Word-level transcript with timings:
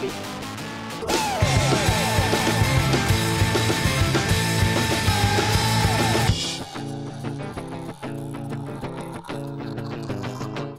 baby. 0.00 0.12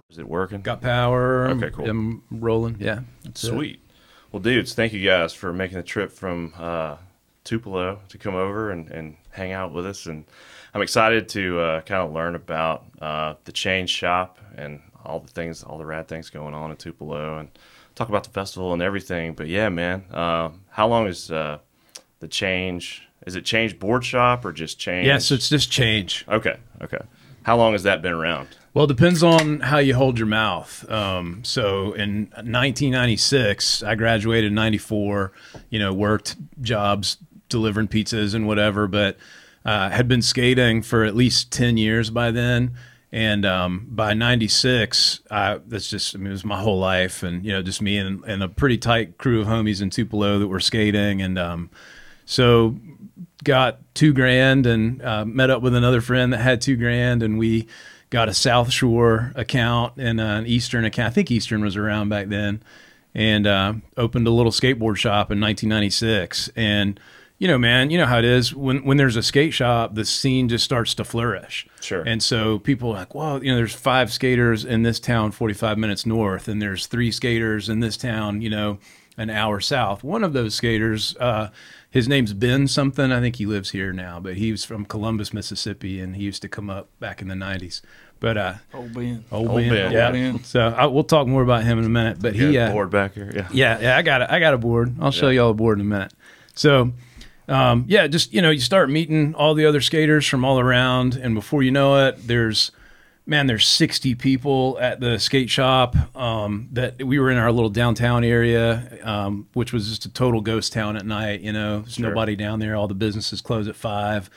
Is 0.09 0.17
it 0.17 0.27
working? 0.27 0.61
Got 0.61 0.81
power. 0.81 1.47
Okay, 1.47 1.69
cool. 1.71 1.89
I'm 1.89 2.23
rolling. 2.31 2.77
Yeah. 2.79 3.01
that's 3.23 3.43
it. 3.43 3.47
Sweet. 3.47 3.81
Well, 4.31 4.41
dudes, 4.41 4.73
thank 4.73 4.93
you 4.93 5.03
guys 5.03 5.33
for 5.33 5.51
making 5.51 5.77
the 5.77 5.83
trip 5.83 6.11
from 6.11 6.53
uh, 6.57 6.97
Tupelo 7.43 7.99
to 8.09 8.17
come 8.17 8.35
over 8.35 8.69
and, 8.69 8.89
and 8.89 9.17
hang 9.31 9.51
out 9.51 9.73
with 9.73 9.85
us. 9.85 10.05
And 10.05 10.25
I'm 10.73 10.81
excited 10.81 11.27
to 11.29 11.59
uh, 11.59 11.81
kind 11.81 12.07
of 12.07 12.13
learn 12.13 12.35
about 12.35 12.85
uh, 13.01 13.33
the 13.45 13.51
Change 13.51 13.89
Shop 13.89 14.37
and 14.55 14.81
all 15.03 15.19
the 15.19 15.31
things, 15.31 15.63
all 15.63 15.77
the 15.77 15.85
rad 15.85 16.07
things 16.07 16.29
going 16.29 16.53
on 16.53 16.69
in 16.69 16.77
Tupelo, 16.77 17.39
and 17.39 17.49
talk 17.99 18.09
about 18.09 18.23
the 18.23 18.29
festival 18.29 18.71
and 18.71 18.81
everything. 18.81 19.33
But 19.33 19.47
yeah, 19.47 19.67
man, 19.69 20.05
uh, 20.11 20.51
how 20.69 20.87
long 20.87 21.07
is 21.07 21.29
uh, 21.29 21.59
the 22.21 22.27
Change? 22.27 23.07
Is 23.27 23.35
it 23.35 23.43
Change 23.43 23.77
Board 23.77 24.05
Shop 24.05 24.45
or 24.45 24.53
just 24.53 24.79
Change? 24.79 25.05
Yeah. 25.05 25.17
So 25.17 25.35
it's 25.35 25.49
just 25.49 25.69
change. 25.69 26.25
okay, 26.29 26.57
okay. 26.81 27.01
How 27.43 27.57
long 27.57 27.73
has 27.73 27.83
that 27.83 28.01
been 28.01 28.13
around? 28.13 28.47
Well, 28.73 28.85
it 28.85 28.89
depends 28.89 29.23
on 29.23 29.59
how 29.59 29.79
you 29.79 29.95
hold 29.95 30.17
your 30.17 30.27
mouth. 30.27 30.89
Um, 30.89 31.43
so 31.43 31.93
in 31.93 32.29
1996, 32.35 33.83
I 33.83 33.95
graduated 33.95 34.49
in 34.49 34.55
94, 34.55 35.31
you 35.69 35.79
know, 35.79 35.91
worked 35.93 36.35
jobs 36.61 37.17
delivering 37.49 37.87
pizzas 37.87 38.35
and 38.35 38.47
whatever, 38.47 38.87
but 38.87 39.17
uh, 39.65 39.89
had 39.89 40.07
been 40.07 40.21
skating 40.21 40.81
for 40.81 41.03
at 41.03 41.15
least 41.15 41.51
10 41.51 41.77
years 41.77 42.09
by 42.09 42.31
then. 42.31 42.73
And 43.11 43.43
um, 43.45 43.87
by 43.89 44.13
96, 44.13 45.21
that's 45.29 45.89
just, 45.89 46.15
I 46.15 46.19
mean, 46.19 46.27
it 46.27 46.31
was 46.31 46.45
my 46.45 46.61
whole 46.61 46.77
life 46.77 47.23
and, 47.23 47.43
you 47.43 47.51
know, 47.51 47.63
just 47.63 47.81
me 47.81 47.97
and, 47.97 48.23
and 48.25 48.43
a 48.43 48.47
pretty 48.47 48.77
tight 48.77 49.17
crew 49.17 49.41
of 49.41 49.47
homies 49.47 49.81
in 49.81 49.89
Tupelo 49.89 50.37
that 50.39 50.47
were 50.47 50.59
skating. 50.59 51.21
And 51.21 51.39
um, 51.39 51.69
so 52.25 52.75
got 53.43 53.79
two 53.95 54.13
grand 54.13 54.67
and 54.67 55.01
uh, 55.01 55.25
met 55.25 55.49
up 55.49 55.63
with 55.63 55.73
another 55.73 56.01
friend 56.01 56.31
that 56.33 56.39
had 56.39 56.61
two 56.61 56.75
grand 56.75 57.23
and 57.23 57.39
we 57.39 57.67
got 58.11 58.29
a 58.29 58.33
south 58.33 58.71
shore 58.71 59.31
account 59.35 59.93
and 59.97 60.21
an 60.21 60.45
eastern 60.45 60.85
account. 60.85 61.07
I 61.07 61.13
think 61.13 61.31
eastern 61.31 61.63
was 61.63 61.75
around 61.75 62.09
back 62.09 62.27
then. 62.27 62.61
And 63.15 63.47
uh, 63.47 63.73
opened 63.97 64.27
a 64.27 64.31
little 64.31 64.51
skateboard 64.51 64.97
shop 64.97 65.31
in 65.31 65.41
1996 65.41 66.51
and 66.55 66.99
you 67.39 67.47
know 67.47 67.57
man 67.57 67.89
you 67.89 67.97
know 67.97 68.05
how 68.05 68.19
it 68.19 68.25
is 68.25 68.53
when 68.53 68.83
when 68.83 68.97
there's 68.97 69.15
a 69.15 69.23
skate 69.23 69.53
shop 69.53 69.95
the 69.95 70.05
scene 70.05 70.47
just 70.49 70.63
starts 70.63 70.93
to 70.93 71.03
flourish 71.03 71.65
Sure. 71.81 72.03
and 72.05 72.21
so 72.21 72.59
people 72.59 72.91
are 72.91 72.95
like 72.99 73.15
well 73.15 73.43
you 73.43 73.49
know 73.51 73.57
there's 73.57 73.73
five 73.73 74.11
skaters 74.13 74.63
in 74.65 74.83
this 74.83 74.99
town 74.99 75.31
45 75.31 75.77
minutes 75.77 76.05
north 76.05 76.47
and 76.47 76.61
there's 76.61 76.85
three 76.85 77.11
skaters 77.11 77.69
in 77.69 77.79
this 77.79 77.97
town 77.97 78.41
you 78.41 78.49
know 78.49 78.77
an 79.17 79.29
hour 79.29 79.59
south 79.59 80.03
one 80.03 80.23
of 80.23 80.33
those 80.33 80.53
skaters 80.53 81.15
uh, 81.19 81.49
his 81.91 82.07
name's 82.07 82.33
Ben 82.33 82.67
something. 82.67 83.11
I 83.11 83.19
think 83.19 83.37
he 83.37 83.47
lives 83.47 83.71
here 83.71 83.91
now, 83.91 84.19
but 84.19 84.35
he 84.35 84.51
was 84.51 84.63
from 84.63 84.85
Columbus, 84.85 85.33
Mississippi, 85.33 85.99
and 85.99 86.15
he 86.15 86.21
used 86.21 86.43
to 86.43 86.47
come 86.47 86.69
up 86.69 86.87
back 86.99 87.19
in 87.19 87.27
the 87.29 87.33
'90s. 87.33 87.81
But 88.19 88.37
uh, 88.37 88.53
Old 88.75 88.93
Ben. 88.93 89.25
old, 89.31 89.47
Old 89.47 89.57
Ben, 89.57 89.69
Ben. 89.69 89.91
yeah. 89.91 90.05
Old 90.05 90.13
Ben. 90.13 90.43
So 90.43 90.67
I, 90.67 90.85
we'll 90.85 91.03
talk 91.03 91.25
more 91.25 91.41
about 91.41 91.63
him 91.63 91.79
in 91.79 91.85
a 91.85 91.89
minute. 91.89 92.19
But 92.21 92.35
he, 92.35 92.53
Got 92.53 92.67
a 92.67 92.69
uh, 92.69 92.71
board 92.73 92.91
back 92.91 93.15
here. 93.15 93.31
Yeah. 93.33 93.47
yeah, 93.51 93.79
yeah, 93.81 93.97
I 93.97 94.03
got 94.03 94.21
it. 94.21 94.29
I 94.29 94.39
got 94.39 94.53
a 94.53 94.59
board. 94.59 94.97
I'll 95.01 95.09
show 95.09 95.29
y'all 95.29 95.49
a 95.49 95.53
board 95.55 95.79
in 95.79 95.85
a 95.87 95.89
minute. 95.89 96.13
So, 96.53 96.91
um, 97.49 97.85
yeah, 97.87 98.07
just 98.07 98.33
you 98.33 98.41
know, 98.41 98.49
you 98.51 98.59
start 98.59 98.89
meeting 98.89 99.33
all 99.35 99.53
the 99.53 99.65
other 99.65 99.81
skaters 99.81 100.25
from 100.27 100.45
all 100.45 100.59
around, 100.59 101.15
and 101.15 101.35
before 101.35 101.63
you 101.63 101.71
know 101.71 102.07
it, 102.07 102.27
there's 102.27 102.71
man, 103.25 103.45
there's 103.45 103.67
60 103.67 104.15
people 104.15 104.77
at 104.81 104.99
the 104.99 105.19
skate 105.19 105.51
shop. 105.51 105.95
Um, 106.15 106.67
that 106.71 107.03
we 107.03 107.19
were 107.19 107.29
in 107.29 107.37
our 107.37 107.51
little 107.51 107.69
downtown 107.69 108.23
area, 108.23 108.97
um, 109.03 109.47
which 109.53 109.71
was 109.71 109.87
just 109.87 110.05
a 110.05 110.09
total 110.09 110.41
ghost 110.41 110.73
town 110.73 110.97
at 110.97 111.05
night. 111.05 111.41
You 111.41 111.53
know, 111.53 111.81
there's 111.81 111.93
Sure. 111.93 112.09
nobody 112.09 112.35
down 112.35 112.59
there. 112.59 112.75
All 112.75 112.87
the 112.87 112.95
businesses 112.95 113.39
close 113.41 113.67
at 113.67 113.75
five. 113.75 114.29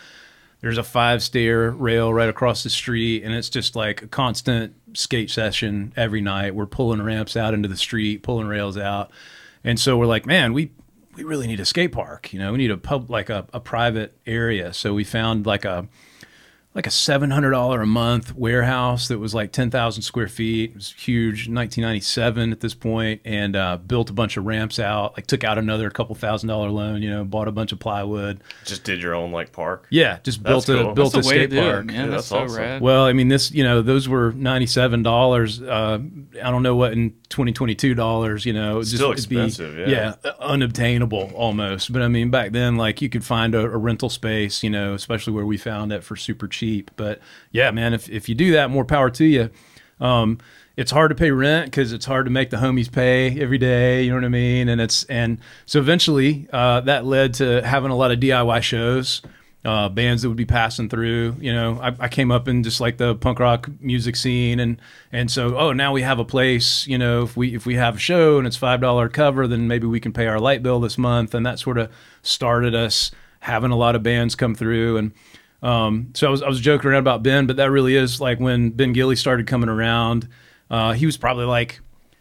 There's 0.60 0.78
a 0.78 0.82
five 0.84 1.22
stair 1.22 1.70
rail 1.70 2.12
right 2.12 2.28
across 2.28 2.62
the 2.62 2.70
street, 2.70 3.24
and 3.24 3.34
it's 3.34 3.48
just 3.48 3.74
like 3.74 4.02
a 4.02 4.06
constant 4.06 4.74
skate 4.92 5.30
session 5.30 5.92
every 5.96 6.20
night. 6.20 6.54
We're 6.54 6.66
pulling 6.66 7.02
ramps 7.02 7.36
out 7.36 7.52
into 7.54 7.68
the 7.68 7.76
street, 7.78 8.22
pulling 8.22 8.46
rails 8.46 8.76
out, 8.76 9.10
and 9.64 9.80
so 9.80 9.96
we're 9.96 10.06
like, 10.06 10.24
man, 10.26 10.52
we 10.52 10.70
we 11.14 11.24
really 11.24 11.46
need 11.46 11.60
a 11.60 11.64
skate 11.64 11.92
park. 11.92 12.32
You 12.32 12.38
know, 12.38 12.52
we 12.52 12.58
need 12.58 12.70
a 12.70 12.76
pub 12.76 13.10
like 13.10 13.30
a, 13.30 13.46
a 13.52 13.60
private 13.60 14.16
area. 14.26 14.72
So 14.72 14.94
we 14.94 15.04
found 15.04 15.46
like 15.46 15.64
a 15.64 15.86
like 16.74 16.86
a 16.86 16.90
seven 16.90 17.30
hundred 17.30 17.50
dollar 17.50 17.82
a 17.82 17.86
month 17.86 18.34
warehouse 18.34 19.08
that 19.08 19.18
was 19.18 19.34
like 19.34 19.52
ten 19.52 19.70
thousand 19.70 20.02
square 20.02 20.28
feet. 20.28 20.70
It 20.70 20.74
was 20.76 20.92
huge, 20.92 21.46
nineteen 21.48 21.82
ninety 21.82 22.00
seven 22.00 22.50
at 22.50 22.60
this 22.60 22.72
point, 22.72 23.20
and 23.26 23.54
uh, 23.54 23.76
built 23.76 24.08
a 24.08 24.12
bunch 24.14 24.38
of 24.38 24.46
ramps 24.46 24.78
out. 24.78 25.14
Like 25.16 25.26
took 25.26 25.44
out 25.44 25.58
another 25.58 25.90
couple 25.90 26.14
thousand 26.14 26.48
dollar 26.48 26.70
loan. 26.70 27.02
You 27.02 27.10
know, 27.10 27.24
bought 27.24 27.46
a 27.46 27.52
bunch 27.52 27.72
of 27.72 27.78
plywood. 27.78 28.40
Just 28.64 28.84
did 28.84 29.02
your 29.02 29.14
own 29.14 29.32
like 29.32 29.52
park. 29.52 29.86
Yeah, 29.90 30.18
just 30.22 30.42
That's 30.42 30.64
built 30.64 30.80
a 30.80 30.94
built 30.94 31.12
That's 31.12 31.26
a 31.26 31.28
way 31.28 31.46
to 31.46 31.46
skate 31.48 31.60
park. 31.62 31.80
it, 31.80 31.84
man. 31.88 31.94
Yeah, 31.94 32.02
that's, 32.06 32.12
that's 32.12 32.26
so 32.28 32.38
awesome. 32.38 32.56
rad. 32.58 32.80
Well, 32.82 33.04
I 33.04 33.12
mean, 33.12 33.28
this 33.28 33.50
you 33.52 33.64
know 33.64 33.82
those 33.82 34.08
were 34.08 34.32
ninety 34.32 34.66
seven 34.66 35.02
dollars. 35.02 35.60
Uh, 35.60 35.98
I 36.42 36.50
don't 36.50 36.62
know 36.62 36.74
what 36.76 36.92
in 36.94 37.14
twenty 37.28 37.52
twenty 37.52 37.74
two 37.74 37.94
dollars. 37.94 38.46
You 38.46 38.54
know, 38.54 38.80
just 38.80 38.94
Still 38.94 39.12
it'd 39.12 39.28
be- 39.28 39.36
expensive, 39.36 39.88
yeah. 39.88 40.14
unobtainable 40.40 41.32
almost. 41.34 41.92
But 41.92 42.00
I 42.02 42.08
mean, 42.08 42.30
back 42.30 42.52
then, 42.52 42.76
like 42.76 43.02
you 43.02 43.08
could 43.08 43.24
find 43.24 43.54
a, 43.54 43.60
a 43.60 43.76
rental 43.76 44.08
space. 44.08 44.62
You 44.62 44.70
know, 44.70 44.94
especially 44.94 45.32
where 45.34 45.44
we 45.44 45.58
found 45.58 45.92
it 45.92 46.02
for 46.04 46.16
super 46.16 46.48
cheap. 46.48 46.61
But 46.96 47.20
yeah, 47.50 47.70
man, 47.70 47.94
if 47.94 48.08
if 48.08 48.28
you 48.28 48.34
do 48.34 48.52
that, 48.52 48.70
more 48.70 48.84
power 48.84 49.10
to 49.10 49.24
you. 49.24 49.50
Um, 50.00 50.38
it's 50.76 50.90
hard 50.90 51.10
to 51.10 51.14
pay 51.14 51.30
rent 51.30 51.66
because 51.66 51.92
it's 51.92 52.06
hard 52.06 52.26
to 52.26 52.30
make 52.30 52.50
the 52.50 52.56
homies 52.56 52.90
pay 52.90 53.38
every 53.40 53.58
day. 53.58 54.02
You 54.04 54.10
know 54.10 54.16
what 54.16 54.24
I 54.24 54.28
mean? 54.28 54.68
And 54.68 54.80
it's 54.80 55.04
and 55.04 55.38
so 55.66 55.78
eventually 55.78 56.48
uh, 56.52 56.80
that 56.82 57.04
led 57.04 57.34
to 57.34 57.62
having 57.62 57.90
a 57.90 57.96
lot 57.96 58.10
of 58.10 58.18
DIY 58.20 58.62
shows 58.62 59.22
uh, 59.64 59.88
bands 59.88 60.22
that 60.22 60.28
would 60.28 60.36
be 60.36 60.44
passing 60.44 60.88
through. 60.88 61.36
You 61.40 61.52
know, 61.52 61.78
I, 61.80 61.94
I 62.00 62.08
came 62.08 62.32
up 62.32 62.48
in 62.48 62.62
just 62.62 62.80
like 62.80 62.96
the 62.96 63.14
punk 63.14 63.38
rock 63.38 63.68
music 63.80 64.16
scene, 64.16 64.58
and 64.60 64.80
and 65.12 65.30
so 65.30 65.56
oh 65.56 65.72
now 65.72 65.92
we 65.92 66.02
have 66.02 66.18
a 66.18 66.24
place. 66.24 66.86
You 66.86 66.98
know, 66.98 67.22
if 67.22 67.36
we 67.36 67.54
if 67.54 67.66
we 67.66 67.76
have 67.76 67.96
a 67.96 68.00
show 68.00 68.38
and 68.38 68.46
it's 68.46 68.56
five 68.56 68.80
dollar 68.80 69.08
cover, 69.08 69.46
then 69.46 69.68
maybe 69.68 69.86
we 69.86 70.00
can 70.00 70.12
pay 70.12 70.26
our 70.26 70.40
light 70.40 70.62
bill 70.62 70.80
this 70.80 70.98
month, 70.98 71.34
and 71.34 71.46
that 71.46 71.58
sort 71.58 71.78
of 71.78 71.92
started 72.22 72.74
us 72.74 73.10
having 73.40 73.70
a 73.70 73.76
lot 73.76 73.94
of 73.94 74.02
bands 74.02 74.34
come 74.34 74.54
through 74.54 74.96
and. 74.96 75.12
Um, 75.62 76.10
so 76.14 76.26
I 76.26 76.30
was 76.30 76.42
I 76.42 76.48
was 76.48 76.60
joking 76.60 76.90
around 76.90 77.00
about 77.00 77.22
Ben, 77.22 77.46
but 77.46 77.56
that 77.56 77.70
really 77.70 77.94
is 77.96 78.20
like 78.20 78.40
when 78.40 78.70
Ben 78.70 78.92
Gilley 78.92 79.16
started 79.16 79.46
coming 79.46 79.68
around. 79.68 80.28
Uh, 80.70 80.92
he 80.92 81.06
was 81.06 81.16
probably 81.16 81.44
like 81.44 81.80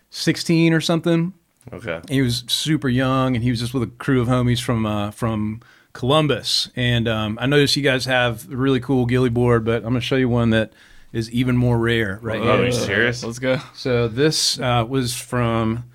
16 0.09 0.74
or 0.74 0.81
something, 0.81 1.34
Okay. 1.72 2.02
he 2.09 2.22
was 2.22 2.44
super 2.47 2.90
young 2.90 3.34
and 3.35 3.44
he 3.44 3.50
was 3.50 3.59
just 3.62 3.74
with 3.74 3.84
a 3.84 3.88
crew 3.88 4.19
of 4.22 4.28
homies 4.28 4.62
from 4.62 4.85
uh, 4.85 5.12
from 5.12 5.62
Columbus. 5.94 6.69
And 6.75 7.07
um, 7.07 7.38
I 7.41 7.46
noticed 7.46 7.75
you 7.75 7.84
guys 7.84 8.06
have 8.06 8.52
a 8.52 8.56
really 8.56 8.79
cool 8.79 9.06
Gilley 9.07 9.29
board, 9.29 9.63
but 9.66 9.78
I'm 9.78 9.81
going 9.90 9.96
to 9.96 10.02
show 10.02 10.16
you 10.18 10.28
one 10.29 10.50
that 10.52 10.73
is 11.13 11.29
even 11.31 11.58
more 11.58 11.78
rare 11.78 12.19
right 12.22 12.40
Oh, 12.41 12.62
are 12.62 12.66
you 12.66 12.72
serious? 12.72 13.23
Let's 13.23 13.40
go. 13.40 13.58
So 13.73 14.08
this 14.08 14.59
uh, 14.59 14.85
was 14.88 15.13
from 15.16 15.85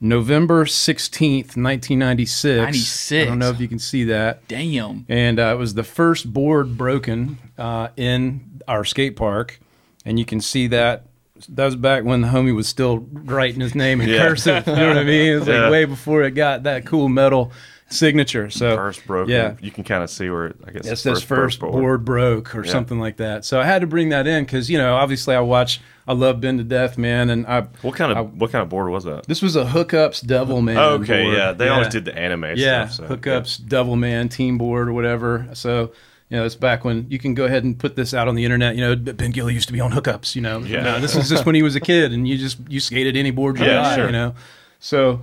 November 0.00 0.64
16th, 0.64 1.56
1996. 1.56 2.58
96. 2.58 3.12
I 3.26 3.28
don't 3.28 3.38
know 3.38 3.50
if 3.50 3.60
you 3.60 3.68
can 3.68 3.78
see 3.78 4.04
that. 4.04 4.46
Damn. 4.48 5.04
And 5.08 5.38
uh, 5.38 5.52
it 5.54 5.58
was 5.58 5.74
the 5.74 5.84
first 5.84 6.32
board 6.32 6.78
broken 6.78 7.38
uh, 7.58 7.88
in 7.96 8.62
our 8.66 8.84
skate 8.84 9.16
park. 9.16 9.60
And 10.04 10.18
you 10.18 10.24
can 10.24 10.40
see 10.40 10.66
that. 10.68 11.06
That 11.48 11.64
was 11.66 11.76
back 11.76 12.04
when 12.04 12.20
the 12.20 12.28
homie 12.28 12.54
was 12.54 12.68
still 12.68 12.98
writing 13.12 13.60
his 13.60 13.74
name 13.74 14.00
in 14.02 14.08
Yeah. 14.10 14.28
cursive. 14.28 14.66
You 14.66 14.74
know 14.76 14.88
what 14.88 14.98
I 14.98 15.04
mean? 15.04 15.32
It 15.32 15.34
was 15.36 15.48
like 15.48 15.56
Yeah. 15.56 15.70
way 15.70 15.84
before 15.86 16.22
it 16.22 16.32
got 16.32 16.64
that 16.64 16.84
cool 16.86 17.08
metal 17.08 17.52
signature. 17.90 18.50
So 18.50 18.76
First 18.76 19.06
broken. 19.06 19.32
Yeah. 19.32 19.54
You 19.60 19.70
can 19.70 19.84
kind 19.84 20.02
of 20.02 20.10
see 20.10 20.30
where 20.30 20.54
I 20.66 20.70
guess. 20.70 21.02
This 21.02 21.22
first 21.22 21.60
board. 21.60 22.04
broke 22.04 22.54
or 22.54 22.64
Yeah. 22.64 22.70
something 22.72 22.98
like 22.98 23.16
that. 23.18 23.44
So 23.44 23.60
I 23.60 23.64
had 23.64 23.80
to 23.80 23.86
bring 23.86 24.08
that 24.10 24.26
in 24.26 24.44
because 24.44 24.70
you 24.70 24.78
know, 24.78 24.94
obviously, 24.96 25.34
I 25.34 25.40
watch, 25.40 25.80
I 26.06 26.12
love 26.12 26.40
Ben 26.40 26.56
to 26.58 26.64
death, 26.64 26.96
man, 26.96 27.30
and 27.30 27.46
I. 27.46 27.62
What 27.82 27.94
kind 27.96 28.12
of 28.12 28.18
I- 28.18 28.22
what 28.22 28.52
kind 28.52 28.62
of 28.62 28.68
board 28.68 28.90
was 28.90 29.04
that? 29.04 29.26
This 29.26 29.42
was 29.42 29.56
a 29.56 29.64
hookups 29.64 30.24
Devil 30.26 30.62
Man. 30.62 30.76
Oh, 30.78 30.94
okay, 30.94 31.24
board. 31.24 31.36
yeah. 31.36 31.52
They 31.52 31.68
always 31.68 31.88
did 31.88 32.04
the 32.04 32.16
anime 32.16 32.54
Yeah, 32.56 32.86
stuff. 32.88 33.08
So, 33.08 33.16
hookups, 33.16 33.66
Devil 33.66 33.96
Man, 33.96 34.28
Team 34.28 34.56
Board, 34.58 34.88
or 34.88 34.92
whatever. 34.92 35.48
So. 35.52 35.92
You 36.32 36.36
know, 36.36 36.44
it's 36.44 36.54
back 36.54 36.84
when 36.84 37.06
you 37.10 37.18
can 37.18 37.34
go 37.34 37.44
ahead 37.44 37.64
and 37.64 37.76
put 37.76 37.96
this 37.96 38.14
out 38.14 38.28
on 38.28 38.36
the 38.36 38.44
internet. 38.44 38.76
You 38.76 38.82
know, 38.82 38.94
Ben 38.94 39.32
Gilley 39.32 39.52
used 39.52 39.66
to 39.66 39.72
be 39.72 39.80
on 39.80 39.90
hookups. 39.90 40.36
You 40.36 40.42
know, 40.42 40.60
Yeah. 40.60 40.82
no, 40.82 41.00
this 41.00 41.16
is 41.16 41.28
just 41.28 41.44
when 41.44 41.56
he 41.56 41.62
was 41.64 41.74
a 41.74 41.80
kid, 41.80 42.12
and 42.12 42.28
you 42.28 42.38
just 42.38 42.58
you 42.68 42.78
skated 42.78 43.16
any 43.16 43.32
board 43.32 43.58
you 43.58 43.64
Yeah, 43.64 43.82
got. 43.82 43.94
sure. 43.96 44.06
You 44.06 44.12
know, 44.12 44.34
so 44.78 45.22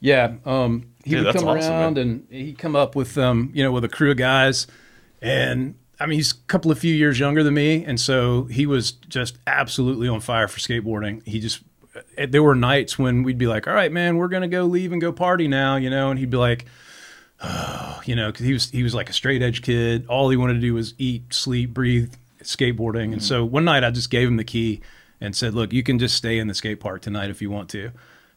yeah, 0.00 0.32
um, 0.46 0.86
he 1.10 1.16
Dude, 1.16 1.26
would 1.26 1.34
come 1.34 1.48
awesome, 1.48 1.72
around 1.72 1.94
man. 1.94 2.02
and 2.02 2.26
he'd 2.30 2.58
come 2.58 2.74
up 2.76 2.96
with 2.96 3.18
um, 3.18 3.50
you 3.54 3.62
know, 3.62 3.72
with 3.72 3.84
a 3.84 3.88
crew 3.88 4.10
of 4.10 4.16
guys, 4.16 4.66
and 5.20 5.74
I 5.98 6.06
mean, 6.06 6.18
he's 6.18 6.32
a 6.32 6.36
couple 6.46 6.70
of 6.70 6.78
few 6.78 6.94
years 6.94 7.18
younger 7.18 7.42
than 7.42 7.54
me, 7.54 7.84
and 7.84 8.00
so 8.00 8.44
he 8.44 8.64
was 8.66 8.92
just 8.92 9.38
absolutely 9.46 10.08
on 10.08 10.20
fire 10.20 10.48
for 10.48 10.58
skateboarding. 10.60 11.26
He 11.26 11.40
just 11.40 11.62
eh, 12.16 12.26
there 12.26 12.42
were 12.42 12.54
nights 12.54 12.98
when 12.98 13.22
we'd 13.22 13.38
be 13.38 13.46
like, 13.46 13.66
"All 13.68 13.74
right, 13.74 13.92
man, 13.92 14.16
we're 14.16 14.28
gonna 14.28 14.48
go 14.48 14.64
leave 14.64 14.92
and 14.92 15.00
go 15.00 15.12
party 15.12 15.46
now," 15.48 15.76
you 15.76 15.90
know, 15.90 16.10
and 16.10 16.18
he'd 16.18 16.30
be 16.30 16.36
like, 16.38 16.64
"Oh," 17.42 18.00
you 18.04 18.16
know, 18.16 18.30
because 18.30 18.46
he 18.46 18.52
was 18.52 18.70
he 18.70 18.82
was 18.82 18.94
like 18.94 19.10
a 19.10 19.12
straight 19.12 19.42
edge 19.42 19.62
kid. 19.62 20.06
All 20.06 20.30
he 20.30 20.36
wanted 20.36 20.54
to 20.54 20.60
do 20.60 20.74
was 20.74 20.94
eat, 20.98 21.32
sleep, 21.34 21.74
breathe, 21.74 22.14
skateboarding. 22.42 23.12
And 23.12 23.22
so 23.22 23.44
one 23.44 23.64
night 23.64 23.84
I 23.84 23.90
just 23.90 24.10
gave 24.10 24.26
him 24.28 24.36
the 24.36 24.44
key 24.44 24.80
and 25.20 25.34
said, 25.36 25.54
"Look, 25.54 25.72
you 25.72 25.82
can 25.82 25.98
just 25.98 26.16
stay 26.16 26.38
in 26.38 26.46
the 26.48 26.54
skate 26.54 26.80
park 26.80 27.02
tonight 27.02 27.30
if 27.30 27.42
you 27.42 27.50
want 27.50 27.68
to." 27.70 27.90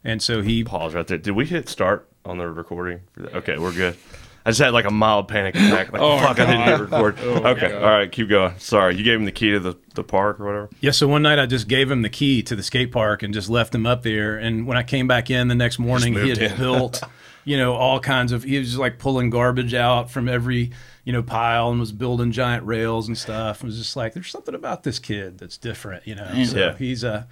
and 0.06 0.22
so 0.22 0.42
he 0.42 0.66
Pause 0.66 0.96
right 0.96 1.08
there. 1.08 1.18
Did 1.18 1.32
we 1.32 1.46
hit 1.46 1.70
start 1.70 2.10
on 2.26 2.38
the 2.38 2.50
recording? 2.50 3.02
Okay, 3.20 3.58
we're 3.58 3.74
good. 3.74 3.98
I 4.46 4.50
just 4.50 4.60
had 4.60 4.74
like 4.74 4.84
a 4.86 4.92
mild 4.92 5.30
panic 5.30 5.56
attack. 5.56 5.94
Like, 5.94 6.02
Oh, 6.02 6.18
fuck, 6.20 6.38
I 6.40 6.46
didn't 6.46 6.62
hit 6.64 6.90
God. 6.90 7.02
record. 7.16 7.20
okay, 7.46 7.70
God. 7.70 7.82
all 7.84 7.90
right, 7.90 8.12
keep 8.12 8.28
going. 8.28 8.54
Sorry, 8.60 8.96
you 8.96 9.04
gave 9.04 9.18
him 9.20 9.26
the 9.26 9.32
key 9.32 9.52
to 9.52 9.60
the, 9.60 9.78
the 9.96 10.04
park 10.04 10.40
or 10.42 10.46
whatever? 10.46 10.70
Yeah, 10.82 10.92
so 10.92 11.08
one 11.08 11.22
night 11.22 11.40
I 11.40 11.46
just 11.46 11.68
gave 11.70 11.90
him 11.90 12.02
the 12.02 12.10
key 12.10 12.44
to 12.44 12.56
the 12.56 12.64
skate 12.64 12.92
park 12.92 13.24
and 13.24 13.34
just 13.34 13.50
left 13.50 13.74
him 13.74 13.86
up 13.86 14.04
there. 14.04 14.38
And 14.38 14.68
when 14.68 14.76
I 14.78 14.84
came 14.84 15.08
back 15.08 15.30
in 15.30 15.48
the 15.48 15.56
next 15.56 15.80
morning, 15.80 16.14
he 16.14 16.28
had 16.30 16.38
in. 16.40 16.58
built, 16.58 17.02
you 17.46 17.56
know, 17.58 17.74
all 17.74 18.02
kinds 18.02 18.34
of. 18.34 18.44
He 18.44 18.60
was 18.60 18.78
like 18.78 19.00
pulling 19.00 19.30
garbage 19.30 19.74
out 19.74 20.12
from 20.12 20.28
every, 20.28 20.72
you 21.06 21.14
know, 21.14 21.24
pile 21.24 21.70
and 21.72 21.80
was 21.80 21.94
building 21.94 22.34
giant 22.34 22.66
rails 22.66 23.08
and 23.08 23.18
stuff. 23.18 23.64
It 23.64 23.66
was 23.68 23.78
just 23.78 23.96
like, 23.96 24.14
there's 24.14 24.30
something 24.30 24.56
about 24.56 24.84
this 24.84 25.00
kid 25.00 25.38
that's 25.38 25.58
different, 25.58 26.06
you 26.06 26.16
know. 26.16 26.44
So 26.44 26.58
Yeah. 26.58 26.76
he's 26.78 27.06
uh 27.06 27.24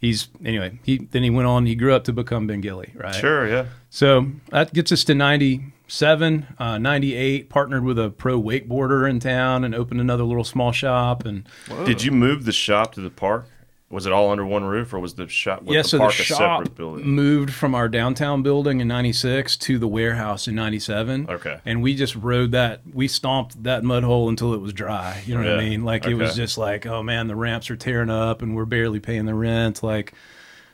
he's 0.00 0.28
anyway. 0.44 0.78
He 0.82 0.98
then 0.98 1.22
he 1.22 1.30
went 1.30 1.46
on. 1.46 1.66
He 1.66 1.74
grew 1.74 1.94
up 1.94 2.04
to 2.04 2.12
become 2.12 2.46
Ben 2.46 2.60
Gilley, 2.60 2.90
right? 2.94 3.14
Sure, 3.14 3.46
yeah. 3.46 3.66
So 3.90 4.26
that 4.48 4.72
gets 4.72 4.90
us 4.92 5.04
to 5.04 5.14
97, 5.14 6.46
uh, 6.58 6.78
98, 6.78 7.50
partnered 7.50 7.84
with 7.84 7.98
a 7.98 8.10
pro 8.10 8.40
wakeboarder 8.40 9.08
in 9.08 9.20
town 9.20 9.64
and 9.64 9.74
opened 9.74 10.00
another 10.00 10.24
little 10.24 10.44
small 10.44 10.72
shop. 10.72 11.24
And 11.24 11.46
Did 11.84 12.02
you 12.02 12.10
move 12.12 12.44
the 12.44 12.52
shop 12.52 12.94
to 12.94 13.00
the 13.00 13.10
park? 13.10 13.46
Was 13.90 14.06
it 14.06 14.12
all 14.12 14.30
under 14.30 14.46
one 14.46 14.62
roof, 14.64 14.94
or 14.94 15.00
was 15.00 15.14
the 15.14 15.26
shop? 15.26 15.62
Was 15.64 15.74
yeah, 15.74 15.82
the 15.82 15.88
so 15.88 15.98
the 15.98 16.06
a 16.06 16.10
shop 16.12 16.38
separate 16.60 16.76
building? 16.76 17.06
moved 17.08 17.52
from 17.52 17.74
our 17.74 17.88
downtown 17.88 18.42
building 18.42 18.80
in 18.80 18.86
96 18.86 19.56
to 19.56 19.78
the 19.80 19.88
warehouse 19.88 20.46
in 20.46 20.54
97. 20.54 21.26
Okay. 21.28 21.58
And 21.66 21.82
we 21.82 21.96
just 21.96 22.14
rode 22.14 22.52
that, 22.52 22.82
we 22.92 23.08
stomped 23.08 23.60
that 23.64 23.82
mud 23.82 24.04
hole 24.04 24.28
until 24.28 24.54
it 24.54 24.60
was 24.60 24.72
dry. 24.72 25.20
You 25.26 25.34
know 25.36 25.40
what 25.50 25.58
I 25.60 25.68
mean? 25.68 25.84
Like 25.84 26.06
it 26.06 26.14
was 26.14 26.36
just 26.36 26.56
like, 26.56 26.86
oh 26.86 27.02
man, 27.02 27.26
the 27.26 27.34
ramps 27.34 27.68
are 27.68 27.76
tearing 27.76 28.10
up 28.10 28.42
and 28.42 28.54
we're 28.54 28.64
barely 28.64 29.00
paying 29.00 29.24
the 29.26 29.34
rent. 29.34 29.82
Like, 29.82 30.12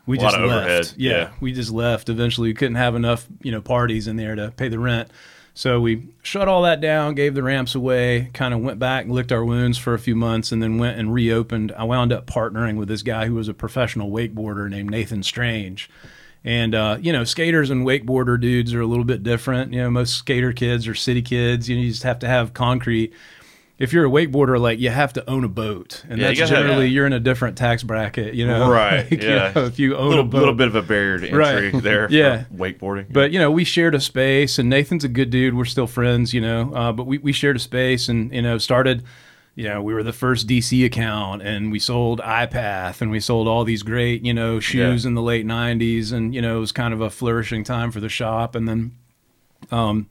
we 0.04 0.18
A 0.18 0.20
lot 0.20 0.26
just 0.32 0.36
of 0.36 0.48
left. 0.50 0.60
overhead, 0.66 0.92
Yeah, 0.98 1.12
yeah. 1.12 1.30
we 1.40 1.52
just 1.52 1.70
left. 1.72 2.08
Eventually, 2.10 2.50
we 2.50 2.54
couldn't 2.54 2.76
have 2.76 2.94
enough, 2.94 3.26
you 3.42 3.50
know, 3.50 3.60
parties 3.62 4.06
in 4.08 4.16
there 4.16 4.34
to 4.36 4.52
pay 4.56 4.68
the 4.68 4.78
rent. 4.78 5.10
So 5.56 5.80
we 5.80 6.08
shut 6.22 6.48
all 6.48 6.64
that 6.64 6.82
down, 6.82 7.14
gave 7.14 7.34
the 7.34 7.42
ramps 7.42 7.74
away, 7.74 8.28
kind 8.34 8.52
of 8.52 8.60
went 8.60 8.78
back 8.78 9.06
and 9.06 9.14
licked 9.14 9.32
our 9.32 9.42
wounds 9.42 9.78
for 9.78 9.94
a 9.94 9.98
few 9.98 10.14
months, 10.14 10.52
and 10.52 10.62
then 10.62 10.76
went 10.76 10.98
and 10.98 11.14
reopened. 11.14 11.72
I 11.72 11.84
wound 11.84 12.12
up 12.12 12.26
partnering 12.26 12.76
with 12.76 12.88
this 12.88 13.00
guy 13.00 13.24
who 13.24 13.36
was 13.36 13.48
a 13.48 13.54
professional 13.54 14.10
wakeboarder 14.10 14.68
named 14.68 14.90
Nathan 14.90 15.22
Strange. 15.22 15.88
And 16.44 16.74
uh, 16.74 16.98
you 17.00 17.10
know, 17.10 17.24
skaters 17.24 17.70
and 17.70 17.86
wakeboarder 17.86 18.38
dudes 18.38 18.74
are 18.74 18.82
a 18.82 18.86
little 18.86 19.06
bit 19.06 19.22
different. 19.22 19.72
You 19.72 19.80
know, 19.80 19.90
most 19.90 20.16
skater 20.16 20.52
kids 20.52 20.86
are 20.86 20.94
city 20.94 21.22
kids. 21.22 21.70
You, 21.70 21.76
know, 21.76 21.82
you 21.82 21.90
just 21.90 22.02
have 22.02 22.18
to 22.18 22.28
have 22.28 22.52
concrete. 22.52 23.14
If 23.78 23.92
you're 23.92 24.06
a 24.06 24.08
wakeboarder, 24.10 24.58
like 24.58 24.78
you 24.78 24.88
have 24.88 25.12
to 25.14 25.28
own 25.30 25.44
a 25.44 25.48
boat, 25.48 26.02
and 26.08 26.18
Yeah, 26.18 26.30
you 26.30 26.36
that's 26.36 26.48
have- 26.50 26.60
generally 26.60 26.88
you're 26.88 27.06
in 27.06 27.12
a 27.12 27.20
different 27.20 27.58
tax 27.58 27.82
bracket. 27.82 28.32
You 28.32 28.46
know, 28.46 28.70
Right, 28.70 29.04
Like, 29.10 29.22
you 29.22 29.28
yeah. 29.28 29.52
know, 29.54 29.66
if 29.66 29.78
you 29.78 29.94
own 29.96 30.08
little, 30.08 30.24
a 30.24 30.28
boat, 30.28 30.38
little 30.38 30.54
bit 30.54 30.68
of 30.68 30.74
a 30.76 30.82
barrier 30.82 31.18
to 31.18 31.26
entry 31.26 31.70
Right. 31.72 31.82
there. 31.82 32.08
Yeah. 32.10 32.44
wakeboarding. 32.54 33.12
but 33.12 33.32
you 33.32 33.38
know, 33.38 33.50
we 33.50 33.64
shared 33.64 33.94
a 33.94 34.00
space, 34.00 34.58
and 34.58 34.70
Nathan's 34.70 35.04
a 35.04 35.08
good 35.08 35.28
dude. 35.28 35.52
We're 35.54 35.66
still 35.66 35.86
friends, 35.86 36.32
you 36.32 36.40
know. 36.40 36.72
Uh, 36.74 36.92
but 36.92 37.06
we, 37.06 37.18
we 37.18 37.32
shared 37.32 37.56
a 37.56 37.58
space, 37.58 38.08
and 38.08 38.32
you 38.32 38.40
know, 38.42 38.56
started. 38.58 39.02
You 39.58 39.64
know, 39.68 39.82
we 39.82 39.94
were 39.94 40.02
the 40.02 40.12
first 40.12 40.46
DC 40.46 40.84
account, 40.84 41.40
and 41.42 41.72
we 41.72 41.78
sold 41.78 42.20
iPath, 42.20 43.00
and 43.00 43.10
we 43.10 43.20
sold 43.20 43.48
all 43.48 43.64
these 43.64 43.82
great, 43.82 44.22
you 44.22 44.34
know, 44.34 44.60
shoes 44.60 45.04
Yeah. 45.04 45.08
in 45.08 45.14
the 45.14 45.22
late 45.22 45.46
'90s, 45.46 46.12
and 46.12 46.34
you 46.34 46.42
know, 46.42 46.58
it 46.58 46.60
was 46.60 46.72
kind 46.72 46.92
of 46.94 47.00
a 47.00 47.08
flourishing 47.08 47.64
time 47.64 47.90
for 47.90 48.00
the 48.00 48.10
shop. 48.10 48.54
And 48.54 48.68
then, 48.68 48.92
um, 49.70 50.08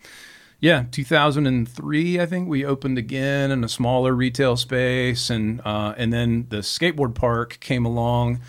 yeah, 0.66 0.86
2003, 0.90 2.20
I 2.20 2.26
think 2.26 2.50
we 2.50 2.66
opened 2.66 2.98
again 2.98 3.52
in 3.52 3.64
a 3.64 3.70
smaller 3.70 4.14
retail 4.14 4.58
space, 4.58 5.30
and 5.30 5.62
uh, 5.64 5.94
and 5.96 6.12
then 6.12 6.48
the 6.50 6.58
skateboard 6.58 7.14
park 7.14 7.60
came 7.60 7.86
along 7.86 8.40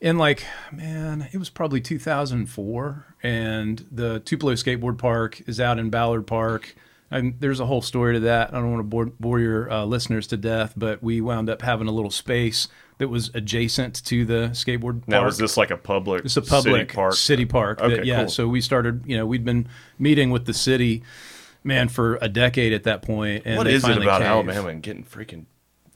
And 0.00 0.18
like 0.18 0.44
man 0.72 1.28
it 1.32 1.38
was 1.38 1.48
probably 1.50 1.80
2004 1.80 3.04
and 3.22 3.86
the 3.92 4.18
tupelo 4.20 4.54
skateboard 4.54 4.98
park 4.98 5.40
is 5.46 5.60
out 5.60 5.78
in 5.78 5.90
ballard 5.90 6.26
park 6.26 6.74
and 7.12 7.34
there's 7.38 7.60
a 7.60 7.66
whole 7.66 7.82
story 7.82 8.14
to 8.14 8.20
that 8.20 8.52
i 8.52 8.56
don't 8.56 8.72
want 8.72 8.80
to 8.80 8.88
bore, 8.88 9.06
bore 9.06 9.38
your 9.38 9.70
uh, 9.70 9.84
listeners 9.84 10.26
to 10.26 10.36
death 10.36 10.72
but 10.76 11.00
we 11.00 11.20
wound 11.20 11.48
up 11.48 11.62
having 11.62 11.86
a 11.86 11.92
little 11.92 12.10
space 12.10 12.66
that 12.98 13.08
was 13.08 13.30
adjacent 13.34 14.04
to 14.04 14.24
the 14.24 14.50
skateboard 14.52 14.98
park. 15.00 15.08
now, 15.08 15.26
is 15.26 15.38
this 15.38 15.56
like 15.56 15.70
a 15.70 15.76
public, 15.76 16.24
it's 16.24 16.36
a 16.36 16.42
public 16.42 16.90
city 16.90 16.94
park? 16.94 17.14
city 17.14 17.44
park 17.46 17.78
that- 17.78 17.92
Okay, 17.92 18.02
yeah 18.04 18.22
cool. 18.22 18.28
so 18.28 18.48
we 18.48 18.60
started 18.60 19.04
you 19.06 19.16
know 19.16 19.24
we'd 19.24 19.44
been 19.44 19.68
meeting 20.00 20.30
with 20.30 20.46
the 20.46 20.54
city 20.54 21.02
man 21.64 21.88
for 21.88 22.18
a 22.20 22.28
decade 22.28 22.72
at 22.72 22.84
that 22.84 23.02
point 23.02 23.42
and 23.44 23.56
What 23.56 23.64
they 23.64 23.74
is 23.74 23.84
it 23.84 23.96
about 23.98 24.20
caved. 24.20 24.30
Alabama 24.30 24.68
and 24.68 24.82
getting 24.82 25.04
freaking, 25.04 25.44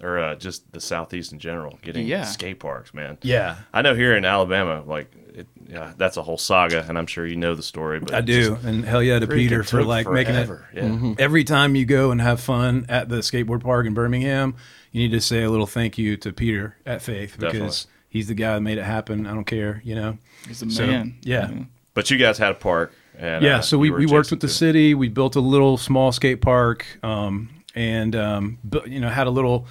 or 0.03 0.19
uh, 0.19 0.35
just 0.37 0.71
the 0.73 0.81
southeast 0.81 1.33
in 1.33 1.39
general, 1.39 1.79
getting 1.83 2.07
Yeah. 2.07 2.25
skate 2.25 2.61
parks, 2.61 2.93
man? 2.95 3.19
yeah 3.23 3.57
I 3.73 3.83
know 3.83 3.95
here 3.95 4.17
in 4.17 4.25
Alabama, 4.25 4.83
like, 4.87 5.13
it, 5.35 5.47
yeah, 5.69 5.93
that's 5.99 6.17
a 6.17 6.23
whole 6.23 6.39
saga, 6.39 6.87
and 6.89 6.97
I'm 6.97 7.07
sure 7.07 7.27
you 7.27 7.37
know 7.37 7.55
the 7.55 7.63
story. 7.63 8.01
But 8.01 8.15
I 8.15 8.21
do, 8.23 8.51
just 8.55 8.65
and 8.65 8.85
hell 8.87 9.03
yeah 9.03 9.19
to 9.19 9.27
Peter 9.27 9.63
for 9.63 9.81
took 9.81 9.87
like 9.87 10.09
making 10.11 10.35
it 10.35 10.47
forever. 10.47 10.67
Yeah. 10.75 11.15
Every 11.19 11.45
time 11.45 11.75
you 11.77 11.85
go 11.85 12.11
and 12.11 12.21
have 12.23 12.41
fun 12.41 12.87
at 12.89 13.09
the 13.11 13.17
skateboard 13.17 13.63
park 13.63 13.87
in 13.87 13.93
Birmingham, 13.93 14.55
you 14.93 15.03
need 15.03 15.13
to 15.15 15.21
say 15.21 15.43
a 15.43 15.51
little 15.51 15.67
thank 15.67 15.99
you 15.99 16.17
to 16.19 16.33
Peter 16.33 16.77
at 16.87 17.03
Faith 17.03 17.33
because 17.39 17.53
Definitely. 17.53 17.79
he's 18.09 18.29
the 18.29 18.35
guy 18.35 18.55
that 18.55 18.63
made 18.63 18.79
it 18.79 18.85
happen. 18.85 19.27
I 19.27 19.35
don't 19.35 19.45
care, 19.45 19.83
you 19.85 19.95
know. 19.95 20.17
He's 20.49 20.61
the 20.61 20.71
So, 20.71 20.87
man. 20.87 21.17
yeah. 21.23 21.51
But 21.93 22.11
you 22.11 22.17
guys 22.17 22.39
had 22.39 22.53
a 22.53 22.55
park, 22.55 22.95
and 23.19 23.45
Yeah, 23.45 23.59
uh, 23.59 23.61
so 23.63 23.79
we, 23.79 23.91
we 23.91 24.07
worked 24.07 24.31
with 24.31 24.41
the 24.41 24.49
city. 24.49 24.95
We 24.95 25.09
built 25.09 25.37
a 25.37 25.41
little 25.41 25.77
small 25.77 26.13
skate 26.13 26.41
park, 26.41 26.87
um, 27.03 27.51
and 27.75 28.15
um, 28.15 28.59
bu- 28.65 28.89
you 28.89 29.01
know 29.01 29.09
had 29.09 29.27
a 29.27 29.31
little 29.31 29.67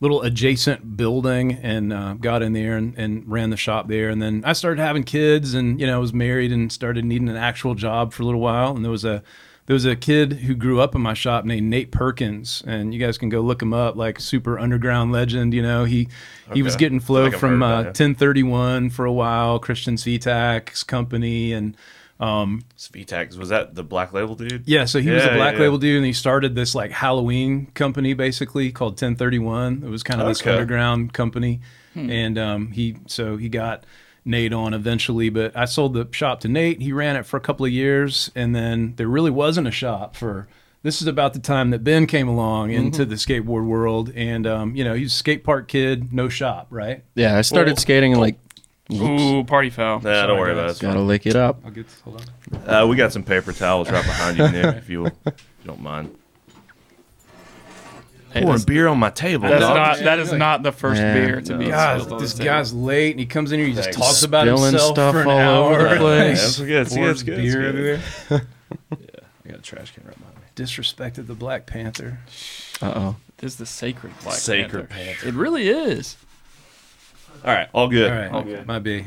little 0.00 0.22
adjacent 0.22 0.96
building, 0.96 1.52
and 1.52 1.92
uh, 1.92 2.14
got 2.14 2.42
in 2.42 2.52
there 2.52 2.76
and, 2.76 2.96
and 2.96 3.30
ran 3.30 3.50
the 3.50 3.56
shop 3.56 3.88
there. 3.88 4.08
And 4.08 4.20
then 4.20 4.42
I 4.44 4.54
started 4.54 4.80
having 4.80 5.04
kids, 5.04 5.54
and 5.54 5.80
you 5.80 5.86
know 5.86 6.00
was 6.00 6.12
married 6.12 6.52
and 6.52 6.70
started 6.72 7.04
needing 7.04 7.28
an 7.28 7.36
actual 7.36 7.74
job 7.74 8.12
for 8.12 8.22
a 8.22 8.26
little 8.26 8.40
while. 8.40 8.74
And 8.74 8.84
there 8.84 8.92
was 8.92 9.04
a 9.04 9.22
there 9.66 9.74
was 9.74 9.84
a 9.84 9.94
kid 9.94 10.32
who 10.32 10.56
grew 10.56 10.80
up 10.80 10.96
in 10.96 11.00
my 11.00 11.14
shop 11.14 11.44
named 11.44 11.70
Nate 11.70 11.92
Perkins, 11.92 12.62
and 12.66 12.92
you 12.92 12.98
guys 12.98 13.16
can 13.16 13.28
go 13.28 13.40
look 13.40 13.62
him 13.62 13.72
up, 13.72 13.94
like 13.94 14.18
super 14.18 14.58
underground 14.58 15.12
legend. 15.12 15.54
You 15.54 15.62
know 15.62 15.84
he 15.84 16.08
he 16.52 16.62
was 16.62 16.76
getting 16.76 16.98
flow 16.98 17.30
from 17.30 17.62
uh, 17.62 17.66
about 17.66 17.80
him. 17.80 17.86
1031 17.86 18.90
for 18.90 19.04
a 19.04 19.12
while, 19.12 19.60
Kristian 19.60 19.94
Svitak's 19.94 20.82
company, 20.82 21.52
and 21.52 21.76
Svitak 22.20 23.36
was 23.36 23.48
that 23.48 23.74
the 23.74 23.82
black 23.82 24.12
label 24.12 24.34
dude? 24.34 24.64
yeah, 24.66 24.84
so 24.84 25.00
he 25.00 25.10
was 25.10 25.24
a 25.24 25.34
black 25.34 25.54
yeah. 25.54 25.60
label 25.60 25.78
dude, 25.78 25.96
and 25.96 26.06
he 26.06 26.12
started 26.12 26.54
this 26.54 26.74
like 26.74 26.90
Halloween 26.90 27.66
company 27.74 28.14
basically 28.14 28.70
called 28.72 28.92
1031. 28.92 29.82
It 29.84 29.88
was 29.88 30.02
kind 30.02 30.20
of 30.20 30.28
this 30.28 30.40
Okay. 30.40 30.50
underground 30.52 31.12
company, 31.12 31.60
Hmm. 31.94 32.10
and 32.10 32.38
um, 32.38 32.70
he 32.72 32.96
so 33.06 33.36
he 33.36 33.48
got 33.48 33.84
Nate 34.24 34.52
on 34.52 34.74
eventually. 34.74 35.28
But 35.30 35.56
I 35.56 35.64
sold 35.64 35.94
the 35.94 36.06
shop 36.12 36.40
to 36.40 36.48
Nate. 36.48 36.80
He 36.80 36.92
ran 36.92 37.16
it 37.16 37.26
for 37.26 37.36
a 37.36 37.40
couple 37.40 37.66
of 37.66 37.72
years, 37.72 38.30
and 38.34 38.54
then 38.54 38.94
there 38.96 39.08
really 39.08 39.30
wasn't 39.30 39.66
a 39.66 39.72
shop 39.72 40.14
for. 40.16 40.46
This 40.82 41.02
is 41.02 41.06
about 41.08 41.34
the 41.34 41.40
time 41.40 41.68
that 41.70 41.84
Ben 41.84 42.06
came 42.06 42.26
along 42.26 42.70
Mm-hmm. 42.70 42.78
into 42.86 43.04
the 43.04 43.16
skateboard 43.16 43.66
world, 43.66 44.10
and 44.16 44.46
um, 44.46 44.74
you 44.76 44.82
know 44.84 44.94
he's 44.94 45.12
a 45.12 45.16
skate 45.16 45.44
park 45.44 45.68
kid, 45.68 46.10
no 46.12 46.28
shop, 46.30 46.68
right? 46.70 47.04
Yeah, 47.14 47.36
I 47.36 47.42
started 47.42 47.72
Well, 47.72 47.76
skating 47.76 48.12
in 48.12 48.18
like. 48.20 48.38
Ooh, 48.92 49.44
party 49.44 49.70
foul. 49.70 50.00
Nah, 50.00 50.26
don't 50.26 50.38
worry 50.38 50.52
about 50.52 50.70
it. 50.70 50.78
Gotta 50.80 51.00
lick 51.00 51.26
it 51.26 51.36
up. 51.36 51.60
I'll 51.64 51.70
get 51.70 51.86
hold 52.04 52.24
on. 52.52 52.68
Uh, 52.68 52.86
we 52.86 52.96
got 52.96 53.12
some 53.12 53.22
paper 53.22 53.52
towels 53.52 53.90
right 53.90 54.04
behind 54.04 54.38
you, 54.38 54.48
Nick, 54.48 54.76
if 54.76 54.88
you, 54.88 55.06
if 55.06 55.14
you 55.26 55.32
don't 55.66 55.80
mind. 55.80 56.14
Hey, 58.32 58.42
Pouring 58.42 58.62
beer 58.62 58.86
on 58.86 58.98
my 58.98 59.10
table, 59.10 59.48
that's 59.48 59.60
dog. 59.60 59.76
not 59.76 59.98
that 60.00 60.18
is 60.20 60.32
not 60.32 60.62
the 60.62 60.70
first 60.70 61.00
Yeah. 61.00 61.14
beer 61.14 61.40
to 61.40 61.58
be 61.58 61.66
Guys, 61.66 62.02
spilled 62.02 62.12
on 62.14 62.22
this 62.22 62.34
the 62.34 62.44
guy's 62.44 62.72
late, 62.72 63.10
and 63.10 63.18
he 63.20 63.26
comes 63.26 63.50
in 63.50 63.58
here. 63.58 63.66
He 63.66 63.74
just 63.74 63.86
Thanks. 63.86 63.96
talks 63.98 64.22
about 64.22 64.44
Spilling 64.44 64.70
himself 64.72 64.94
stuff 64.94 65.14
for 65.14 65.22
an 65.22 65.28
all 65.28 65.38
hour. 65.40 65.72
over 65.80 65.88
the 65.88 65.96
place. 65.98 66.40
That's 66.40 66.60
good. 66.60 66.88
See, 66.90 66.96
Pours 66.96 67.06
that's 67.08 67.22
good. 67.24 67.36
beer 67.38 67.96
That's 67.96 68.28
good. 68.28 68.40
everywhere. 68.40 68.48
I 69.44 69.48
got 69.50 69.58
a 69.58 69.62
trash 69.62 69.92
can 69.92 70.04
right 70.06 70.16
behind 70.16 70.36
me. 70.36 70.42
disrespected 70.54 71.26
the 71.26 71.34
Black 71.34 71.66
Panther. 71.66 72.20
Uh 72.80 72.92
oh. 72.94 73.16
This 73.38 73.54
is 73.54 73.58
the 73.58 73.66
sacred 73.66 74.12
Black 74.22 74.36
Sacred 74.36 74.88
Panther. 74.88 75.04
Panther. 75.16 75.28
It 75.28 75.34
really 75.34 75.68
is. 75.68 76.16
All 77.44 77.52
right, 77.54 77.68
all 77.72 77.88
good. 77.88 78.10
All 78.10 78.18
right, 78.18 78.32
Okay. 78.32 78.64
might 78.66 78.80
be. 78.80 79.06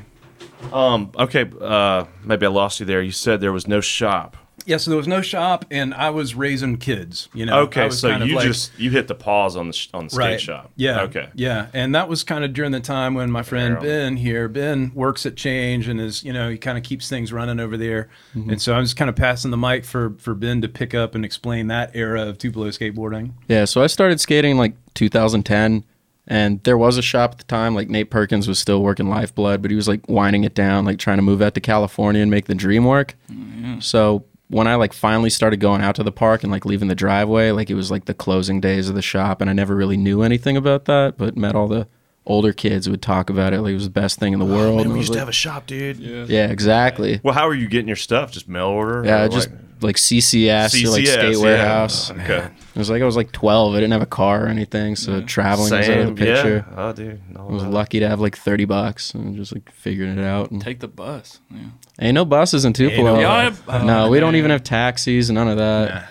Um, 0.72 1.12
okay, 1.18 1.50
uh, 1.62 2.06
maybe 2.24 2.46
I 2.46 2.50
lost 2.50 2.80
you 2.80 2.86
there. 2.86 3.02
You 3.02 3.12
said 3.12 3.42
there 3.42 3.52
was 3.52 3.68
no 3.68 3.82
shop. 3.82 4.38
Yeah, 4.66 4.78
so 4.78 4.92
there 4.92 4.98
was 4.98 5.10
no 5.10 5.22
shop, 5.22 5.66
and 5.72 5.94
I 5.94 6.10
was 6.10 6.36
raising 6.36 6.78
kids. 6.78 7.28
You 7.34 7.46
know, 7.46 7.54
I 7.54 7.60
Okay, 7.64 7.84
was 7.86 8.00
so 8.00 8.10
kind 8.10 8.24
of 8.24 8.30
you 8.30 8.38
like- 8.38 8.46
just 8.48 8.72
you 8.80 8.92
hit 8.92 9.10
the 9.10 9.16
pause 9.16 9.58
on 9.58 9.68
the 9.68 9.74
sh- 9.74 9.90
on 9.94 10.06
the 10.06 10.10
skate 10.12 10.20
right. 10.26 10.40
shop. 10.42 10.72
Yeah. 10.78 11.02
Okay. 11.02 11.28
Yeah, 11.36 11.66
and 11.74 11.94
that 11.96 12.08
was 12.08 12.24
kind 12.24 12.46
of 12.46 12.54
during 12.54 12.72
the 12.72 12.80
time 12.80 13.14
when 13.14 13.30
my 13.30 13.44
friend 13.44 13.78
Ben 13.82 14.16
here, 14.16 14.48
Ben 14.48 14.94
works 14.96 15.26
at 15.26 15.36
Change 15.36 15.90
and 15.90 16.00
is, 16.00 16.24
you 16.24 16.32
know, 16.32 16.50
he 16.50 16.58
kind 16.58 16.78
of 16.78 16.84
keeps 16.86 17.10
things 17.10 17.34
running 17.34 17.60
over 17.60 17.76
there. 17.76 18.08
Mm-hmm. 18.34 18.52
And 18.52 18.62
so 18.62 18.74
I 18.74 18.80
was 18.80 18.94
kind 18.94 19.10
of 19.10 19.18
passing 19.18 19.52
the 19.52 19.58
mic 19.58 19.84
for 19.84 20.14
for 20.18 20.34
Ben 20.34 20.62
to 20.62 20.70
pick 20.70 20.94
up 20.94 21.14
and 21.14 21.26
explain 21.26 21.68
that 21.68 21.92
era 21.94 22.22
of 22.26 22.38
Tupelo 22.38 22.70
skateboarding. 22.70 23.32
Yeah, 23.50 23.66
so 23.66 23.84
I 23.84 23.88
started 23.88 24.22
skating 24.22 24.56
like 24.58 24.76
2010, 24.94 25.84
and 26.28 26.64
there 26.64 26.78
was 26.78 26.98
a 26.98 27.02
shop 27.02 27.34
at 27.34 27.38
the 27.40 27.44
time. 27.46 27.76
Like 27.76 27.90
Nate 27.90 28.10
Perkins 28.10 28.48
was 28.48 28.60
still 28.60 28.82
working 28.82 29.10
Lifeblood, 29.10 29.62
but 29.62 29.72
he 29.72 29.76
was 29.76 29.88
like 29.88 30.08
winding 30.08 30.44
it 30.44 30.56
down, 30.56 30.86
like 30.86 31.00
trying 31.00 31.18
to 31.18 31.24
move 31.24 31.42
out 31.42 31.54
to 31.56 31.62
California 31.62 32.22
and 32.22 32.32
make 32.32 32.46
the 32.46 32.56
dream 32.56 32.86
work. 32.86 33.16
Oh, 33.32 33.80
so 33.80 34.26
when 34.50 34.68
I 34.68 34.76
like 34.76 34.94
finally 34.94 35.30
started 35.30 35.60
going 35.60 35.82
out 35.82 35.96
to 35.96 36.04
the 36.04 36.12
park 36.12 36.44
and 36.44 36.52
like 36.52 36.66
leaving 36.66 36.88
the 36.88 36.96
driveway, 36.96 37.52
like 37.52 37.70
it 37.70 37.76
was 37.76 37.90
like 37.90 38.06
the 38.06 38.14
closing 38.14 38.62
days 38.62 38.88
of 38.88 38.96
the 38.96 39.02
shop, 39.02 39.42
and 39.42 39.50
I 39.50 39.54
never 39.54 39.76
really 39.76 39.98
knew 39.98 40.22
anything 40.22 40.56
about 40.56 40.86
that, 40.86 41.18
but 41.18 41.36
met 41.36 41.56
all 41.56 41.68
the 41.68 41.88
older 42.26 42.54
kids 42.54 42.90
would 42.90 43.02
talk 43.02 43.30
about 43.30 43.54
it 43.54 43.62
like 43.62 43.72
it 43.72 43.76
was 43.76 43.86
the 43.86 43.90
best 43.90 44.20
thing 44.20 44.34
in 44.34 44.40
the 44.40 44.46
oh, 44.46 44.56
world. 44.56 44.78
Man, 44.78 44.86
and 44.86 44.94
we 44.94 45.00
was 45.00 45.08
used 45.08 45.14
to 45.14 45.20
have 45.20 45.30
a 45.30 45.34
shop, 45.34 45.68
dude. 45.68 45.98
Yeah. 45.98 46.26
yeah, 46.28 46.48
exactly. 46.48 47.20
Well, 47.24 47.34
how 47.34 47.48
are 47.48 47.54
you 47.54 47.68
getting 47.68 47.88
your 47.88 47.98
stuff? 47.98 48.32
Just 48.32 48.48
mail 48.48 48.68
order? 48.68 49.04
Yeah, 49.06 49.26
Or, 49.26 49.30
just 49.30 49.50
like- 49.50 49.60
like 49.82 49.98
CCS, 49.98 50.86
or 50.86 50.92
like 50.92 51.06
Skate 51.06 51.36
yeah. 51.36 51.42
Warehouse. 51.42 52.10
Oh, 52.10 52.14
okay. 52.16 52.50
It 52.74 52.80
was 52.80 52.90
like 52.90 53.02
I 53.02 53.06
was 53.06 53.18
like 53.18 53.34
12. 53.34 53.74
I 53.74 53.78
didn't 53.82 53.92
have 53.92 54.02
a 54.02 54.06
car 54.06 54.46
or 54.46 54.48
anything, 54.48 54.96
so 54.96 55.22
traveling 55.22 55.74
was 55.74 55.90
out 55.90 55.98
of 55.98 56.16
the 56.16 56.26
picture. 56.26 56.66
Yeah. 56.72 56.76
Oh, 56.78 56.94
dude. 56.94 57.20
all 57.36 57.50
I 57.50 57.52
was 57.52 57.64
that. 57.64 57.70
lucky 57.70 58.00
to 58.00 58.08
have 58.08 58.22
like 58.22 58.38
30 58.38 58.64
bucks 58.64 59.14
and 59.14 59.36
just 59.36 59.54
like 59.54 59.70
figuring 59.72 60.18
it 60.18 60.24
out. 60.24 60.52
And 60.52 60.62
Take 60.62 60.80
the 60.80 60.88
bus. 60.88 61.42
Yeah. 61.52 61.60
ain't 62.00 62.16
no 62.16 62.24
buses 62.24 62.64
in 62.64 62.72
Tupelo. 62.72 63.16
no 63.16 63.20
Yeah, 63.20 63.32
I 63.32 63.44
have- 63.44 63.62
oh, 63.68 63.84
no, 63.84 64.10
we 64.10 64.22
don't 64.22 64.36
oh, 64.36 64.38
even 64.38 64.52
have 64.52 64.64
taxis, 64.64 65.28
and 65.30 65.36
none 65.36 65.50
of 65.50 65.58
that. 65.58 66.08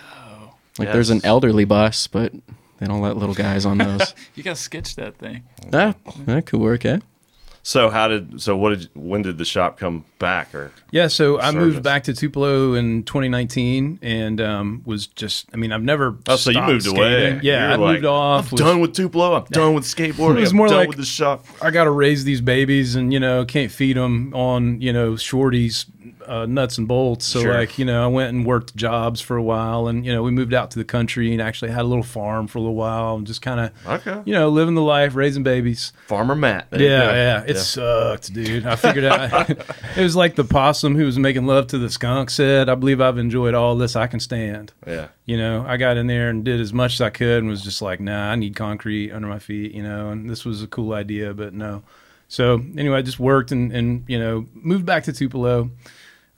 Like 0.79 0.93
there's 0.93 1.11
an 1.11 1.21
elderly 1.25 1.65
bus, 1.65 2.07
but 2.07 2.33
they 2.83 2.89
don't 2.89 3.01
let 3.01 3.17
little 3.17 3.35
guys 3.35 3.65
on 3.65 3.79
those. 3.79 4.13
You 4.35 4.43
gotta 4.43 4.57
sketch 4.57 4.97
that 4.97 5.17
thing. 5.19 5.45
ah, 5.73 5.95
that 6.27 6.47
could 6.47 6.59
work, 6.61 6.85
eh? 6.85 6.99
So 7.65 7.91
how 7.91 8.09
did 8.09 8.43
so 8.43 8.57
what 8.57 8.71
did 8.77 8.89
when 8.95 9.23
did 9.23 9.39
the 9.39 9.45
shop 9.45 9.79
come 9.79 10.05
back 10.19 10.53
or 10.53 10.73
Yeah, 10.91 11.07
so 11.07 11.39
I 11.39 11.53
Service. 11.53 11.55
moved 11.75 11.83
back 11.85 12.03
to 12.05 12.13
Tupelo 12.13 12.75
in 12.75 13.05
2019 13.05 14.01
and 14.03 14.41
um, 14.41 14.83
was 14.85 15.07
just, 15.07 15.47
I 15.55 15.59
mean, 15.59 15.71
I've 15.71 15.83
never. 15.83 16.17
Oh, 16.27 16.35
so 16.35 16.51
you 16.51 16.55
stopped 16.55 16.73
moved 16.73 16.87
away. 16.89 17.39
Yeah, 17.41 17.69
You 17.69 17.73
I 17.75 17.77
like, 17.77 17.93
moved 17.95 18.05
off. 18.07 18.47
I'm 18.47 18.51
was- 18.51 18.61
done 18.61 18.81
with 18.81 18.95
Tupelo. 18.95 19.37
I'm 19.37 19.45
done 19.45 19.75
with 19.75 19.85
skateboarding. 19.85 20.37
It 20.39 20.41
was 20.41 20.51
I'm 20.51 20.57
more 20.57 20.67
done 20.67 20.79
like- 20.79 20.89
with 20.89 20.97
the 20.99 21.05
shop. 21.05 21.47
I 21.63 21.71
got 21.71 21.85
to 21.85 21.91
raise 21.93 22.25
these 22.25 22.41
babies 22.41 22.97
and, 22.97 23.13
you 23.13 23.21
know, 23.21 23.45
can't 23.45 23.71
feed 23.71 23.97
them 23.97 24.35
on, 24.35 24.81
you 24.81 24.93
know, 24.93 25.13
shorties, 25.13 25.87
uh, 26.27 26.47
nuts 26.47 26.79
and 26.79 26.87
bolts. 26.89 27.25
So, 27.27 27.41
Sure. 27.43 27.55
like, 27.55 27.79
you 27.79 27.85
know, 27.85 28.05
I 28.05 28.07
went 28.07 28.35
and 28.35 28.45
worked 28.47 28.75
jobs 28.77 29.21
for 29.21 29.37
a 29.37 29.43
while 29.43 29.89
and, 29.89 30.05
you 30.07 30.13
know, 30.13 30.23
we 30.23 30.31
moved 30.31 30.55
out 30.55 30.71
to 30.73 30.79
the 30.79 30.85
country 30.85 31.33
and 31.33 31.41
actually 31.43 31.71
had 31.71 31.81
a 31.83 31.89
little 31.89 32.03
farm 32.05 32.47
for 32.47 32.59
a 32.59 32.61
little 32.61 32.75
while 32.77 33.17
and 33.17 33.27
just 33.27 33.43
kind 33.43 33.61
of, 33.61 33.71
Okay. 34.07 34.23
you 34.25 34.33
know, 34.35 34.49
living 34.49 34.75
the 34.75 34.83
life, 34.83 35.15
raising 35.15 35.43
babies. 35.43 35.93
Farmer 36.07 36.35
Matt. 36.35 36.69
Yeah, 36.73 36.79
go. 36.79 37.13
yeah, 37.13 37.45
it 37.47 37.57
sucked, 37.59 38.33
dude. 38.33 38.67
I 38.67 38.77
figured 38.77 39.05
out 39.05 39.51
it 39.97 40.03
was 40.03 40.17
like 40.17 40.37
the 40.37 40.45
possum 40.45 40.95
who 40.97 41.05
was 41.05 41.19
making 41.19 41.47
love 41.47 41.67
to 41.69 41.79
the 41.79 41.91
skunk 41.91 42.31
said, 42.31 42.69
"I 42.69 42.75
believe 42.75 43.01
I've 43.01 43.19
enjoyed 43.19 43.55
all 43.55 43.77
this 43.77 43.97
I 43.97 44.07
can 44.07 44.21
stand." 44.21 44.73
Yeah. 44.87 45.09
You 45.27 45.37
know, 45.37 45.65
I 45.67 45.77
got 45.77 45.97
in 45.97 46.07
there 46.07 46.29
and 46.31 46.45
did 46.45 46.61
as 46.61 46.73
much 46.73 46.95
as 46.95 47.01
I 47.01 47.11
could 47.11 47.39
and 47.39 47.49
was 47.49 47.63
just 47.63 47.81
like, 47.83 48.01
"Nah, 48.01 48.31
I 48.31 48.37
need 48.37 48.57
concrete 48.57 49.13
under 49.13 49.29
my 49.29 49.39
feet," 49.39 49.73
you 49.73 49.83
know, 49.83 50.11
and 50.11 50.29
this 50.29 50.45
was 50.45 50.63
a 50.63 50.67
cool 50.67 50.93
idea, 50.93 51.33
but 51.35 51.55
no. 51.55 51.83
So, 52.29 52.63
anyway, 52.79 52.97
I 52.99 53.03
just 53.03 53.21
worked 53.21 53.53
and 53.53 53.71
and, 53.73 54.05
you 54.09 54.19
know, 54.19 54.47
moved 54.55 54.87
back 54.87 55.05
to 55.05 55.13
Tupelo. 55.13 55.71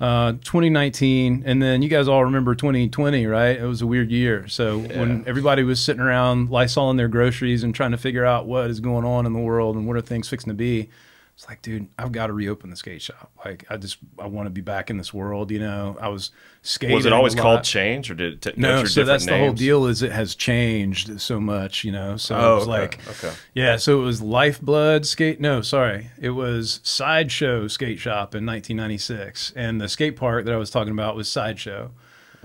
Uh, 0.01 0.33
2019, 0.33 1.45
and 1.47 1.63
then 1.63 1.81
you 1.81 1.89
guys 1.89 2.09
all 2.09 2.25
remember 2.25 2.55
2020, 2.55 3.27
right? 3.27 3.57
It 3.59 3.65
was 3.65 3.81
a 3.81 3.87
weird 3.87 4.11
year. 4.11 4.49
So 4.49 4.79
when 4.79 5.23
everybody 5.27 5.63
was 5.63 5.81
sitting 5.81 6.03
around 6.03 6.49
lysoling 6.49 6.97
their 6.97 7.07
groceries 7.09 7.63
and 7.63 7.73
trying 7.73 7.93
to 7.93 7.97
figure 7.97 8.25
out 8.25 8.47
what 8.47 8.69
is 8.71 8.81
going 8.81 9.05
on 9.05 9.25
in 9.25 9.33
the 9.33 9.39
world 9.39 9.77
and 9.77 9.87
what 9.87 9.97
are 9.97 10.01
things 10.01 10.29
fixing 10.29 10.51
to 10.51 10.55
be, 10.55 10.89
it's 11.35 11.49
like, 11.49 11.62
dude, 11.62 11.88
I've 11.99 12.12
got 12.12 12.29
to 12.29 12.33
reopen 12.33 12.71
the 12.71 12.76
skate 12.76 13.03
shop. 13.03 13.31
Like, 13.45 13.64
I 13.69 13.76
just 13.76 13.99
I 14.21 14.26
want 14.29 14.47
to 14.47 14.50
be 14.50 14.61
back 14.61 14.88
in 14.88 14.99
this 14.99 15.12
world. 15.12 15.50
You 15.50 15.59
know, 15.59 15.97
I 16.00 16.07
was 16.09 16.31
skating. 16.62 16.95
Was 16.95 17.07
it 17.07 17.12
always 17.12 17.35
called. 17.35 17.64
Change 17.64 18.09
or 18.11 18.14
did 18.14 18.35
it 18.35 18.43
t- 18.43 18.53
No, 18.61 18.85
so 18.85 19.03
that's 19.03 19.26
the 19.26 19.37
whole 19.37 19.53
deal. 19.53 19.87
Is 19.87 20.00
it 20.03 20.12
has 20.12 20.37
changed 20.37 21.21
so 21.21 21.41
much, 21.41 21.83
you 21.83 21.91
know? 21.91 22.17
So 22.17 22.37
Oh, 22.37 22.53
it 22.53 22.55
was 22.55 22.62
okay, 22.69 22.71
like, 22.71 23.09
okay. 23.09 23.33
yeah. 23.53 23.76
So 23.76 24.00
it 24.00 24.05
was 24.05 24.23
Lifeblood 24.23 25.07
Skate. 25.07 25.41
No, 25.41 25.61
sorry, 25.61 26.11
it 26.21 26.31
was 26.31 26.79
Sideshow 26.85 27.67
Skate 27.69 27.99
Shop 27.99 28.35
in 28.37 28.47
1996, 28.47 29.53
and 29.57 29.81
the 29.81 29.88
skate 29.88 30.17
park 30.17 30.45
that 30.45 30.55
I 30.55 30.57
was 30.57 30.71
talking 30.71 30.93
about 30.93 31.17
was 31.17 31.29
Sideshow. 31.29 31.91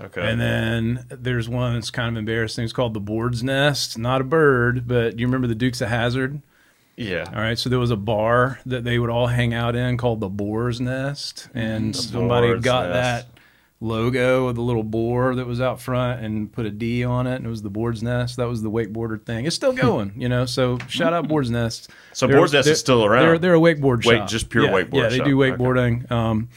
Okay. 0.00 0.22
And 0.28 0.40
then 0.40 1.04
there's 1.10 1.48
one 1.48 1.74
that's 1.74 1.90
kind 1.90 2.08
of 2.08 2.18
embarrassing. 2.18 2.64
It's 2.64 2.72
called 2.72 2.94
the 2.94 3.00
Board's 3.00 3.42
Nest. 3.44 3.98
Not 3.98 4.20
a 4.22 4.24
bird, 4.24 4.88
but 4.88 5.14
do 5.16 5.20
you 5.20 5.26
remember 5.26 5.46
the 5.46 5.54
Dukes 5.54 5.80
of 5.82 5.90
Hazzard? 5.90 6.40
Yeah. 7.00 7.24
All 7.34 7.40
right, 7.40 7.58
so 7.58 7.68
there 7.70 7.78
was 7.78 7.90
a 7.90 7.96
bar 7.96 8.60
that 8.66 8.84
they 8.84 8.98
would 8.98 9.10
all 9.10 9.26
hang 9.26 9.54
out 9.54 9.74
in 9.74 9.96
called 9.96 10.20
the 10.20 10.28
Boar's 10.28 10.80
Nest, 10.80 11.48
and 11.54 11.94
somebody 11.96 12.58
got 12.60 12.90
Nest. 12.90 13.26
that 13.26 13.40
logo 13.82 14.48
of 14.48 14.56
the 14.56 14.60
little 14.60 14.82
boar 14.82 15.34
that 15.36 15.46
was 15.46 15.58
out 15.60 15.80
front 15.80 16.22
and 16.22 16.52
put 16.52 16.66
a 16.66 16.70
D 16.70 17.02
on 17.02 17.26
it, 17.26 17.36
and 17.36 17.46
it 17.46 17.48
was 17.48 17.62
the 17.62 17.70
Boar's 17.70 18.02
Nest. 18.02 18.36
That 18.36 18.46
was 18.48 18.60
the 18.62 18.70
wakeboarder 18.70 19.24
thing. 19.24 19.46
It's 19.46 19.56
still 19.56 19.72
going, 19.72 20.12
you 20.16 20.28
know. 20.28 20.44
So 20.44 20.78
shout 20.88 21.12
out 21.14 21.28
Boar's 21.28 21.50
Nest. 21.50 21.90
So 22.12 22.26
They're- 22.26 22.36
Boar's 22.36 22.52
Nest 22.52 22.68
is 22.68 22.78
still 22.78 23.04
around. 23.04 23.22
They're 23.26 23.38
they're 23.38 23.54
a 23.54 23.58
wakeboard 23.58 24.04
Wake- 24.04 24.18
shop, 24.18 24.28
just 24.28 24.50
pure 24.50 24.64
yeah, 24.64 24.70
wakeboard 24.70 24.94
Yeah, 24.94 25.08
they 25.08 25.16
shop. 25.18 25.26
do 25.26 25.42
Okay. 25.42 25.56
wakeboarding. 25.56 26.10
Um, 26.10 26.48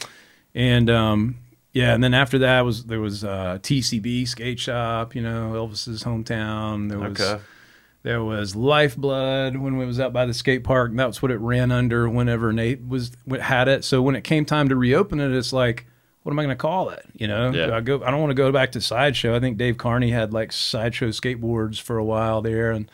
and 0.54 0.90
um, 0.90 1.36
yeah, 1.72 1.94
and 1.94 2.04
then 2.04 2.12
after 2.14 2.38
that 2.40 2.60
was 2.64 2.84
there 2.84 3.00
was 3.00 3.24
uh, 3.24 3.58
TCB 3.62 4.28
Skate 4.28 4.60
Shop, 4.60 5.14
you 5.16 5.22
know, 5.22 5.52
Elvis's 5.54 6.04
hometown. 6.04 6.88
There 6.90 6.98
was. 6.98 7.18
Okay. 7.20 7.42
There 8.04 8.22
was 8.22 8.54
Lifeblood 8.54 9.56
when 9.56 9.76
we 9.78 9.84
was 9.86 9.98
out 9.98 10.12
by 10.12 10.26
the 10.26 10.34
skate 10.34 10.62
park. 10.62 10.90
and 10.90 10.98
That's 10.98 11.20
what 11.22 11.30
it 11.32 11.38
ran 11.40 11.72
under 11.72 12.08
whenever 12.08 12.52
Nate 12.52 12.86
was 12.86 13.10
had 13.40 13.66
it. 13.66 13.82
So 13.84 14.02
when 14.02 14.14
it 14.14 14.22
came 14.24 14.44
time 14.44 14.68
to 14.68 14.76
reopen 14.76 15.20
it, 15.20 15.32
it's 15.32 15.52
like, 15.52 15.86
what 16.22 16.30
am 16.32 16.38
I 16.38 16.42
going 16.44 16.54
to 16.56 16.60
call 16.60 16.90
it? 16.90 17.04
You 17.14 17.28
know, 17.28 17.50
Yeah. 17.50 17.74
I 17.74 17.80
go. 17.80 18.02
I 18.04 18.10
don't 18.10 18.20
want 18.20 18.30
to 18.30 18.34
go 18.34 18.52
back 18.52 18.72
to 18.72 18.80
Sideshow. 18.80 19.34
I 19.34 19.40
think 19.40 19.56
Dave 19.58 19.78
Carney 19.78 20.10
had 20.10 20.32
like 20.32 20.52
Sideshow 20.52 21.08
skateboards 21.08 21.80
for 21.80 21.96
a 21.98 22.04
while 22.04 22.40
there, 22.42 22.70
and 22.72 22.90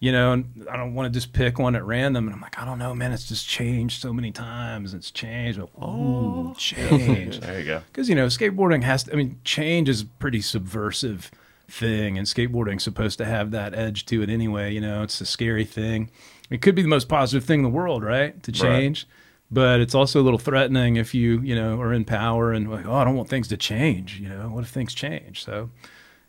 you 0.00 0.12
know, 0.12 0.32
and 0.32 0.66
I 0.70 0.76
don't 0.76 0.94
want 0.94 1.12
to 1.12 1.18
just 1.18 1.32
pick 1.34 1.58
one 1.58 1.76
at 1.76 1.84
random. 1.84 2.26
And 2.26 2.34
I'm 2.34 2.40
like, 2.42 2.58
I 2.58 2.64
don't 2.64 2.78
know, 2.78 2.94
man. 2.94 3.12
It's 3.12 3.26
just 3.28 3.46
changed 3.48 4.00
so 4.02 4.12
many 4.12 4.32
times. 4.32 4.92
It's 4.94 5.10
changed. 5.10 5.60
Oh, 5.80 6.54
change 6.58 7.38
There 7.40 7.58
you 7.58 7.64
go. 7.66 7.82
because 7.92 8.08
you 8.08 8.14
know 8.14 8.26
skateboarding 8.26 8.82
has 8.82 9.04
to 9.04 9.12
i 9.12 9.16
mean 9.16 9.38
change 9.44 9.88
is 9.88 10.04
pretty 10.04 10.40
subversive 10.40 11.30
thing 11.74 12.16
and 12.18 12.26
skateboarding's 12.26 12.82
supposed 12.82 13.18
to 13.18 13.24
have 13.24 13.50
that 13.50 13.74
edge 13.74 14.06
to 14.06 14.22
it 14.22 14.30
anyway 14.30 14.72
you 14.72 14.80
know 14.80 15.02
it's 15.02 15.20
a 15.20 15.26
scary 15.26 15.64
thing 15.64 16.10
it 16.50 16.62
could 16.62 16.74
be 16.74 16.82
the 16.82 16.88
most 16.88 17.08
positive 17.08 17.44
thing 17.44 17.60
in 17.60 17.64
the 17.64 17.68
world 17.70 18.02
right 18.04 18.42
to 18.42 18.52
change 18.52 19.06
but 19.50 19.80
it's 19.80 19.94
also 19.94 20.20
a 20.20 20.24
little 20.24 20.38
threatening 20.38 20.96
if 20.96 21.14
you 21.14 21.40
you 21.40 21.54
know 21.54 21.80
are 21.80 21.92
in 21.92 22.04
power 22.04 22.52
and 22.52 22.70
like 22.70 22.86
oh 22.86 22.94
i 22.94 23.04
don't 23.04 23.16
want 23.16 23.28
things 23.28 23.48
to 23.48 23.56
change 23.56 24.18
you 24.20 24.28
know 24.28 24.48
what 24.48 24.62
if 24.64 24.70
things 24.70 24.94
change 24.94 25.44
so 25.44 25.68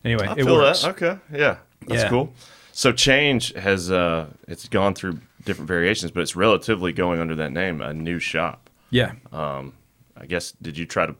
anyway 0.04 0.28
I 0.28 0.34
it 0.38 0.46
works 0.46 0.82
that. 0.82 0.90
Okay. 0.92 1.18
Yeah. 1.32 1.58
That's 1.88 2.04
Yeah. 2.04 2.10
cool. 2.10 2.34
So 2.72 2.92
Change 2.92 3.54
has 3.54 3.90
uh 3.92 4.28
it's 4.48 4.68
gone 4.68 4.94
through 4.96 5.20
different 5.46 5.68
variations, 5.68 6.12
but 6.12 6.22
it's 6.22 6.36
relatively 6.36 6.92
going 6.92 7.20
under 7.22 7.36
that 7.36 7.52
name, 7.52 7.80
a 7.82 7.94
new 7.94 8.20
shop. 8.20 8.70
yeah 8.90 9.14
Um, 9.32 9.74
I 10.18 10.26
guess 10.26 10.52
did 10.62 10.78
you 10.78 10.86
try 10.86 11.06
to 11.06 11.16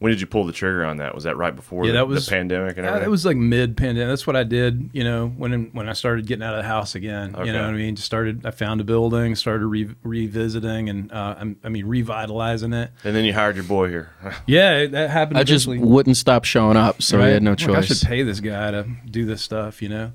when 0.00 0.10
did 0.12 0.20
you 0.20 0.26
pull 0.28 0.44
the 0.44 0.52
trigger 0.52 0.84
on 0.84 0.98
that? 0.98 1.14
Was 1.14 1.24
that 1.24 1.36
right 1.36 1.54
before 1.54 1.84
Yeah, 1.84 1.92
the, 1.92 1.98
that 1.98 2.08
was- 2.08 2.26
the 2.26 2.30
pandemic 2.30 2.76
and 2.76 2.84
Yeah, 2.84 2.90
everything? 2.90 3.06
it 3.08 3.10
was 3.10 3.24
like 3.26 3.36
mid 3.36 3.76
pandemic. 3.76 4.08
That's 4.10 4.26
what 4.26 4.36
I 4.36 4.44
did, 4.44 4.90
you 4.92 5.02
know, 5.04 5.28
when 5.28 5.70
when 5.72 5.88
I 5.88 5.92
started 5.92 6.26
getting 6.26 6.42
out 6.44 6.54
of 6.54 6.62
the 6.62 6.68
house 6.68 6.94
again. 6.94 7.34
Okay. 7.34 7.46
You 7.46 7.52
know 7.52 7.62
what 7.62 7.70
I 7.70 7.76
mean? 7.76 7.96
Just 7.96 8.06
started. 8.06 8.46
I 8.46 8.50
found 8.52 8.80
a 8.80 8.84
building, 8.84 9.34
started 9.34 9.66
re- 9.66 9.94
revisiting, 10.04 10.88
and 10.88 11.10
uh, 11.12 11.34
I'm- 11.38 11.56
I 11.64 11.68
mean 11.68 11.86
revitalizing 11.86 12.72
it. 12.72 12.90
and 13.04 13.14
then 13.16 13.24
you 13.24 13.32
hired 13.32 13.56
your 13.56 13.64
boy 13.64 13.88
here. 13.88 14.10
Yeah, 14.46 14.76
it, 14.78 14.92
that 14.92 15.10
happened. 15.10 15.38
I 15.38 15.44
just 15.44 15.66
wouldn't 15.66 16.16
stop 16.16 16.44
showing 16.44 16.76
up, 16.76 17.02
so 17.02 17.20
I 17.20 17.28
had 17.28 17.42
no 17.42 17.50
Like, 17.52 17.68
I 17.68 17.80
should 17.82 18.00
pay 18.06 18.22
this 18.22 18.40
guy 18.40 18.70
to 18.70 18.86
do 19.10 19.24
this 19.26 19.42
stuff. 19.42 19.82
You 19.82 19.88
know. 19.88 20.12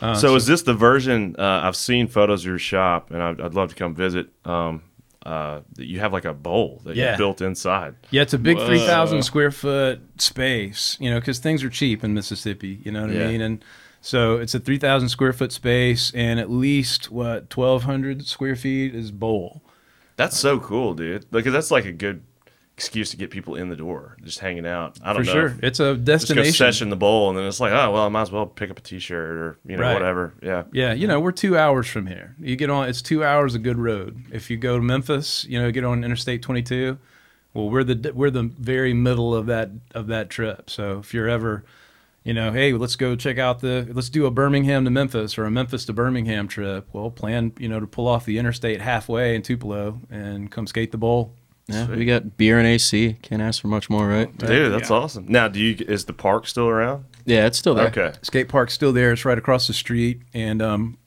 Uh, 0.00 0.16
so, 0.16 0.34
is 0.34 0.46
this 0.46 0.62
the 0.62 0.74
version? 0.74 1.36
Uh, 1.38 1.60
I've 1.62 1.76
seen 1.76 2.08
photos 2.08 2.42
of 2.42 2.46
your 2.48 2.58
shop, 2.58 3.12
and 3.12 3.22
I'd, 3.22 3.40
I'd 3.40 3.54
love 3.54 3.68
to 3.68 3.76
come 3.76 3.94
visit. 3.94 4.30
Um, 4.44 4.82
uh, 5.24 5.60
that 5.76 5.86
you 5.86 6.00
have 6.00 6.12
like 6.12 6.24
a 6.24 6.34
bowl 6.34 6.80
that 6.84 6.96
Yeah. 6.96 7.12
you 7.12 7.18
built 7.18 7.40
inside. 7.40 7.94
Yeah, 8.10 8.22
it's 8.22 8.34
a 8.34 8.38
big 8.38 8.56
Whoa. 8.56 8.66
three 8.66 8.84
thousand 8.84 9.22
square 9.22 9.50
foot 9.50 10.00
space. 10.18 10.96
You 11.00 11.10
know, 11.10 11.20
because 11.20 11.38
things 11.38 11.62
are 11.64 11.70
cheap 11.70 12.02
in 12.04 12.14
Mississippi. 12.14 12.80
You 12.84 12.92
know 12.92 13.02
what 13.02 13.10
Yeah. 13.10 13.24
I 13.24 13.28
mean? 13.28 13.40
And 13.40 13.64
so 14.00 14.36
it's 14.36 14.54
a 14.54 14.58
three 14.60 14.78
thousand 14.78 15.08
square 15.10 15.32
foot 15.32 15.52
space, 15.52 16.10
and 16.14 16.40
at 16.40 16.50
least 16.50 17.10
what 17.10 17.50
twelve 17.50 17.84
hundred 17.84 18.26
square 18.26 18.56
feet 18.56 18.94
is 18.94 19.10
bowl. 19.10 19.62
That's 20.16 20.36
so 20.38 20.58
cool, 20.60 20.94
dude. 20.94 21.30
Because 21.30 21.52
that's 21.52 21.70
like 21.70 21.84
a 21.84 21.92
good 21.92 22.22
excuse 22.76 23.10
to 23.10 23.16
get 23.16 23.30
people 23.30 23.54
in 23.54 23.68
the 23.68 23.76
door, 23.76 24.16
just 24.24 24.38
hanging 24.38 24.66
out. 24.66 24.98
I 25.04 25.12
don't 25.12 25.22
For 25.24 25.26
know. 25.26 25.32
sure, 25.48 25.58
it's 25.62 25.78
a 25.80 25.94
destination. 25.96 26.44
Just 26.50 26.58
go 26.58 26.64
session 26.66 26.90
the 26.90 26.96
bowl, 26.96 27.28
and 27.30 27.38
then 27.38 27.44
it's 27.46 27.60
like, 27.60 27.72
oh 27.72 27.92
well, 27.92 28.04
I 28.06 28.08
might 28.08 28.22
as 28.22 28.32
well 28.32 28.46
pick 28.46 28.70
up 28.70 28.78
a 28.78 28.82
T-shirt 28.82 29.36
or 29.36 29.58
you 29.66 29.76
know 29.76 29.82
Right. 29.82 29.92
whatever. 29.92 30.34
Yeah. 30.42 30.64
Yeah, 30.72 30.92
you 30.92 31.06
know, 31.06 31.20
we're 31.20 31.32
two 31.32 31.56
hours 31.56 31.86
from 31.86 32.06
here. 32.06 32.34
You 32.40 32.56
get 32.56 32.70
on, 32.70 32.88
it's 32.88 33.02
two 33.02 33.22
hours 33.24 33.54
of 33.54 33.62
good 33.62 33.78
road. 33.78 34.24
If 34.32 34.50
you 34.50 34.56
go 34.56 34.76
to 34.76 34.82
Memphis, 34.82 35.44
you 35.48 35.60
know, 35.60 35.70
get 35.70 35.84
on 35.84 36.02
Interstate 36.04 36.42
22. 36.42 36.98
Well, 37.54 37.68
we're 37.68 37.84
the 37.84 38.12
we're 38.14 38.30
the 38.30 38.44
very 38.44 38.94
middle 38.94 39.34
of 39.34 39.46
that 39.46 39.70
of 39.94 40.06
that 40.06 40.30
trip. 40.30 40.70
So 40.70 41.00
if 41.00 41.12
you're 41.12 41.28
ever, 41.28 41.64
you 42.24 42.32
know, 42.32 42.50
hey, 42.50 42.72
let's 42.72 42.96
go 42.96 43.14
check 43.14 43.36
out 43.36 43.60
the 43.60 43.86
let's 43.92 44.08
do 44.08 44.24
a 44.24 44.30
Birmingham 44.30 44.84
to 44.86 44.90
Memphis 44.90 45.36
or 45.36 45.44
a 45.44 45.50
Memphis 45.50 45.84
to 45.84 45.92
Birmingham 45.92 46.48
trip. 46.48 46.88
Well, 46.94 47.10
plan 47.10 47.52
you 47.58 47.68
know 47.68 47.78
to 47.78 47.86
pull 47.86 48.08
off 48.08 48.24
the 48.24 48.38
interstate 48.38 48.80
halfway 48.80 49.34
in 49.34 49.42
Tupelo 49.42 50.00
and 50.10 50.50
come 50.50 50.66
skate 50.66 50.92
the 50.92 50.96
bowl. 50.98 51.34
Yeah, 51.68 51.88
we 51.88 52.04
got 52.04 52.36
beer 52.36 52.58
and 52.58 52.66
AC. 52.66 53.16
Can't 53.22 53.40
ask 53.40 53.60
for 53.60 53.68
much 53.68 53.88
more, 53.88 54.08
right? 54.08 54.36
Dude, 54.36 54.72
that's 54.72 54.90
awesome. 54.90 55.26
Now, 55.28 55.48
do 55.48 55.60
you 55.60 55.76
is 55.86 56.04
the 56.04 56.12
park 56.12 56.46
still 56.46 56.68
around? 56.68 57.04
Yeah, 57.24 57.46
it's 57.46 57.58
still 57.58 57.74
there. 57.74 57.86
Okay. 57.86 58.12
skate 58.22 58.48
park's 58.48 58.74
still 58.74 58.92
there. 58.92 59.12
It's 59.12 59.24
right 59.24 59.38
across 59.38 59.66
the 59.68 59.72
street, 59.72 60.22
and 60.34 60.60
um, 60.60 60.98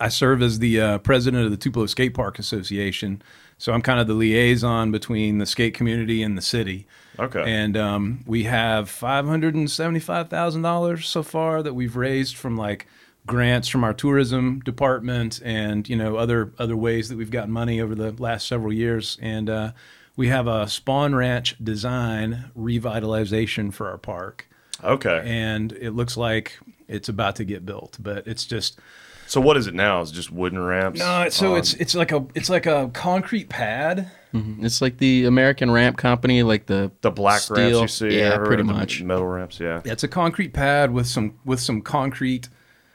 I 0.00 0.08
serve 0.08 0.42
as 0.42 0.58
the 0.58 0.80
uh, 0.80 0.98
president 0.98 1.44
of 1.44 1.50
the 1.50 1.56
Tupelo 1.56 1.86
Skate 1.86 2.14
Park 2.14 2.38
Association. 2.38 3.22
So 3.58 3.72
I'm 3.72 3.82
kind 3.82 4.00
of 4.00 4.08
the 4.08 4.14
liaison 4.14 4.90
between 4.90 5.38
the 5.38 5.46
skate 5.46 5.74
community 5.74 6.22
and 6.22 6.36
the 6.36 6.42
city. 6.42 6.86
Okay. 7.18 7.44
And 7.46 7.76
um, 7.76 8.24
we 8.26 8.44
have 8.44 8.88
five 8.88 9.26
hundred 9.26 9.54
and 9.54 9.70
seventy-five 9.70 10.28
thousand 10.28 10.62
dollars 10.62 11.06
so 11.06 11.22
far 11.22 11.62
that 11.62 11.74
we've 11.74 11.94
raised 11.96 12.36
from 12.36 12.56
like 12.56 12.86
grants 13.26 13.68
from 13.68 13.84
our 13.84 13.94
tourism 13.94 14.60
department 14.60 15.40
and 15.44 15.88
you 15.88 15.96
know 15.96 16.16
other 16.16 16.52
other 16.58 16.76
ways 16.76 17.08
that 17.08 17.16
we've 17.16 17.30
gotten 17.30 17.52
money 17.52 17.80
over 17.80 17.94
the 17.94 18.10
last 18.20 18.46
several 18.48 18.72
years 18.72 19.16
and 19.22 19.48
uh, 19.48 19.72
we 20.16 20.28
have 20.28 20.46
a 20.46 20.64
Spohn 20.66 21.14
Ranch 21.16 21.56
design 21.62 22.50
revitalization 22.58 23.72
for 23.72 23.88
our 23.88 23.98
park 23.98 24.48
Okay. 24.82 25.22
and 25.24 25.72
it 25.72 25.92
looks 25.92 26.16
like 26.16 26.58
it's 26.88 27.08
about 27.08 27.36
to 27.36 27.44
get 27.44 27.64
built 27.64 27.96
but 28.00 28.26
it's 28.26 28.44
just 28.44 28.80
So 29.28 29.40
what 29.40 29.56
is 29.56 29.68
it 29.68 29.74
now? 29.74 30.00
Is 30.02 30.10
it 30.10 30.14
just 30.14 30.32
wooden 30.32 30.58
ramps? 30.58 30.98
no 30.98 31.28
so 31.28 31.52
on- 31.52 31.58
it's 31.58 31.74
it's 31.74 31.94
like 31.94 32.10
a 32.10 32.26
it's 32.34 32.50
like 32.50 32.66
a 32.66 32.90
concrete 32.92 33.48
pad 33.48 34.10
It's 34.34 34.80
like 34.82 34.96
the 34.98 35.26
American 35.26 35.70
Ramp 35.70 35.96
Company, 35.98 36.42
like 36.42 36.64
the 36.66 36.90
the 37.02 37.10
black 37.10 37.42
ramps 37.50 37.78
you 37.80 37.86
see. 37.88 38.18
Yeah, 38.18 38.38
pretty 38.38 38.62
much. 38.62 39.02
Metal 39.02 39.26
ramps, 39.26 39.60
yeah. 39.60 39.82
yeah. 39.84 39.92
It's 39.92 40.04
a 40.04 40.08
concrete 40.08 40.54
pad 40.54 40.90
with 40.90 41.06
some 41.06 41.34
with 41.44 41.60
some 41.60 41.82
concrete 41.82 42.48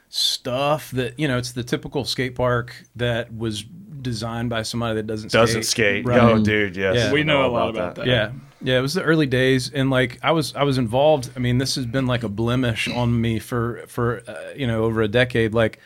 stuff 0.08 0.90
that 0.92 1.18
you 1.18 1.28
know. 1.28 1.38
It's 1.38 1.52
the 1.52 1.64
typical 1.64 2.04
skate 2.04 2.34
park 2.34 2.74
that 2.96 3.34
was 3.34 3.64
designed 4.00 4.48
by 4.50 4.62
somebody 4.62 4.96
that 4.96 5.06
doesn't 5.06 5.32
Doesn't 5.32 5.64
skate. 5.64 6.04
skate. 6.04 6.06
Right. 6.06 6.20
Oh, 6.20 6.42
dude, 6.42 6.76
yes. 6.76 6.96
Yeah. 6.96 7.12
We 7.12 7.24
know 7.24 7.42
all 7.42 7.50
a 7.50 7.52
lot 7.52 7.70
about 7.70 7.96
that. 7.96 8.06
Yeah, 8.06 8.30
yeah. 8.62 8.78
It 8.78 8.82
was 8.82 8.94
the 8.94 9.02
early 9.02 9.26
days, 9.26 9.70
and 9.72 9.90
like 9.90 10.18
I 10.22 10.32
was 10.32 10.54
I 10.54 10.62
was 10.62 10.78
involved. 10.78 11.30
I 11.36 11.38
mean, 11.40 11.58
this 11.58 11.74
has 11.74 11.86
been 11.86 12.06
like 12.06 12.22
a 12.22 12.28
blemish 12.28 12.88
on 12.88 13.20
me 13.20 13.38
for 13.38 13.84
for 13.88 14.22
uh, 14.28 14.52
you 14.56 14.66
know 14.66 14.84
over 14.84 15.02
a 15.02 15.08
decade. 15.08 15.54
Like. 15.54 15.80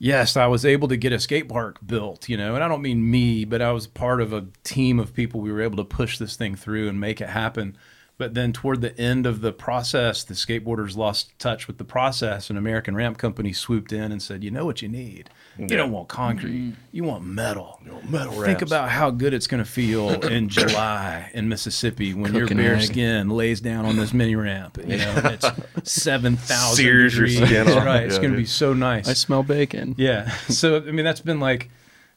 Yes, 0.00 0.36
I 0.36 0.46
was 0.46 0.64
able 0.64 0.86
to 0.86 0.96
get 0.96 1.12
a 1.12 1.18
skate 1.18 1.48
park 1.48 1.78
built, 1.84 2.28
you 2.28 2.36
know, 2.36 2.54
and 2.54 2.62
I 2.62 2.68
don't 2.68 2.82
mean 2.82 3.10
me, 3.10 3.44
but 3.44 3.60
I 3.60 3.72
was 3.72 3.88
part 3.88 4.20
of 4.20 4.32
a 4.32 4.46
team 4.62 5.00
of 5.00 5.12
people. 5.12 5.40
We 5.40 5.50
were 5.50 5.60
able 5.60 5.76
to 5.78 5.84
push 5.84 6.18
this 6.18 6.36
thing 6.36 6.54
through 6.54 6.88
and 6.88 7.00
make 7.00 7.20
it 7.20 7.28
happen. 7.28 7.76
But 8.18 8.34
then 8.34 8.52
toward 8.52 8.80
the 8.80 8.98
end 9.00 9.26
of 9.26 9.42
the 9.42 9.52
process, 9.52 10.24
the 10.24 10.34
skateboarders 10.34 10.96
lost 10.96 11.38
touch 11.38 11.68
with 11.68 11.78
the 11.78 11.84
process, 11.84 12.50
and 12.50 12.58
American 12.58 12.96
Ramp 12.96 13.16
Company 13.16 13.52
swooped 13.52 13.92
in 13.92 14.10
and 14.10 14.20
said, 14.20 14.42
"You 14.42 14.50
know 14.50 14.66
what 14.66 14.82
you 14.82 14.88
need? 14.88 15.30
You 15.56 15.68
don't 15.68 15.92
want 15.92 16.08
concrete. 16.08 16.74
You 16.90 17.04
want 17.04 17.24
metal. 17.24 17.80
metal 18.08 18.32
Think 18.32 18.46
ramps." 18.46 18.62
about 18.64 18.90
how 18.90 19.10
good 19.10 19.32
it's 19.34 19.46
going 19.46 19.62
to 19.62 19.70
feel 19.70 20.10
in 20.24 20.48
July 20.48 21.30
in 21.32 21.48
Mississippi 21.48 22.12
when 22.12 22.34
your 22.34 22.48
bare 22.48 22.74
egg. 22.74 22.82
skin 22.82 23.28
lays 23.30 23.60
down 23.60 23.86
on 23.86 23.96
this 23.96 24.12
mini 24.12 24.34
ramp. 24.34 24.78
You 24.84 24.96
know, 24.98 25.20
it's 25.24 25.48
seven 25.84 26.36
thousand 26.36 26.76
Sears 26.76 27.16
your 27.16 27.26
degrees. 27.26 27.48
skin 27.48 27.68
off. 27.68 27.84
Right, 27.84 28.02
it's 28.02 28.18
going 28.18 28.32
to 28.32 28.36
be 28.36 28.46
so 28.46 28.72
nice. 28.74 29.08
I 29.08 29.12
smell 29.14 29.44
bacon. 29.44 29.94
Yeah. 29.96 30.34
So 30.48 30.78
I 30.78 30.90
mean, 30.90 31.04
that's 31.04 31.20
been 31.20 31.38
like, 31.38 31.70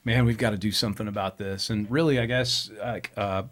man, 0.03 0.25
we've 0.25 0.37
got 0.39 0.49
to 0.49 0.57
do 0.57 0.71
something 0.71 1.07
about 1.07 1.37
this. 1.37 1.69
And 1.69 1.89
really, 1.91 2.17
I 2.19 2.25
guess 2.25 2.71
like 2.79 3.11
uh, 3.15 3.43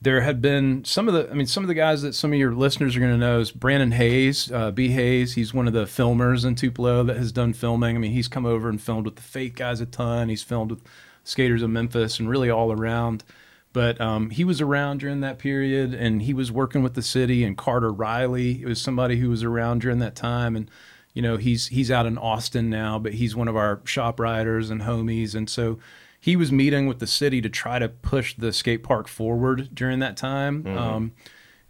there 0.00 0.20
had 0.20 0.42
been 0.42 0.84
some 0.84 1.08
of 1.08 1.14
the, 1.14 1.30
I 1.30 1.34
mean, 1.34 1.46
some 1.46 1.64
of 1.64 1.68
the 1.68 1.74
guys 1.74 2.02
that 2.02 2.14
some 2.14 2.32
of 2.32 2.38
your 2.38 2.52
listeners 2.52 2.96
are 2.96 3.00
going 3.00 3.12
to 3.12 3.18
know 3.18 3.40
is 3.40 3.50
Brandon 3.50 3.92
Hayes, 3.92 4.52
uh, 4.52 4.70
B 4.70 4.88
Hayes. 4.88 5.34
He's 5.34 5.54
one 5.54 5.66
of 5.66 5.72
the 5.72 5.84
filmers 5.84 6.44
in 6.44 6.54
Tupelo 6.54 7.02
that 7.04 7.16
has 7.16 7.32
done 7.32 7.54
filming. 7.54 7.96
I 7.96 7.98
mean, 7.98 8.12
he's 8.12 8.28
come 8.28 8.44
over 8.44 8.68
and 8.68 8.80
filmed 8.80 9.06
with 9.06 9.16
the 9.16 9.22
Fate 9.22 9.56
guys 9.56 9.80
a 9.80 9.86
ton. 9.86 10.28
He's 10.28 10.42
filmed 10.42 10.70
with 10.70 10.82
skaters 11.24 11.62
of 11.62 11.70
Memphis 11.70 12.18
and 12.18 12.28
really 12.28 12.50
all 12.50 12.72
around. 12.72 13.24
But 13.72 14.00
um, 14.00 14.30
he 14.30 14.44
was 14.44 14.60
around 14.60 15.00
during 15.00 15.20
that 15.20 15.38
period, 15.38 15.92
and 15.92 16.22
he 16.22 16.32
was 16.32 16.50
working 16.50 16.82
with 16.82 16.94
the 16.94 17.02
city. 17.02 17.44
And 17.44 17.58
Carter 17.58 17.92
Riley 17.92 18.64
was 18.64 18.80
somebody 18.80 19.18
who 19.18 19.28
was 19.28 19.42
around 19.42 19.80
during 19.80 19.98
that 19.98 20.14
time, 20.14 20.56
and 20.56 20.70
you 21.12 21.20
know 21.20 21.36
he's 21.36 21.66
he's 21.66 21.90
out 21.90 22.06
in 22.06 22.16
Austin 22.16 22.70
now, 22.70 22.98
but 22.98 23.14
he's 23.14 23.36
one 23.36 23.48
of 23.48 23.56
our 23.56 23.80
shop 23.84 24.18
riders 24.18 24.70
and 24.70 24.82
homies, 24.82 25.34
and 25.34 25.50
so 25.50 25.78
he 26.26 26.34
was 26.34 26.50
meeting 26.50 26.88
with 26.88 26.98
the 26.98 27.06
city 27.06 27.40
to 27.40 27.48
try 27.48 27.78
to 27.78 27.88
push 27.88 28.34
the 28.34 28.52
skate 28.52 28.82
park 28.82 29.06
forward 29.06 29.68
during 29.72 30.00
that 30.00 30.16
time. 30.16 30.66
Um, 30.66 31.12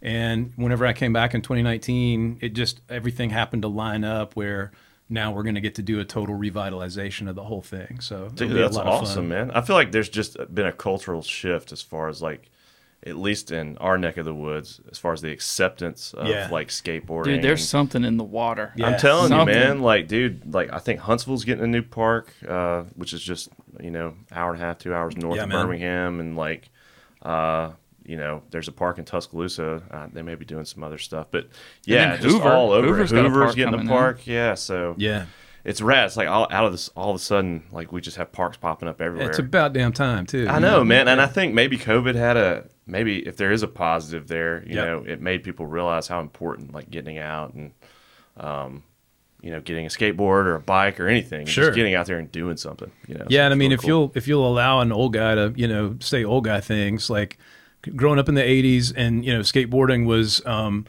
and 0.01 0.55
whenever 0.57 0.87
I 0.87 0.95
came 0.95 1.13
back 1.13 1.35
in 1.35 1.43
2019, 1.43 2.39
it 2.41 2.55
just 2.55 2.81
everything 2.89 3.29
happened 3.29 3.61
to 3.65 3.69
line 3.69 4.03
up 4.03 4.35
where 4.35 4.73
now 5.11 5.31
we're 5.31 5.43
going 5.43 5.57
to 5.57 5.61
get 5.61 5.75
to 5.75 5.83
do 5.83 6.01
a 6.01 6.07
total 6.07 6.35
revitalization 6.35 7.29
of 7.29 7.35
the 7.35 7.45
whole 7.45 7.61
thing. 7.61 8.01
So 8.01 8.31
Dude, 8.31 8.49
it'll 8.51 8.55
be 8.55 8.61
a 8.61 8.63
that's 8.63 8.77
lot 8.77 8.87
of 8.87 8.95
fun. 8.95 9.03
awesome, 9.03 9.29
man. 9.29 9.51
I 9.51 9.61
feel 9.61 9.77
like 9.77 9.93
there's 9.93 10.09
just 10.09 10.39
been 10.55 10.65
a 10.65 10.73
cultural 10.73 11.21
shift 11.21 11.71
as 11.71 11.83
far 11.83 12.09
as 12.09 12.23
like, 12.23 12.51
at 13.05 13.17
least 13.17 13.53
in 13.53 13.77
our 13.79 13.97
neck 13.99 14.17
of 14.17 14.25
the 14.25 14.35
woods, 14.35 14.81
as 14.91 14.99
far 14.99 15.13
as 15.13 15.21
the 15.21 15.31
acceptance 15.31 16.13
of 16.15 16.27
Yeah. 16.29 16.49
like 16.51 16.69
skateboarding. 16.69 17.25
Dude, 17.25 17.43
there's 17.43 17.69
something 17.69 18.05
in 18.05 18.17
the 18.17 18.25
water. 18.25 18.73
Yeah. 18.77 18.87
I'm 18.87 18.99
telling 18.99 19.29
Something. 19.29 19.55
you, 19.55 19.61
man. 19.61 19.81
Like, 19.81 20.09
dude, 20.09 20.53
like 20.55 20.73
I 20.73 20.79
think 20.79 21.01
Huntsville's 21.01 21.45
getting 21.45 21.63
a 21.65 21.69
new 21.69 21.83
park, 21.83 22.33
uh, 22.49 22.83
which 22.95 23.13
is 23.13 23.23
just 23.23 23.49
you 23.81 23.91
know 23.91 24.15
hour 24.33 24.53
and 24.53 24.63
a 24.63 24.65
half, 24.65 24.79
two 24.79 24.95
hours 24.95 25.17
north 25.17 25.37
Yeah, 25.37 25.45
of 25.45 25.49
man. 25.51 25.65
Birmingham, 25.67 26.21
and 26.21 26.37
like, 26.37 26.71
uh, 27.23 27.71
you 28.05 28.17
know, 28.17 28.43
there's 28.51 28.69
a 28.69 28.73
park 28.73 28.99
in 28.99 29.05
Tuscaloosa. 29.05 29.83
Uh, 29.91 30.07
they 30.13 30.23
may 30.23 30.35
be 30.35 30.45
doing 30.45 30.65
some 30.65 30.83
other 30.85 30.99
stuff, 30.99 31.27
but 31.31 31.49
yeah, 31.85 32.17
just 32.17 32.37
Hoover. 32.37 32.53
all 32.53 32.71
over. 32.73 32.87
Hoover's 32.87 33.11
Hoover's, 33.11 33.31
got 33.33 33.37
a 33.37 33.45
park 33.45 33.57
getting 33.57 33.69
a 33.69 33.77
coming 33.77 33.87
now. 33.87 33.93
park. 33.93 34.27
Yeah, 34.27 34.55
so 34.55 34.95
Yeah, 34.97 35.27
it's 35.67 35.83
rad. 35.83 36.07
It's 36.07 36.17
like 36.17 36.29
all 36.29 36.47
out 36.51 36.65
of 36.65 36.73
this, 36.73 36.89
all 36.97 37.11
of 37.11 37.17
a 37.17 37.19
sudden, 37.19 37.65
like 37.73 37.93
we 37.93 38.01
just 38.01 38.17
have 38.17 38.33
parks 38.33 38.57
popping 38.57 38.89
up 38.89 39.01
everywhere. 39.03 39.29
it's 39.29 39.39
about 39.39 39.73
damn 39.75 39.93
time 39.93 40.25
too. 40.25 40.47
I 40.49 40.59
know, 40.61 40.83
man, 40.85 41.09
and 41.09 41.21
I 41.21 41.27
think 41.27 41.53
maybe 41.53 41.77
COVID 41.77 42.15
had 42.15 42.37
a 42.39 42.65
maybe 42.87 43.19
if 43.27 43.37
there 43.37 43.51
is 43.53 43.63
a 43.63 43.69
positive 43.69 44.29
there, 44.29 44.63
you 44.67 44.77
Yep. 44.77 44.87
know, 44.87 45.05
it 45.13 45.21
made 45.21 45.43
people 45.43 45.67
realize 45.67 46.07
how 46.09 46.21
important 46.21 46.73
like 46.73 46.89
getting 46.89 47.19
out 47.19 47.53
and, 47.55 47.73
um, 48.37 48.85
you 49.43 49.51
know, 49.51 49.61
getting 49.61 49.87
a 49.87 49.89
skateboard 49.89 50.47
or 50.47 50.55
a 50.55 50.61
bike 50.61 50.99
or 51.01 51.09
anything, 51.09 51.47
Sure. 51.47 51.65
just 51.67 51.77
getting 51.77 51.95
out 51.95 52.07
there 52.07 52.19
and 52.19 52.31
doing 52.31 52.57
something. 52.57 52.91
You 53.09 53.15
know, 53.17 53.27
Yeah, 53.29 53.41
so 53.41 53.45
and 53.47 53.55
I 53.55 53.57
mean, 53.57 53.71
really 53.71 53.75
if 53.75 53.81
cool. 53.81 53.89
you'll 53.89 54.13
if 54.15 54.29
you'll 54.29 54.47
allow 54.49 54.81
an 54.81 54.93
old 54.93 55.13
guy 55.13 55.35
to 55.35 55.53
you 55.57 55.67
know 55.69 55.97
say 56.01 56.25
old 56.25 56.45
guy 56.45 56.61
things 56.61 57.11
like 57.11 57.39
growing 57.97 58.19
up 58.19 58.29
in 58.29 58.35
the 58.35 58.43
'80s 58.43 58.93
and 58.97 59.25
you 59.25 59.33
know 59.33 59.41
skateboarding 59.41 60.07
was 60.07 60.45
um, 60.47 60.87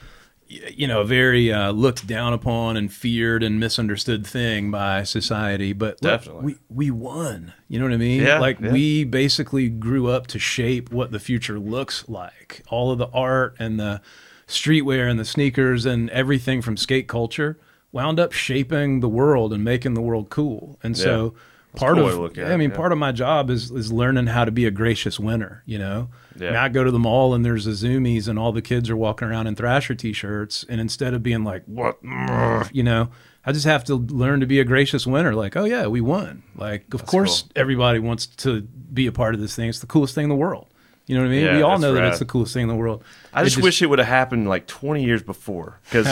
you 0.48 0.88
know 0.88 1.02
a 1.02 1.06
very 1.06 1.52
uh, 1.52 1.72
looked 1.72 2.08
down 2.08 2.34
upon 2.34 2.78
and 2.78 2.92
feared 2.92 3.44
and 3.44 3.60
misunderstood 3.60 4.26
thing 4.26 4.72
by 4.72 5.04
society, 5.04 5.74
but 5.74 6.02
look, 6.02 6.22
Definitely. 6.22 6.46
we 6.46 6.56
we 6.70 6.92
won. 6.92 7.54
You 7.68 7.80
know 7.80 7.86
what 7.86 7.94
I 7.94 7.98
mean? 7.98 8.22
Yeah, 8.22 8.40
like 8.40 8.60
yeah. 8.60 8.72
we 8.72 9.04
basically 9.04 9.70
grew 9.70 10.08
up 10.08 10.28
to 10.28 10.40
shape 10.40 10.92
what 10.92 11.12
the 11.12 11.20
future 11.20 11.60
looks 11.60 12.08
like. 12.08 12.64
All 12.70 12.92
of 12.92 12.98
the 12.98 13.10
art 13.10 13.56
and 13.60 13.80
the 13.80 14.02
streetwear 14.48 15.10
and 15.10 15.20
the 15.20 15.26
sneakers 15.26 15.86
and 15.86 16.10
everything 16.12 16.62
from 16.62 16.78
skate 16.78 17.08
culture 17.08 17.60
wound 17.92 18.20
up 18.20 18.32
shaping 18.32 19.02
the 19.02 19.10
world 19.10 19.54
and 19.54 19.64
making 19.64 19.94
the 19.94 20.02
world 20.02 20.30
cool. 20.30 20.80
And 20.84 20.98
so 20.98 21.36
That's 21.74 21.84
part 21.84 21.96
cool 21.96 22.08
of 22.08 22.18
look 22.18 22.38
at 22.38 22.52
I 22.52 22.58
mean 22.58 22.70
yeah. 22.70 22.76
part 22.76 22.92
of 22.92 22.98
my 22.98 23.12
job 23.12 23.50
is 23.50 23.72
is 23.72 23.92
learning 23.92 24.28
how 24.28 24.46
to 24.46 24.52
be 24.52 24.66
a 24.66 24.72
gracious 24.72 25.20
winner, 25.20 25.64
you 25.66 25.78
know. 25.78 26.10
Yeah. 26.40 26.48
I, 26.48 26.52
mean, 26.52 26.60
I 26.60 26.70
go 26.70 26.84
to 26.84 26.92
the 26.92 27.00
mall 27.00 27.34
and 27.34 27.44
there's 27.46 27.68
a 27.68 27.72
Zumiez 27.72 28.28
and 28.28 28.38
all 28.40 28.52
the 28.52 28.62
kids 28.62 28.90
are 28.90 28.98
walking 28.98 29.28
around 29.28 29.48
in 29.48 29.56
Thrasher 29.56 29.96
t-shirts 29.96 30.66
and 30.70 30.80
instead 30.82 31.14
of 31.14 31.24
being 31.24 31.44
like 31.44 31.64
what 31.66 32.04
mm," 32.04 32.70
you 32.74 32.84
know, 32.84 33.10
I 33.46 33.52
just 33.54 33.66
have 33.66 33.84
to 33.86 33.96
learn 33.96 34.40
to 34.42 34.46
be 34.46 34.60
a 34.60 34.64
gracious 34.66 35.08
winner 35.08 35.34
like, 35.34 35.56
"Oh 35.56 35.66
yeah, 35.66 35.88
we 35.88 36.02
won." 36.02 36.44
Like 36.56 36.94
of 36.94 37.06
course 37.06 37.44
cool. 37.44 37.52
everybody 37.56 38.00
wants 38.00 38.28
to 38.28 38.62
be 38.62 39.08
a 39.08 39.12
part 39.12 39.34
of 39.36 39.42
this 39.42 39.56
thing. 39.56 39.70
It's 39.70 39.80
the 39.80 39.88
coolest 39.88 40.16
thing 40.16 40.24
in 40.24 40.30
the 40.30 40.36
world. 40.36 40.68
You 41.06 41.16
know 41.16 41.22
what 41.22 41.28
I 41.30 41.32
mean? 41.32 41.46
Yeah, 41.46 41.56
we 41.56 41.62
all 41.62 41.70
that's 41.72 41.82
know 41.84 41.94
that 41.94 42.04
it's 42.04 42.20
the 42.20 42.26
coolest 42.26 42.54
thing 42.54 42.64
in 42.64 42.68
the 42.68 42.76
world. 42.76 43.02
I 43.34 43.42
It 43.44 43.46
just, 43.46 43.62
wish 43.62 43.82
it 43.82 43.86
would 43.86 44.00
have 44.00 44.10
happened 44.10 44.50
like 44.50 44.68
20 44.68 45.06
years 45.06 45.24
before 45.24 45.80
because 45.86 46.06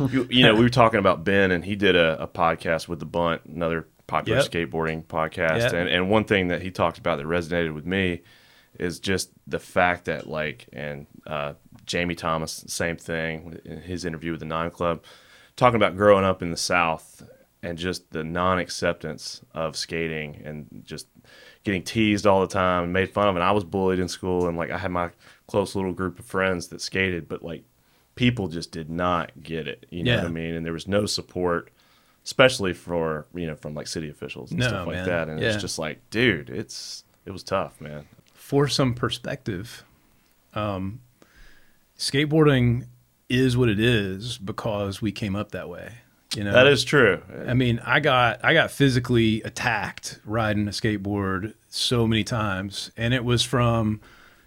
you, 0.12 0.28
you 0.30 0.44
know 0.44 0.54
we 0.54 0.60
were 0.62 0.68
talking 0.68 1.00
about 1.00 1.24
Ben 1.24 1.50
and 1.50 1.64
he 1.64 1.74
did 1.74 1.96
a, 1.96 2.22
a 2.22 2.28
podcast 2.28 2.86
with 2.86 3.00
the 3.00 3.06
Bunt, 3.06 3.42
another 3.46 3.88
popular 4.06 4.38
Yep. 4.38 4.48
skateboarding 4.52 5.04
podcast, 5.04 5.58
Yep. 5.58 5.72
and 5.72 5.88
and 5.88 6.08
one 6.08 6.22
thing 6.22 6.46
that 6.48 6.62
he 6.62 6.70
talked 6.70 6.96
about 6.98 7.18
that 7.18 7.26
resonated 7.26 7.74
with 7.74 7.86
me 7.86 8.22
is 8.78 9.00
just 9.00 9.30
the 9.46 9.58
fact 9.58 10.04
that 10.06 10.26
like 10.28 10.66
and 10.72 11.06
uh, 11.26 11.54
Jamie 11.86 12.14
Thomas 12.14 12.64
same 12.68 12.96
thing 12.96 13.58
in 13.64 13.80
his 13.80 14.04
interview 14.04 14.30
with 14.32 14.40
the 14.40 14.46
Nine 14.46 14.70
Club 14.70 15.02
talking 15.56 15.76
about 15.76 15.96
growing 15.96 16.24
up 16.24 16.42
in 16.42 16.50
the 16.50 16.56
South 16.56 17.22
and 17.62 17.78
just 17.78 18.10
the 18.12 18.22
non-acceptance 18.22 19.40
of 19.54 19.76
skating 19.76 20.42
and 20.44 20.82
just 20.84 21.06
getting 21.64 21.82
teased 21.82 22.26
all 22.26 22.40
the 22.40 22.46
time 22.46 22.84
and 22.84 22.92
made 22.92 23.10
fun 23.10 23.28
of 23.28 23.34
and 23.34 23.42
I 23.44 23.52
was 23.52 23.64
bullied 23.64 23.98
in 23.98 24.08
school 24.08 24.46
and 24.46 24.56
like 24.56 24.70
I 24.70 24.78
had 24.78 24.90
my 24.90 25.10
close 25.46 25.74
little 25.74 25.92
group 25.92 26.18
of 26.18 26.24
friends 26.24 26.68
that 26.68 26.80
skated 26.80 27.28
but 27.28 27.42
like 27.42 27.64
people 28.14 28.48
just 28.48 28.70
did 28.72 28.88
not 28.90 29.32
get 29.42 29.66
it 29.66 29.86
you 29.90 30.02
know 30.04 30.12
Yeah. 30.12 30.16
what 30.22 30.26
I 30.26 30.30
mean 30.30 30.54
and 30.54 30.64
there 30.66 30.72
was 30.72 30.86
no 30.88 31.06
support 31.06 31.70
especially 32.24 32.72
for 32.72 33.26
you 33.34 33.46
know 33.46 33.54
from 33.56 33.74
like 33.74 33.86
city 33.86 34.08
officials 34.10 34.50
and 34.50 34.60
No, 34.60 34.68
stuff 34.68 34.86
like 34.86 34.96
man. 34.96 35.06
that 35.06 35.28
and 35.28 35.40
Yeah. 35.40 35.48
it's 35.48 35.60
just 35.62 35.78
like 35.78 36.00
dude 36.10 36.50
it's 36.50 37.04
it 37.24 37.30
was 37.30 37.42
tough 37.42 37.80
man 37.80 38.06
for 38.46 38.68
some 38.68 38.94
perspective, 38.94 39.82
um, 40.54 41.00
skateboarding 41.98 42.86
is 43.28 43.56
what 43.56 43.68
it 43.68 43.80
is 43.80 44.38
because 44.38 45.02
we 45.02 45.10
came 45.10 45.34
up 45.34 45.50
that 45.50 45.68
way. 45.68 45.94
You 46.36 46.44
know, 46.44 46.52
that 46.52 46.68
is 46.68 46.84
true 46.84 47.22
I 47.48 47.54
mean, 47.54 47.80
I 47.84 47.98
got 47.98 48.44
I 48.44 48.52
got 48.54 48.70
physically 48.70 49.42
attacked 49.42 50.20
riding 50.24 50.68
a 50.68 50.70
skateboard 50.70 51.54
so 51.70 52.06
many 52.06 52.22
times, 52.22 52.92
and 52.96 53.12
it 53.12 53.24
was 53.24 53.42
from, 53.42 54.00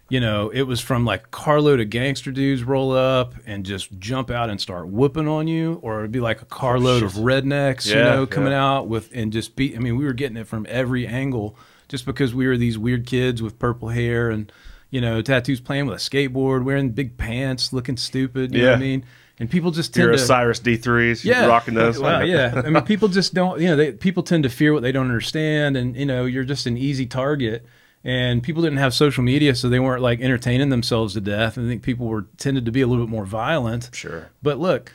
you 0.08 0.20
know, 0.20 0.48
it 0.48 0.62
was 0.62 0.80
from 0.80 1.04
like 1.04 1.30
carload 1.30 1.78
of 1.80 1.90
gangster 1.90 2.32
dudes 2.32 2.64
roll 2.64 2.92
up 2.92 3.34
and 3.44 3.66
just 3.66 3.98
jump 3.98 4.30
out 4.30 4.48
and 4.48 4.58
start 4.58 4.88
whooping 4.88 5.28
on 5.28 5.46
you, 5.46 5.78
or 5.82 5.98
it'd 5.98 6.12
be 6.12 6.20
like 6.20 6.40
a 6.40 6.46
carload 6.46 7.02
of 7.02 7.12
rednecks, 7.14 7.86
you 7.86 7.96
know, 7.96 8.26
coming 8.26 8.52
yeah. 8.52 8.64
out 8.64 8.88
with 8.88 9.10
and 9.12 9.30
just 9.30 9.56
beat. 9.56 9.76
I 9.76 9.78
mean, 9.78 9.98
we 9.98 10.06
were 10.06 10.14
getting 10.14 10.38
it 10.38 10.46
from 10.46 10.64
every 10.70 11.06
angle 11.06 11.54
just 11.90 12.06
because 12.06 12.34
we 12.34 12.46
were 12.46 12.56
these 12.56 12.78
weird 12.78 13.06
kids 13.06 13.42
with 13.42 13.58
purple 13.58 13.90
hair 13.90 14.30
and. 14.30 14.50
you 14.92 15.00
know, 15.00 15.22
tattoos 15.22 15.60
playing 15.60 15.86
with 15.86 15.94
a 15.94 16.00
skateboard, 16.00 16.64
wearing 16.64 16.90
big 16.90 17.16
pants, 17.16 17.72
looking 17.72 17.96
stupid. 17.96 18.52
You 18.52 18.62
know 18.62 18.70
what 18.70 18.76
I 18.78 18.80
mean? 18.80 19.04
And 19.38 19.48
people 19.48 19.70
just 19.70 19.94
tend 19.94 20.06
You're 20.06 20.14
a 20.14 20.16
to 20.16 20.22
Osiris 20.24 20.58
D3s. 20.58 21.24
yeah, 21.24 21.42
You're 21.42 21.48
rocking 21.48 21.74
those. 21.74 21.96
Well, 21.96 22.26
yeah. 22.26 22.60
I 22.66 22.70
mean, 22.70 22.82
people 22.92 23.06
just 23.06 23.32
don't. 23.32 23.60
You 23.60 23.68
know, 23.68 23.76
they, 23.76 23.92
people 23.92 24.24
tend 24.24 24.42
to 24.42 24.50
fear 24.50 24.72
what 24.72 24.82
they 24.82 24.90
don't 24.90 25.06
understand, 25.06 25.76
and 25.76 25.94
you 25.94 26.04
know, 26.04 26.24
you're 26.24 26.42
just 26.42 26.66
an 26.66 26.76
easy 26.76 27.06
target. 27.06 27.64
And 28.02 28.42
people 28.42 28.62
didn't 28.62 28.78
have 28.78 28.92
social 28.92 29.22
media, 29.22 29.54
so 29.54 29.68
they 29.68 29.78
weren't 29.78 30.02
like 30.02 30.20
entertaining 30.20 30.70
themselves 30.70 31.14
to 31.14 31.20
death. 31.20 31.56
I 31.56 31.62
think 31.62 31.82
people 31.82 32.06
were 32.06 32.26
tended 32.36 32.64
to 32.64 32.72
be 32.72 32.80
a 32.80 32.88
little 32.88 33.04
bit 33.06 33.10
more 33.12 33.24
violent. 33.26 33.90
Sure. 33.92 34.30
But 34.42 34.58
look, 34.58 34.92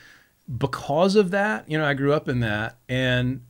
because 0.58 1.16
of 1.16 1.30
that, 1.30 1.70
you 1.70 1.78
know, 1.78 1.86
I 1.86 1.94
grew 1.94 2.12
up 2.12 2.28
in 2.28 2.40
that, 2.40 2.76
and 2.86 3.40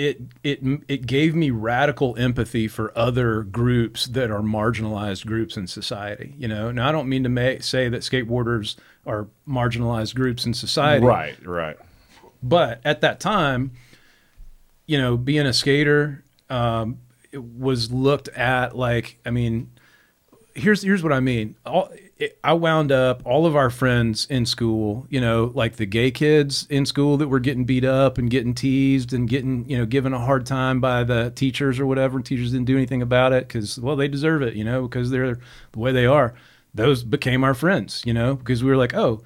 it 0.00 0.20
it 0.42 0.60
it 0.88 1.06
gave 1.06 1.34
me 1.34 1.50
radical 1.50 2.16
empathy 2.16 2.66
for 2.68 2.96
other 2.96 3.42
groups 3.42 4.06
that 4.06 4.30
are 4.30 4.40
marginalized 4.40 5.26
groups 5.26 5.58
in 5.58 5.66
society. 5.66 6.34
You 6.38 6.48
know, 6.48 6.70
now 6.70 6.88
I 6.88 6.92
don't 6.92 7.08
mean 7.08 7.24
to 7.24 7.62
say 7.62 7.90
that 7.90 8.00
skateboarders 8.00 8.76
are 9.06 9.28
marginalized 9.46 10.14
groups 10.14 10.46
in 10.46 10.54
society, 10.54 11.04
Right, 11.04 11.46
right. 11.46 11.76
but 12.42 12.80
at 12.84 13.02
that 13.02 13.20
time, 13.20 13.72
you 14.86 14.96
know, 14.96 15.18
being 15.18 15.46
a 15.46 15.52
skater 15.52 16.24
um, 16.48 16.98
it 17.30 17.42
was 17.42 17.92
looked 17.92 18.28
at 18.28 18.76
like, 18.76 19.18
I 19.24 19.30
mean, 19.30 19.70
here's 20.54 20.82
here's 20.82 21.02
what 21.02 21.12
I 21.12 21.20
mean. 21.20 21.56
All, 21.64 21.90
it, 22.18 22.38
I 22.44 22.52
wound 22.52 22.92
up 22.92 23.22
all 23.24 23.46
of 23.46 23.56
our 23.56 23.70
friends 23.70 24.26
in 24.28 24.44
school, 24.44 25.06
you 25.08 25.20
know, 25.20 25.52
like 25.54 25.76
the 25.76 25.86
gay 25.86 26.10
kids 26.10 26.66
in 26.68 26.84
school 26.84 27.16
that 27.16 27.28
were 27.28 27.40
getting 27.40 27.64
beat 27.64 27.84
up 27.84 28.18
and 28.18 28.30
getting 28.30 28.54
teased 28.54 29.12
and 29.12 29.28
getting, 29.28 29.68
you 29.68 29.78
know, 29.78 29.86
given 29.86 30.12
a 30.12 30.18
hard 30.18 30.44
time 30.44 30.80
by 30.80 31.02
the 31.02 31.32
teachers 31.34 31.80
or 31.80 31.86
whatever. 31.86 32.18
And 32.18 32.26
teachers 32.26 32.52
didn't 32.52 32.66
do 32.66 32.76
anything 32.76 33.00
about 33.00 33.32
it 33.32 33.48
because, 33.48 33.80
well, 33.80 33.96
they 33.96 34.08
deserve 34.08 34.42
it, 34.42 34.54
you 34.54 34.64
know, 34.64 34.82
because 34.82 35.10
they're 35.10 35.38
the 35.72 35.78
way 35.78 35.92
they 35.92 36.06
are. 36.06 36.34
Those 36.74 37.02
became 37.02 37.42
our 37.42 37.54
friends, 37.54 38.02
you 38.04 38.12
know, 38.12 38.34
because 38.34 38.62
we 38.62 38.70
were 38.70 38.76
like, 38.76 38.94
oh, 38.94 39.22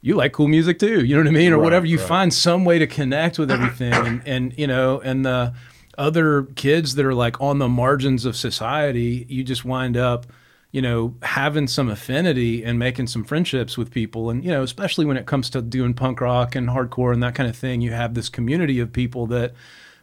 you 0.00 0.14
like 0.14 0.32
cool 0.32 0.48
music 0.48 0.78
too, 0.78 1.04
you 1.04 1.14
know 1.14 1.22
what 1.22 1.28
I 1.28 1.32
mean, 1.32 1.52
or 1.52 1.56
Right, 1.56 1.64
whatever. 1.64 1.86
You 1.86 1.98
right. 1.98 2.08
find 2.08 2.32
some 2.32 2.64
way 2.64 2.78
to 2.78 2.86
connect 2.86 3.38
with 3.38 3.50
everything, 3.50 3.92
and, 3.92 4.22
and 4.26 4.58
you 4.58 4.66
know, 4.66 5.00
and 5.00 5.24
the 5.26 5.52
other 6.00 6.44
kids 6.56 6.94
that 6.94 7.04
are 7.04 7.14
like 7.14 7.38
on 7.40 7.58
the 7.58 7.68
margins 7.68 8.24
of 8.24 8.34
society, 8.34 9.26
you 9.28 9.44
just 9.44 9.66
wind 9.66 9.98
up, 9.98 10.26
you 10.72 10.80
know, 10.80 11.14
having 11.20 11.66
some 11.66 11.90
affinity 11.90 12.64
and 12.64 12.78
making 12.78 13.06
some 13.06 13.22
friendships 13.22 13.76
with 13.76 13.90
people, 13.90 14.30
and 14.30 14.42
you 14.42 14.50
know, 14.50 14.62
especially 14.62 15.04
when 15.04 15.18
it 15.18 15.26
comes 15.26 15.50
to 15.50 15.60
doing 15.60 15.92
punk 15.92 16.22
rock 16.22 16.54
and 16.56 16.68
hardcore 16.70 17.12
and 17.12 17.22
that 17.22 17.34
kind 17.34 17.50
of 17.50 17.56
thing, 17.56 17.82
you 17.82 17.92
have 17.92 18.14
this 18.14 18.30
community 18.30 18.80
of 18.80 18.92
people 18.92 19.26
that 19.26 19.52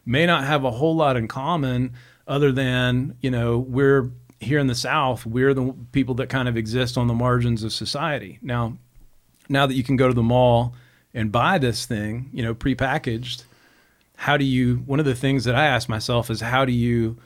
may 0.06 0.24
not 0.24 0.44
have 0.44 0.64
a 0.64 0.70
whole 0.70 0.94
lot 0.94 1.16
in 1.16 1.26
common, 1.26 1.92
other 2.28 2.52
than 2.52 3.16
you 3.20 3.30
know, 3.30 3.58
we're 3.58 4.10
here 4.38 4.60
in 4.60 4.68
the 4.68 4.74
South, 4.76 5.26
we're 5.26 5.52
the 5.52 5.74
people 5.90 6.14
that 6.14 6.28
kind 6.28 6.48
of 6.48 6.56
exist 6.56 6.96
on 6.96 7.08
the 7.08 7.14
margins 7.14 7.64
of 7.64 7.72
society. 7.72 8.38
Now 8.40 8.78
now 9.48 9.66
that 9.66 9.74
you 9.74 9.82
can 9.82 9.96
go 9.96 10.06
to 10.06 10.14
the 10.14 10.22
mall 10.22 10.74
and 11.12 11.32
buy 11.32 11.58
this 11.58 11.86
thing, 11.86 12.30
you 12.32 12.42
know, 12.44 12.54
prepackaged, 12.54 13.42
how 14.20 14.36
do 14.36 14.44
you 14.44 14.76
one 14.86 14.98
of 14.98 15.06
the 15.06 15.14
things 15.14 15.44
that 15.44 15.54
I 15.54 15.66
ask 15.66 15.88
myself 15.88 16.28
is 16.28 16.40
how 16.40 16.64
do 16.64 16.72
you 16.72 17.18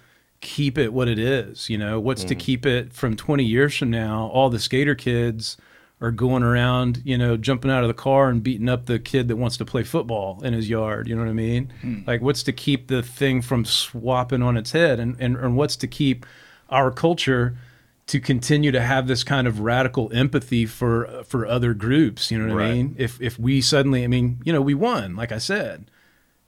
keep 0.43 0.77
it 0.77 0.93
what 0.93 1.09
it 1.09 1.19
is? 1.19 1.71
You 1.71 1.79
know, 1.79 1.99
what's 1.99 2.23
to 2.25 2.35
mm. 2.35 2.39
keep 2.39 2.67
it 2.67 2.93
from 2.93 3.17
20 3.17 3.43
years 3.43 3.77
from 3.77 3.91
now? 3.91 4.31
All 4.33 4.51
the 4.51 4.59
skater 4.59 4.95
kids 4.95 5.57
are 6.03 6.11
going 6.11 6.43
around, 6.43 7.01
you 7.05 7.17
know, 7.17 7.39
jumping 7.39 7.71
out 7.71 7.83
of 7.83 7.89
the 7.89 7.95
car 7.95 8.29
and 8.29 8.43
beating 8.43 8.69
up 8.69 8.85
the 8.85 8.99
kid 8.99 9.29
that 9.29 9.37
wants 9.37 9.57
to 9.57 9.65
play 9.65 9.85
football 9.85 10.43
in 10.43 10.53
his 10.53 10.69
yard. 10.69 11.09
You 11.09 11.15
know 11.15 11.23
what 11.23 11.31
I 11.31 11.35
mean? 11.35 11.73
Hmm. 11.81 12.01
Like, 12.07 12.21
what's 12.21 12.43
to 12.43 12.53
keep 12.53 12.89
the 12.89 13.03
thing 13.03 13.41
from 13.41 13.65
swapping 13.65 14.43
on 14.43 14.59
its 14.59 14.73
head? 14.73 15.01
And, 15.01 15.17
and, 15.19 15.37
and 15.37 15.57
what's 15.57 15.77
to 15.77 15.87
keep 15.87 16.27
our 16.69 16.91
culture 16.91 17.57
to 18.09 18.21
continue 18.21 18.73
to 18.73 18.81
have 18.81 19.07
this 19.07 19.25
kind 19.25 19.47
of 19.47 19.61
radical 19.61 20.11
empathy 20.13 20.67
for 20.67 21.23
for 21.25 21.47
other 21.47 21.73
groups. 21.73 22.31
You 22.31 22.39
know 22.39 22.55
what 22.55 22.65
I 22.65 22.73
mean? 22.75 22.97
If 22.99 23.21
if 23.23 23.39
we 23.39 23.61
suddenly, 23.61 24.05
I 24.05 24.09
mean, 24.09 24.41
you 24.45 24.53
know, 24.53 24.61
we 24.61 24.75
won, 24.75 25.15
like 25.15 25.33
I 25.33 25.39
said, 25.39 25.91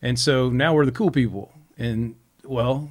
and 0.05 0.17
so 0.19 0.51
now 0.51 0.73
we're 0.75 0.87
the 0.87 0.93
cool 0.93 1.11
people. 1.11 1.51
And 1.77 2.15
well, 2.45 2.91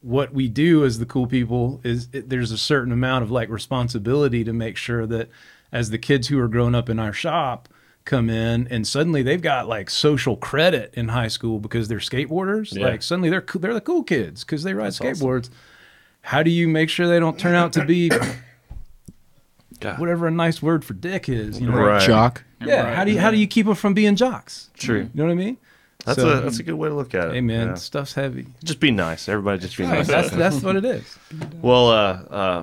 what 0.00 0.32
we 0.34 0.48
do 0.48 0.84
as 0.84 0.98
the 0.98 1.06
cool 1.06 1.26
people 1.26 1.80
is 1.84 2.08
it, 2.12 2.28
there's 2.28 2.50
a 2.50 2.58
certain 2.58 2.92
amount 2.92 3.22
of 3.22 3.30
like 3.30 3.48
responsibility 3.48 4.42
to 4.44 4.52
make 4.52 4.76
sure 4.76 5.06
that 5.06 5.28
as 5.72 5.90
the 5.90 5.98
kids 5.98 6.28
who 6.28 6.38
are 6.40 6.48
growing 6.48 6.74
up 6.74 6.88
in 6.88 6.98
our 6.98 7.12
shop 7.12 7.68
come 8.04 8.28
in 8.28 8.68
and 8.68 8.86
suddenly 8.86 9.22
they've 9.22 9.40
got 9.40 9.66
like 9.66 9.88
social 9.88 10.36
credit 10.36 10.92
in 10.94 11.08
high 11.08 11.26
school 11.28 11.58
because 11.58 11.88
they're 11.88 11.98
skateboarders 11.98 12.74
Yeah. 12.74 12.88
like 12.88 13.02
suddenly 13.02 13.30
they're 13.30 13.44
they're 13.54 13.72
the 13.72 13.80
cool 13.80 14.02
kids 14.02 14.44
because 14.44 14.62
they 14.62 14.74
ride 14.74 14.92
That's 14.92 15.00
awesome. 15.00 15.26
skateboards 15.26 15.48
how 16.20 16.42
do 16.42 16.50
you 16.50 16.68
make 16.68 16.90
sure 16.90 17.08
they 17.08 17.18
don't 17.18 17.38
turn 17.38 17.54
out 17.54 17.72
to 17.74 17.84
be 17.86 18.10
God. 19.80 19.98
whatever 19.98 20.26
a 20.26 20.30
nice 20.30 20.62
word 20.62 20.84
for 20.84 20.94
dick 20.94 21.28
is 21.28 21.60
you 21.60 21.66
know 21.68 21.76
Right. 21.78 22.06
Jock. 22.06 22.44
yeah 22.60 22.82
Right. 22.84 22.94
how 22.94 23.04
do 23.04 23.12
you 23.12 23.20
how 23.20 23.30
do 23.30 23.36
you 23.38 23.46
keep 23.46 23.66
them 23.66 23.74
from 23.74 23.94
being 23.94 24.16
jocks 24.16 24.70
True. 24.74 25.00
you 25.02 25.10
know 25.14 25.24
what 25.24 25.32
i 25.32 25.34
mean 25.34 25.56
That's 26.04 26.20
So- 26.20 26.28
a 26.38 26.40
that's 26.40 26.58
a 26.58 26.62
good 26.62 26.74
way 26.74 26.88
to 26.88 26.94
look 26.94 27.14
at 27.14 27.28
it. 27.28 27.34
hey 27.34 27.40
man 27.40 27.68
Yeah. 27.68 27.74
stuff's 27.74 28.14
heavy 28.14 28.46
Just 28.62 28.80
be 28.80 28.90
nice. 28.90 29.28
Everybody 29.28 29.58
just 29.60 29.76
be 29.76 29.86
nice. 29.86 30.06
that's 30.06 30.30
that's 30.30 30.62
what 30.62 30.76
it 30.76 30.84
is 30.84 31.18
Well, 31.62 31.88
uh, 31.90 32.12
uh, 32.30 32.62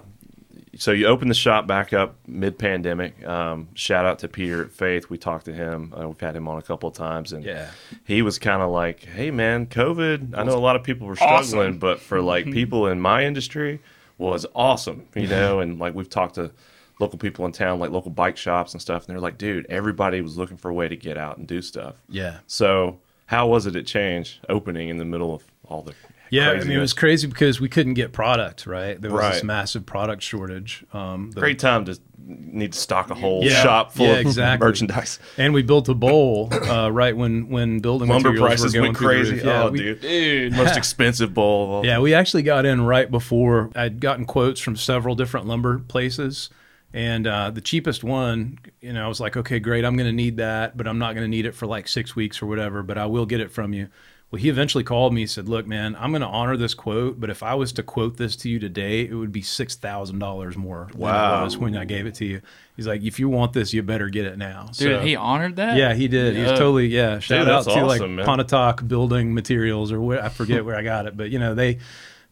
so 0.78 0.92
you 0.92 1.06
opened 1.08 1.30
the 1.30 1.36
shop 1.36 1.68
back 1.68 1.92
up 1.94 2.16
mid 2.28 2.58
pandemic. 2.58 3.26
Um, 3.28 3.68
shout 3.74 4.06
out 4.06 4.20
to 4.20 4.28
Peter 4.30 4.62
at 4.64 4.72
Faith. 4.72 5.10
We 5.10 5.18
talked 5.18 5.46
to 5.46 5.54
him. 5.54 5.94
Uh, 5.96 6.08
we've 6.08 6.20
had 6.20 6.36
him 6.36 6.48
on 6.48 6.58
a 6.58 6.62
couple 6.62 6.88
of 6.88 6.96
times, 6.96 7.34
and 7.34 7.44
Yeah. 7.44 7.68
he 8.06 8.22
was 8.22 8.40
kind 8.40 8.62
of 8.62 8.70
like, 8.72 9.04
"Hey, 9.04 9.32
man, 9.32 9.66
COVID. 9.66 10.34
I 10.36 10.44
know 10.44 10.56
a 10.56 10.60
lot 10.60 10.76
of 10.78 10.84
people 10.84 11.08
were 11.08 11.16
struggling, 11.18 11.40
Awesome. 11.68 11.78
but 11.80 12.00
for 12.00 12.22
like 12.22 12.46
people 12.52 12.88
in 12.88 13.02
my 13.02 13.26
industry, 13.26 13.80
was 14.18 14.46
awesome. 14.56 15.04
You 15.16 15.28
know, 15.28 15.60
and 15.60 15.78
like 15.78 15.94
we've 15.94 16.10
talked 16.10 16.36
to 16.36 16.52
local 17.00 17.20
people 17.20 17.46
in 17.46 17.52
town, 17.52 17.80
like 17.80 17.90
local 17.92 18.12
bike 18.12 18.38
shops 18.38 18.72
and 18.74 18.82
stuff, 18.82 19.06
and 19.08 19.14
they're 19.14 19.22
like, 19.22 19.38
dude, 19.38 19.66
everybody 19.70 20.22
was 20.22 20.38
looking 20.38 20.58
for 20.58 20.70
a 20.70 20.74
way 20.74 20.88
to 20.88 20.96
get 20.96 21.18
out 21.18 21.38
and 21.38 21.48
do 21.48 21.62
stuff. 21.62 21.96
yeah 22.08 22.38
So 22.48 23.00
how 23.32 23.48
was 23.48 23.66
it 23.66 23.76
at 23.78 23.86
Change 23.86 24.40
opening 24.50 24.90
in 24.90 24.98
the 24.98 25.06
middle 25.06 25.34
of 25.34 25.44
all 25.66 25.82
the 25.82 25.94
Yeah, 26.30 26.52
I 26.52 26.60
mean, 26.60 26.72
it 26.72 26.80
was 26.80 26.94
crazy 26.94 27.28
because 27.28 27.60
we 27.62 27.68
couldn't 27.70 27.94
get 27.96 28.12
product, 28.12 28.66
right? 28.68 29.02
There 29.02 29.10
was 29.12 29.22
this 29.22 29.36
Right. 29.38 29.44
massive 29.46 29.86
product 29.86 30.22
shortage. 30.22 30.84
Um, 30.94 31.32
the- 31.32 31.40
great 31.42 31.58
time 31.60 31.86
to 31.86 31.98
need 32.28 32.74
to 32.74 32.78
stock 32.80 33.10
a 33.10 33.16
whole 33.16 33.44
Yeah. 33.44 33.64
shop 33.64 33.94
full 33.94 34.06
Yeah, 34.06 34.14
of 34.14 34.20
exactly. 34.28 34.66
merchandise. 34.68 35.20
And 35.38 35.54
we 35.54 35.62
built 35.64 35.90
a 35.90 35.94
bowl 35.94 36.50
uh, 36.70 36.90
right 36.92 37.16
when 37.18 37.50
when 37.50 37.80
building 37.80 38.08
Lumber 38.10 38.30
materials 38.32 38.48
prices 38.62 38.74
were 38.74 38.80
going 38.82 38.88
went 38.90 38.98
through 38.98 39.08
the 39.08 39.14
crazy. 39.16 39.32
roof. 39.34 39.44
Yeah, 39.46 39.64
oh, 39.64 39.70
we, 39.72 39.78
dude, 39.80 40.02
Dude. 40.02 40.54
most 40.54 40.78
expensive 40.84 41.34
bowl. 41.34 41.64
Of 41.64 41.70
all. 41.72 41.86
Yeah, 41.86 42.00
we 42.00 42.14
actually 42.14 42.44
got 42.44 42.66
in 42.66 42.82
right 42.86 43.10
before 43.10 43.70
I'd 43.76 44.00
gotten 44.00 44.26
quotes 44.26 44.60
from 44.62 44.76
several 44.76 45.16
different 45.16 45.48
lumber 45.48 45.80
places. 45.80 46.50
And 46.94 47.26
uh, 47.26 47.52
the 47.52 47.62
cheapest 47.62 48.04
one, 48.04 48.60
you 48.82 48.92
know, 48.92 49.06
I 49.06 49.08
was 49.08 49.20
like, 49.22 49.38
okay, 49.38 49.60
great, 49.60 49.86
I'm 49.86 49.96
going 49.96 50.10
to 50.10 50.14
need 50.16 50.38
that, 50.38 50.76
but 50.76 50.88
I'm 50.88 50.98
not 51.00 51.14
going 51.16 51.24
to 51.24 51.30
need 51.30 51.46
it 51.46 51.54
for 51.56 51.66
like 51.66 51.88
six 51.88 52.16
weeks 52.16 52.42
or 52.42 52.48
whatever, 52.48 52.84
but 52.84 52.98
I 52.98 53.06
will 53.06 53.26
get 53.26 53.40
it 53.40 53.52
from 53.52 53.74
you. 53.74 53.88
Well, 54.30 54.42
he 54.42 54.48
eventually 54.48 54.86
called 54.86 55.14
me 55.14 55.24
and 55.24 55.30
said, 55.30 55.50
look, 55.50 55.68
man, 55.68 55.94
I'm 56.00 56.12
going 56.12 56.22
to 56.22 56.28
honor 56.28 56.56
this 56.56 56.74
quote, 56.74 57.20
but 57.20 57.30
if 57.30 57.44
I 57.44 57.54
was 57.56 57.74
to 57.74 57.84
quote 57.84 58.16
this 58.16 58.38
to 58.38 58.50
you 58.50 58.60
today, 58.60 59.02
it 59.06 59.14
would 59.14 59.32
be 59.34 59.42
$6,000 59.42 60.56
more 60.56 60.88
than 60.92 61.00
Wow. 61.02 61.42
it 61.42 61.44
was 61.44 61.58
when 61.58 61.76
I 61.76 61.84
gave 61.86 62.06
it 62.06 62.16
to 62.16 62.26
you. 62.26 62.42
He's 62.78 62.88
like, 62.88 63.02
if 63.04 63.20
you 63.20 63.28
want 63.30 63.52
this, 63.54 63.74
you 63.74 63.84
better 63.84 64.08
get 64.10 64.26
it 64.26 64.38
now. 64.38 64.68
Dude, 64.68 64.76
So- 64.76 65.00
he 65.02 65.16
honored 65.18 65.58
that? 65.58 65.76
yeah, 65.78 65.94
he 65.94 66.08
did. 66.08 66.36
He 66.36 66.42
was 66.42 66.52
Yeah. 66.52 66.58
totally 66.58 66.88
yeah. 66.88 67.20
Shout 67.20 67.42
out 67.48 67.66
that's 67.66 67.76
to 67.76 67.86
like 67.86 68.00
awesome, 68.02 68.16
man. 68.16 68.26
Pontotoc 68.26 68.88
Building 68.88 69.34
Materials 69.34 69.92
or 69.92 70.00
where 70.02 70.24
I 70.24 70.30
forget 70.30 70.64
where 70.64 70.76
I 70.78 70.82
got 70.82 71.08
it, 71.08 71.18
but 71.18 71.30
you 71.30 71.38
know 71.40 71.54
they 71.54 71.80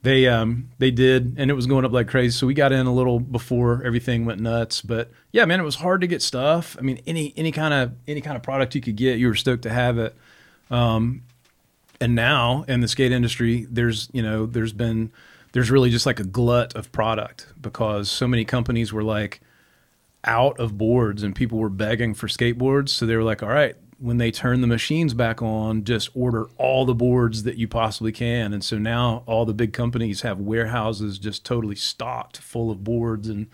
they 0.01 0.27
um 0.27 0.69
they 0.77 0.91
did, 0.91 1.35
and 1.37 1.51
it 1.51 1.53
was 1.53 1.65
going 1.65 1.85
up 1.85 1.91
like 1.91 2.07
crazy. 2.07 2.31
So 2.31 2.47
we 2.47 2.53
got 2.53 2.71
in 2.71 2.85
a 2.85 2.93
little 2.93 3.19
before 3.19 3.83
everything 3.83 4.25
went 4.25 4.39
nuts. 4.39 4.81
But 4.81 5.11
yeah, 5.31 5.45
man, 5.45 5.59
it 5.59 5.63
was 5.63 5.75
hard 5.75 6.01
to 6.01 6.07
get 6.07 6.21
stuff. 6.21 6.77
I 6.79 6.81
mean, 6.81 7.01
any 7.05 7.33
any 7.35 7.51
kind 7.51 7.73
of 7.73 7.93
any 8.07 8.21
kind 8.21 8.37
of 8.37 8.43
product 8.43 8.75
you 8.75 8.81
could 8.81 8.95
get, 8.95 9.19
you 9.19 9.27
were 9.27 9.35
stoked 9.35 9.63
to 9.63 9.69
have 9.69 9.97
it. 9.97 10.15
Um, 10.71 11.23
and 11.99 12.15
now 12.15 12.63
in 12.67 12.79
the 12.81 12.87
skate 12.87 13.11
industry, 13.11 13.67
there's 13.69 14.09
you 14.13 14.23
know 14.23 14.45
there's 14.45 14.73
been 14.73 15.11
there's 15.51 15.69
really 15.69 15.89
just 15.89 16.05
like 16.05 16.19
a 16.19 16.23
glut 16.23 16.75
of 16.75 16.91
product 16.91 17.47
because 17.59 18.09
so 18.09 18.27
many 18.27 18.45
companies 18.45 18.93
were 18.93 19.03
like 19.03 19.41
out 20.23 20.59
of 20.59 20.77
boards 20.77 21.23
and 21.23 21.35
people 21.35 21.57
were 21.57 21.69
begging 21.69 22.13
for 22.13 22.27
skateboards. 22.27 22.89
So 22.89 23.05
they 23.05 23.15
were 23.15 23.23
like, 23.23 23.41
all 23.41 23.49
right, 23.49 23.75
when 23.99 24.17
they 24.17 24.31
turn 24.31 24.61
the 24.61 24.67
machines 24.67 25.13
back 25.13 25.41
on, 25.41 25.83
just 25.83 26.09
order 26.13 26.47
all 26.57 26.85
the 26.85 26.95
boards 26.95 27.43
that 27.43 27.57
you 27.57 27.67
possibly 27.67 28.11
can. 28.11 28.53
And 28.53 28.63
so 28.63 28.77
now 28.77 29.23
all 29.25 29.45
the 29.45 29.53
big 29.53 29.73
companies 29.73 30.21
have 30.21 30.39
warehouses 30.39 31.19
just 31.19 31.45
totally 31.45 31.75
stocked 31.75 32.37
full 32.37 32.71
of 32.71 32.83
boards 32.83 33.27
and 33.27 33.47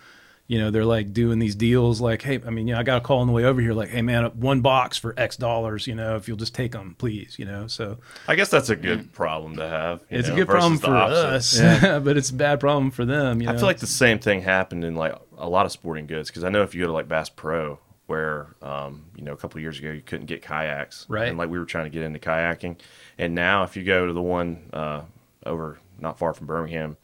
you 0.47 0.59
know, 0.59 0.69
they're 0.69 0.85
like 0.85 1.11
doing 1.11 1.39
these 1.39 1.55
deals 1.55 1.99
like, 1.99 2.21
hey, 2.21 2.39
I 2.45 2.51
mean, 2.51 2.67
you 2.67 2.75
know, 2.75 2.79
I 2.79 2.83
got 2.83 2.97
a 2.97 3.01
call 3.01 3.19
on 3.19 3.27
the 3.27 3.33
way 3.33 3.45
over 3.45 3.59
here 3.59 3.73
like, 3.73 3.89
hey, 3.89 4.03
man, 4.03 4.25
one 4.39 4.61
box 4.61 4.95
for 4.97 5.15
X 5.17 5.37
dollars, 5.37 5.87
you 5.87 5.95
know, 5.95 6.15
if 6.17 6.27
you'll 6.27 6.37
just 6.37 6.53
take 6.53 6.71
them, 6.73 6.95
please, 6.99 7.39
you 7.39 7.45
know. 7.45 7.65
So 7.65 7.97
I 8.27 8.35
guess 8.35 8.49
that's 8.49 8.69
a 8.69 8.75
good 8.75 9.11
problem 9.11 9.55
to 9.55 9.67
have. 9.67 10.01
you 10.09 10.19
it's 10.19 10.27
know, 10.27 10.35
a 10.35 10.37
good 10.37 10.47
problem 10.47 10.77
for 10.77 10.95
opposite. 10.95 11.63
us, 11.63 12.03
but 12.03 12.15
it's 12.15 12.29
a 12.29 12.35
bad 12.35 12.59
problem 12.59 12.91
for 12.91 13.05
them, 13.05 13.41
you 13.41 13.47
know. 13.47 13.53
I 13.53 13.57
feel 13.57 13.65
like 13.65 13.79
the 13.79 13.87
same 13.87 14.19
thing 14.19 14.41
happened 14.41 14.83
in 14.83 14.95
like 14.95 15.15
a 15.37 15.49
lot 15.49 15.65
of 15.65 15.71
sporting 15.71 16.05
goods 16.05 16.29
because 16.29 16.43
I 16.43 16.49
know 16.49 16.61
if 16.61 16.75
you 16.75 16.81
go 16.81 16.87
to 16.87 16.93
like 16.93 17.07
Bass 17.07 17.29
Pro, 17.29 17.79
where 18.07 18.55
um, 18.61 19.05
you 19.15 19.23
know 19.23 19.33
a 19.33 19.37
couple 19.37 19.57
of 19.57 19.61
years 19.61 19.79
ago 19.79 19.91
you 19.91 20.01
couldn't 20.01 20.27
get 20.27 20.41
kayaks, 20.41 21.05
Right. 21.09 21.27
And 21.29 21.37
like 21.37 21.49
we 21.49 21.59
were 21.59 21.65
trying 21.65 21.85
to 21.85 21.89
get 21.89 22.03
into 22.03 22.19
kayaking, 22.19 22.77
and 23.17 23.33
now 23.35 23.63
if 23.63 23.75
you 23.75 23.83
go 23.83 24.05
to 24.05 24.13
the 24.13 24.21
one 24.21 24.69
uh, 24.73 25.01
over 25.45 25.79
not 25.99 26.17
far 26.19 26.33
from 26.33 26.47
Birmingham, 26.47 26.97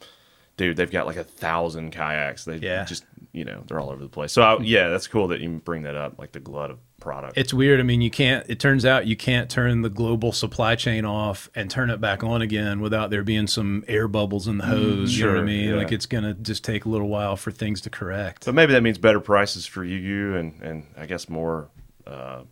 dude, 0.58 0.78
they've 0.78 0.92
got 0.92 1.06
like 1.08 1.16
a 1.18 1.24
thousand 1.24 1.92
kayaks. 1.92 2.46
They 2.46 2.58
Yeah. 2.58 2.84
just 2.86 3.06
you 3.32 3.46
know 3.46 3.64
they're 3.68 3.80
all 3.80 3.90
over 3.90 4.04
the 4.04 4.10
place. 4.10 4.32
So 4.32 4.42
I, 4.42 4.60
yeah, 4.62 4.90
that's 4.90 5.08
cool 5.08 5.28
that 5.30 5.40
you 5.42 5.50
bring 5.64 5.84
that 5.84 5.96
up, 5.96 6.20
like 6.20 6.32
the 6.34 6.40
glut 6.40 6.72
of 6.72 6.80
product. 7.02 7.38
It's 7.38 7.54
weird. 7.54 7.80
I 7.82 7.84
mean, 7.84 8.00
you 8.00 8.10
can't. 8.10 8.50
It 8.50 8.60
turns 8.60 8.86
out 8.86 9.06
you 9.08 9.18
can't 9.18 9.50
turn 9.50 9.82
the 9.82 9.90
global 9.90 10.32
supply 10.32 10.76
chain 10.76 11.04
off 11.04 11.50
and 11.54 11.70
turn 11.70 11.90
it 11.90 12.00
back 12.00 12.24
on 12.24 12.42
again 12.42 12.80
without 12.80 13.10
there 13.10 13.24
being 13.24 13.48
some 13.48 13.84
air 13.88 14.08
bubbles 14.08 14.48
in 14.48 14.58
the 14.60 14.66
hose. 14.66 15.18
you 15.18 15.26
know 15.26 15.34
what 15.34 15.42
I 15.42 15.44
mean? 15.44 15.70
yeah. 15.72 15.76
Like 15.76 15.92
it's 15.92 16.06
gonna 16.06 16.34
just 16.36 16.64
take 16.64 16.86
a 16.86 16.90
little 16.90 17.10
while 17.10 17.36
for 17.36 17.52
things 17.52 17.82
to 17.82 17.90
correct. 17.90 18.46
but 18.46 18.56
maybe 18.56 18.72
that 18.72 18.82
means 18.84 18.98
better 18.98 19.20
prices 19.20 19.66
for 19.66 19.84
you 19.84 20.36
and 20.36 20.62
and 20.62 20.86
I 20.96 21.06
guess 21.08 21.28
more 21.28 21.70
uh, 22.08 22.44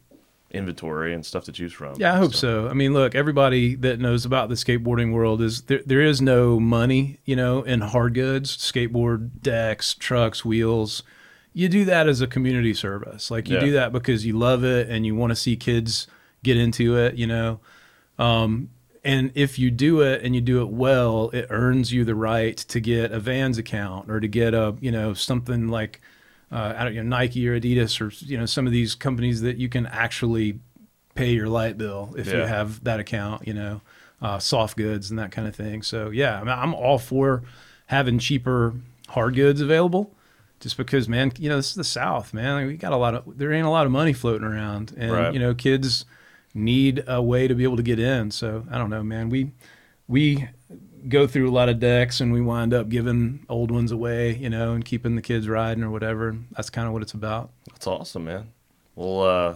inventory 0.51 1.13
and 1.13 1.25
stuff 1.25 1.43
to 1.45 1.51
choose 1.51 1.73
from. 1.73 1.95
Yeah, 1.99 2.13
I 2.13 2.17
hope 2.17 2.33
so. 2.33 2.67
I 2.67 2.73
mean, 2.73 2.93
look, 2.93 3.13
everybody 3.15 3.75
that 3.75 3.99
knows 3.99 4.25
about 4.25 4.49
the 4.49 4.55
skateboarding 4.55 5.13
world 5.13 5.41
is 5.41 5.61
there. 5.63 5.81
There 5.85 6.01
is 6.01 6.21
no 6.21 6.59
money, 6.59 7.19
you 7.25 7.35
know, 7.35 7.61
in 7.63 7.81
hard 7.81 8.15
goods, 8.15 8.57
skateboard 8.57 9.41
decks, 9.41 9.93
trucks, 9.93 10.43
wheels. 10.43 11.03
You 11.53 11.67
do 11.67 11.85
that 11.85 12.07
as 12.07 12.21
a 12.21 12.27
community 12.27 12.73
service. 12.73 13.31
Like 13.31 13.49
you 13.49 13.55
Yeah. 13.55 13.61
do 13.61 13.71
that 13.73 13.91
because 13.91 14.25
you 14.25 14.37
love 14.37 14.63
it 14.63 14.89
and 14.89 15.05
you 15.05 15.15
want 15.15 15.31
to 15.31 15.35
see 15.35 15.55
kids 15.55 16.07
get 16.43 16.57
into 16.57 16.97
it. 16.97 17.15
You 17.15 17.27
know, 17.27 17.59
um, 18.17 18.69
and 19.03 19.31
if 19.33 19.57
you 19.57 19.71
do 19.71 20.01
it 20.01 20.21
and 20.23 20.35
you 20.35 20.41
do 20.41 20.61
it 20.61 20.69
well, 20.69 21.29
it 21.33 21.47
earns 21.49 21.91
you 21.91 22.03
the 22.05 22.15
right 22.15 22.57
to 22.57 22.79
get 22.79 23.11
a 23.11 23.19
Vans 23.19 23.57
account 23.57 24.09
or 24.09 24.19
to 24.19 24.27
get 24.27 24.53
a 24.53 24.75
you 24.79 24.91
know 24.91 25.13
something 25.13 25.67
like 25.69 26.01
uh, 26.51 26.73
I 26.77 26.83
don't 26.83 26.93
you 26.93 27.03
know 27.03 27.09
Nike 27.17 27.47
or 27.47 27.59
Adidas 27.59 27.99
or 28.01 28.11
you 28.25 28.37
know 28.37 28.45
some 28.45 28.65
of 28.65 28.71
these 28.73 28.95
companies 28.95 29.41
that 29.41 29.57
you 29.57 29.69
can 29.69 29.85
actually 29.87 30.59
pay 31.15 31.31
your 31.31 31.47
light 31.47 31.77
bill 31.77 32.13
if 32.17 32.27
you 32.27 32.39
have 32.47 32.83
that 32.83 32.99
account. 32.99 33.47
You 33.47 33.53
know, 33.53 33.81
uh, 34.21 34.39
soft 34.39 34.77
goods 34.77 35.09
and 35.09 35.17
that 35.19 35.31
kind 35.31 35.47
of 35.47 35.55
thing. 35.55 35.81
So 35.81 36.09
yeah, 36.09 36.35
I 36.35 36.39
mean, 36.39 36.49
I'm 36.49 36.73
all 36.73 36.99
for 36.99 37.43
having 37.87 38.19
cheaper 38.19 38.73
hard 39.09 39.35
goods 39.35 39.61
available. 39.61 40.13
Just 40.59 40.75
because, 40.77 41.07
man, 41.07 41.31
you 41.39 41.47
know, 41.49 41.55
this 41.55 41.69
is 41.69 41.75
the 41.75 41.83
South, 41.83 42.33
man. 42.33 42.55
Like, 42.55 42.67
we 42.67 42.75
got 42.77 42.91
a 42.91 42.97
lot 42.97 43.15
of, 43.15 43.37
there 43.37 43.53
ain't 43.53 43.65
a 43.65 43.69
lot 43.69 43.85
of 43.85 43.91
money 43.91 44.11
floating 44.13 44.45
around, 44.45 44.93
and 44.97 45.11
Right. 45.11 45.33
you 45.33 45.39
know, 45.39 45.53
kids 45.53 46.05
need 46.53 47.03
a 47.07 47.21
way 47.21 47.47
to 47.47 47.55
be 47.55 47.63
able 47.63 47.77
to 47.77 47.83
get 47.83 47.99
in. 47.99 48.31
So 48.31 48.65
I 48.71 48.77
don't 48.77 48.89
know, 48.89 49.03
man. 49.03 49.29
We 49.29 49.51
we 50.07 50.47
go 51.07 51.27
through 51.27 51.49
a 51.49 51.51
lot 51.53 51.69
of 51.69 51.79
decks 51.79 52.19
and 52.19 52.33
we 52.33 52.41
wind 52.41 52.73
up 52.73 52.89
giving 52.89 53.45
old 53.47 53.71
ones 53.71 53.91
away, 53.91 54.35
you 54.35 54.49
know, 54.49 54.73
and 54.73 54.83
keeping 54.83 55.15
the 55.15 55.21
kids 55.21 55.47
riding 55.47 55.83
or 55.83 55.91
whatever. 55.91 56.35
That's 56.51 56.69
kind 56.69 56.87
of 56.87 56.93
what 56.93 57.01
it's 57.03 57.13
about. 57.13 57.51
That's 57.71 57.87
awesome, 57.87 58.25
man. 58.25 58.49
Well, 58.95 59.21
uh, 59.21 59.55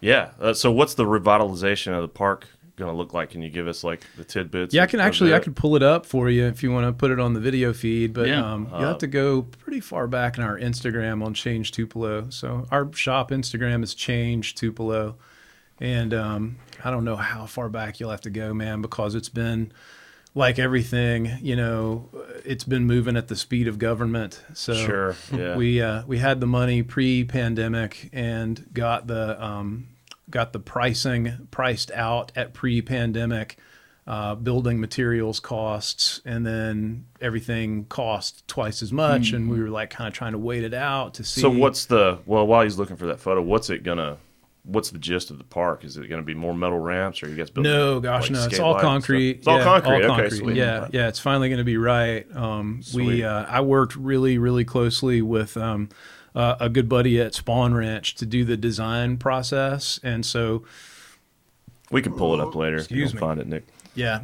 yeah. 0.00 0.30
Uh, 0.40 0.52
so 0.52 0.70
what's 0.72 0.94
the 0.94 1.04
revitalization 1.04 1.94
of 1.94 2.02
the 2.02 2.08
park 2.08 2.48
going 2.76 2.90
to 2.90 2.96
look 2.96 3.12
like? 3.12 3.30
Can 3.30 3.42
you 3.42 3.50
give 3.50 3.68
us 3.68 3.84
like 3.84 4.02
the 4.16 4.24
tidbits? 4.24 4.74
Yeah, 4.74 4.82
I 4.84 4.86
can 4.86 5.00
of 5.00 5.06
actually 5.06 5.30
I 5.32 5.38
that? 5.38 5.44
could 5.44 5.56
pull 5.56 5.76
it 5.76 5.82
up 5.82 6.06
for 6.06 6.30
you 6.30 6.46
if 6.46 6.62
you 6.62 6.72
want 6.72 6.86
to 6.86 6.92
put 6.92 7.10
it 7.10 7.20
on 7.20 7.34
the 7.34 7.40
video 7.40 7.72
feed, 7.72 8.12
but 8.12 8.28
Yeah. 8.28 8.52
um, 8.52 8.68
you 8.78 8.84
have 8.84 8.98
to 8.98 9.06
go 9.06 9.42
pretty 9.42 9.80
far 9.80 10.06
back 10.08 10.38
in 10.38 10.44
our 10.44 10.58
Instagram 10.58 11.24
on 11.24 11.34
Change 11.34 11.72
Tupelo. 11.72 12.30
So 12.30 12.66
our 12.70 12.92
shop 12.94 13.30
Instagram 13.30 13.82
is 13.82 13.94
Change 13.94 14.54
Tupelo, 14.54 15.16
and 15.80 16.14
um, 16.14 16.56
I 16.84 16.90
don't 16.90 17.04
know 17.04 17.16
how 17.16 17.46
far 17.46 17.68
back 17.68 18.00
you'll 18.00 18.10
have 18.10 18.20
to 18.22 18.30
go, 18.30 18.54
man, 18.54 18.80
because 18.82 19.14
it's 19.14 19.28
been 19.28 19.72
like 20.34 20.58
everything, 20.58 21.30
you 21.42 21.54
know, 21.56 22.08
it's 22.44 22.64
been 22.64 22.86
moving 22.86 23.18
at 23.18 23.28
the 23.28 23.36
speed 23.36 23.68
of 23.68 23.78
government. 23.78 24.40
So 24.54 24.72
Sure, 24.72 25.14
yeah. 25.30 25.56
we 25.56 25.82
uh, 25.82 26.04
we 26.06 26.18
had 26.18 26.40
the 26.40 26.46
money 26.46 26.82
pre-pandemic 26.82 28.08
and 28.14 28.64
got 28.72 29.06
the 29.06 29.42
um, 29.44 29.88
got 30.32 30.52
the 30.52 30.58
pricing 30.58 31.46
priced 31.52 31.92
out 31.92 32.32
at 32.34 32.52
pre-pandemic 32.52 33.58
uh, 34.04 34.34
building 34.34 34.80
materials 34.80 35.38
costs, 35.38 36.20
and 36.24 36.44
then 36.44 37.04
everything 37.20 37.84
cost 37.84 38.46
twice 38.48 38.82
as 38.82 38.92
much, 38.92 39.30
and 39.30 39.48
we 39.48 39.60
were 39.60 39.68
like 39.68 39.90
kind 39.90 40.08
of 40.08 40.14
trying 40.14 40.32
to 40.32 40.38
wait 40.38 40.64
it 40.64 40.74
out 40.74 41.14
to 41.14 41.24
see. 41.24 41.40
So 41.40 41.48
what's 41.50 41.84
the 41.84 42.18
well? 42.26 42.44
While 42.44 42.64
he's 42.64 42.78
looking 42.78 42.96
for 42.96 43.06
that 43.06 43.20
photo, 43.20 43.40
what's 43.40 43.70
it 43.70 43.84
gonna? 43.84 44.16
What's 44.64 44.90
the 44.90 44.98
gist 44.98 45.30
of 45.30 45.38
the 45.38 45.44
park? 45.44 45.82
Is 45.82 45.96
it 45.96 46.08
going 46.08 46.22
to 46.22 46.24
be 46.24 46.34
more 46.34 46.54
metal 46.54 46.78
ramps, 46.78 47.20
or 47.24 47.28
you 47.28 47.34
guys 47.34 47.50
building? 47.50 47.72
No, 47.72 47.98
gosh, 47.98 48.30
like, 48.30 48.30
no. 48.30 48.44
It's 48.44 48.60
all 48.60 48.78
concrete. 48.78 49.38
It's 49.38 49.48
all 49.48 49.58
Yeah, 49.58 49.64
concrete. 49.64 49.90
all 49.90 49.96
okay, 49.96 50.06
concrete. 50.06 50.38
sweet. 50.38 50.56
Yeah, 50.56 50.86
yeah. 50.92 51.08
It's 51.08 51.18
finally 51.18 51.48
going 51.48 51.58
to 51.58 51.64
be 51.64 51.78
right. 51.78 52.24
Um, 52.36 52.80
we, 52.94 53.24
uh, 53.24 53.44
I 53.48 53.60
worked 53.62 53.96
really, 53.96 54.38
really 54.38 54.64
closely 54.64 55.20
with 55.20 55.56
um, 55.56 55.88
uh, 56.34 56.56
a 56.60 56.68
good 56.68 56.88
buddy 56.88 57.20
at 57.20 57.32
Spohn 57.32 57.74
Ranch 57.76 58.14
to 58.16 58.26
do 58.26 58.44
the 58.44 58.56
design 58.56 59.16
process, 59.18 60.00
and 60.02 60.24
so 60.24 60.64
We 61.90 62.02
can 62.02 62.14
pull 62.14 62.34
it 62.34 62.40
up 62.40 62.54
later. 62.54 62.76
if 62.76 62.90
you 62.90 63.02
Excuse 63.02 63.14
me. 63.14 63.20
Find 63.20 63.40
it, 63.40 63.46
Nick. 63.46 63.66
Yeah. 63.94 64.20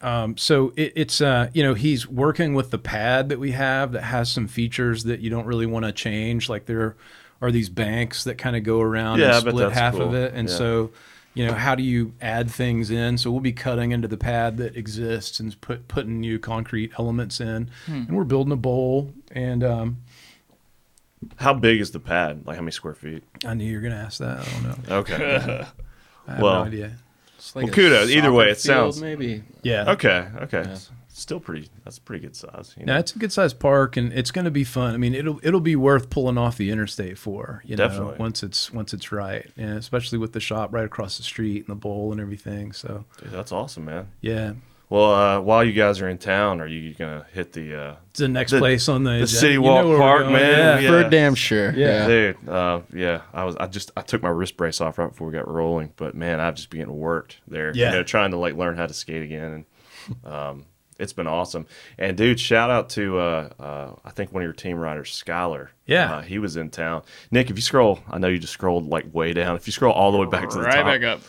Um, 0.00 0.36
so 0.36 0.72
it, 0.76 0.92
it's 0.96 1.20
uh, 1.20 1.48
you 1.54 1.62
know 1.62 1.74
he's 1.74 2.08
working 2.08 2.54
with 2.54 2.70
the 2.70 2.78
pad 2.78 3.28
that 3.28 3.38
we 3.38 3.52
have 3.52 3.92
that 3.92 4.02
has 4.02 4.30
some 4.30 4.48
features 4.48 5.04
that 5.04 5.20
you 5.20 5.30
don't 5.30 5.46
really 5.46 5.66
want 5.66 5.84
to 5.84 5.92
change. 5.92 6.48
Like 6.48 6.66
there 6.66 6.96
are 7.40 7.50
these 7.52 7.68
banks 7.68 8.24
that 8.24 8.36
kind 8.38 8.56
of 8.56 8.62
go 8.64 8.80
around 8.80 9.18
Yeah, 9.20 9.32
and 9.36 9.36
split 9.36 9.56
that's 9.56 9.74
half 9.74 9.94
of 9.94 10.14
it, 10.14 10.32
and 10.34 10.48
Yeah. 10.48 10.54
so 10.56 10.90
you 11.34 11.46
know 11.46 11.54
how 11.54 11.74
do 11.76 11.82
you 11.82 12.12
add 12.20 12.50
things 12.50 12.90
in? 12.90 13.16
So 13.16 13.30
we'll 13.30 13.40
be 13.40 13.52
cutting 13.52 13.92
into 13.92 14.06
the 14.08 14.16
pad 14.16 14.56
that 14.58 14.76
exists 14.76 15.38
and 15.40 15.58
put 15.60 15.86
putting 15.88 16.20
new 16.20 16.38
concrete 16.38 16.92
elements 16.98 17.40
in, 17.40 17.70
and 17.86 18.10
we're 18.16 18.24
building 18.24 18.52
a 18.52 18.56
bowl. 18.56 19.12
And 19.30 19.62
um, 19.64 19.98
How 21.36 21.54
big 21.54 21.80
is 21.80 21.90
the 21.92 22.00
pad? 22.00 22.46
Like 22.46 22.56
how 22.56 22.62
many 22.62 22.72
square 22.72 22.94
feet? 22.94 23.22
I 23.44 23.54
knew 23.54 23.64
you 23.64 23.76
were 23.76 23.82
gonna 23.82 23.96
ask 23.96 24.18
that. 24.18 24.40
I 24.40 24.44
don't 24.62 24.88
know. 24.88 24.96
Okay. 24.96 25.14
I 26.28 26.32
have 26.32 26.40
Well, 26.42 26.60
no 26.60 26.66
idea. 26.66 26.92
It's 27.36 27.54
like 27.56 27.64
Well, 27.64 27.72
a 27.72 27.74
kudos. 27.74 28.10
Either 28.10 28.20
soccer 28.20 28.32
way, 28.32 28.44
it 28.46 28.56
field, 28.56 28.60
sounds- 28.94 29.00
maybe. 29.02 29.42
Yeah. 29.62 29.90
okay. 29.92 30.28
Okay. 30.42 30.62
Yeah. 30.66 30.78
Still 31.14 31.40
pretty. 31.40 31.68
That's 31.84 31.98
a 31.98 32.00
pretty 32.00 32.22
good 32.22 32.34
size. 32.34 32.74
You 32.78 32.86
No, 32.86 32.94
know? 32.94 32.98
it's 33.00 33.14
a 33.14 33.18
good 33.18 33.32
sized 33.32 33.58
park, 33.60 33.98
and 33.98 34.12
it's 34.14 34.30
going 34.30 34.46
to 34.46 34.50
be 34.50 34.64
fun. 34.64 34.94
I 34.94 34.96
mean, 34.96 35.14
it'll 35.14 35.38
it'll 35.42 35.60
be 35.60 35.76
worth 35.76 36.08
pulling 36.08 36.38
off 36.38 36.56
the 36.56 36.70
interstate 36.70 37.18
for. 37.18 37.62
You 37.66 37.76
know, 37.76 37.86
Definitely. 37.88 38.16
once 38.18 38.42
it's 38.42 38.72
once 38.72 38.94
it's 38.94 39.12
right, 39.12 39.50
and 39.58 39.76
especially 39.76 40.16
with 40.18 40.32
the 40.32 40.40
shop 40.40 40.72
right 40.72 40.86
across 40.86 41.18
the 41.18 41.22
street 41.22 41.58
and 41.58 41.66
the 41.66 41.74
bowl 41.78 42.12
and 42.12 42.20
everything. 42.20 42.72
So 42.72 43.04
Dude, 43.20 43.30
that's 43.30 43.52
awesome, 43.52 43.84
man. 43.84 44.08
yeah, 44.22 44.52
Well, 44.92 45.14
uh, 45.14 45.40
while 45.40 45.64
you 45.64 45.72
guys 45.72 46.02
are 46.02 46.08
in 46.10 46.18
town, 46.18 46.60
are 46.60 46.66
you 46.66 46.92
gonna 46.92 47.24
hit 47.32 47.54
the? 47.54 47.74
Uh, 47.74 47.96
it's 48.10 48.18
the 48.18 48.28
next 48.28 48.50
The- 48.52 48.58
place 48.58 48.90
on 48.90 49.04
the 49.04 49.10
the 49.12 49.16
agenda. 49.22 49.26
City 49.28 49.54
You 49.54 49.62
know 49.62 49.88
Walk 49.88 49.98
Park, 49.98 50.26
man. 50.26 50.34
Yeah. 50.34 50.78
Yeah. 50.80 50.88
For 51.04 51.08
damn 51.08 51.34
sure. 51.34 51.72
Yeah. 51.72 52.06
Dude, 52.06 52.48
uh, 52.48 52.80
yeah, 52.92 53.22
I 53.32 53.44
was. 53.44 53.56
I 53.56 53.68
just 53.68 53.90
I 53.96 54.02
took 54.02 54.22
my 54.22 54.28
wrist 54.28 54.58
brace 54.58 54.82
off 54.82 54.98
right 54.98 55.08
before 55.08 55.28
we 55.28 55.32
got 55.32 55.48
rolling, 55.48 55.94
but 55.96 56.14
man, 56.14 56.40
I've 56.40 56.56
just 56.56 56.68
been 56.68 56.80
getting 56.80 56.98
worked 56.98 57.38
there. 57.48 57.72
Yeah. 57.74 57.86
you 57.92 57.96
know, 57.96 58.02
trying 58.02 58.32
to 58.32 58.36
like 58.36 58.54
learn 58.54 58.76
how 58.76 58.86
to 58.86 58.92
skate 58.92 59.22
again, 59.22 59.64
and 60.12 60.26
um, 60.30 60.66
it's 60.98 61.14
been 61.14 61.26
awesome. 61.26 61.64
And 61.98 62.14
dude, 62.14 62.38
shout 62.38 62.68
out 62.68 62.90
to 62.90 63.18
uh, 63.18 63.48
uh, 63.58 63.94
I 64.04 64.10
think 64.10 64.30
one 64.34 64.42
of 64.42 64.46
your 64.46 64.52
team 64.52 64.76
riders, 64.76 65.10
Skylar. 65.26 65.68
Yeah. 65.86 66.16
uh, 66.16 66.20
he 66.20 66.38
was 66.38 66.56
in 66.56 66.68
town. 66.68 67.02
Nick, 67.30 67.48
if 67.50 67.56
you 67.56 67.62
scroll, 67.62 67.98
I 68.10 68.18
know 68.18 68.28
you 68.28 68.38
just 68.38 68.52
scrolled 68.52 68.88
like 68.88 69.06
way 69.14 69.32
down. 69.32 69.56
If 69.56 69.66
you 69.66 69.72
scroll 69.72 69.92
all 69.94 70.12
the 70.12 70.18
way 70.18 70.26
back 70.26 70.50
to 70.50 70.58
the 70.58 70.62
right 70.64 70.76
top, 70.76 70.84
back 70.84 71.02
up. 71.02 71.20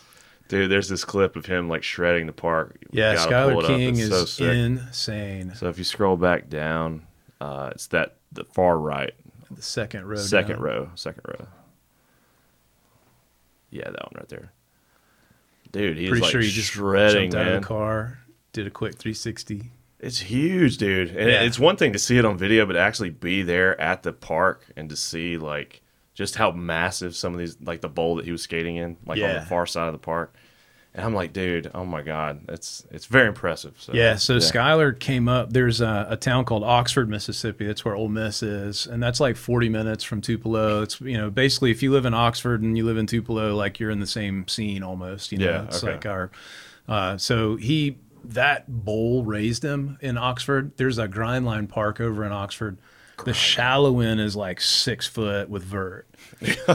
Dude, 0.53 0.69
there's 0.71 0.87
this 0.89 1.03
clip 1.03 1.35
of 1.35 1.45
him 1.45 1.67
like 1.67 1.81
shredding 1.83 2.27
the 2.27 2.33
park. 2.33 2.77
You 2.81 2.87
Yeah, 2.91 3.15
Skylar. 3.15 3.65
King 3.65 3.97
is 3.97 4.31
so 4.31 4.45
insane. 4.45 5.53
So 5.55 5.67
if 5.69 5.77
you 5.77 5.83
scroll 5.83 6.15
back 6.17 6.49
down, 6.49 7.07
uh, 7.41 7.69
it's 7.73 7.87
that 7.87 8.17
the 8.31 8.43
far 8.43 8.77
right, 8.77 9.13
The 9.51 9.61
second 9.61 10.05
row. 10.07 10.15
second 10.17 10.55
down. 10.55 10.61
row, 10.63 10.89
second 10.95 11.21
row. 11.27 11.47
Yeah, 13.71 13.85
that 13.89 14.01
one 14.03 14.11
right 14.15 14.29
there. 14.29 14.51
Dude, 15.71 15.97
he's 15.97 16.09
Pretty 16.09 16.21
like 16.21 16.31
sure 16.31 16.41
you 16.41 16.51
just 16.51 16.71
shredding, 16.71 17.31
jumped 17.31 17.35
out 17.35 17.45
man. 17.47 17.55
of 17.55 17.61
the 17.63 17.67
car, 17.67 18.19
did 18.51 18.67
a 18.67 18.69
quick 18.69 18.93
360. 18.99 19.71
It's 19.99 20.19
huge, 20.19 20.77
dude. 20.77 21.09
And 21.15 21.29
Yeah. 21.29 21.41
it's 21.41 21.57
one 21.57 21.77
thing 21.77 21.93
to 21.93 21.99
see 21.99 22.17
it 22.17 22.25
on 22.25 22.37
video, 22.37 22.65
but 22.65 22.75
actually 22.75 23.09
be 23.09 23.41
there 23.41 23.79
at 23.81 24.03
the 24.03 24.13
park 24.13 24.65
and 24.75 24.89
to 24.89 24.95
see 24.95 25.37
like 25.37 25.81
just 26.13 26.35
how 26.35 26.51
massive 26.51 27.15
some 27.15 27.33
of 27.33 27.39
these, 27.39 27.57
like 27.61 27.81
the 27.81 27.89
bowl 27.89 28.17
that 28.17 28.25
he 28.25 28.31
was 28.31 28.43
skating 28.43 28.75
in, 28.75 28.97
like 29.05 29.19
on 29.21 29.33
the 29.33 29.41
far 29.41 29.65
side 29.65 29.87
of 29.87 29.93
the 29.93 29.97
park. 29.99 30.35
And 30.95 31.03
I'm 31.03 31.15
like, 31.15 31.34
dude, 31.34 31.71
oh 31.73 31.86
my 31.86 32.03
god, 32.03 32.41
it's 32.49 32.86
it's 32.91 33.08
very 33.08 33.27
impressive. 33.27 33.73
So, 33.79 33.93
Yeah, 33.93 34.15
so 34.15 34.38
Skylar 34.38 34.99
came 34.99 35.27
up. 35.27 35.51
There's 35.51 35.82
a, 35.82 36.06
a 36.10 36.17
town 36.17 36.45
called 36.45 36.63
Oxford, 36.63 37.10
Mississippi. 37.10 37.65
That's 37.65 37.84
where 37.84 37.95
Ole 37.95 38.10
Miss 38.10 38.43
is, 38.43 38.86
and 38.86 39.01
that's 39.01 39.19
like 39.19 39.36
40 39.36 39.69
minutes 39.69 40.03
from 40.03 40.21
Tupelo. 40.21 40.84
It's 40.84 41.01
you 41.01 41.17
know 41.17 41.32
basically 41.32 41.71
if 41.71 41.82
you 41.82 41.91
live 41.91 42.06
in 42.06 42.13
Oxford 42.13 42.62
and 42.62 42.77
you 42.77 42.86
live 42.86 42.97
in 42.97 43.08
Tupelo, 43.08 43.56
like 43.56 43.79
you're 43.79 43.89
in 43.89 43.99
the 44.01 44.08
same 44.08 44.47
scene 44.47 44.84
almost. 44.84 45.32
You 45.32 45.39
know, 45.39 45.45
Yeah, 45.45 45.63
it's 45.65 45.84
okay. 45.84 45.93
like 45.93 46.06
our. 46.06 46.29
Uh, 46.88 47.17
so 47.17 47.56
he 47.56 47.97
that 48.23 48.86
bowl 48.86 49.23
raised 49.23 49.63
him 49.63 49.97
in 49.99 50.17
Oxford. 50.17 50.73
There's 50.77 50.99
a 50.99 51.08
Grindline 51.08 51.67
park 51.67 51.99
over 51.99 52.23
in 52.23 52.32
Oxford. 52.32 52.77
The 53.25 53.33
shallow 53.33 53.99
end 53.99 54.19
is 54.19 54.36
like 54.36 54.59
six 54.62 55.07
foot 55.07 55.49
with 55.49 55.63
vert. 55.63 56.07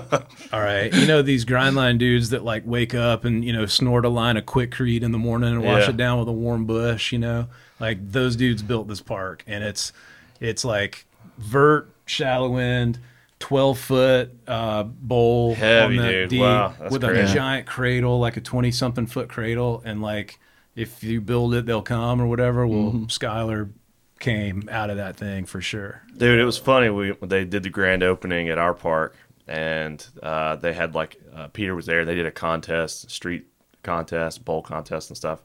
All 0.52 0.60
right. 0.60 0.92
You 0.92 1.06
know, 1.06 1.22
these 1.22 1.44
Grindline 1.44 1.98
dudes 1.98 2.30
that 2.30 2.44
like 2.44 2.62
wake 2.66 2.94
up 2.94 3.24
and, 3.24 3.44
you 3.44 3.52
know, 3.52 3.66
snort 3.66 4.04
a 4.04 4.08
line 4.08 4.36
of 4.36 4.44
Quikrete 4.46 5.02
in 5.02 5.12
the 5.12 5.18
morning 5.18 5.50
and 5.54 5.62
wash 5.62 5.82
Yeah. 5.84 5.90
it 5.90 5.96
down 5.96 6.18
with 6.18 6.28
a 6.28 6.32
warm 6.32 6.64
Busch, 6.64 7.12
you 7.12 7.18
know, 7.18 7.48
like 7.80 7.98
those 8.12 8.36
dudes 8.36 8.62
built 8.62 8.88
this 8.88 9.00
park 9.00 9.44
and 9.46 9.62
it's, 9.64 9.92
it's 10.40 10.64
like 10.64 11.06
vert, 11.36 11.90
shallow 12.06 12.56
end, 12.56 12.98
12 13.40 13.78
foot 13.78 14.30
uh, 14.46 14.82
bowl 14.84 15.54
Heavy, 15.54 15.98
on 15.98 16.04
the 16.06 16.10
dude. 16.12 16.28
deep 16.30 16.40
Wow, 16.40 16.74
with 16.90 17.02
crazy. 17.02 17.20
a 17.32 17.34
giant 17.34 17.66
cradle, 17.66 18.18
like 18.18 18.36
a 18.36 18.40
20 18.40 18.70
something 18.72 19.06
foot 19.06 19.28
cradle. 19.28 19.82
And 19.84 20.00
like, 20.02 20.38
if 20.74 21.02
you 21.04 21.20
build 21.20 21.54
it, 21.54 21.66
they'll 21.66 21.82
come 21.82 22.20
or 22.20 22.26
whatever. 22.26 22.66
Well, 22.66 22.92
Mm-hmm. 22.92 23.04
Skylar 23.06 23.70
came 24.18 24.68
out 24.70 24.90
of 24.90 24.96
that 24.96 25.16
thing 25.16 25.44
for 25.46 25.60
sure. 25.60 26.02
Dude, 26.16 26.38
it 26.38 26.44
was 26.44 26.58
funny. 26.58 26.88
We 26.90 27.12
they 27.22 27.44
did 27.44 27.62
the 27.62 27.70
grand 27.70 28.02
opening 28.02 28.48
at 28.48 28.58
our 28.58 28.74
park, 28.74 29.16
and 29.46 30.04
uh, 30.22 30.56
they 30.56 30.72
had 30.72 30.94
like 30.94 31.20
uh, 31.34 31.48
Peter 31.48 31.74
was 31.74 31.86
there. 31.86 32.04
They 32.04 32.14
did 32.14 32.26
a 32.26 32.30
contest, 32.30 33.10
street 33.10 33.46
contest, 33.82 34.44
bowl 34.44 34.62
contest, 34.62 35.10
and 35.10 35.16
stuff. 35.16 35.40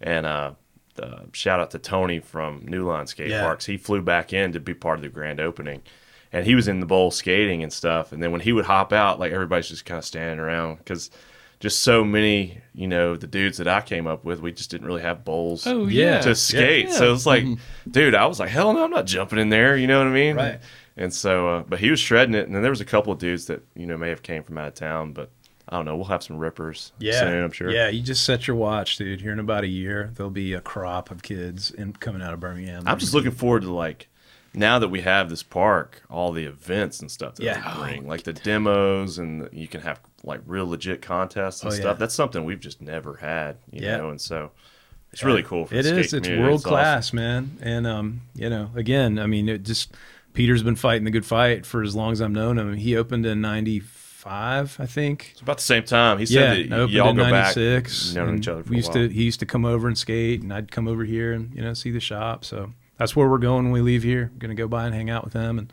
And 0.00 0.26
uh, 0.26 0.52
shout 1.32 1.60
out 1.60 1.70
to 1.72 1.78
Tony 1.78 2.20
from 2.20 2.64
New 2.66 2.86
Line 2.86 3.06
Skate 3.06 3.28
Yeah. 3.30 3.42
Parks. 3.42 3.66
He 3.66 3.76
flew 3.76 4.02
back 4.02 4.32
in 4.32 4.52
to 4.52 4.60
be 4.60 4.74
part 4.74 4.98
of 4.98 5.02
the 5.02 5.08
grand 5.08 5.40
opening, 5.40 5.82
and 6.32 6.44
he 6.46 6.54
was 6.54 6.68
in 6.68 6.80
the 6.80 6.86
bowl 6.86 7.10
skating 7.10 7.62
and 7.62 7.72
stuff. 7.72 8.12
And 8.12 8.22
then 8.22 8.32
when 8.32 8.40
he 8.40 8.52
would 8.52 8.64
hop 8.66 8.92
out, 8.92 9.18
like 9.18 9.32
everybody's 9.32 9.68
just 9.68 9.84
kind 9.84 9.98
of 9.98 10.04
standing 10.04 10.38
around 10.38 10.78
because 10.78 11.10
just 11.60 11.80
so 11.82 12.04
many, 12.04 12.58
you 12.74 12.86
know, 12.86 13.16
the 13.16 13.26
dudes 13.26 13.58
that 13.58 13.66
I 13.68 13.80
came 13.80 14.06
up 14.06 14.24
with, 14.24 14.40
we 14.40 14.52
just 14.52 14.70
didn't 14.70 14.86
really 14.86 15.02
have 15.02 15.24
bowls 15.24 15.66
Oh 15.66 15.86
Yeah. 15.86 16.16
yeah. 16.16 16.20
to 16.22 16.34
skate. 16.34 16.90
So 16.92 17.12
it's 17.14 17.26
like, 17.26 17.44
dude, 17.90 18.14
I 18.14 18.26
was 18.26 18.38
like, 18.40 18.50
hell 18.50 18.72
no, 18.74 18.84
I'm 18.84 18.90
not 18.90 19.06
jumping 19.06 19.38
in 19.38 19.48
there. 19.48 19.76
You 19.76 19.86
know 19.86 19.98
what 19.98 20.06
I 20.08 20.12
mean? 20.12 20.36
Right. 20.36 20.60
And 20.98 21.12
so, 21.12 21.48
uh, 21.48 21.62
but 21.62 21.78
he 21.78 21.90
was 21.90 22.00
shredding 22.00 22.34
it, 22.34 22.46
and 22.46 22.54
then 22.54 22.62
there 22.62 22.70
was 22.70 22.80
a 22.80 22.84
couple 22.86 23.12
of 23.12 23.18
dudes 23.18 23.46
that 23.46 23.62
you 23.74 23.86
know 23.86 23.98
may 23.98 24.08
have 24.08 24.22
came 24.22 24.42
from 24.42 24.56
out 24.56 24.68
of 24.68 24.74
town, 24.74 25.12
but 25.12 25.30
I 25.68 25.76
don't 25.76 25.84
know. 25.84 25.94
We'll 25.96 26.06
have 26.06 26.22
some 26.22 26.38
rippers 26.38 26.92
Yeah, 26.98 27.20
soon, 27.20 27.44
I'm 27.44 27.50
sure. 27.50 27.70
Yeah, 27.70 27.88
you 27.88 28.00
just 28.02 28.24
set 28.24 28.46
your 28.46 28.56
watch, 28.56 28.96
dude. 28.96 29.20
Here 29.20 29.32
in 29.32 29.38
about 29.38 29.64
a 29.64 29.68
year, 29.68 30.10
there'll 30.14 30.30
be 30.30 30.54
a 30.54 30.60
crop 30.62 31.10
of 31.10 31.22
kids 31.22 31.70
in, 31.70 31.92
coming 31.94 32.22
out 32.22 32.32
of 32.32 32.40
Birmingham. 32.40 32.84
I'm 32.86 32.98
just 32.98 33.12
looking 33.12 33.30
forward 33.32 33.62
to 33.62 33.70
like 33.72 34.08
now 34.56 34.78
that 34.80 34.88
we 34.88 35.02
have 35.02 35.30
this 35.30 35.42
park, 35.44 36.02
all 36.10 36.32
the 36.32 36.44
events 36.46 37.00
and 37.00 37.10
stuff 37.10 37.36
that 37.36 37.44
Yeah. 37.44 37.60
they 37.74 37.78
bring, 37.80 38.08
like 38.08 38.24
the 38.24 38.32
demos, 38.32 39.18
and 39.18 39.48
you 39.52 39.68
can 39.68 39.82
have 39.82 40.00
like 40.24 40.40
real 40.46 40.66
legit 40.68 41.02
contests 41.02 41.62
and 41.62 41.70
Oh, 41.70 41.74
stuff. 41.74 41.84
yeah. 41.84 41.98
That's 42.00 42.14
something 42.14 42.44
we've 42.44 42.58
just 42.58 42.80
never 42.82 43.16
had, 43.18 43.58
you 43.70 43.82
Yeah. 43.84 43.98
know. 43.98 44.10
And 44.10 44.20
so 44.20 44.50
it's 45.12 45.22
really 45.22 45.42
cool. 45.44 45.66
For 45.66 45.74
It 45.76 45.84
skate. 45.84 45.98
It's 45.98 46.10
community. 46.12 46.42
world 46.42 46.60
awesome. 46.60 46.68
class, 46.70 47.12
man. 47.12 47.50
And 47.60 47.86
um, 47.86 48.22
you 48.34 48.50
know, 48.50 48.70
again, 48.74 49.18
I 49.18 49.26
mean, 49.26 49.48
it 49.48 49.62
just 49.62 49.94
Peter's 50.32 50.62
been 50.62 50.74
fighting 50.76 51.04
the 51.04 51.10
good 51.10 51.24
fight 51.24 51.64
for 51.64 51.82
as 51.82 51.94
long 51.94 52.12
as 52.12 52.20
I've 52.20 52.30
known 52.30 52.58
him. 52.58 52.74
He 52.74 52.96
opened 52.96 53.24
in 53.24 53.40
'95, 53.40 54.76
I 54.80 54.86
think. 54.86 55.28
It's 55.32 55.40
about 55.40 55.58
the 55.58 55.62
same 55.64 55.84
time. 55.84 56.18
He 56.18 56.24
yeah, 56.24 56.54
said 56.54 56.70
that 56.70 56.76
opened 56.78 56.92
y'all 56.92 57.10
in 57.10 57.16
go 57.16 57.22
back, 57.22 57.56
'96. 57.56 58.14
known 58.14 58.28
and 58.30 58.38
each 58.38 58.48
other 58.48 58.62
for 58.62 58.70
we 58.70 58.76
used 58.76 58.92
to. 58.92 59.08
He 59.08 59.22
used 59.24 59.40
to 59.40 59.46
come 59.46 59.64
over 59.64 59.86
and 59.88 59.96
skate, 59.96 60.42
and 60.42 60.52
I'd 60.52 60.70
come 60.70 60.88
over 60.88 61.04
here 61.04 61.32
and 61.32 61.54
you 61.54 61.62
know 61.62 61.72
see 61.74 61.90
the 61.90 62.00
shop. 62.00 62.44
So 62.44 62.72
that's 62.98 63.14
where 63.16 63.28
we're 63.28 63.38
going 63.38 63.64
when 63.64 63.72
we 63.72 63.80
leave 63.80 64.02
here. 64.02 64.30
Going 64.38 64.54
to 64.54 64.60
go 64.60 64.68
by 64.68 64.86
and 64.86 64.94
hang 64.94 65.10
out 65.10 65.24
with 65.24 65.32
them, 65.32 65.58
and 65.58 65.72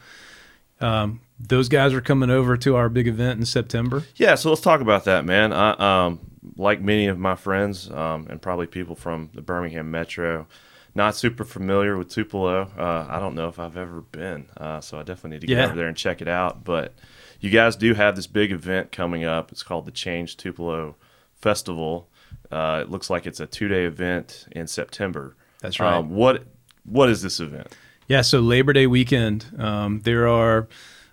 um, 0.81 1.21
those 1.39 1.69
guys 1.69 1.93
are 1.93 2.01
coming 2.01 2.29
over 2.29 2.57
to 2.57 2.75
our 2.75 2.89
big 2.89 3.07
event 3.07 3.39
in 3.39 3.45
September. 3.45 4.03
Yeah, 4.15 4.35
so 4.35 4.49
let's 4.49 4.61
talk 4.61 4.81
about 4.81 5.05
that, 5.05 5.25
man. 5.25 5.53
I, 5.53 6.03
um, 6.05 6.19
like 6.57 6.81
many 6.81 7.07
of 7.07 7.17
my 7.17 7.35
friends, 7.35 7.89
um, 7.91 8.27
and 8.29 8.41
probably 8.41 8.67
people 8.67 8.95
from 8.95 9.29
the 9.33 9.41
Birmingham 9.41 9.89
metro, 9.91 10.47
not 10.95 11.15
super 11.15 11.43
familiar 11.45 11.97
with 11.97 12.09
Tupelo. 12.09 12.69
Uh, 12.77 13.07
I 13.09 13.19
don't 13.19 13.33
know 13.35 13.47
if 13.47 13.59
I've 13.59 13.77
ever 13.77 14.01
been, 14.01 14.47
uh, 14.57 14.81
so 14.81 14.99
I 14.99 15.03
definitely 15.03 15.31
need 15.37 15.41
to 15.41 15.47
get 15.47 15.57
Yeah. 15.57 15.65
over 15.67 15.75
there 15.75 15.87
and 15.87 15.97
check 15.97 16.21
it 16.21 16.27
out. 16.27 16.63
But 16.63 16.93
you 17.39 17.49
guys 17.49 17.75
do 17.75 17.93
have 17.93 18.15
this 18.15 18.27
big 18.27 18.51
event 18.51 18.91
coming 18.91 19.23
up. 19.23 19.51
It's 19.51 19.63
called 19.63 19.85
the 19.85 19.91
Change 19.91 20.37
Tupelo 20.37 20.95
Festival. 21.41 22.09
Uh, 22.51 22.79
it 22.83 22.89
looks 22.91 23.09
like 23.09 23.25
it's 23.25 23.39
a 23.39 23.47
two-day 23.47 23.85
event 23.85 24.45
in 24.51 24.67
September. 24.67 25.35
That's 25.61 25.79
right. 25.79 25.93
Um, 25.95 26.11
what 26.11 26.43
What 26.85 27.09
is 27.09 27.21
this 27.21 27.39
event? 27.39 27.75
Yeah, 28.07 28.21
so 28.21 28.39
Labor 28.39 28.73
Day 28.73 28.87
weekend, 28.87 29.45
um, 29.57 30.01
there 30.01 30.27
are 30.27 30.67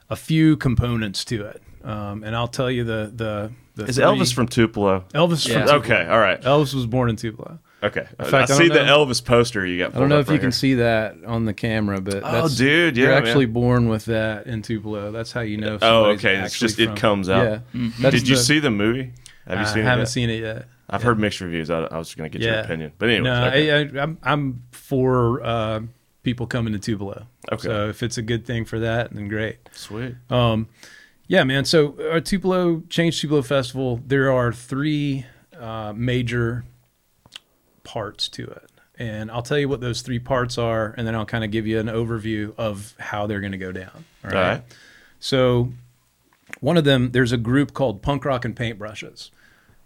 a 0.09 0.17
few 0.17 0.57
components 0.57 1.25
to 1.27 1.45
it, 1.47 1.63
um, 1.85 2.25
and 2.25 2.35
I'll 2.35 2.49
tell 2.49 2.71
you 2.71 2.83
the 2.85 3.13
the, 3.15 3.53
the 3.77 3.85
Is 3.85 3.97
three- 3.97 4.05
Elvis 4.05 4.35
from 4.35 4.49
Tupelo? 4.49 5.05
Elvis 5.15 5.47
Yeah. 5.47 5.55
from 5.55 5.63
Tupelo. 5.63 5.79
Okay, 6.03 6.07
all 6.11 6.19
right. 6.19 6.41
Elvis 6.43 6.75
was 6.75 6.87
born 6.87 7.09
in 7.11 7.17
Tupelo. 7.17 7.59
Okay, 7.83 8.07
fact, 8.19 8.35
I 8.35 8.41
I 8.43 8.45
see 8.59 8.69
don't 8.69 8.85
the 8.87 8.93
Elvis 8.93 9.25
poster 9.25 9.65
you 9.65 9.79
got. 9.79 9.97
I 9.97 10.01
don't 10.01 10.11
know 10.11 10.17
up 10.19 10.23
if 10.23 10.27
you 10.29 10.33
right 10.35 10.41
can 10.43 10.53
see 10.53 10.75
that 10.75 11.17
on 11.27 11.47
the 11.47 11.55
camera, 11.55 11.99
but 12.01 12.21
Oh, 12.25 12.47
dude, 12.49 12.95
yeah, 12.97 13.05
You're 13.05 13.15
man. 13.15 13.27
actually 13.27 13.47
born 13.47 13.89
with 13.89 14.05
that 14.07 14.47
in 14.47 14.61
Tupelo. 14.61 15.11
That's 15.13 15.33
how 15.33 15.41
you 15.41 15.57
know. 15.57 15.79
Oh, 15.81 16.07
okay. 16.11 16.35
It's 16.37 16.53
actually 16.53 16.69
just 16.69 16.79
it 16.81 16.97
comes 16.97 17.31
out. 17.31 17.63
Yeah. 17.73 17.89
That's 18.01 18.17
Did 18.17 18.29
you 18.29 18.37
see 18.37 18.59
the 18.59 18.71
movie? 18.71 19.13
Have 19.47 19.61
you 19.61 19.65
I 19.65 19.69
seen 19.69 19.79
it? 19.79 19.85
haven't 19.85 19.99
yet? 20.01 20.09
seen 20.09 20.29
it 20.31 20.41
yet. 20.43 20.67
I've 20.91 21.03
heard 21.03 21.19
mixed 21.19 21.41
reviews. 21.41 21.71
I, 21.71 21.83
I 21.85 21.99
was 21.99 22.15
going 22.15 22.31
to 22.31 22.39
get 22.39 22.45
your 22.45 22.59
opinion, 22.59 22.93
but 22.99 23.09
anyway. 23.09 23.25
No, 23.25 23.45
okay. 23.47 23.71
I, 23.71 23.79
I, 23.79 24.03
I'm 24.03 24.19
I'm 24.23 24.63
for 24.73 25.43
uh, 25.43 25.81
people 26.23 26.47
coming 26.47 26.73
to 26.73 26.79
Tupelo. 26.79 27.27
Okay. 27.51 27.63
So 27.63 27.89
if 27.89 28.03
it's 28.03 28.19
a 28.19 28.23
good 28.23 28.45
thing 28.45 28.65
for 28.65 28.81
that, 28.81 29.13
then 29.15 29.29
great. 29.29 29.59
Sweet. 29.73 30.17
Um, 30.29 30.69
yeah, 31.29 31.45
man. 31.45 31.65
So 31.65 31.97
our 32.11 32.21
Tupelo 32.21 32.83
Change 32.89 33.21
Tupelo 33.21 33.43
Festival, 33.43 34.01
there 34.05 34.33
are 34.33 34.53
three 34.53 35.27
uh, 35.59 35.93
major 35.95 36.65
parts 37.85 38.29
to 38.31 38.45
it, 38.45 38.71
and 38.99 39.31
I'll 39.31 39.43
tell 39.43 39.59
you 39.59 39.69
what 39.69 39.81
those 39.81 40.03
three 40.03 40.19
parts 40.19 40.59
are, 40.59 40.95
and 40.99 41.07
then 41.07 41.15
I'll 41.15 41.25
kind 41.27 41.45
of 41.45 41.53
give 41.53 41.67
you 41.69 41.79
an 41.79 41.87
overview 41.87 42.53
of 42.59 42.95
how 42.99 43.29
they're 43.29 43.41
going 43.41 43.53
to 43.53 43.59
go 43.59 43.71
down. 43.71 44.05
All 44.25 44.31
All 44.31 44.37
right? 44.37 44.49
right. 44.55 44.63
So 45.21 45.73
one 46.61 46.77
of 46.77 46.85
them, 46.85 47.13
there's 47.13 47.33
a 47.33 47.37
group 47.37 47.75
called 47.75 48.03
Punk 48.03 48.25
Rock 48.25 48.45
and 48.45 48.57
Paintbrushes. 48.57 49.31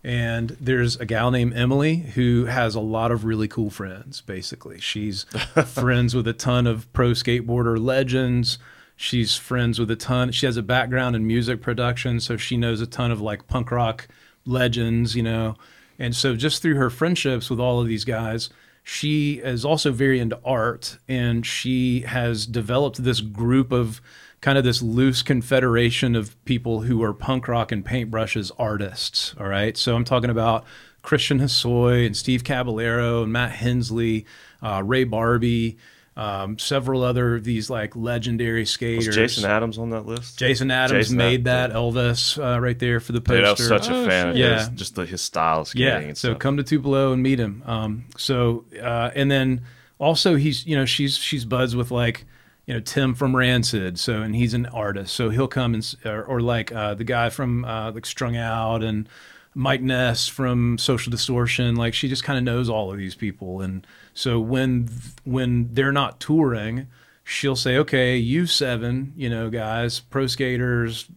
And 0.04 0.50
there's 0.60 0.96
a 0.96 1.06
gal 1.06 1.30
named 1.30 1.54
Emily 1.56 1.96
who 1.96 2.44
has 2.44 2.74
a 2.74 2.80
lot 2.80 3.10
of 3.10 3.24
really 3.24 3.48
cool 3.48 3.70
friends, 3.70 4.20
basically. 4.20 4.78
She's 4.78 5.24
friends 5.66 6.14
with 6.14 6.28
a 6.28 6.34
ton 6.34 6.66
of 6.66 6.92
pro 6.92 7.12
skateboarder 7.12 7.82
legends. 7.82 8.58
She's 8.96 9.36
friends 9.36 9.78
with 9.78 9.90
a 9.90 9.96
ton. 9.96 10.30
She 10.30 10.44
has 10.44 10.58
a 10.58 10.62
background 10.62 11.16
in 11.16 11.26
music 11.26 11.62
production, 11.62 12.20
so 12.20 12.36
she 12.36 12.58
knows 12.58 12.82
a 12.82 12.86
ton 12.86 13.10
of 13.10 13.22
like 13.22 13.48
punk 13.48 13.70
rock 13.70 14.06
legends, 14.44 15.16
you 15.16 15.22
know. 15.22 15.56
And 15.98 16.14
so 16.14 16.36
just 16.36 16.60
through 16.60 16.76
her 16.76 16.90
friendships 16.90 17.48
with 17.48 17.58
all 17.58 17.80
of 17.80 17.88
these 17.88 18.04
guys, 18.04 18.50
she 18.82 19.40
is 19.42 19.64
also 19.64 19.90
very 19.90 20.20
into 20.20 20.38
art 20.44 20.98
and 21.08 21.46
she 21.46 22.00
has 22.00 22.46
developed 22.46 23.02
this 23.02 23.22
group 23.22 23.72
of 23.72 24.02
kind 24.44 24.58
of 24.58 24.64
this 24.64 24.82
loose 24.82 25.22
confederation 25.22 26.14
of 26.14 26.36
people 26.44 26.82
who 26.82 27.02
are 27.02 27.14
punk 27.14 27.48
rock 27.48 27.72
and 27.72 27.82
paintbrushes 27.82 28.50
artists. 28.58 29.34
All 29.40 29.48
right. 29.48 29.74
So 29.74 29.96
I'm 29.96 30.04
talking 30.04 30.28
about 30.28 30.64
Christian 31.00 31.40
Hosoi 31.40 32.04
and 32.04 32.14
Steve 32.14 32.44
Caballero 32.44 33.22
and 33.22 33.32
Matt 33.32 33.52
Hensley, 33.52 34.26
uh, 34.62 34.82
Ray 34.84 35.06
Barbee, 35.06 35.76
um, 36.16 36.58
several 36.58 37.02
other 37.04 37.36
of 37.36 37.44
these 37.44 37.70
like 37.70 37.96
legendary 37.96 38.60
Was 38.60 38.70
skaters. 38.70 39.14
Jason 39.14 39.50
Adams 39.50 39.78
on 39.78 39.88
that 39.90 40.04
list? 40.04 40.38
Jason 40.38 40.70
Adams 40.70 41.06
Jason 41.06 41.16
made 41.16 41.48
Adams, 41.48 41.72
that 41.72 41.72
Elvis 41.72 42.38
uh, 42.56 42.60
right 42.60 42.78
there 42.78 43.00
for 43.00 43.12
the 43.12 43.22
poster. 43.22 43.36
Dude, 43.38 43.46
I 43.46 43.50
was 43.52 43.66
such 43.66 43.88
a 43.88 43.94
Oh, 43.94 44.06
fan 44.06 44.26
shit. 44.34 44.36
Yeah. 44.36 44.68
Just 44.74 44.94
the, 44.94 45.06
his 45.06 45.22
style 45.22 45.62
of 45.62 45.68
skating 45.68 46.08
Yeah. 46.08 46.08
So 46.08 46.30
stuff. 46.32 46.38
come 46.38 46.58
to 46.58 46.62
Tupelo 46.62 47.14
and 47.14 47.22
meet 47.22 47.40
him. 47.40 47.62
Um, 47.64 48.04
so 48.18 48.66
uh, 48.80 49.10
and 49.14 49.30
then 49.30 49.62
also 49.98 50.36
he's 50.36 50.66
you 50.66 50.76
know 50.76 50.84
she's 50.84 51.16
she's 51.16 51.46
buds 51.46 51.74
with 51.74 51.90
like 51.90 52.26
you 52.66 52.74
know 52.74 52.80
Tim 52.80 53.14
from 53.14 53.36
Rancid. 53.36 53.98
So 53.98 54.22
and 54.22 54.34
he's 54.34 54.54
an 54.54 54.66
artist. 54.66 55.14
So 55.14 55.30
he'll 55.30 55.48
come 55.48 55.74
and 55.74 55.94
or, 56.04 56.24
or 56.24 56.40
like 56.40 56.72
uh, 56.72 56.94
the 56.94 57.04
guy 57.04 57.30
from 57.30 57.64
uh, 57.64 57.92
like 57.92 58.06
Strung 58.06 58.36
Out 58.36 58.82
and 58.82 59.08
Mike 59.54 59.82
Ness 59.82 60.26
from 60.28 60.78
Social 60.78 61.10
Distortion. 61.10 61.76
Like 61.76 61.94
she 61.94 62.08
just 62.08 62.24
kind 62.24 62.38
of 62.38 62.44
knows 62.44 62.68
all 62.68 62.90
of 62.92 62.98
these 62.98 63.14
people. 63.14 63.60
And 63.60 63.86
so 64.12 64.40
when 64.40 64.88
when 65.24 65.72
they're 65.72 65.92
not 65.92 66.20
touring. 66.20 66.86
She'll 67.26 67.56
say, 67.56 67.78
"Okay, 67.78 68.18
you 68.18 68.44
seven, 68.44 69.14
you 69.16 69.30
know, 69.30 69.48
guys, 69.48 69.98
pro 69.98 70.26
skaters, 70.26 71.08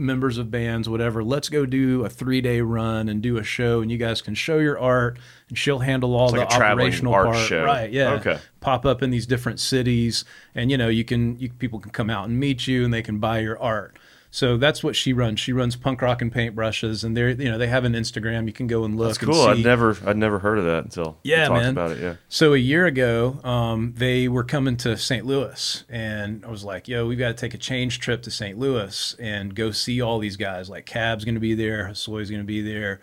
members 0.00 0.38
of 0.38 0.50
bands, 0.50 0.88
whatever, 0.88 1.22
let's 1.22 1.48
go 1.48 1.66
do 1.66 2.04
a 2.04 2.08
three 2.08 2.40
day 2.40 2.60
run 2.60 3.08
and 3.08 3.22
do 3.22 3.36
a 3.36 3.44
show, 3.44 3.80
and 3.80 3.90
you 3.90 3.98
guys 3.98 4.22
can 4.22 4.34
show 4.34 4.58
your 4.58 4.78
art, 4.78 5.18
and 5.50 5.58
she'll 5.58 5.80
handle 5.80 6.14
all 6.16 6.24
It's 6.26 6.32
the 6.34 6.38
like 6.40 6.50
a 6.50 6.54
operational 6.64 7.12
art 7.14 7.26
part. 7.26 7.46
show. 7.46 7.64
Right? 7.64 7.90
Yeah. 7.92 8.12
Okay. 8.14 8.38
Pop 8.60 8.86
up 8.86 9.02
in 9.02 9.10
these 9.10 9.26
different 9.26 9.60
cities, 9.60 10.24
and 10.54 10.70
you 10.70 10.78
know, 10.78 10.88
you 10.88 11.04
can 11.04 11.38
you, 11.38 11.50
people 11.50 11.78
can 11.78 11.90
come 11.92 12.08
out 12.08 12.26
and 12.28 12.40
meet 12.40 12.66
you, 12.66 12.84
and 12.84 12.94
they 12.94 13.02
can 13.02 13.18
buy 13.18 13.40
your 13.40 13.60
art. 13.60 13.98
So 14.32 14.56
that's 14.56 14.84
what 14.84 14.94
she 14.94 15.12
runs. 15.12 15.40
She 15.40 15.52
runs 15.52 15.74
punk 15.74 16.00
rock 16.02 16.22
and 16.22 16.32
paintbrushes, 16.32 17.02
and 17.02 17.16
they're 17.16 17.30
you 17.30 17.50
know 17.50 17.58
they 17.58 17.66
have 17.66 17.84
an 17.84 17.94
Instagram. 17.94 18.46
You 18.46 18.52
can 18.52 18.68
go 18.68 18.84
and 18.84 18.96
look. 18.96 19.08
That's 19.08 19.18
cool. 19.18 19.40
I'd 19.42 19.64
never, 19.64 19.96
I'd 20.06 20.16
never 20.16 20.38
heard 20.38 20.56
of 20.58 20.66
that 20.66 20.84
until 20.84 21.18
Yeah, 21.24 21.48
talked 21.48 21.62
man. 21.62 21.70
about 21.72 21.90
it. 21.90 21.98
Yeah. 22.00 22.14
So 22.28 22.54
a 22.54 22.56
year 22.58 22.86
ago, 22.86 23.40
um, 23.42 23.92
they 23.96 24.28
were 24.28 24.44
coming 24.44 24.76
to 24.76 24.96
St. 24.96 25.26
Louis, 25.26 25.82
and 25.88 26.44
I 26.44 26.48
was 26.48 26.62
like, 26.62 26.86
"Yo, 26.86 27.08
we've 27.08 27.18
got 27.18 27.28
to 27.28 27.34
take 27.34 27.54
a 27.54 27.58
change 27.58 27.98
trip 27.98 28.22
to 28.22 28.30
St. 28.30 28.56
Louis 28.56 29.16
and 29.18 29.52
go 29.52 29.72
see 29.72 30.00
all 30.00 30.20
these 30.20 30.36
guys. 30.36 30.70
Like 30.70 30.86
Cab's 30.86 31.24
going 31.24 31.34
to 31.34 31.40
be 31.40 31.54
there, 31.54 31.88
Hosoi's 31.88 32.30
going 32.30 32.42
to 32.42 32.46
be 32.46 32.62
there, 32.62 33.00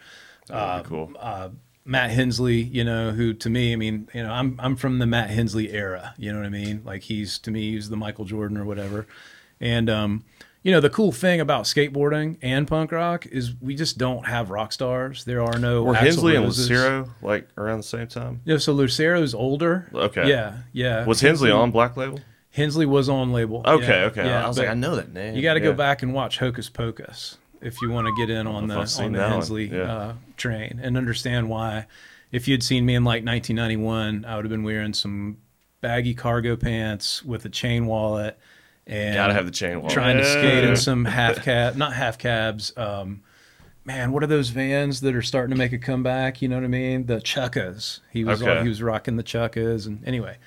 be 0.48 0.54
cool. 0.86 1.12
uh, 1.20 1.50
Matt 1.88 2.12
Hensley, 2.12 2.62
you 2.62 2.84
know, 2.84 3.12
who 3.12 3.34
to 3.34 3.50
me, 3.50 3.72
I 3.72 3.78
mean, 3.78 4.10
you 4.14 4.22
know, 4.22 4.32
I'm 4.32 4.60
I'm 4.60 4.76
from 4.76 5.00
the 5.00 5.06
Matt 5.06 5.30
Hensley 5.30 5.72
era. 5.72 6.14
You 6.18 6.34
know 6.34 6.40
what 6.40 6.46
I 6.46 6.50
mean? 6.50 6.82
Like 6.84 7.04
he's 7.04 7.40
to 7.40 7.52
me, 7.52 7.72
he's 7.72 7.90
the 7.90 7.96
Michael 7.96 8.26
Jordan 8.26 8.58
or 8.58 8.66
whatever. 8.66 9.08
And 9.62 9.90
um, 9.90 10.26
you 10.64 10.74
know, 10.74 10.82
the 10.82 10.90
cool 10.90 11.14
thing 11.14 11.40
about 11.40 11.64
skateboarding 11.64 12.38
and 12.42 12.68
punk 12.68 12.92
rock 12.92 13.26
is 13.28 13.54
we 13.62 13.74
just 13.74 13.98
don't 13.98 14.26
have 14.26 14.50
rock 14.50 14.74
stars. 14.74 15.24
There 15.24 15.42
are 15.42 15.58
no 15.58 15.84
Were 15.84 15.94
Axl 15.94 16.00
Hensley 16.00 16.36
and 16.36 16.46
Lucero 16.46 17.10
like 17.22 17.48
around 17.58 17.78
the 17.78 17.84
same 17.84 18.08
time? 18.08 18.42
Yeah, 18.44 18.58
so 18.58 18.74
Lucero's 18.74 19.34
older. 19.34 19.90
Okay. 19.94 20.28
Yeah, 20.28 20.58
yeah. 20.74 21.06
Was 21.06 21.22
Hensley 21.22 21.52
on 21.52 21.72
Black 21.72 21.96
Label? 21.96 22.20
Hensley 22.52 22.86
was 22.86 23.08
on 23.08 23.32
label. 23.32 23.62
Okay, 23.66 23.88
Yeah, 23.88 24.06
okay. 24.08 24.26
Yeah, 24.26 24.44
I 24.44 24.48
was 24.48 24.58
but 24.58 24.64
like, 24.64 24.72
I 24.72 24.74
know 24.74 24.96
that 24.96 25.14
name. 25.14 25.36
You 25.36 25.42
got 25.44 25.54
to 25.54 25.60
go 25.60 25.74
back 25.74 26.02
and 26.02 26.14
watch 26.14 26.40
Hokus 26.40 26.72
Pokus 26.72 27.38
if 27.62 27.82
you 27.82 27.90
want 27.90 28.08
to 28.08 28.14
get 28.16 28.30
in 28.30 28.48
on 28.48 28.68
the 28.68 28.76
if 28.76 28.80
I've 28.82 28.90
seen 28.90 29.06
on 29.08 29.14
the. 29.14 29.28
Hensley 29.30 29.66
Yeah. 29.68 29.82
uh, 29.84 30.14
train 30.38 30.80
and 30.82 30.98
understand 30.98 31.50
why. 31.50 31.86
If 32.32 32.48
you'd 32.48 32.64
seen 32.64 32.86
me 32.86 32.96
in 32.96 33.04
like 33.04 33.24
1991, 33.26 34.26
I 34.26 34.36
would 34.36 34.46
have 34.46 34.50
been 34.52 34.64
wearing 34.64 34.94
some 34.94 35.38
baggy 35.82 36.14
cargo 36.14 36.56
pants 36.56 37.24
with 37.24 37.46
a 37.46 37.50
chain 37.50 37.86
wallet, 37.86 38.38
and 38.86 39.16
Gotta 39.16 39.34
have 39.34 39.46
the 39.46 39.52
chain 39.52 39.78
wallet. 39.82 39.94
trying 39.94 40.18
to 40.18 40.26
skate 40.26 40.64
in 40.64 40.76
some 40.76 41.06
half 41.20 41.44
cab, 41.44 41.76
not 41.76 41.94
half 41.94 42.18
cabs. 42.18 42.74
Um, 42.78 43.22
man, 43.86 44.12
what 44.12 44.24
are 44.24 44.28
those 44.28 44.50
vans 44.50 45.02
that 45.02 45.16
are 45.16 45.22
starting 45.22 45.52
to 45.52 45.58
make 45.58 45.72
a 45.72 45.78
comeback? 45.78 46.42
You 46.42 46.50
know 46.50 46.56
what 46.56 46.64
I 46.66 46.68
mean? 46.68 47.06
The 47.06 47.18
Chukkas. 47.22 48.00
He 48.12 48.24
was 48.26 48.42
Okay. 48.44 48.62
he 48.64 48.68
was 48.70 48.82
rocking 48.82 49.16
the 49.16 49.24
Chukkas, 49.24 49.86
and 49.88 50.06
anyway. 50.08 50.38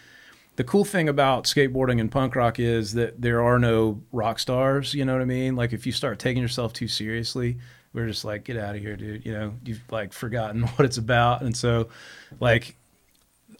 The 0.57 0.64
cool 0.64 0.84
thing 0.84 1.09
about 1.09 1.44
skateboarding 1.44 2.01
and 2.01 2.11
punk 2.11 2.36
rock 2.36 2.59
is 2.61 2.92
that 2.94 3.20
there 3.22 3.42
are 3.42 3.59
no 3.59 4.03
rock 4.12 4.38
stars. 4.38 4.92
You 4.92 5.05
know 5.05 5.14
what 5.14 5.22
I 5.22 5.26
mean? 5.26 5.57
Like 5.57 5.72
if 5.72 5.86
you 5.86 5.92
start 5.92 6.18
taking 6.18 6.42
yourself 6.42 6.72
too 6.72 6.88
seriously, 6.88 7.57
we're 7.94 8.07
just 8.07 8.24
like, 8.24 8.44
get 8.44 8.57
out 8.57 8.74
of 8.76 8.80
here, 8.82 8.94
dude. 8.96 9.24
You 9.24 9.32
know, 9.32 9.55
you've 9.64 9.80
like 9.90 10.12
forgotten 10.12 10.62
what 10.76 10.84
it's 10.84 10.98
about, 10.98 11.42
and 11.42 11.57
so, 11.57 11.88
like, 12.40 12.76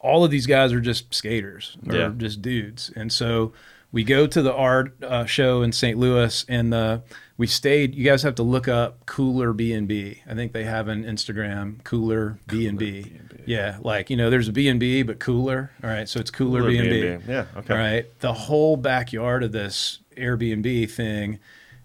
all 0.01 0.25
of 0.25 0.31
these 0.31 0.47
guys 0.47 0.73
are 0.73 0.81
just 0.81 1.13
skaters 1.15 1.77
or 1.89 1.95
Yeah. 1.97 2.13
just 2.17 2.41
dudes. 2.43 2.91
And 2.97 3.13
so 3.13 3.53
we 3.93 4.05
go 4.05 4.27
to 4.27 4.43
the 4.43 4.55
art 4.55 5.03
uh, 5.03 5.25
show 5.25 5.63
in 5.63 5.73
St. 5.73 5.99
Louis, 5.99 6.45
and 6.49 6.73
the 6.73 7.03
we 7.37 7.47
stayed. 7.47 7.95
You 7.95 8.05
guys 8.05 8.23
have 8.23 8.35
to 8.37 8.43
look 8.43 8.69
up 8.69 9.07
Cooler 9.07 9.53
B 9.53 9.73
and 9.73 9.89
B. 9.89 10.23
I 10.29 10.35
think 10.35 10.53
they 10.53 10.65
have 10.65 10.89
an 10.89 11.05
Instagram 11.05 11.83
Cooler 11.85 12.39
B 12.47 12.67
and 12.67 12.79
B. 12.79 13.13
Yeah, 13.47 13.79
like 13.81 14.11
you 14.11 14.17
know, 14.17 14.31
there's 14.31 14.49
a 14.49 14.53
B 14.53 14.69
and 14.69 14.79
B, 14.79 15.03
but 15.03 15.19
cooler. 15.19 15.71
All 15.83 15.91
right, 15.91 16.09
so 16.09 16.21
it's 16.21 16.31
Cooler 16.31 16.63
B 16.67 16.77
and 16.77 16.89
B&B. 16.89 17.33
Yeah, 17.33 17.47
okay. 17.57 17.73
All 17.75 17.81
right, 17.81 18.21
the 18.21 18.33
whole 18.33 18.77
backyard 18.77 19.43
of 19.43 19.53
this 19.53 19.99
Airbnb 20.17 20.91
thing 20.91 21.39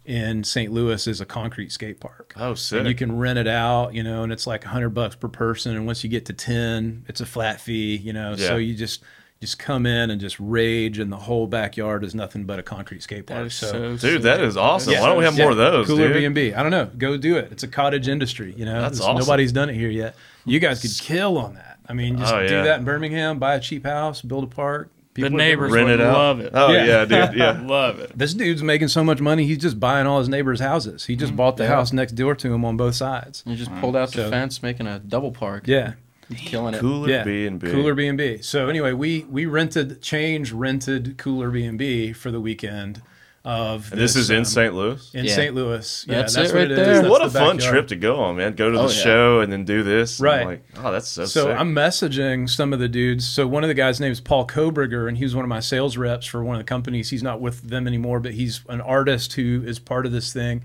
in 0.06 0.44
St. 0.44 0.72
Louis 0.72 1.08
is 1.08 1.20
a 1.22 1.26
concrete 1.26 1.72
skate 1.72 2.00
park. 2.00 2.34
Oh, 2.36 2.54
sick. 2.54 2.80
And 2.80 2.88
you 2.88 2.94
can 2.94 3.18
rent 3.18 3.40
it 3.40 3.48
out, 3.48 3.94
you 3.94 4.04
know, 4.04 4.24
and 4.24 4.32
it's 4.32 4.46
like 4.46 4.66
a 4.66 4.68
hundred 4.68 4.90
bucks 4.90 5.16
per 5.16 5.28
person. 5.28 5.76
And 5.76 5.86
once 5.86 6.04
you 6.04 6.10
get 6.10 6.26
to 6.28 6.34
ten, 6.34 7.06
it's 7.08 7.22
a 7.22 7.26
flat 7.26 7.60
fee, 7.60 7.96
you 7.96 8.14
know. 8.14 8.36
Yeah. 8.38 8.48
So 8.48 8.58
you 8.58 8.76
just 8.76 9.02
just 9.42 9.60
come 9.60 9.86
in 9.86 10.10
and 10.10 10.20
just 10.20 10.40
rage, 10.40 10.98
and 10.98 11.12
the 11.12 11.18
whole 11.18 11.46
backyard 11.48 12.04
is 12.04 12.16
nothing 12.16 12.46
but 12.46 12.58
a 12.58 12.64
concrete 12.64 13.04
skate 13.04 13.28
park. 13.28 13.40
That 13.42 13.46
is 13.48 13.54
so, 13.54 13.98
Dude, 13.98 14.24
that 14.24 14.40
is 14.42 14.58
awesome. 14.58 14.94
Yeah. 14.94 15.02
Why 15.02 15.08
don't 15.08 15.18
we 15.18 15.26
have 15.26 15.38
more 15.38 15.52
of 15.52 15.58
those, 15.58 15.88
Cooler 15.88 16.08
dude? 16.08 16.14
B 16.18 16.26
and 16.26 16.34
B. 16.36 16.54
I 16.54 16.62
don't 16.64 16.72
know. 16.72 16.90
Go 16.98 17.18
do 17.18 17.38
it. 17.38 17.52
It's 17.52 17.64
a 17.64 17.68
cottage 17.68 18.08
industry. 18.08 18.54
You 18.58 18.66
know, 18.66 18.82
That's 18.82 19.00
awesome. 19.02 19.18
nobody's 19.20 19.52
done 19.52 19.70
it 19.70 19.76
here 19.76 19.90
yet. 19.90 20.16
You 20.46 20.60
guys 20.60 20.82
could 20.82 20.92
kill 21.06 21.38
on 21.38 21.56
that. 21.56 21.80
I 21.88 21.94
mean, 21.94 22.18
just 22.18 22.34
Oh, 22.34 22.42
do 22.48 22.64
that 22.64 22.80
in 22.80 22.86
Birmingham. 22.86 23.38
Buy 23.38 23.56
a 23.56 23.60
cheap 23.60 23.86
house, 23.86 24.22
build 24.22 24.46
a 24.46 24.48
park. 24.48 24.90
The 25.14 25.22
People 25.22 25.36
would 25.36 25.38
neighbors 25.38 25.72
Rent 25.72 25.88
would 25.88 26.00
it 26.00 26.06
out. 26.06 26.14
love 26.14 26.40
it. 26.42 26.52
Oh 26.54 26.72
Yeah. 26.74 26.86
yeah, 26.86 27.06
dude. 27.28 27.38
Yeah. 27.38 27.62
Love 27.66 28.00
it. 28.00 28.18
This 28.18 28.34
dude's 28.34 28.62
making 28.64 28.90
so 28.90 29.02
much 29.02 29.22
money. 29.22 29.46
He's 29.46 29.60
just 29.60 29.80
buying 29.80 30.06
all 30.08 30.20
his 30.20 30.28
neighbors' 30.28 30.60
houses. 30.60 31.06
He 31.06 31.16
just 31.16 31.30
Mm-hmm. 31.30 31.38
bought 31.38 31.56
the 31.56 31.68
house 31.68 31.94
next 31.94 32.14
door 32.14 32.36
to 32.36 32.54
him 32.54 32.66
on 32.66 32.76
both 32.76 32.96
sides. 32.96 33.42
And 33.46 33.56
he 33.56 33.58
just 33.64 33.74
pulled 33.80 33.96
out 33.96 34.12
the 34.12 34.30
fence, 34.30 34.62
making 34.62 34.88
a 34.88 35.00
double 35.00 35.32
park. 35.32 35.68
Yeah. 35.68 35.94
Killing 36.36 36.74
it. 36.74 36.80
Cooler 36.80 37.10
yeah, 37.10 37.24
B 37.24 37.46
and 37.48 37.60
B. 37.60 37.70
Cooler 37.72 37.94
B 37.96 38.08
and 38.08 38.18
B. 38.18 38.42
So 38.42 38.68
anyway, 38.70 38.94
we 38.94 39.26
we 39.30 39.46
rented 39.46 40.02
change 40.02 40.52
rented 40.52 41.18
Cooler 41.18 41.50
B 41.52 41.66
and 41.66 41.78
B 41.78 42.14
for 42.14 42.32
the 42.32 42.42
weekend 42.42 43.02
of 43.44 43.92
And 43.92 44.02
this 44.02 44.16
is 44.16 44.32
in 44.32 44.40
um, 44.40 44.46
St. 44.46 44.74
Louis. 44.74 45.14
in 45.14 45.26
Yeah. 45.26 45.36
St. 45.36 45.54
Louis. 45.54 46.06
Yeah, 46.10 46.16
That's 46.16 46.34
that's, 46.34 46.50
it 46.50 46.54
what 46.56 46.60
right 46.62 46.72
it 46.72 46.72
is. 46.72 46.78
there. 46.78 46.96
That's 46.96 47.08
what 47.10 47.22
a 47.24 47.30
the 47.30 47.40
fun 47.40 47.58
backyard. 47.58 47.74
trip 47.74 47.88
to 47.90 47.96
go 47.96 48.16
on, 48.20 48.38
man. 48.38 48.56
Go 48.56 48.72
to 48.72 48.80
Oh, 48.80 48.88
the 48.88 48.94
yeah. 48.96 49.04
show 49.04 49.40
and 49.42 49.54
then 49.54 49.66
do 49.66 49.84
this. 49.84 50.20
Right. 50.20 50.42
I'm 50.42 50.48
like, 50.48 50.66
oh, 50.78 50.92
that's 50.92 51.08
so, 51.08 51.26
So 51.26 51.44
sick. 51.46 51.60
I'm 51.60 51.76
messaging 51.76 52.50
some 52.50 52.74
of 52.74 52.80
the 52.80 52.88
dudes. 52.90 53.28
So 53.28 53.46
one 53.46 53.64
of 53.64 53.68
the 53.68 53.76
guys' 53.76 54.00
name 54.00 54.12
is 54.12 54.20
Paul 54.20 54.48
Kobriger, 54.48 55.08
and 55.08 55.16
he 55.16 55.24
was 55.26 55.36
one 55.36 55.46
of 55.46 55.50
my 55.50 55.60
sales 55.60 55.96
reps 55.96 56.26
for 56.26 56.44
one 56.44 56.56
of 56.56 56.60
the 56.60 56.64
companies. 56.68 57.12
He's 57.12 57.22
not 57.22 57.40
with 57.40 57.70
them 57.70 57.86
anymore, 57.86 58.20
but 58.20 58.34
he's 58.34 58.62
an 58.68 58.82
artist 58.82 59.34
who 59.34 59.62
is 59.64 59.78
part 59.78 60.08
of 60.08 60.12
this 60.12 60.34
thing. 60.34 60.64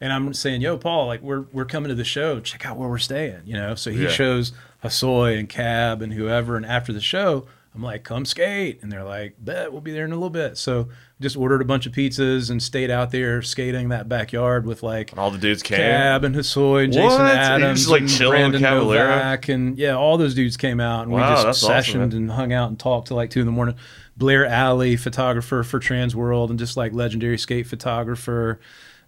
And 0.00 0.12
I'm 0.12 0.32
saying, 0.32 0.62
"Yo, 0.62 0.78
Paul, 0.78 1.06
like 1.06 1.20
we're 1.22 1.44
we're 1.52 1.66
coming 1.66 1.90
to 1.90 1.94
the 1.94 2.04
show. 2.04 2.40
Check 2.40 2.64
out 2.64 2.76
where 2.78 2.88
we're 2.88 2.98
staying." 2.98 3.42
You 3.44 3.54
know. 3.54 3.74
So 3.74 3.90
he 3.90 4.04
Yeah. 4.04 4.08
shows 4.08 4.52
Hosoi 4.82 5.38
and 5.38 5.48
Cab 5.48 6.00
and 6.00 6.12
whoever. 6.14 6.56
And 6.56 6.64
after 6.64 6.92
the 6.92 7.02
show, 7.02 7.46
I'm 7.74 7.82
like, 7.82 8.02
"Come 8.02 8.24
skate," 8.24 8.78
and 8.82 8.90
they're 8.90 9.04
like, 9.04 9.34
"Bet 9.38 9.72
we'll 9.72 9.82
be 9.82 9.92
there 9.92 10.06
in 10.06 10.12
a 10.12 10.14
little 10.14 10.30
bit." 10.30 10.56
So 10.56 10.88
just 11.20 11.36
ordered 11.36 11.60
a 11.60 11.66
bunch 11.66 11.84
of 11.84 11.92
pizzas 11.92 12.48
and 12.50 12.62
stayed 12.62 12.90
out 12.90 13.10
there 13.10 13.42
skating 13.42 13.90
that 13.90 14.08
backyard 14.08 14.64
with 14.64 14.82
like 14.82 15.12
All 15.18 15.30
the 15.30 15.36
dudes 15.36 15.62
came. 15.62 15.76
Cab 15.76 16.24
and 16.24 16.34
Hosoi 16.34 16.84
and 16.84 16.92
Jason 16.94 17.20
Adams 17.20 17.80
just, 17.80 17.90
like, 17.90 18.00
and 18.00 18.18
Brandon 18.30 18.62
Cavalera? 18.62 19.16
Novak 19.16 19.48
and 19.50 19.76
yeah, 19.78 19.92
all 19.96 20.16
those 20.16 20.34
dudes 20.34 20.56
came 20.56 20.80
out 20.80 21.02
and 21.02 21.12
Wow, 21.12 21.36
we 21.36 21.42
just 21.44 21.62
sessioned 21.62 21.98
man. 21.98 22.12
and 22.14 22.30
hung 22.30 22.54
out 22.54 22.70
and 22.70 22.78
talked 22.78 23.08
till 23.08 23.18
like 23.18 23.28
two 23.28 23.40
in 23.40 23.46
the 23.46 23.52
morning. 23.52 23.74
Blair 24.16 24.46
Alley, 24.46 24.96
photographer 24.96 25.62
for 25.62 25.78
Trans 25.78 26.16
World 26.16 26.48
and 26.48 26.58
just 26.58 26.74
like 26.78 26.94
legendary 26.94 27.36
skate 27.36 27.66
photographer. 27.66 28.58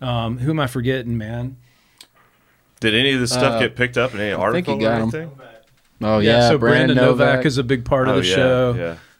Um, 0.02 0.38
who 0.38 0.50
am 0.50 0.60
I 0.60 0.66
forgetting, 0.66 1.16
man? 1.16 1.56
Did 2.80 2.94
any 2.94 3.12
of 3.12 3.20
this 3.20 3.30
stuff 3.30 3.54
Uh, 3.54 3.60
get 3.60 3.76
picked 3.76 3.96
up 3.96 4.12
in 4.12 4.20
any 4.20 4.30
think 4.30 4.40
article 4.40 4.80
you 4.80 4.86
or 4.86 4.90
got 4.90 4.96
'em. 4.96 5.02
anything? 5.02 5.30
Oh 6.02 6.18
yeah, 6.18 6.48
so 6.48 6.58
Brandon, 6.58 6.96
Novak. 6.96 7.18
Novak 7.18 7.46
is 7.46 7.58
a 7.58 7.62
big 7.62 7.84
part 7.84 8.08
of 8.08 8.16
oh, 8.16 8.20
the 8.20 8.26
yeah, 8.26 8.34
show. 8.34 8.74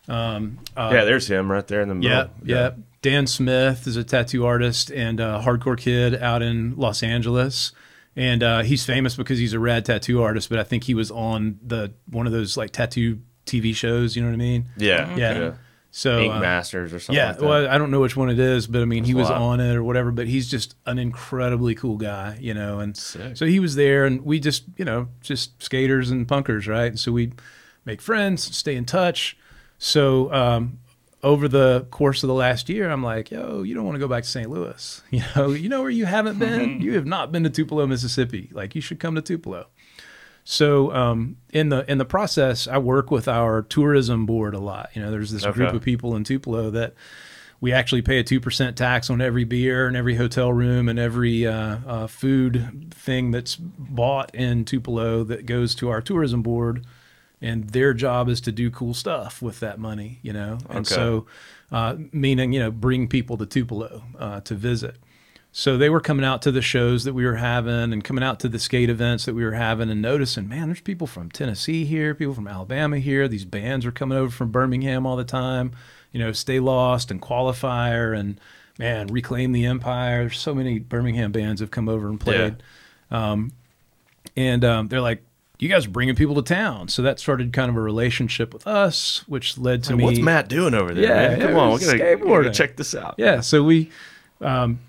Yeah. 0.09 0.35
Um, 0.35 0.59
uh, 0.77 0.91
yeah, 0.93 1.05
there's 1.05 1.29
him 1.29 1.51
right 1.51 1.67
there 1.67 1.81
in 1.81 1.89
the 1.89 1.95
middle. 1.95 2.11
Yep, 2.11 2.31
yep. 2.45 2.79
Dan 3.03 3.27
Smith 3.27 3.87
is 3.87 3.97
a 3.97 4.05
tattoo 4.05 4.45
artist 4.45 4.91
and 4.91 5.21
a 5.21 5.43
hardcore 5.45 5.79
kid 5.79 6.21
out 6.21 6.43
in 6.43 6.77
Los 6.77 7.03
Angeles. 7.03 7.73
And 8.15 8.43
uh, 8.43 8.63
he's 8.63 8.85
famous 8.85 9.17
because 9.17 9.39
he's 9.39 9.55
a 9.55 9.59
rad 9.59 9.85
tattoo 9.85 10.23
artist, 10.23 10.51
but 10.51 10.59
I 10.59 10.65
think 10.65 10.85
he 10.85 10.95
was 10.95 11.11
on 11.11 11.59
the 11.65 11.93
one 12.11 12.27
of 12.27 12.33
those 12.33 12.57
like 12.57 12.71
tattoo 12.71 13.21
TV 13.47 13.75
shows, 13.75 14.15
you 14.15 14.23
know 14.23 14.29
what 14.29 14.35
I 14.35 14.39
mean? 14.39 14.67
Yeah. 14.77 15.17
Yeah. 15.17 15.53
So 15.95 16.19
Ink 16.19 16.33
uh, 16.33 16.41
Masters 16.41 16.95
or 16.95 16.99
something 16.99 17.23
yeah, 17.23 17.33
like 17.33 17.43
well, 17.43 17.69
I 17.69 17.77
don't 17.77 17.91
know 17.91 18.01
which 18.01 18.17
one 18.17 18.31
it 18.31 18.39
is, 18.39 18.67
but 18.67 18.81
I 18.81 18.87
mean, 18.87 19.05
he 19.05 19.13
was 19.13 19.31
on 19.31 19.61
it 19.61 19.77
or 19.77 19.85
whatever. 19.85 20.11
But 20.11 20.27
he's 20.27 20.49
just 20.49 20.75
an 20.87 20.99
incredibly 20.99 21.75
cool 21.75 21.99
guy, 21.99 22.39
you 22.41 22.55
know. 22.55 22.81
And 22.81 22.97
Sick. 22.97 23.37
so 23.37 23.45
he 23.45 23.61
was 23.61 23.75
there, 23.75 24.07
and 24.07 24.23
we 24.23 24.41
just, 24.41 24.65
you 24.79 24.87
know, 24.87 25.09
just 25.21 25.63
skaters 25.63 26.11
and 26.11 26.27
punkers, 26.27 26.67
right? 26.67 26.87
And 26.87 26.99
so 26.99 27.13
we 27.13 27.33
make 27.85 28.01
friends, 28.01 28.57
stay 28.57 28.75
in 28.75 28.87
touch. 28.87 29.37
So 29.77 30.33
um, 30.33 30.79
over 31.23 31.47
the 31.47 31.87
course 31.91 32.23
of 32.23 32.29
the 32.29 32.35
last 32.35 32.71
year, 32.71 32.91
I'm 32.91 33.03
like, 33.03 33.31
yo, 33.31 33.63
you 33.63 33.75
don't 33.75 33.85
want 33.85 33.97
to 33.97 34.01
go 34.01 34.09
back 34.09 34.25
to 34.25 34.29
St. 34.29 34.49
Louis, 34.49 35.03
you 35.11 35.23
know? 35.37 35.51
You 35.51 35.69
know 35.69 35.83
where 35.83 35.91
you 35.91 36.07
haven't 36.07 36.39
been? 36.39 36.81
you 36.81 36.95
have 36.95 37.07
not 37.07 37.33
been 37.33 37.45
to 37.45 37.51
Tupelo, 37.51 37.87
Mississippi. 37.87 38.49
Like, 38.53 38.75
you 38.75 38.81
should 38.81 38.99
come 38.99 39.15
to 39.15 39.23
Tupelo. 39.23 39.67
So 40.45 40.93
um, 40.93 41.37
in 41.51 41.69
the 41.69 41.91
in 41.91 41.99
the 41.99 42.05
process, 42.05 42.67
I 42.67 42.79
work 42.79 43.11
with 43.11 43.29
our 43.29 43.63
tourism 43.63 44.27
board 44.27 44.55
a 44.55 44.59
lot. 44.59 44.91
You 44.95 45.03
know, 45.03 45.11
there's 45.11 45.31
this 45.31 45.45
group 45.47 45.73
of 45.73 45.83
people 45.83 46.17
in 46.17 46.25
Tupelo 46.25 46.71
that 46.71 46.95
we 47.61 47.73
actually 47.73 48.03
pay 48.03 48.19
a 48.19 48.25
two 48.25 48.41
percent 48.41 48.77
tax 48.77 49.09
on 49.09 49.21
every 49.21 49.45
beer 49.45 49.87
and 49.87 49.97
every 49.97 50.17
hotel 50.17 50.53
room 50.53 50.89
and 50.89 50.99
every 50.99 51.47
uh, 51.47 51.79
uh, 51.87 52.07
food 52.09 52.93
thing 52.93 53.31
that's 53.31 53.55
bought 53.57 54.35
in 54.35 54.65
Tupelo 54.65 55.23
that 55.25 55.47
goes 55.47 55.75
to 55.77 55.89
our 55.91 56.01
tourism 56.01 56.43
board. 56.43 56.85
And 57.41 57.71
their 57.71 57.93
job 57.93 58.29
is 58.29 58.41
to 58.43 58.53
do 58.53 58.71
cool 58.71 58.95
stuff 58.95 59.43
with 59.43 59.59
that 59.61 59.79
money, 59.81 60.21
you 60.23 60.33
know. 60.33 60.59
And 60.69 60.87
Okay. 60.87 60.95
so, 60.95 61.27
uh, 61.73 61.97
meaning 62.13 62.53
you 62.53 62.61
know, 62.61 62.71
bring 62.71 63.09
people 63.09 63.37
to 63.37 63.47
Tupelo 63.47 64.03
uh, 64.19 64.41
to 64.43 64.55
visit. 64.55 64.97
So 65.55 65.77
they 65.77 65.91
were 65.91 66.01
coming 66.01 66.25
out 66.25 66.41
to 66.43 66.51
the 66.51 66.63
shows 66.63 67.05
that 67.05 67.13
we 67.13 67.27
were 67.27 67.37
having 67.37 67.93
and 67.93 68.03
coming 68.03 68.25
out 68.25 68.41
to 68.41 68.49
the 68.49 68.59
skate 68.59 68.89
events 68.89 69.27
that 69.27 69.35
we 69.35 69.45
were 69.45 69.53
having 69.53 69.91
and 69.91 70.01
noticing, 70.01 70.49
man, 70.49 70.69
there's 70.69 70.81
people 70.81 71.07
from 71.07 71.31
Tennessee 71.31 71.85
here, 71.85 72.15
people 72.15 72.33
from 72.33 72.49
Alabama 72.49 72.99
here. 72.99 73.29
These 73.29 73.45
bands 73.45 73.85
are 73.85 73.93
coming 73.93 74.17
over 74.17 74.31
from 74.31 74.51
Birmingham 74.51 75.05
all 75.07 75.17
the 75.17 75.25
time. 75.25 75.73
You 76.11 76.21
know, 76.21 76.33
Stay 76.33 76.59
Lost 76.59 77.11
and 77.11 77.21
Qualifier 77.21 78.19
and 78.19 78.41
man, 78.79 79.09
Reclaim 79.09 79.53
the 79.53 79.67
Empire. 79.67 80.21
There's 80.21 80.39
so 80.39 80.55
many 80.55 80.79
Birmingham 80.79 81.33
bands 81.33 81.61
have 81.61 81.71
come 81.71 81.87
over 81.89 82.09
and 82.09 82.19
played. 82.19 82.63
Um, 83.11 83.53
and 84.35 84.65
um, 84.65 84.89
they're 84.89 85.03
like, 85.03 85.23
you 85.59 85.69
guys 85.69 85.87
are 85.87 85.91
bringing 85.91 86.15
people 86.17 86.35
to 86.37 86.43
town. 86.43 86.89
So 86.89 87.03
that 87.03 87.21
started 87.21 87.53
kind 87.53 87.69
of 87.71 87.77
a 87.77 87.81
relationship 87.81 88.55
with 88.55 88.67
us, 88.67 89.23
which 89.29 89.59
led 89.59 89.85
to 89.85 89.91
Hey, 89.91 89.97
me. 89.97 90.05
What's 90.05 90.19
Matt 90.19 90.49
doing 90.49 90.73
over 90.73 90.95
there? 90.95 91.05
Yeah, 91.05 91.29
man? 91.29 91.41
yeah, 91.41 91.47
Come 91.47 91.57
on, 91.57 91.75
we 91.79 91.85
gotta, 91.85 92.17
we 92.25 92.27
gotta 92.31 92.51
check 92.51 92.77
this 92.77 92.95
out. 92.95 93.17
Yeah, 93.19 93.41
so 93.43 93.63
we, 93.63 93.91
um, 94.41 94.81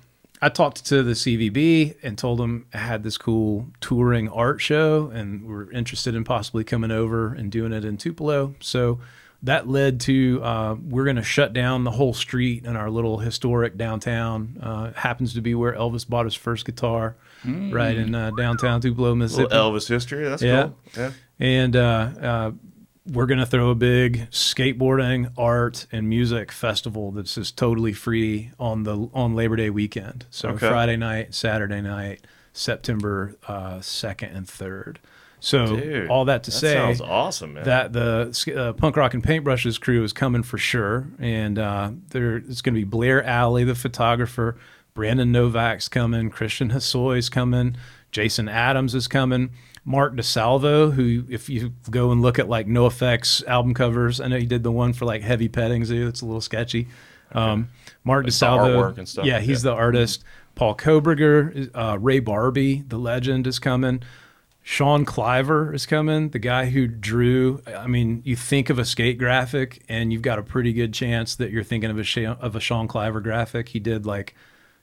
I 0.44 0.50
talked 0.50 0.86
to 0.88 1.04
the 1.04 1.14
CVB 1.14 1.96
and 2.04 2.18
told 2.18 2.40
them 2.40 2.66
I 2.74 2.78
had 2.80 3.04
this 3.04 3.18
cool 3.18 3.68
touring 3.80 4.28
art 4.30 4.60
show, 4.62 5.10
and 5.14 5.48
we're 5.48 5.72
interested 5.72 6.16
in 6.16 6.24
possibly 6.24 6.64
coming 6.64 6.92
over 6.92 7.34
and 7.34 7.52
doing 7.52 7.72
it 7.72 7.86
in 7.86 7.96
Tupelo. 7.98 8.54
So 8.60 9.00
that 9.42 9.68
led 9.68 10.00
to 10.02 10.42
uh, 10.44 10.76
we're 10.88 11.04
going 11.06 11.16
to 11.18 11.24
shut 11.24 11.54
down 11.54 11.84
the 11.86 11.92
whole 11.92 12.14
street 12.14 12.66
in 12.66 12.76
our 12.76 12.90
little 12.90 13.20
historic 13.20 13.78
downtown. 13.78 14.58
Uh, 14.62 14.92
happens 14.94 15.34
to 15.36 15.42
be 15.42 15.56
where 15.56 15.74
Elvis 15.74 16.08
bought 16.08 16.26
his 16.26 16.36
first 16.36 16.66
guitar, 16.66 17.16
right 17.46 17.98
in 17.98 18.14
uh, 18.16 18.32
downtown 18.38 18.82
Tupelo, 18.82 19.16
Mississippi 19.16 19.50
Little 19.54 19.72
Elvis 19.74 19.88
history. 19.88 20.24
That's 20.28 20.42
Yeah. 20.42 20.64
cool. 20.64 20.78
Yeah. 20.98 21.12
and 21.40 21.76
uh, 23.06 23.10
uh, 23.10 23.14
we're 23.14 23.26
gonna 23.26 23.46
throw 23.46 23.70
a 23.70 23.76
big 23.76 24.30
skateboarding, 24.32 25.32
art, 25.38 25.88
and 25.92 26.08
music 26.10 26.52
festival 26.52 27.12
that's 27.12 27.36
just 27.36 27.58
totally 27.58 27.94
free 27.94 28.52
on 28.60 28.84
the 28.84 29.10
on 29.14 29.36
Labor 29.36 29.56
Day 29.56 29.70
weekend. 29.70 30.26
So 30.30 30.50
Okay. 30.50 30.70
Friday 30.70 30.98
night, 30.98 31.34
Saturday 31.34 31.82
night, 31.82 32.22
September 32.54 33.36
uh, 33.48 33.82
second 33.82 34.36
and 34.36 34.48
third. 34.48 35.00
So 35.40 35.76
Dude, 35.76 36.10
all 36.10 36.24
that 36.26 36.44
to 36.44 36.52
that 36.52 36.58
say 36.58 36.74
sounds 36.74 37.02
awesome, 37.02 37.56
man. 37.56 37.66
that 37.66 37.92
the 37.92 38.54
uh, 38.56 38.72
punk 38.74 38.96
rock 38.96 39.14
and 39.14 39.22
paintbrushes 39.22 39.78
crew 39.80 40.02
is 40.04 40.14
coming 40.14 40.42
for 40.42 40.58
sure, 40.58 41.08
and 41.20 41.60
uh, 41.60 41.92
there 42.12 42.38
it's 42.38 42.62
going 42.62 42.76
to 42.76 42.80
be 42.80 42.86
Blair 42.86 43.22
Alley, 43.26 43.66
the 43.66 43.76
photographer, 43.76 44.58
Brandon 44.94 45.34
Novak's 45.34 45.90
coming, 45.90 46.30
Christian 46.30 46.70
Hosoi's 46.70 47.28
coming, 47.28 47.76
Jason 48.12 48.48
Adams 48.48 48.96
is 48.96 49.10
coming. 49.10 49.50
Mark 49.86 50.16
DeSalvo, 50.16 50.94
who, 50.94 51.26
if 51.30 51.50
you 51.50 51.74
go 51.90 52.12
and 52.12 52.22
look 52.22 52.40
at 52.40 52.48
like 52.48 52.68
No 52.68 52.86
Effects 52.86 53.44
album 53.44 53.74
covers, 53.74 54.22
I 54.22 54.28
know 54.28 54.38
he 54.38 54.46
did 54.46 54.64
the 54.64 54.72
one 54.72 54.94
for 54.94 55.06
like 55.06 55.22
Heavy 55.22 55.50
Petting 55.50 55.84
Zoo. 55.86 56.08
It's 56.08 56.22
a 56.22 56.26
little 56.26 56.42
sketchy. 56.42 56.88
Um, 57.34 57.70
Mark 58.04 58.24
Like 58.26 58.34
DeSalvo, 58.34 58.76
artwork 58.94 58.98
and 58.98 59.08
stuff? 59.10 59.26
yeah, 59.26 59.40
he's 59.40 59.64
Yeah. 59.64 59.72
the 59.72 59.76
artist. 59.78 60.24
Paul 60.56 60.76
Koberger, 60.76 61.70
uh, 61.74 61.98
Ray 62.00 62.22
Barbee, 62.22 62.88
the 62.88 62.98
legend, 62.98 63.48
is 63.48 63.60
coming. 63.60 64.04
Sean 64.62 65.04
Cliver 65.04 65.74
is 65.74 65.86
coming, 65.86 66.30
the 66.30 66.40
guy 66.40 66.68
who 66.68 66.88
drew. 66.88 67.62
I 67.76 67.88
mean, 67.88 68.22
you 68.24 68.36
think 68.38 68.70
of 68.70 68.80
a 68.80 68.86
skate 68.86 69.18
graphic, 69.18 69.84
and 69.90 70.14
you've 70.14 70.22
got 70.22 70.40
a 70.40 70.44
pretty 70.44 70.72
good 70.72 70.94
chance 70.94 71.36
that 71.36 71.52
you're 71.52 71.64
thinking 71.64 71.90
of 71.90 71.98
a 72.00 72.26
of 72.40 72.56
a 72.56 72.60
Sean 72.62 72.88
Cliver 72.88 73.20
graphic. 73.20 73.70
He 73.70 73.80
did 73.80 74.06
like 74.06 74.36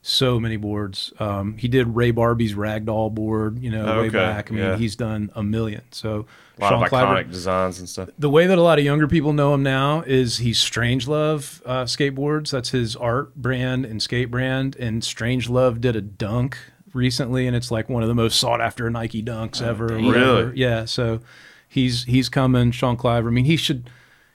so 0.02 0.40
many 0.40 0.56
boards. 0.56 1.12
Um, 1.18 1.56
he 1.58 1.68
did 1.68 1.94
Ray 1.94 2.10
Barbee's 2.10 2.54
Ragdoll 2.54 3.14
board, 3.14 3.58
you 3.58 3.70
know, 3.70 4.00
way 4.00 4.08
back. 4.08 4.50
I 4.50 4.54
mean, 4.54 4.64
yeah. 4.64 4.76
he's 4.76 4.96
done 4.96 5.30
a 5.34 5.42
million. 5.42 5.82
So 5.90 6.26
A 6.58 6.62
lot 6.62 6.72
of 6.72 6.80
iconic 6.80 7.30
designs 7.30 7.78
and 7.80 7.88
stuff. 7.88 8.08
the 8.18 8.30
way 8.30 8.46
that 8.46 8.56
a 8.56 8.62
lot 8.62 8.78
of 8.78 8.84
younger 8.84 9.06
people 9.06 9.32
know 9.34 9.52
him 9.52 9.62
now 9.62 10.02
is 10.06 10.38
he's 10.38 10.58
Strangelove 10.58 11.60
uh, 11.66 11.84
skateboards. 11.84 12.50
That's 12.50 12.70
his 12.70 12.96
art 12.96 13.34
brand 13.36 13.84
and 13.84 14.02
skate 14.02 14.30
brand. 14.30 14.74
And 14.76 15.04
Strange 15.04 15.50
Love 15.50 15.82
did 15.82 15.96
a 15.96 16.00
dunk 16.00 16.56
recently, 16.94 17.46
and 17.46 17.54
it's 17.54 17.70
like 17.70 17.90
one 17.90 18.02
of 18.02 18.08
the 18.08 18.14
most 18.14 18.40
sought 18.40 18.62
after 18.62 18.88
Nike 18.88 19.22
dunks 19.22 19.60
ever. 19.60 19.84
or 19.84 19.98
dang. 19.98 20.08
Really? 20.08 20.56
Yeah. 20.56 20.86
So 20.86 21.20
he's 21.68 22.04
he's 22.04 22.30
coming. 22.30 22.70
Sean 22.70 22.96
Cliver. 22.96 23.28
I 23.28 23.32
mean, 23.32 23.44
he 23.44 23.58
should 23.58 23.90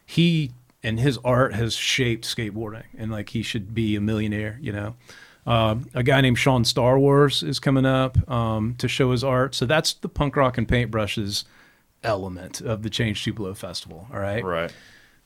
he 0.05 0.51
and 0.83 0.99
his 0.99 1.17
art 1.25 1.55
has 1.55 1.73
shaped 1.73 2.23
skateboarding, 2.25 2.83
and 2.95 3.11
like 3.11 3.29
he 3.29 3.41
should 3.41 3.73
be 3.73 3.95
a 3.95 4.01
millionaire. 4.01 4.59
You 4.61 4.71
know. 4.71 4.95
Um, 5.45 5.87
a 5.93 6.03
guy 6.03 6.21
named 6.21 6.39
Sean 6.39 6.65
Star 6.65 6.97
Wars 6.97 7.43
is 7.43 7.59
coming 7.59 7.85
up 7.85 8.29
um, 8.29 8.75
to 8.79 8.87
show 8.87 9.11
his 9.11 9.23
art. 9.23 9.53
So 9.53 9.65
that's 9.65 9.93
the 9.93 10.09
punk 10.09 10.35
rock 10.35 10.57
and 10.57 10.67
paintbrushes 10.67 11.43
element 12.03 12.61
of 12.61 12.83
the 12.83 12.89
Change 12.89 13.23
Tupelo 13.23 13.53
Festival. 13.53 14.07
All 14.11 14.19
right. 14.19 14.43
Right. 14.43 14.73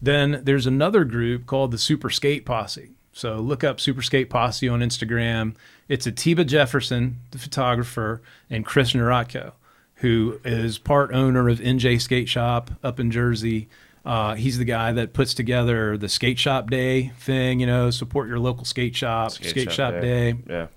Then 0.01 0.41
there's 0.43 0.65
another 0.65 1.03
group 1.03 1.45
called 1.45 1.71
the 1.71 1.77
Super 1.77 2.09
Skate 2.09 2.45
Posse. 2.45 2.91
So 3.11 3.35
look 3.35 3.63
up 3.63 3.79
Super 3.79 4.01
Skate 4.01 4.29
Posse 4.29 4.69
on 4.69 4.79
Instagram. 4.79 5.55
It's 5.87 6.07
Atiba 6.07 6.45
Jefferson, 6.45 7.19
the 7.31 7.37
photographer, 7.37 8.21
and 8.49 8.65
Chris 8.65 8.93
Nieratko, 8.93 9.53
who 9.95 10.39
is 10.45 10.77
part 10.77 11.11
owner 11.13 11.49
of 11.49 11.59
NJ 11.59 11.99
Skate 11.99 12.29
Shop 12.29 12.71
up 12.83 12.99
in 12.99 13.11
Jersey. 13.11 13.67
Uh, 14.05 14.35
he's 14.35 14.57
the 14.57 14.65
guy 14.65 14.91
that 14.93 15.13
puts 15.13 15.33
together 15.33 15.97
the 15.97 16.09
skate 16.09 16.39
shop 16.39 16.69
day 16.69 17.09
thing, 17.19 17.59
you 17.59 17.67
know, 17.67 17.89
support 17.91 18.27
your 18.27 18.39
local 18.39 18.65
skate 18.65 18.95
shop, 18.95 19.31
skate, 19.31 19.71
shop, 19.71 19.93
day 20.01 20.35
Yeah. 20.47 20.67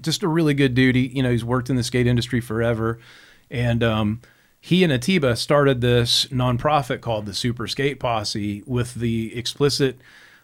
just 0.00 0.22
a 0.22 0.28
really 0.28 0.54
good 0.54 0.74
dude. 0.74 0.94
He, 0.94 1.08
you 1.08 1.22
know, 1.22 1.30
he's 1.30 1.44
worked 1.44 1.70
in 1.70 1.76
the 1.76 1.82
skate 1.82 2.06
industry 2.06 2.40
forever, 2.40 2.98
and 3.50 3.82
um, 3.82 4.20
he 4.60 4.84
and 4.84 4.92
Atiba 4.92 5.36
started 5.36 5.80
this 5.80 6.26
nonprofit 6.26 7.00
called 7.00 7.26
the 7.26 7.34
Super 7.34 7.66
Skate 7.66 7.98
Posse 8.00 8.62
with 8.66 8.94
the 8.94 9.36
explicit 9.36 10.00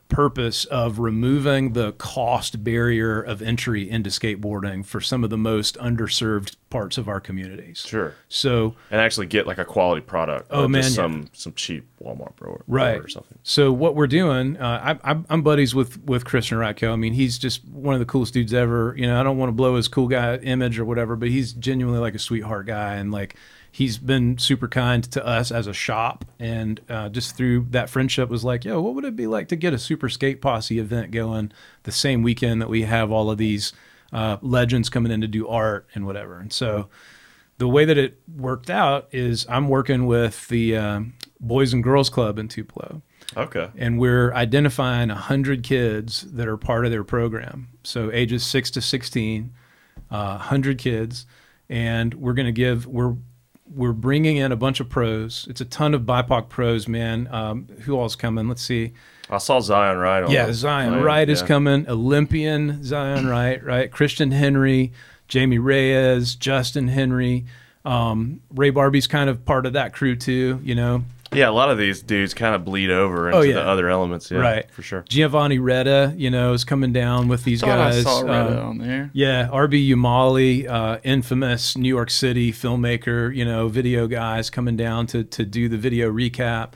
purpose 0.09 0.65
of 0.67 0.99
removing 0.99 1.73
the 1.73 1.93
cost 1.93 2.63
barrier 2.63 3.21
of 3.21 3.43
entry 3.43 3.89
into 3.89 4.11
skateboarding 4.11 4.85
for 4.85 5.01
some 5.01 5.25
of 5.25 5.31
the 5.31 5.39
most 5.39 5.77
underserved 5.79 6.57
parts 6.71 6.99
of 6.99 7.09
our 7.09 7.21
communities. 7.21 7.85
Sure. 7.87 8.15
So 8.29 8.75
And 8.91 9.01
actually 9.01 9.27
get 9.27 9.47
like 9.47 9.59
a 9.59 9.65
quality 9.65 10.01
product. 10.03 10.49
Oh, 10.51 10.69
man, 10.69 10.83
just 10.83 10.97
yeah. 10.97 11.03
some 11.03 11.31
some 11.33 11.53
cheap 11.55 11.87
Walmart 12.05 12.37
bro 12.37 12.61
right 12.67 12.99
or 12.99 13.09
something. 13.09 13.39
so 13.43 13.73
what 13.73 13.95
we're 13.95 14.07
doing 14.07 14.57
uh, 14.59 14.97
I, 15.03 15.11
I'm, 15.11 15.27
I'm 15.29 15.43
buddies 15.43 15.75
with 15.75 16.03
with 16.05 16.25
Chris 16.25 16.51
Nieratko 16.51 16.93
i 16.93 16.97
mean 16.97 17.13
he's 17.13 17.39
just 17.39 17.65
one 17.67 17.95
of 17.95 18.01
the 18.01 18.07
coolest 18.07 18.35
dudes 18.35 18.53
ever 18.53 18.95
you 18.97 19.07
know 19.07 19.19
i 19.19 19.23
don't 19.23 19.39
want 19.39 19.49
to 19.49 19.55
blow 19.55 19.77
his 19.77 19.89
cool 19.89 20.09
guy 20.09 20.37
image 20.37 20.79
or 20.79 20.85
whatever 20.85 21.17
but 21.17 21.29
he's 21.29 21.53
genuinely 21.53 22.01
like 22.01 22.15
a 22.15 22.19
sweetheart 22.19 22.67
guy 22.67 22.95
and 22.95 23.11
like 23.11 23.37
he's 23.77 23.99
been 23.99 24.39
super 24.39 24.69
kind 24.69 25.03
to 25.03 25.27
us 25.27 25.51
as 25.51 25.67
a 25.67 25.73
shop 25.73 26.25
and 26.39 26.81
uh, 26.89 27.09
just 27.09 27.37
through 27.37 27.67
that 27.71 27.91
friendship 27.91 28.29
was 28.29 28.45
like 28.45 28.65
yo 28.65 28.81
what 28.81 28.95
would 28.95 29.05
it 29.05 29.17
be 29.17 29.27
like 29.27 29.49
to 29.49 29.57
get 29.57 29.73
a 29.75 29.79
super 29.79 30.09
skate 30.09 30.41
posse 30.41 30.79
event 30.79 31.11
going 31.11 31.51
the 31.83 31.91
same 31.91 32.23
weekend 32.23 32.63
that 32.63 32.69
we 32.69 32.83
have 32.83 33.11
all 33.11 33.31
of 33.31 33.37
these 33.39 33.73
uh, 34.13 34.37
legends 34.43 34.89
coming 34.89 35.11
in 35.11 35.21
to 35.21 35.27
do 35.27 35.49
art 35.49 35.89
and 35.95 36.07
whatever 36.07 36.39
and 36.39 36.53
so 36.53 36.89
the 37.59 37.69
way 37.69 37.85
that 37.85 37.99
it 37.99 38.21
worked 38.37 38.69
out 38.69 39.09
is 39.13 39.47
I'm 39.49 39.69
working 39.69 40.07
with 40.07 40.49
the 40.49 40.77
um, 40.77 41.15
Boys 41.41 41.73
and 41.73 41.85
Girls 41.85 42.11
Club 42.11 42.37
in 42.37 42.49
Tupelo, 42.49 43.01
Okay. 43.37 43.69
and 43.77 43.97
we're 44.01 44.35
identifying 44.35 45.09
100 45.09 45.63
kids 45.63 46.23
that 46.33 46.49
are 46.49 46.57
part 46.57 46.85
of 46.85 46.91
their 46.91 47.05
program. 47.05 47.69
So 47.85 48.11
ages 48.11 48.45
6 48.45 48.73
to 48.73 48.81
16, 48.81 49.53
uh, 50.11 50.37
100 50.39 50.79
kids, 50.79 51.27
and 51.69 52.13
we're 52.15 52.33
going 52.35 52.47
to 52.47 52.53
give 52.53 52.89
we're 52.89 53.15
we're 53.75 53.93
bringing 53.93 54.37
in 54.37 54.53
a 54.53 54.57
bunch 54.57 54.81
of 54.81 54.89
pros. 54.89 55.47
It's 55.51 55.61
a 55.61 55.65
ton 55.65 55.95
of 55.95 56.03
BIPOC 56.03 56.49
pros, 56.49 56.87
man. 56.89 57.29
Um, 57.31 57.69
who 57.83 57.95
all's 57.97 58.17
coming? 58.17 58.49
Let's 58.49 58.63
see. 58.63 58.93
I 59.31 59.39
saw 59.39 59.61
Zion 59.61 59.99
Wright 59.99 60.29
Yeah, 60.29 60.53
Zion 60.53 60.93
plane. 60.93 61.03
Wright 61.03 61.29
is 61.31 61.41
Yeah. 61.41 61.47
coming. 61.47 61.89
Olympian 61.89 62.85
Zion 62.85 63.27
Wright, 63.27 63.63
right? 63.65 63.91
Christian 63.91 64.31
Henry, 64.31 64.93
Jamie 65.29 65.59
Reyes, 65.59 66.35
Justin 66.35 66.89
Henry. 66.89 67.47
Um, 67.85 68.41
Ray 68.55 68.71
Barbee's 68.71 69.07
kind 69.07 69.29
of 69.31 69.45
part 69.45 69.67
of 69.67 69.73
that 69.75 69.93
crew 69.93 70.15
too, 70.17 70.61
you 70.63 70.75
know. 70.75 71.05
Yeah, 71.35 71.49
a 71.49 71.53
lot 71.53 71.71
of 71.71 71.79
these 71.79 72.03
dudes 72.03 72.35
kind 72.35 72.55
of 72.55 72.65
bleed 72.65 72.91
over 72.91 73.29
into 73.29 73.39
Oh, 73.39 73.43
yeah. 73.43 73.55
the 73.55 73.63
other 73.63 73.89
elements. 73.89 74.31
Yeah, 74.31 74.39
right. 74.39 74.71
For 74.71 74.83
sure. 74.83 75.05
Giovanni 75.09 75.59
Reda, 75.59 76.15
you 76.17 76.31
know, 76.31 76.53
is 76.53 76.65
coming 76.65 76.93
down 76.93 77.29
with 77.29 77.45
these 77.45 77.61
Thought 77.61 77.79
I 77.79 77.91
guys. 77.91 78.03
saw 78.03 78.21
Reda 78.21 78.61
Um, 78.63 78.69
on 78.69 78.79
there. 78.79 79.11
Yeah, 79.13 79.49
RB 79.53 79.89
Umali, 79.91 80.69
uh, 80.69 80.99
infamous 81.05 81.77
New 81.77 81.89
York 81.89 82.11
City 82.11 82.53
filmmaker, 82.53 83.35
you 83.35 83.45
know, 83.45 83.69
video 83.69 84.07
guys 84.07 84.51
coming 84.51 84.77
down 84.77 85.07
to 85.09 85.25
to 85.25 85.45
do 85.45 85.69
the 85.69 85.77
video 85.79 86.11
recap, 86.13 86.73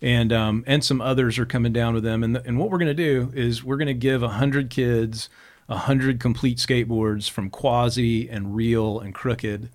and 0.00 0.32
um, 0.32 0.64
and 0.66 0.82
some 0.84 1.00
others 1.00 1.38
are 1.38 1.46
coming 1.46 1.72
down 1.72 1.94
with 1.94 2.02
them. 2.04 2.22
And 2.22 2.36
and 2.38 2.58
what 2.58 2.70
we're 2.70 2.78
gonna 2.78 2.94
do 2.94 3.30
is 3.34 3.62
we're 3.64 3.76
gonna 3.76 3.94
give 3.94 4.22
a 4.22 4.28
hundred 4.28 4.70
kids 4.70 5.28
a 5.68 5.76
hundred 5.76 6.18
complete 6.20 6.58
skateboards 6.58 7.30
from 7.30 7.48
Quasi 7.48 8.28
and 8.28 8.54
Real 8.54 8.98
and 9.00 9.14
Krooked, 9.14 9.68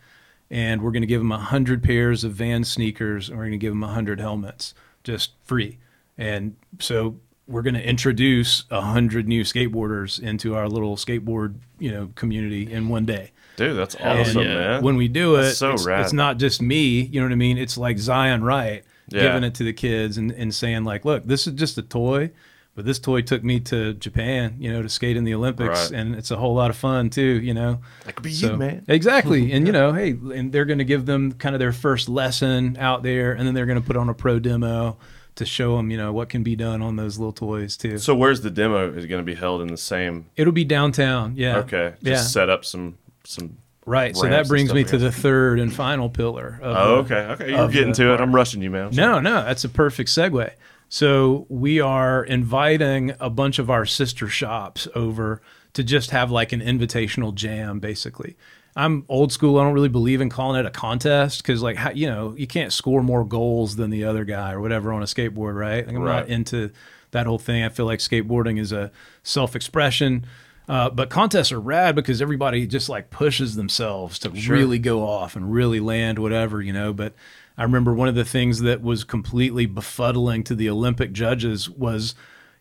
and 0.50 0.82
we're 0.82 0.92
gonna 0.92 1.06
give 1.06 1.22
them 1.22 1.32
a 1.32 1.38
hundred 1.40 1.84
pairs 1.84 2.24
of 2.24 2.34
Van 2.34 2.64
sneakers, 2.64 3.30
and 3.30 3.38
we're 3.38 3.46
gonna 3.46 3.58
give 3.58 3.74
them 3.74 3.84
a 3.84 3.88
hundred 3.88 4.20
helmets, 4.20 4.74
just 5.04 5.32
free. 5.44 5.78
And 6.18 6.56
so 6.80 7.20
we're 7.48 7.62
going 7.62 7.76
to 7.76 7.88
introduce 7.88 8.66
a 8.70 8.82
hundred 8.82 9.28
new 9.28 9.44
skateboarders 9.44 10.20
into 10.22 10.56
our 10.56 10.68
little 10.68 10.98
skateboard, 10.98 11.56
you 11.80 11.92
know, 11.92 12.10
community 12.16 12.72
in 12.72 12.90
one 12.90 13.06
day. 13.06 13.32
Dude, 13.56 13.78
that's 13.78 13.96
awesome, 13.96 14.44
yeah. 14.44 14.56
man. 14.56 14.84
When 14.84 14.98
we 14.98 15.08
do 15.08 15.36
it, 15.36 15.54
so 15.54 15.72
it's, 15.72 15.88
it's 15.88 16.14
not 16.14 16.38
just 16.38 16.62
me. 16.62 17.02
You 17.02 17.22
know 17.22 17.26
what 17.26 17.32
I 17.32 17.38
mean? 17.38 17.58
It's 17.58 17.78
like 17.78 17.98
Zion 17.98 18.44
Wright 18.44 18.84
Yeah. 19.10 19.24
giving 19.24 19.44
it 19.44 19.56
to 19.56 19.64
the 19.64 19.74
kids 19.74 20.18
and, 20.18 20.32
and 20.32 20.54
saying 20.54 20.84
like, 20.84 21.06
look, 21.06 21.26
this 21.26 21.48
is 21.48 21.54
just 21.54 21.78
a 21.78 21.82
toy, 21.82 22.32
but 22.78 22.86
this 22.86 23.00
toy 23.00 23.22
took 23.24 23.44
me 23.44 23.60
to 23.60 23.96
Japan, 23.96 24.56
you 24.60 24.72
know, 24.72 24.84
to 24.84 24.88
skate 24.88 25.18
in 25.18 25.24
the 25.24 25.34
Olympics, 25.34 25.90
Right. 25.92 26.00
and 26.00 26.14
it's 26.14 26.30
a 26.30 26.38
whole 26.38 26.54
lot 26.54 26.70
of 26.70 26.78
fun 26.78 27.10
too. 27.10 27.42
You 27.42 27.56
know, 27.56 27.80
that 28.06 28.16
could 28.16 28.24
be 28.24 28.32
So- 28.32 28.52
you, 28.52 28.58
man. 28.58 28.86
Exactly. 28.88 29.52
And 29.52 29.66
you 29.66 29.74
know, 29.80 29.92
hey, 29.94 30.12
and 30.12 30.54
they're 30.54 30.64
going 30.66 30.78
to 30.78 30.86
give 30.86 31.08
them 31.08 31.32
kind 31.32 31.56
of 31.56 31.60
their 31.60 31.74
first 31.74 32.08
lesson 32.08 32.78
out 32.80 33.02
there, 33.02 33.34
and 33.34 33.48
then 33.48 33.56
they're 33.56 33.66
going 33.66 33.82
to 33.82 33.86
put 33.86 33.98
on 33.98 34.08
a 34.10 34.14
pro 34.14 34.38
demo 34.40 34.98
to 35.36 35.46
show 35.46 35.76
them, 35.78 35.90
you 35.90 35.98
know, 35.98 36.14
what 36.14 36.30
can 36.30 36.44
be 36.44 36.56
done 36.56 36.84
on 36.84 36.96
those 36.98 37.18
little 37.18 37.32
toys 37.34 37.78
too. 37.78 37.98
So 37.98 38.14
where's 38.16 38.42
the 38.42 38.52
demo? 38.52 38.92
Is 38.94 39.08
going 39.08 39.22
to 39.22 39.26
be 39.26 39.34
held 39.36 39.62
in 39.62 39.70
the 39.70 39.78
same? 39.78 40.28
It'll 40.36 40.54
be 40.54 40.64
downtown. 40.64 41.34
Yeah. 41.36 41.58
Okay, 41.58 41.94
just 42.04 42.06
Yeah. 42.06 42.22
set 42.22 42.50
up 42.50 42.64
some 42.64 42.98
some. 43.24 43.58
Right. 43.88 44.16
So 44.16 44.28
that 44.28 44.48
brings 44.48 44.72
me 44.74 44.82
I 44.82 44.84
to 44.84 44.98
the 44.98 45.12
third 45.12 45.60
and 45.60 45.74
final 45.74 46.10
pillar. 46.10 46.60
Of 46.62 46.76
Oh, 46.78 46.96
the- 47.04 47.16
okay, 47.16 47.32
okay. 47.44 47.52
You're 47.56 47.70
getting 47.70 47.90
the 47.94 48.04
to 48.04 48.14
it. 48.14 48.22
I'm 48.22 48.36
rushing 48.36 48.62
you, 48.62 48.70
man. 48.70 48.90
No, 48.94 49.20
no, 49.20 49.44
that's 49.44 49.64
a 49.64 49.70
perfect 49.70 50.10
segue. 50.10 50.52
So 50.90 51.46
we 51.50 51.80
are 51.80 52.24
inviting 52.24 53.14
a 53.20 53.30
bunch 53.30 53.60
of 53.60 53.70
our 53.70 53.86
sister 53.86 54.28
shops 54.28 54.88
over 54.96 55.42
to 55.74 55.84
just 55.84 56.12
have 56.12 56.32
like 56.32 56.54
an 56.54 56.62
invitational 56.62 57.36
jam, 57.36 57.80
basically. 57.80 58.38
I'm 58.76 59.06
old 59.10 59.32
school. 59.32 59.60
I 59.60 59.64
don't 59.64 59.74
really 59.74 59.90
believe 59.90 60.22
in 60.22 60.30
calling 60.30 60.60
it 60.60 60.66
a 60.68 60.72
contest 60.72 61.42
because, 61.42 61.64
like, 61.64 61.78
how, 61.78 61.90
you 61.90 62.08
know, 62.08 62.36
you 62.38 62.46
can't 62.46 62.72
score 62.72 63.02
more 63.02 63.26
goals 63.26 63.76
than 63.76 63.90
the 63.90 64.04
other 64.04 64.24
guy 64.24 64.52
or 64.54 64.62
whatever 64.62 64.94
on 64.94 65.02
a 65.02 65.06
skateboard, 65.06 65.56
right? 65.56 65.86
Like, 65.86 65.96
I'm 65.96 66.06
not 66.06 66.28
into 66.28 66.72
that 67.12 67.26
whole 67.26 67.40
thing. 67.40 67.64
I 67.64 67.70
feel 67.70 67.88
like 67.88 68.00
skateboarding 68.00 68.60
is 68.60 68.72
a 68.72 68.92
self-expression. 69.24 70.28
Uh, 70.70 70.90
but 70.90 71.10
contests 71.10 71.52
are 71.52 71.60
rad 71.60 71.96
because 71.96 72.22
everybody 72.22 72.68
just 72.68 72.90
like 72.90 73.10
pushes 73.10 73.56
themselves 73.56 74.20
to 74.20 74.30
really 74.30 74.78
go 74.78 75.08
off 75.08 75.36
and 75.36 75.52
really 75.52 75.80
land 75.80 76.20
whatever, 76.20 76.62
you 76.62 76.74
know. 76.74 76.94
But 76.94 77.14
I 77.58 77.64
remember 77.64 77.94
one 77.94 78.08
of 78.08 78.16
the 78.16 78.26
things 78.26 78.62
that 78.62 78.82
was 78.82 79.04
completely 79.04 79.68
befuddling 79.68 80.46
to 80.46 80.56
the 80.56 80.70
Olympic 80.70 81.12
judges 81.12 81.68
was, 81.70 82.14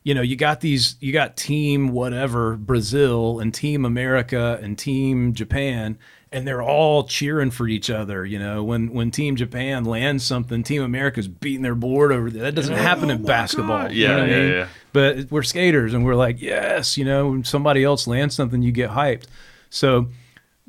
you 0.02 0.14
know, 0.14 0.22
you 0.22 0.36
got 0.36 0.60
these, 0.60 0.96
you 1.00 1.12
got 1.12 1.36
Team 1.36 1.88
whatever 1.88 2.56
Brazil 2.56 3.38
and 3.38 3.52
Team 3.52 3.84
America 3.84 4.58
and 4.62 4.78
Team 4.78 5.34
Japan, 5.34 5.98
and 6.32 6.46
they're 6.46 6.62
all 6.62 7.04
cheering 7.04 7.50
for 7.50 7.68
each 7.68 7.90
other. 7.90 8.24
You 8.24 8.38
know, 8.38 8.64
when 8.64 8.92
when 8.92 9.10
Team 9.10 9.36
Japan 9.36 9.84
lands 9.84 10.24
something, 10.24 10.62
Team 10.62 10.82
America's 10.82 11.28
beating 11.28 11.62
their 11.62 11.74
board 11.74 12.10
over. 12.10 12.30
There. 12.30 12.42
That 12.44 12.54
doesn't 12.54 12.74
oh 12.74 12.78
happen 12.78 13.10
in 13.10 13.22
basketball. 13.22 13.92
you 13.92 14.08
know 14.08 14.16
Yeah, 14.16 14.22
I 14.22 14.26
mean? 14.26 14.52
yeah. 14.52 14.68
But 14.92 15.30
we're 15.30 15.42
skaters, 15.42 15.92
and 15.92 16.04
we're 16.04 16.14
like, 16.14 16.40
yes, 16.40 16.96
you 16.96 17.04
know, 17.04 17.28
when 17.28 17.44
somebody 17.44 17.84
else 17.84 18.06
lands 18.06 18.34
something, 18.34 18.62
you 18.62 18.72
get 18.72 18.90
hyped. 18.90 19.24
So 19.68 20.08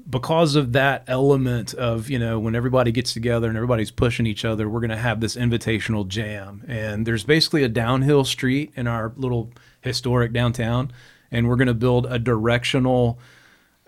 because 0.09 0.55
of 0.55 0.73
that 0.73 1.03
element 1.07 1.73
of 1.73 2.09
you 2.09 2.19
know 2.19 2.39
when 2.39 2.55
everybody 2.55 2.91
gets 2.91 3.13
together 3.13 3.47
and 3.47 3.57
everybody's 3.57 3.91
pushing 3.91 4.25
each 4.25 4.45
other 4.45 4.69
we're 4.69 4.79
going 4.79 4.89
to 4.89 4.97
have 4.97 5.19
this 5.19 5.35
invitational 5.35 6.07
jam. 6.07 6.63
And 6.67 7.05
there's 7.05 7.23
basically 7.23 7.63
a 7.63 7.69
downhill 7.69 8.23
street 8.23 8.71
in 8.75 8.87
our 8.87 9.13
little 9.17 9.51
historic 9.81 10.33
downtown 10.33 10.91
and 11.31 11.47
we're 11.47 11.57
going 11.57 11.67
to 11.67 11.73
build 11.73 12.05
a 12.05 12.19
directional 12.19 13.19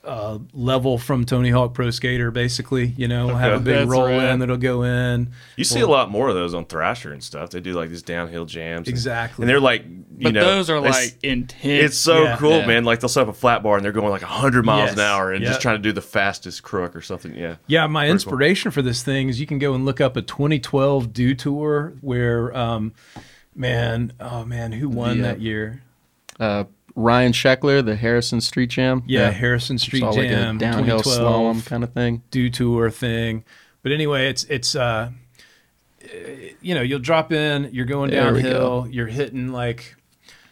uh, 0.03 0.39
level 0.53 0.97
from 0.97 1.25
Tony 1.25 1.49
Hawk 1.49 1.73
Pro 1.73 1.89
Skater, 1.91 2.31
basically. 2.31 2.87
You 2.97 3.07
know, 3.07 3.27
we'll 3.27 3.35
have 3.35 3.53
a 3.53 3.59
big 3.59 3.75
That's 3.75 3.89
roll 3.89 4.07
rad. 4.07 4.33
in 4.33 4.39
that'll 4.39 4.57
go 4.57 4.83
in. 4.83 5.31
You 5.57 5.63
see 5.63 5.81
a 5.81 5.87
lot 5.87 6.09
more 6.09 6.29
of 6.29 6.35
those 6.35 6.53
on 6.53 6.65
Thrasher 6.65 7.11
and 7.11 7.23
stuff. 7.23 7.49
They 7.49 7.59
do 7.59 7.73
like 7.73 7.89
these 7.89 8.01
downhill 8.01 8.45
jams. 8.45 8.87
Exactly. 8.87 9.43
And 9.43 9.49
they're 9.49 9.59
like, 9.59 9.83
you 9.85 10.23
But 10.23 10.33
know, 10.33 10.41
those 10.45 10.69
are 10.69 10.81
they 10.81 10.89
like 10.89 11.17
intense. 11.23 11.83
It's 11.85 11.97
so 11.97 12.23
Yeah. 12.23 12.37
cool, 12.37 12.57
Yeah. 12.59 12.65
man. 12.67 12.83
Like 12.85 12.99
they'll 12.99 13.09
set 13.09 13.23
up 13.23 13.29
a 13.29 13.33
flat 13.33 13.61
bar 13.63 13.75
and 13.75 13.83
they're 13.85 13.91
going 13.91 14.09
like 14.09 14.21
100 14.23 14.65
miles 14.65 14.93
an 14.93 14.99
hour 14.99 15.31
and 15.31 15.41
Yep. 15.43 15.49
just 15.49 15.61
trying 15.61 15.75
to 15.75 15.81
do 15.81 15.91
the 15.91 16.01
fastest 16.01 16.63
crook 16.63 16.95
or 16.95 17.01
something. 17.01 17.35
Yeah. 17.35 17.55
Yeah, 17.67 17.87
my 17.87 18.05
cool. 18.05 18.11
inspiration 18.11 18.71
for 18.71 18.81
this 18.81 19.03
thing 19.03 19.29
is 19.29 19.39
you 19.39 19.45
can 19.47 19.59
go 19.59 19.73
and 19.73 19.85
look 19.85 20.01
up 20.01 20.15
a 20.17 20.21
2012 20.21 21.13
Dew 21.13 21.35
Tour 21.35 21.93
where, 22.01 22.55
um, 22.57 22.93
man, 23.55 24.13
oh 24.19 24.45
man, 24.45 24.71
who 24.73 24.89
won 24.89 25.17
The, 25.21 25.23
uh, 25.23 25.27
that 25.33 25.41
year? 25.41 25.81
Uh, 26.39 26.63
Ryan 26.99 27.31
Sheckler, 27.31 27.83
the 27.83 27.95
Harrison 27.95 28.41
Street 28.41 28.69
Jam. 28.69 29.03
Yeah, 29.07 29.31
Harrison 29.31 29.77
Street 29.77 30.03
it's 30.03 30.17
all 30.17 30.21
Jam, 30.21 30.47
like 30.47 30.55
a 30.55 30.59
downhill 30.59 30.99
slalom 30.99 31.65
kind 31.65 31.83
of 31.83 31.93
thing. 31.93 32.23
Dew 32.29 32.49
Tour 32.49 32.89
thing. 32.89 33.43
But 33.83 33.93
anyway, 33.93 34.27
it's 34.29 34.43
it's 34.45 34.75
uh, 34.75 35.11
you 36.61 36.75
know, 36.75 36.81
you'll 36.81 36.99
drop 36.99 37.31
in, 37.31 37.69
you're 37.71 37.85
going 37.85 38.11
There 38.11 38.33
we 38.33 38.41
downhill, 38.41 38.87
you're 38.89 39.07
hitting 39.07 39.51
like 39.51 39.95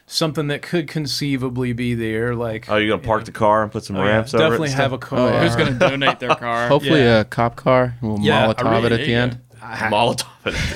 something 0.05 0.47
that 0.47 0.61
could 0.61 0.87
conceivably 0.87 1.73
be 1.73 1.93
there, 1.93 2.33
like 2.35 2.69
Oh, 2.69 2.77
you're 2.77 2.87
going 2.89 3.01
to 3.01 3.05
park 3.07 3.25
the 3.25 3.31
car 3.31 3.63
and 3.63 3.71
put 3.71 3.83
some 3.83 3.95
oh, 3.97 4.03
yeah, 4.05 4.09
ramps 4.11 4.33
over 4.33 4.43
it? 4.43 4.45
definitely 4.49 4.69
have 4.71 4.93
a 4.93 4.97
stuff? 4.97 5.09
car. 5.09 5.29
yeah. 5.31 5.43
Who's 5.43 5.55
going 5.57 5.73
to 5.73 5.79
donate 5.79 6.19
their 6.19 6.35
car? 6.35 6.67
Hopefully 6.69 7.01
Yeah. 7.01 7.19
a 7.21 7.25
cop 7.25 7.55
car. 7.57 7.95
We'll 8.01 8.19
Yeah, 8.21 8.47
I 8.49 8.53
Molotov 8.53 8.71
really- 8.71 8.85
it 8.85 8.91
at 8.93 8.99
the 9.01 9.07
yeah. 9.11 9.25
End. 9.61 9.93
Molotov 9.93 10.27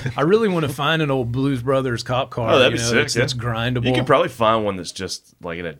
it. 0.07 0.17
I 0.17 0.21
really 0.21 0.47
want 0.49 0.65
to 0.65 0.73
find 0.73 1.01
an 1.01 1.11
old 1.11 1.31
Blues 1.31 1.61
Brothers 1.61 2.03
cop 2.03 2.29
car. 2.29 2.51
Oh, 2.51 2.59
that'd 2.59 2.73
you 2.73 2.77
be 2.77 2.83
know, 2.83 2.89
sick, 2.89 2.97
That's, 2.99 3.15
yeah. 3.15 3.21
that's 3.21 3.33
grindable. 3.33 3.85
You 3.87 3.93
could 3.93 4.05
probably 4.07 4.29
find 4.29 4.65
one 4.65 4.75
that's 4.77 4.91
just 4.91 5.33
like 5.41 5.59
in 5.59 5.65
a, 5.65 5.75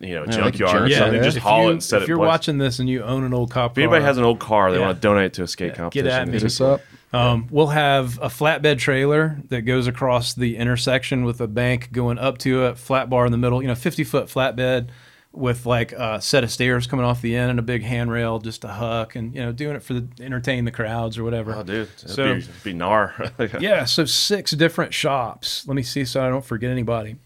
you 0.00 0.14
know, 0.14 0.24
Yeah, 0.28 0.44
like 0.44 0.54
a 0.54 0.58
junkyard 0.58 0.82
or 0.90 0.94
something. 0.94 1.14
yeah. 1.14 1.22
Just 1.22 1.36
if 1.38 1.42
haul 1.42 1.64
you, 1.64 1.68
it 1.68 1.72
and 1.72 1.82
set 1.82 1.96
if 1.98 2.02
it. 2.04 2.08
you're 2.08 2.16
place. 2.18 2.26
watching 2.28 2.58
this 2.58 2.78
and 2.78 2.88
you 2.88 3.02
own 3.02 3.24
an 3.24 3.32
old 3.34 3.50
cop 3.50 3.72
if 3.72 3.78
anybody 3.78 4.04
has 4.04 4.18
an 4.18 4.24
old 4.24 4.40
car 4.40 4.72
they 4.72 4.78
Yeah. 4.78 4.86
want 4.86 4.96
to 4.96 5.00
donate 5.00 5.32
to 5.34 5.42
a 5.42 5.46
skate 5.46 5.70
Yeah, 5.70 5.76
competition, 5.76 6.06
get 6.06 6.20
at 6.20 6.26
me. 6.28 6.32
Hit 6.34 6.44
us 6.44 6.60
up. 6.60 6.80
Um, 7.12 7.46
we'll 7.50 7.68
have 7.68 8.18
a 8.18 8.26
flatbed 8.26 8.78
trailer 8.78 9.38
that 9.48 9.62
goes 9.62 9.86
across 9.86 10.34
the 10.34 10.56
intersection 10.56 11.24
with 11.24 11.40
a 11.40 11.46
bank 11.46 11.92
going 11.92 12.18
up 12.18 12.38
to 12.38 12.64
it, 12.66 12.76
flat 12.76 13.08
bar 13.08 13.24
in 13.24 13.30
the 13.30 13.38
middle. 13.38 13.62
You 13.62 13.68
know, 13.68 13.76
fifty 13.76 14.02
foot 14.02 14.26
flatbed 14.26 14.88
with 15.36 15.66
like 15.66 15.90
a 15.92 16.20
set 16.20 16.44
of 16.44 16.50
stairs 16.50 16.86
coming 16.86 17.04
off 17.04 17.20
the 17.20 17.34
end 17.36 17.50
and 17.50 17.58
a 17.58 17.62
big 17.62 17.82
handrail 17.82 18.38
just 18.38 18.62
to 18.62 18.68
huck 18.68 19.16
and 19.16 19.34
you 19.34 19.42
know 19.42 19.50
doing 19.52 19.74
it 19.74 19.82
for 19.82 19.94
the 19.94 20.06
entertain 20.20 20.64
the 20.64 20.70
crowds 20.70 21.18
or 21.18 21.24
whatever. 21.24 21.54
Oh, 21.54 21.62
dude, 21.62 21.88
it'd 21.88 22.10
So- 22.10 22.34
be, 22.36 22.72
be 22.72 22.78
gnar. 22.78 23.60
Yeah, 23.60 23.84
so 23.84 24.04
six 24.04 24.52
different 24.52 24.94
shops. 24.94 25.66
Let 25.66 25.74
me 25.74 25.82
see 25.82 26.04
so 26.04 26.24
I 26.24 26.28
don't 26.28 26.44
forget 26.44 26.70
anybody. 26.70 27.16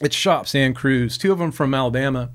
It's 0.00 0.14
shops 0.16 0.54
and 0.54 0.74
crews. 0.76 1.18
Two 1.18 1.32
of 1.32 1.38
them 1.38 1.50
from 1.52 1.74
Alabama. 1.74 2.30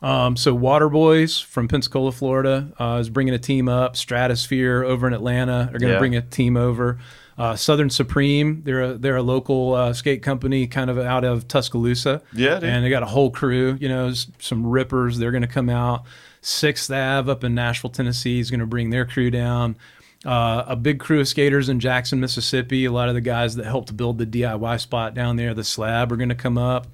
Um, 0.00 0.36
so 0.36 0.56
Waterboys 0.56 1.42
from 1.44 1.68
Pensacola, 1.68 2.10
Florida, 2.10 2.72
uh, 2.78 2.98
is 3.00 3.08
bringing 3.08 3.34
a 3.34 3.38
team 3.38 3.68
up. 3.68 3.96
Stratosphere 3.96 4.82
over 4.82 5.06
in 5.06 5.12
Atlanta 5.12 5.70
are 5.72 5.78
going 5.78 5.88
to 5.88 5.92
Yeah. 5.92 5.98
bring 5.98 6.16
a 6.16 6.22
team 6.22 6.56
over. 6.56 6.98
Uh, 7.38 7.56
Southern 7.56 7.88
Supreme, 7.90 8.62
they're 8.62 8.82
a, 8.82 8.94
they're 8.94 9.16
a 9.16 9.22
local 9.22 9.74
uh, 9.74 9.92
skate 9.92 10.22
company, 10.22 10.66
kind 10.66 10.90
of 10.90 10.98
out 10.98 11.24
of 11.24 11.48
Tuscaloosa. 11.48 12.22
Yeah, 12.32 12.60
dude. 12.60 12.64
and 12.68 12.84
they 12.84 12.90
got 12.90 13.02
a 13.02 13.06
whole 13.06 13.30
crew. 13.30 13.76
You 13.80 13.88
know, 13.88 14.12
some 14.38 14.66
rippers. 14.66 15.18
They're 15.18 15.30
going 15.30 15.42
to 15.42 15.48
come 15.48 15.70
out. 15.70 16.04
Sixth 16.42 16.90
Ave 16.90 17.30
up 17.30 17.44
in 17.44 17.54
Nashville, 17.54 17.90
Tennessee, 17.90 18.40
is 18.40 18.50
going 18.50 18.60
to 18.60 18.66
bring 18.66 18.90
their 18.90 19.06
crew 19.06 19.30
down. 19.30 19.76
Uh, 20.24 20.64
a 20.68 20.76
big 20.76 21.00
crew 21.00 21.20
of 21.20 21.26
skaters 21.28 21.68
in 21.68 21.80
Jackson, 21.80 22.20
Mississippi. 22.20 22.84
A 22.84 22.92
lot 22.92 23.08
of 23.08 23.14
the 23.14 23.20
guys 23.20 23.56
that 23.56 23.66
helped 23.66 23.96
build 23.96 24.18
the 24.18 24.26
DIY 24.26 24.80
spot 24.80 25.14
down 25.14 25.36
there, 25.36 25.54
the 25.54 25.64
slab, 25.64 26.12
are 26.12 26.16
going 26.16 26.28
to 26.28 26.34
come 26.34 26.58
up. 26.58 26.86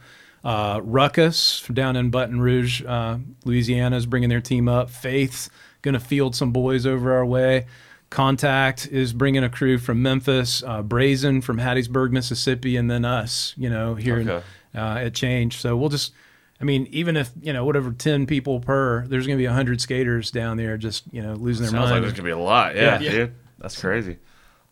Uh, 0.45 0.80
Ruckus 0.82 1.62
down 1.72 1.97
in 1.97 2.11
Baton 2.11 2.41
Rouge, 2.41 2.82
uh, 2.84 3.18
Louisiana, 3.45 3.97
is 3.97 4.07
bringing 4.07 4.28
their 4.28 4.41
team 4.41 4.68
up. 4.68 4.89
Faith's 4.89 5.51
going 5.82 5.95
to 5.95 6.01
field 6.01 6.36
some 6.36 6.53
boys 6.53 6.86
over 6.86 7.12
our 7.12 7.26
way. 7.26 7.66
Contact 8.11 8.87
is 8.87 9.13
bringing 9.13 9.45
a 9.45 9.51
crew 9.51 9.79
from 9.79 10.03
Memphis. 10.03 10.63
Uh, 10.67 10.83
Brazen 10.83 11.41
from 11.43 11.59
Hattiesburg, 11.59 12.11
Mississippi, 12.11 12.77
and 12.77 12.91
then 12.91 13.05
us. 13.05 13.55
You 13.57 13.69
know, 13.69 13.95
here 13.95 14.19
in, 14.19 14.29
uh, 14.29 14.43
at 14.75 15.15
Change. 15.15 15.59
So 15.59 15.77
we'll 15.77 15.91
just. 15.91 16.13
I 16.61 16.65
mean, 16.65 16.89
even 16.91 17.17
if 17.17 17.31
you 17.41 17.53
know 17.53 17.65
whatever 17.65 17.93
ten 17.93 18.27
people 18.27 18.61
per, 18.61 19.07
there's 19.07 19.27
going 19.27 19.39
to 19.39 19.43
be 19.43 19.47
hundred 19.47 19.81
skaters 19.81 20.31
down 20.31 20.57
there 20.57 20.77
just 20.77 21.05
you 21.13 21.23
know 21.23 21.35
losing 21.35 21.65
their 21.65 21.71
Sounds 21.71 21.91
like 21.91 22.01
there's 22.01 22.15
gonna 22.15 22.25
be 22.25 22.31
a 22.31 22.39
lot. 22.39 22.75
Yeah, 22.75 22.99
Yeah. 22.99 23.11
dude, 23.11 23.35
that's 23.59 23.81
crazy. 23.81 24.17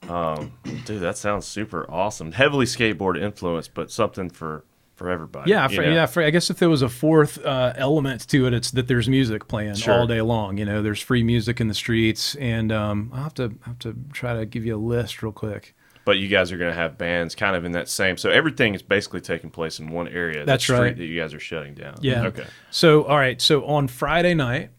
Um, 0.09 0.53
dude, 0.85 1.01
that 1.03 1.17
sounds 1.17 1.47
super 1.47 1.89
awesome. 1.91 2.33
Heavily 2.33 2.67
skateboard 2.67 3.21
influence, 3.21 3.69
but 3.69 3.91
something 3.91 4.31
for 4.31 4.65
for 4.97 5.11
everybody. 5.11 5.51
Yeah, 5.51 5.69
for, 5.69 5.83
yeah. 5.85 6.07
For, 6.07 6.23
I 6.23 6.31
guess 6.31 6.51
if 6.51 6.59
there 6.59 6.71
was 6.71 6.83
a 6.83 6.89
fourth 6.89 7.39
uh, 7.45 7.75
element 7.77 8.27
to 8.29 8.47
it, 8.47 8.55
it's 8.55 8.71
that 8.73 8.89
there's 8.89 9.09
music 9.09 9.47
playing 9.47 9.75
Sure. 9.75 9.95
all 9.95 10.07
day 10.07 10.23
long. 10.23 10.57
You 10.59 10.65
know, 10.65 10.83
there's 10.83 11.01
free 11.01 11.23
music 11.23 11.61
in 11.61 11.69
the 11.69 11.75
streets, 11.75 12.35
and 12.37 12.73
um, 12.73 13.11
I'll 13.15 13.23
have 13.25 13.35
to 13.35 13.55
have 13.67 13.79
to 13.81 13.95
try 14.13 14.35
to 14.35 14.47
give 14.47 14.65
you 14.65 14.75
a 14.75 14.79
list 14.79 15.23
real 15.23 15.33
quick. 15.33 15.75
But 16.07 16.19
you 16.19 16.29
guys 16.29 16.53
are 16.53 16.57
gonna 16.57 16.73
have 16.73 16.97
bands 16.97 17.35
kind 17.35 17.57
of 17.57 17.65
in 17.65 17.73
that 17.73 17.89
same. 17.89 18.17
So 18.17 18.31
everything 18.31 18.75
is 18.75 18.83
basically 18.83 19.21
taking 19.21 19.51
place 19.51 19.81
in 19.81 19.91
one 19.91 20.09
area. 20.09 20.39
that 20.39 20.47
That's 20.47 20.65
street 20.65 20.79
right. 20.79 20.97
That 20.97 21.05
you 21.05 21.21
guys 21.21 21.35
are 21.35 21.41
shutting 21.41 21.75
down. 21.75 21.97
Yeah. 22.01 22.27
Okay. 22.27 22.47
So, 22.71 23.03
all 23.05 23.17
right. 23.19 23.41
So 23.43 23.67
on 23.67 23.89
Friday 23.89 24.33
night, 24.35 24.71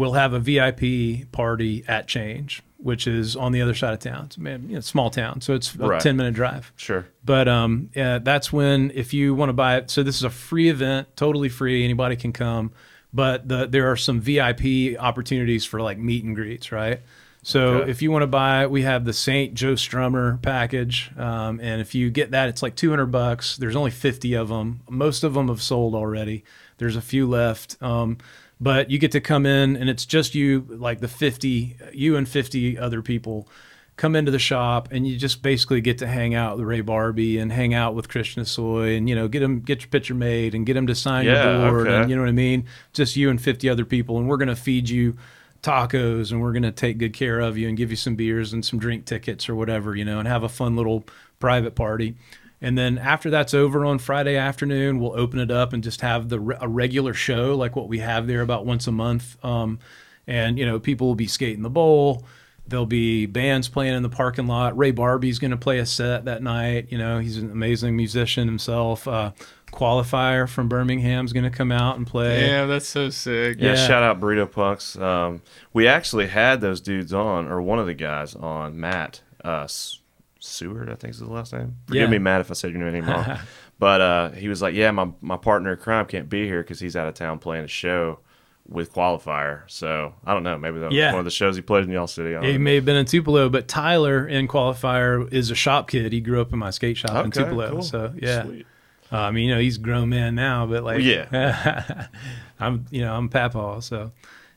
we'll 0.00 0.14
have 0.14 0.32
a 0.32 0.38
VIP 0.40 1.30
party 1.30 1.84
at 1.86 2.08
Change, 2.08 2.62
which 2.78 3.06
is 3.06 3.36
on 3.36 3.52
the 3.52 3.60
other 3.60 3.74
side 3.74 3.92
of 3.92 3.98
town. 4.00 4.24
It's 4.26 4.36
a 4.38 4.40
you 4.40 4.58
know, 4.74 4.80
small 4.80 5.10
town, 5.10 5.40
so 5.42 5.54
it's 5.54 5.74
a 5.74 5.78
Right. 5.86 6.00
ten 6.00 6.16
minute 6.16 6.32
drive. 6.34 6.72
Sure. 6.76 7.06
But 7.24 7.48
um, 7.48 7.90
yeah, 7.94 8.18
that's 8.18 8.50
when 8.52 8.90
if 8.94 9.12
you 9.12 9.34
want 9.34 9.50
to 9.50 9.54
buy 9.54 9.76
it. 9.76 9.90
So 9.90 10.02
this 10.02 10.16
is 10.16 10.24
a 10.24 10.30
free 10.30 10.68
event, 10.70 11.08
totally 11.16 11.48
free. 11.50 11.84
Anybody 11.84 12.16
can 12.16 12.32
come. 12.32 12.72
But 13.12 13.48
the, 13.48 13.66
there 13.66 13.90
are 13.90 13.96
some 13.96 14.20
VIP 14.20 14.96
opportunities 14.98 15.64
for 15.64 15.80
like 15.82 15.98
meet 15.98 16.22
and 16.24 16.34
greets, 16.34 16.70
right? 16.72 17.00
So 17.42 17.60
Okay. 17.78 17.90
if 17.90 18.02
you 18.02 18.10
want 18.12 18.22
to 18.22 18.26
buy, 18.28 18.66
we 18.68 18.82
have 18.82 19.04
the 19.04 19.12
Saint 19.12 19.54
Joe 19.54 19.72
Strummer 19.74 20.40
package, 20.42 21.10
um, 21.18 21.58
and 21.60 21.80
if 21.80 21.94
you 21.94 22.10
get 22.10 22.30
that, 22.32 22.48
it's 22.50 22.62
like 22.62 22.76
two 22.76 22.88
hundred 22.90 23.06
bucks. 23.10 23.56
There's 23.56 23.76
only 23.76 23.90
fifty 23.90 24.34
of 24.34 24.48
them. 24.48 24.80
Most 24.88 25.24
of 25.24 25.34
them 25.34 25.48
have 25.48 25.60
sold 25.62 25.94
already. 25.94 26.44
There's 26.78 26.96
a 26.96 27.00
few 27.02 27.26
left. 27.28 27.76
Um, 27.82 28.18
but 28.60 28.90
you 28.90 28.98
get 28.98 29.12
to 29.12 29.20
come 29.20 29.46
in, 29.46 29.76
and 29.76 29.88
it's 29.88 30.04
just 30.06 30.34
you, 30.34 30.66
like 30.68 31.00
the 31.00 31.08
fifty, 31.08 31.76
you 31.92 32.16
and 32.16 32.28
fifty 32.28 32.78
other 32.78 33.02
people 33.02 33.48
come 33.96 34.16
into 34.16 34.30
the 34.30 34.38
shop 34.38 34.88
and 34.92 35.06
you 35.06 35.14
just 35.18 35.42
basically 35.42 35.82
get 35.82 35.98
to 35.98 36.06
hang 36.06 36.34
out 36.34 36.56
with 36.56 36.66
Ray 36.66 36.80
Barbee 36.80 37.38
and 37.38 37.52
hang 37.52 37.74
out 37.74 37.94
with 37.94 38.08
Christian 38.08 38.42
Hosoi 38.42 38.96
and 38.96 39.06
you 39.10 39.14
know 39.14 39.28
get 39.28 39.42
him 39.42 39.60
get 39.60 39.82
your 39.82 39.90
picture 39.90 40.14
made 40.14 40.54
and 40.54 40.64
get 40.64 40.74
him 40.74 40.86
to 40.86 40.94
sign 40.94 41.26
Yeah, 41.26 41.60
your 41.60 41.70
board 41.70 41.86
okay. 41.86 41.96
and 42.00 42.08
you 42.10 42.16
know 42.16 42.22
what 42.22 42.30
I 42.30 42.32
mean 42.32 42.64
just 42.94 43.14
you 43.14 43.28
and 43.28 43.38
50 43.38 43.68
other 43.68 43.84
people 43.84 44.16
and 44.16 44.26
we're 44.26 44.38
going 44.38 44.48
to 44.48 44.56
feed 44.56 44.88
you 44.88 45.18
tacos 45.62 46.32
and 46.32 46.40
we're 46.40 46.52
going 46.52 46.62
to 46.62 46.72
take 46.72 46.96
good 46.96 47.12
care 47.12 47.40
of 47.40 47.58
you 47.58 47.68
and 47.68 47.76
give 47.76 47.90
you 47.90 47.96
some 47.96 48.16
beers 48.16 48.54
and 48.54 48.64
some 48.64 48.78
drink 48.78 49.04
tickets 49.04 49.50
or 49.50 49.54
whatever 49.54 49.94
you 49.94 50.04
know 50.04 50.18
and 50.18 50.26
have 50.26 50.42
a 50.44 50.48
fun 50.48 50.76
little 50.76 51.04
private 51.38 51.74
party 51.74 52.14
and 52.60 52.76
then 52.76 52.98
after 52.98 53.30
that's 53.30 53.54
over 53.54 53.84
on 53.84 53.98
Friday 53.98 54.36
afternoon, 54.36 54.98
we'll 55.00 55.18
open 55.18 55.38
it 55.38 55.50
up 55.50 55.72
and 55.72 55.82
just 55.82 56.00
have 56.02 56.28
the 56.28 56.56
a 56.60 56.68
regular 56.68 57.14
show 57.14 57.56
like 57.56 57.74
what 57.76 57.88
we 57.88 57.98
have 58.00 58.26
there 58.26 58.42
about 58.42 58.66
once 58.66 58.86
a 58.86 58.92
month. 58.92 59.42
Um, 59.44 59.78
and 60.26 60.58
you 60.58 60.66
know, 60.66 60.78
people 60.78 61.06
will 61.06 61.14
be 61.14 61.26
skating 61.26 61.62
the 61.62 61.70
bowl. 61.70 62.24
There'll 62.66 62.86
be 62.86 63.26
bands 63.26 63.68
playing 63.68 63.94
in 63.94 64.02
the 64.04 64.08
parking 64.08 64.46
lot. 64.46 64.78
Ray 64.78 64.92
Barbee's 64.92 65.40
going 65.40 65.50
to 65.50 65.56
play 65.56 65.78
a 65.80 65.86
set 65.86 66.26
that 66.26 66.40
night. 66.40 66.86
You 66.90 66.98
know, 66.98 67.18
he's 67.18 67.36
an 67.36 67.50
amazing 67.50 67.96
musician 67.96 68.46
himself. 68.46 69.08
Uh, 69.08 69.32
Qualifier 69.72 70.48
from 70.48 70.68
Birmingham's 70.68 71.32
going 71.32 71.44
to 71.44 71.50
come 71.50 71.72
out 71.72 71.96
and 71.96 72.06
play. 72.06 72.46
Yeah, 72.46 72.66
that's 72.66 72.86
so 72.86 73.10
sick. 73.10 73.56
Yeah, 73.58 73.70
Yeah. 73.74 73.86
shout 73.88 74.02
out 74.04 74.20
Burrito 74.20 74.50
Punks. 74.50 74.96
Um, 74.96 75.42
we 75.72 75.88
actually 75.88 76.26
had 76.28 76.60
those 76.60 76.80
dudes 76.80 77.12
on, 77.12 77.48
or 77.48 77.60
one 77.62 77.78
of 77.80 77.86
the 77.86 77.94
guys 77.94 78.34
on, 78.36 78.78
Matt 78.78 79.22
uh, 79.44 79.62
S- 79.64 80.00
Seward, 80.40 80.90
I 80.90 80.94
think 80.96 81.12
is 81.12 81.20
the 81.20 81.26
last 81.30 81.52
name. 81.52 81.76
Forgive 81.86 82.02
Yeah. 82.02 82.08
me, 82.08 82.18
Matt, 82.18 82.40
if 82.40 82.50
I 82.50 82.54
said 82.54 82.72
your 82.72 82.90
name 82.90 83.06
wrong. 83.06 83.38
but 83.78 84.00
uh, 84.00 84.30
he 84.32 84.48
was 84.48 84.60
like, 84.62 84.74
"Yeah, 84.74 84.90
my 84.90 85.10
my 85.20 85.36
partner 85.36 85.72
in 85.72 85.78
crime 85.78 86.06
can't 86.06 86.28
be 86.28 86.46
here 86.46 86.62
because 86.62 86.80
he's 86.80 86.96
out 86.96 87.06
of 87.06 87.14
town 87.14 87.38
playing 87.38 87.64
a 87.64 87.68
show 87.68 88.18
with 88.66 88.92
Qualifier." 88.92 89.62
So 89.68 90.14
I 90.24 90.32
don't 90.32 90.42
know. 90.42 90.56
Maybe 90.58 90.78
that 90.80 90.86
was 90.86 90.94
Yeah. 90.96 91.10
one 91.12 91.18
of 91.20 91.24
the 91.26 91.30
shows 91.30 91.56
he 91.56 91.62
played 91.62 91.84
in 91.84 91.90
Y'all 91.90 92.06
City. 92.06 92.32
Don't 92.32 92.42
He 92.44 92.52
know. 92.54 92.58
may 92.58 92.74
have 92.76 92.84
been 92.84 92.96
in 92.96 93.04
Tupelo, 93.06 93.48
but 93.48 93.68
Tyler 93.68 94.26
in 94.26 94.48
Qualifier 94.48 95.30
is 95.32 95.50
a 95.50 95.54
shop 95.54 95.88
kid. 95.90 96.12
He 96.12 96.20
grew 96.20 96.40
up 96.40 96.52
in 96.52 96.58
my 96.58 96.70
skate 96.70 96.96
shop 96.96 97.24
in 97.24 97.30
Tupelo. 97.30 97.70
cool. 97.70 97.82
So 97.82 98.14
yeah, 98.16 98.44
Sweet. 98.44 98.66
Uh, 99.12 99.16
I 99.18 99.30
mean, 99.32 99.48
you 99.48 99.54
know, 99.54 99.60
he's 99.60 99.76
a 99.76 99.80
grown 99.80 100.08
man 100.08 100.36
now, 100.36 100.66
but 100.66 100.84
like, 100.84 101.02
Yeah. 101.02 102.06
I'm, 102.60 102.86
you 102.90 103.00
know, 103.02 103.12
I'm 103.14 103.28
Papa. 103.28 103.82
So, 103.82 104.12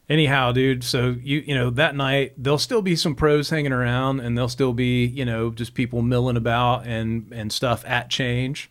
anyhow, 0.09 0.51
dude. 0.51 0.83
So 0.83 1.15
you, 1.21 1.39
you 1.39 1.55
know, 1.55 1.69
that 1.71 1.95
night 1.95 2.33
there'll 2.37 2.57
still 2.57 2.81
be 2.81 2.95
some 2.95 3.15
pros 3.15 3.49
hanging 3.49 3.71
around, 3.73 4.19
and 4.19 4.37
there'll 4.37 4.49
still 4.49 4.73
be, 4.73 5.05
you 5.05 5.25
know, 5.25 5.49
just 5.51 5.73
people 5.73 6.01
milling 6.01 6.37
about 6.37 6.85
and 6.87 7.31
and 7.33 7.51
stuff 7.51 7.83
at 7.85 8.09
Change. 8.09 8.69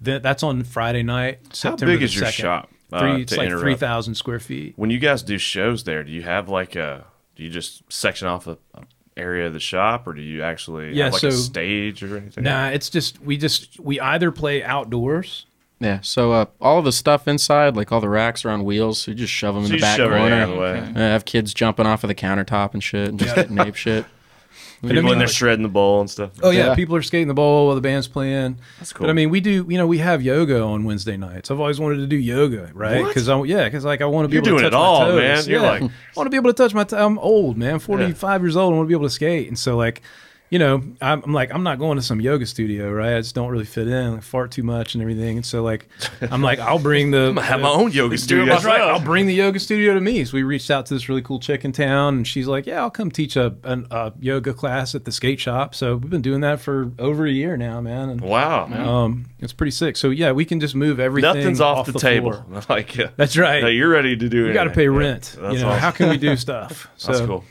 That 0.00 0.22
that's 0.22 0.42
on 0.42 0.62
Friday 0.64 1.02
night. 1.02 1.40
How 1.48 1.54
September 1.54 1.92
big 1.94 2.00
the 2.00 2.04
is 2.04 2.14
your 2.16 2.24
2nd. 2.26 2.30
shop? 2.32 2.70
uh, 2.92 3.00
Three, 3.00 3.22
it's 3.22 3.36
like 3.36 3.46
interrupt? 3.46 3.62
three 3.62 3.74
thousand 3.74 4.14
square 4.14 4.38
feet. 4.40 4.74
When 4.76 4.90
you 4.90 4.98
guys 4.98 5.22
do 5.22 5.38
shows 5.38 5.84
there, 5.84 6.04
do 6.04 6.12
you 6.12 6.22
have 6.22 6.48
like 6.48 6.76
a? 6.76 7.04
Do 7.36 7.42
you 7.42 7.50
just 7.50 7.82
section 7.92 8.28
off 8.28 8.46
a, 8.46 8.58
a 8.74 8.82
area 9.16 9.48
of 9.48 9.52
the 9.52 9.60
shop, 9.60 10.06
or 10.06 10.12
do 10.14 10.22
you 10.22 10.42
actually 10.44 10.92
Yeah, 10.94 11.06
have 11.06 11.14
like 11.14 11.22
a 11.24 11.32
so- 11.32 11.36
stage 11.38 12.02
or 12.04 12.16
anything? 12.16 12.44
Nah, 12.44 12.68
it's 12.68 12.88
just 12.88 13.20
we 13.20 13.36
just 13.36 13.80
we 13.80 13.98
either 14.00 14.30
play 14.30 14.62
outdoors. 14.62 15.46
Yeah. 15.80 16.00
So 16.00 16.32
uh, 16.32 16.46
all 16.60 16.82
the 16.82 16.90
stuff 16.92 17.28
inside, 17.28 17.76
like 17.76 17.92
all 17.92 18.00
the 18.00 18.08
racks 18.08 18.44
are 18.44 18.50
on 18.50 18.64
wheels. 18.64 19.00
So 19.02 19.12
you 19.12 19.16
just 19.16 19.32
shove 19.32 19.54
them 19.54 19.64
So 19.64 19.68
in 19.68 19.72
you 19.74 19.78
the 19.78 19.82
back 19.82 19.96
shove 19.96 20.10
it 20.12 20.18
corner. 20.18 20.34
out 20.34 20.48
of 20.48 20.54
the 20.54 20.60
way. 20.60 20.70
Okay. 20.80 20.92
I 20.96 20.98
have 21.12 21.24
kids 21.24 21.54
jumping 21.54 21.86
off 21.86 22.02
of 22.02 22.08
the 22.08 22.14
countertop 22.14 22.74
and 22.74 22.82
shit, 22.82 23.08
and 23.08 23.18
just 23.18 23.34
getting 23.36 23.58
ape 23.58 23.74
shit. 23.76 24.04
I 24.04 24.08
People 24.88 25.02
mean, 25.02 25.12
in 25.14 25.18
there 25.18 25.26
like- 25.28 25.36
shredding 25.36 25.62
the 25.62 25.68
bowl 25.68 26.00
and 26.00 26.08
stuff. 26.10 26.30
Oh 26.42 26.50
yeah, 26.50 26.66
Yeah. 26.68 26.74
people 26.74 26.94
are 26.96 27.02
skating 27.02 27.26
the 27.28 27.34
bowl 27.34 27.66
while 27.66 27.74
the 27.74 27.80
band's 27.80 28.06
playing. 28.08 28.58
That's 28.78 28.92
cool. 28.92 29.04
But 29.06 29.10
I 29.10 29.12
mean, 29.12 29.30
we 29.30 29.40
do. 29.40 29.66
You 29.68 29.76
know, 29.78 29.86
we 29.86 29.98
have 29.98 30.20
yoga 30.22 30.60
on 30.62 30.84
Wednesday 30.84 31.16
nights. 31.16 31.50
I've 31.50 31.58
always 31.60 31.78
wanted 31.80 31.96
to 31.96 32.06
do 32.06 32.16
yoga, 32.16 32.70
right? 32.74 33.04
Because 33.06 33.28
I 33.28 33.40
yeah, 33.44 33.64
because 33.64 33.84
like 33.84 34.00
I 34.02 34.04
want 34.06 34.24
to 34.24 34.28
be 34.28 34.34
You're 34.34 34.42
able 34.42 34.58
doing 34.58 34.60
to 34.62 34.66
it 34.68 34.70
touch 34.70 34.78
all, 34.78 35.00
my 35.00 35.06
toes. 35.08 35.18
man. 35.20 35.44
You're 35.52 35.62
Yeah. 35.62 35.70
like- 35.70 35.82
I 35.82 35.90
want 36.16 36.26
to 36.26 36.30
be 36.30 36.36
able 36.36 36.50
to 36.50 36.54
touch 36.54 36.74
my. 36.74 36.84
T- 36.84 36.96
I'm 36.96 37.18
old, 37.18 37.56
man. 37.56 37.78
Forty 37.78 38.10
five 38.12 38.40
years 38.42 38.56
old. 38.56 38.72
I 38.72 38.76
want 38.76 38.86
to 38.86 38.88
be 38.88 38.94
able 38.94 39.06
to 39.06 39.10
skate, 39.14 39.46
and 39.48 39.56
so 39.58 39.76
like. 39.76 40.02
You 40.50 40.58
know, 40.58 40.82
I'm, 41.02 41.22
I'm 41.24 41.32
like, 41.34 41.52
I'm 41.52 41.62
not 41.62 41.78
going 41.78 41.96
to 41.96 42.02
some 42.02 42.20
yoga 42.22 42.46
studio, 42.46 42.90
right? 42.90 43.16
I 43.16 43.20
just 43.20 43.34
don't 43.34 43.50
really 43.50 43.66
fit 43.66 43.86
in, 43.86 44.14
I 44.16 44.20
fart 44.20 44.50
too 44.50 44.62
much 44.62 44.94
and 44.94 45.02
everything. 45.02 45.36
And 45.36 45.44
so, 45.44 45.62
like, 45.62 45.88
I'm 46.22 46.40
like, 46.40 46.58
I'll 46.58 46.78
bring 46.78 47.10
the. 47.10 47.34
I 47.38 47.42
have 47.42 47.60
my 47.60 47.68
own 47.68 47.92
yoga 47.92 48.16
studio. 48.16 48.46
That's 48.46 48.64
right. 48.64 48.80
I'll 48.80 48.98
bring 49.00 49.26
the 49.26 49.34
yoga 49.34 49.60
studio 49.60 49.92
to 49.92 50.00
me. 50.00 50.24
So 50.24 50.32
we 50.38 50.42
reached 50.44 50.70
out 50.70 50.86
to 50.86 50.94
this 50.94 51.08
really 51.08 51.20
cool 51.20 51.38
chick 51.38 51.64
in 51.66 51.72
town, 51.72 52.16
and 52.16 52.26
she's 52.26 52.46
like, 52.46 52.66
"Yeah, 52.66 52.80
I'll 52.80 52.90
come 52.90 53.10
teach 53.10 53.36
a, 53.36 53.54
an, 53.64 53.86
a 53.90 54.12
yoga 54.20 54.54
class 54.54 54.94
at 54.94 55.04
the 55.04 55.12
skate 55.12 55.38
shop." 55.38 55.74
So 55.74 55.96
we've 55.96 56.10
been 56.10 56.22
doing 56.22 56.40
that 56.40 56.60
for 56.60 56.92
over 56.98 57.26
a 57.26 57.30
year 57.30 57.56
now, 57.58 57.80
man. 57.82 58.08
And 58.08 58.20
Wow. 58.22 58.64
um, 58.72 59.26
it's 59.40 59.52
pretty 59.52 59.72
sick. 59.72 59.96
So 59.98 60.08
yeah, 60.10 60.32
we 60.32 60.44
can 60.46 60.60
just 60.60 60.74
move 60.74 60.98
everything. 60.98 61.34
Nothing's 61.34 61.60
off, 61.60 61.86
the, 61.86 61.98
table. 61.98 62.32
floor. 62.32 62.62
Like, 62.68 62.98
uh, 62.98 63.08
That's 63.16 63.36
right. 63.36 63.62
no, 63.62 63.68
you're 63.68 63.88
ready 63.90 64.16
to 64.16 64.28
do 64.28 64.44
it. 64.44 64.48
you 64.48 64.54
got 64.54 64.64
to 64.64 64.70
pay 64.70 64.88
rent. 64.88 65.36
That's 65.38 65.54
you 65.56 65.60
know, 65.60 65.68
awesome. 65.68 65.80
how 65.80 65.90
can 65.90 66.08
we 66.08 66.16
do 66.16 66.36
stuff? 66.36 66.88
So 66.96 67.12
That's 67.12 67.26
cool. 67.26 67.44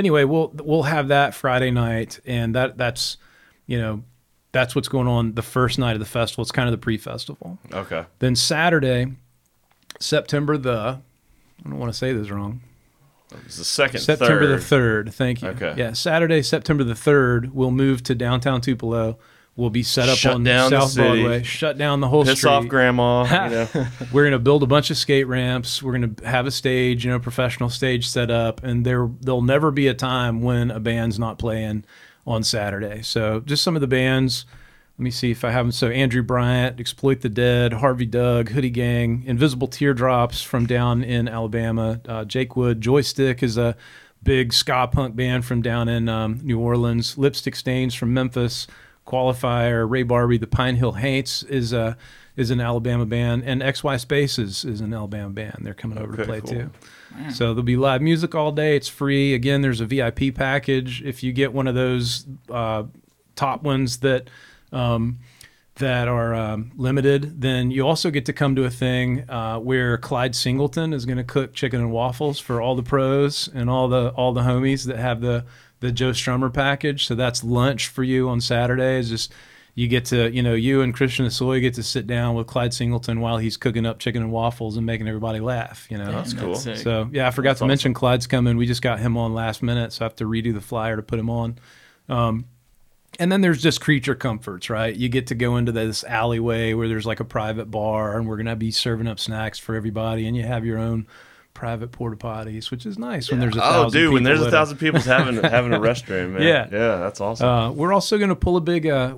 Anyway, 0.00 0.24
we'll 0.24 0.50
we'll 0.64 0.82
have 0.82 1.08
that 1.08 1.34
Friday 1.34 1.70
night, 1.70 2.18
and 2.26 2.54
that 2.56 2.76
that's 2.76 3.16
you 3.66 3.78
know 3.78 4.02
that's 4.50 4.74
what's 4.74 4.88
going 4.88 5.06
on 5.06 5.34
the 5.34 5.42
first 5.42 5.78
night 5.78 5.92
of 5.92 6.00
the 6.00 6.06
festival. 6.06 6.42
It's 6.42 6.50
kind 6.50 6.66
of 6.68 6.72
the 6.72 6.78
pre-festival. 6.78 7.58
Okay. 7.72 8.04
Then 8.18 8.34
Saturday, 8.34 9.12
September 10.00 10.58
the 10.58 10.98
I 11.64 11.68
don't 11.68 11.78
want 11.78 11.92
to 11.92 11.96
say 11.98 12.12
this 12.12 12.30
wrong. 12.30 12.62
It's 13.46 13.58
the 13.58 13.64
second, 13.64 14.00
September 14.00 14.40
third. 14.40 14.58
the 14.58 14.64
third. 14.64 15.14
Thank 15.14 15.42
you. 15.42 15.48
Okay. 15.50 15.74
Yeah, 15.76 15.92
Saturday, 15.92 16.42
September 16.42 16.82
the 16.82 16.96
third. 16.96 17.54
We'll 17.54 17.70
move 17.70 18.02
to 18.04 18.14
downtown 18.16 18.60
Tupelo. 18.60 19.18
We'll 19.56 19.68
be 19.70 19.82
set 19.82 20.08
up 20.08 20.16
Shut 20.16 20.34
on 20.34 20.44
down 20.44 20.70
the 20.70 20.80
South. 20.80 20.96
Broadway. 20.96 21.42
Shut 21.42 21.76
down 21.76 22.00
the 22.00 22.08
whole 22.08 22.24
Piss 22.24 22.38
street. 22.38 22.50
off, 22.50 22.66
grandma. 22.68 23.24
you 23.24 23.50
know. 23.50 23.86
We're 24.12 24.24
gonna 24.24 24.38
build 24.38 24.62
a 24.62 24.66
bunch 24.66 24.90
of 24.90 24.96
skate 24.96 25.26
ramps. 25.26 25.82
We're 25.82 25.92
gonna 25.98 26.14
have 26.24 26.46
a 26.46 26.50
stage, 26.50 27.04
you 27.04 27.10
know, 27.10 27.18
professional 27.18 27.68
stage 27.68 28.08
set 28.08 28.30
up, 28.30 28.62
and 28.62 28.86
there 28.86 29.10
there'll 29.20 29.42
never 29.42 29.70
be 29.70 29.86
a 29.88 29.94
time 29.94 30.40
when 30.40 30.70
a 30.70 30.80
band's 30.80 31.18
not 31.18 31.38
playing 31.38 31.84
on 32.26 32.42
Saturday. 32.42 33.02
So 33.02 33.40
just 33.40 33.62
some 33.62 33.74
of 33.74 33.80
the 33.80 33.86
bands. 33.88 34.46
Let 34.98 35.04
me 35.04 35.10
see 35.10 35.30
if 35.30 35.44
I 35.44 35.50
have 35.50 35.64
them. 35.64 35.72
So 35.72 35.88
Andrew 35.88 36.22
Bryant, 36.22 36.78
Exploit 36.78 37.22
the 37.22 37.30
Dead, 37.30 37.72
Harvey 37.72 38.04
Doug, 38.04 38.50
Hoodie 38.50 38.68
Gang, 38.70 39.24
Invisible 39.26 39.66
Teardrops 39.66 40.42
from 40.42 40.66
down 40.66 41.02
in 41.02 41.26
Alabama. 41.26 42.00
Uh, 42.06 42.24
Jake 42.26 42.54
Wood, 42.54 42.82
Joystick 42.82 43.42
is 43.42 43.56
a 43.56 43.76
big 44.22 44.52
ska 44.52 44.88
punk 44.92 45.16
band 45.16 45.46
from 45.46 45.62
down 45.62 45.88
in 45.88 46.08
um, 46.10 46.40
New 46.42 46.58
Orleans. 46.58 47.16
Lipstick 47.16 47.56
Stains 47.56 47.94
from 47.94 48.12
Memphis. 48.12 48.66
Qualifier, 49.10 49.88
Ray 49.88 50.04
Barbee, 50.04 50.38
the 50.38 50.46
Pine 50.46 50.76
Hill 50.76 50.92
Haints 50.92 51.42
is 51.42 51.72
a 51.72 51.96
is 52.36 52.50
an 52.50 52.60
Alabama 52.60 53.04
band, 53.04 53.42
and 53.44 53.60
XY 53.60 53.98
Spaces 53.98 54.64
is 54.64 54.80
an 54.80 54.94
Alabama 54.94 55.30
band. 55.30 55.58
They're 55.62 55.74
coming 55.74 55.98
over 55.98 56.16
to 56.16 56.24
play 56.24 56.40
cool. 56.40 56.50
too. 56.50 56.70
So 57.30 57.46
there'll 57.46 57.64
be 57.64 57.76
live 57.76 58.00
music 58.00 58.34
all 58.34 58.52
day. 58.52 58.76
It's 58.76 58.88
free. 58.88 59.34
Again, 59.34 59.62
there's 59.62 59.80
a 59.80 59.86
VIP 59.86 60.34
package 60.34 61.02
if 61.02 61.24
you 61.24 61.32
get 61.32 61.52
one 61.52 61.66
of 61.66 61.74
those 61.74 62.24
uh, 62.48 62.84
top 63.34 63.62
ones 63.64 63.98
that 63.98 64.30
um, 64.72 65.18
that 65.74 66.06
are 66.06 66.32
um, 66.34 66.70
limited. 66.76 67.40
Then 67.40 67.72
you 67.72 67.86
also 67.86 68.10
get 68.10 68.26
to 68.26 68.32
come 68.32 68.54
to 68.54 68.64
a 68.64 68.70
thing 68.70 69.28
uh, 69.28 69.58
where 69.58 69.98
Clyde 69.98 70.36
Singleton 70.36 70.92
is 70.92 71.04
going 71.04 71.18
to 71.18 71.24
cook 71.24 71.52
chicken 71.52 71.80
and 71.80 71.90
waffles 71.90 72.38
for 72.38 72.60
all 72.62 72.76
the 72.76 72.82
pros 72.84 73.48
and 73.52 73.68
all 73.68 73.88
the 73.88 74.10
all 74.10 74.32
the 74.32 74.42
homies 74.42 74.86
that 74.86 74.98
have 74.98 75.20
the 75.20 75.44
the 75.80 75.90
Joe 75.90 76.10
Strummer 76.10 76.52
package. 76.52 77.06
So 77.06 77.14
that's 77.14 77.42
lunch 77.42 77.88
for 77.88 78.02
you 78.02 78.28
on 78.28 78.40
Saturday. 78.40 78.98
Is 78.98 79.10
Just 79.10 79.32
you 79.74 79.88
get 79.88 80.04
to 80.06 80.30
you 80.30 80.42
know 80.42 80.54
you 80.54 80.82
and 80.82 80.94
Christian 80.94 81.26
Hosoi 81.26 81.60
get 81.60 81.74
to 81.74 81.82
sit 81.82 82.06
down 82.06 82.34
with 82.34 82.46
Clyde 82.46 82.74
Singleton 82.74 83.20
while 83.20 83.38
he's 83.38 83.56
cooking 83.56 83.86
up 83.86 83.98
chicken 83.98 84.22
and 84.22 84.32
waffles 84.32 84.76
and 84.76 84.84
making 84.84 85.08
everybody 85.08 85.40
laugh. 85.40 85.86
You 85.90 85.98
know, 85.98 86.10
That's 86.10 86.34
cool. 86.34 86.54
sick. 86.54 86.76
so 86.76 87.08
yeah, 87.12 87.26
I 87.26 87.30
forgot 87.30 87.56
to 87.58 87.66
mention 87.66 87.94
Clyde's 87.94 88.26
coming. 88.26 88.56
We 88.56 88.66
just 88.66 88.82
got 88.82 89.00
him 89.00 89.16
on 89.16 89.34
last 89.34 89.62
minute, 89.62 89.92
so 89.92 90.04
I 90.04 90.06
have 90.06 90.16
to 90.16 90.24
redo 90.24 90.52
the 90.52 90.60
flyer 90.60 90.96
to 90.96 91.02
put 91.02 91.18
him 91.18 91.30
on. 91.30 91.58
Um, 92.08 92.46
and 93.18 93.30
then 93.30 93.40
there's 93.40 93.62
just 93.62 93.80
creature 93.80 94.14
comforts, 94.14 94.70
right? 94.70 94.94
You 94.94 95.08
get 95.08 95.28
to 95.28 95.34
go 95.34 95.56
into 95.56 95.72
this 95.72 96.04
alleyway 96.04 96.74
where 96.74 96.88
there's 96.88 97.06
like 97.06 97.20
a 97.20 97.24
private 97.24 97.70
bar, 97.70 98.16
and 98.16 98.28
we're 98.28 98.36
gonna 98.36 98.56
be 98.56 98.70
serving 98.70 99.06
up 99.06 99.18
snacks 99.18 99.58
for 99.58 99.74
everybody, 99.74 100.26
and 100.26 100.36
you 100.36 100.42
have 100.44 100.64
your 100.64 100.78
own 100.78 101.06
private 101.60 101.92
porta 101.92 102.16
potties, 102.16 102.70
which 102.70 102.86
is 102.86 102.98
nice 102.98 103.30
when 103.30 103.38
there's 103.38 103.54
a 103.54 103.58
Oh, 103.62 103.70
thousand 103.84 104.00
dude, 104.00 104.12
when 104.14 104.22
there's 104.22 104.40
a 104.40 104.50
thousand 104.50 104.78
people 104.78 104.98
having 105.00 105.36
having 105.44 105.74
a 105.74 105.78
restroom, 105.88 106.30
man. 106.30 106.42
Yeah. 106.42 106.66
yeah, 106.72 106.96
that's 106.96 107.20
awesome. 107.20 107.46
uh, 107.46 107.70
we're 107.70 107.92
also 107.92 108.16
going 108.16 108.30
to 108.30 108.34
pull 108.36 108.56
a 108.56 108.60
big. 108.62 108.86
Uh, 108.86 109.14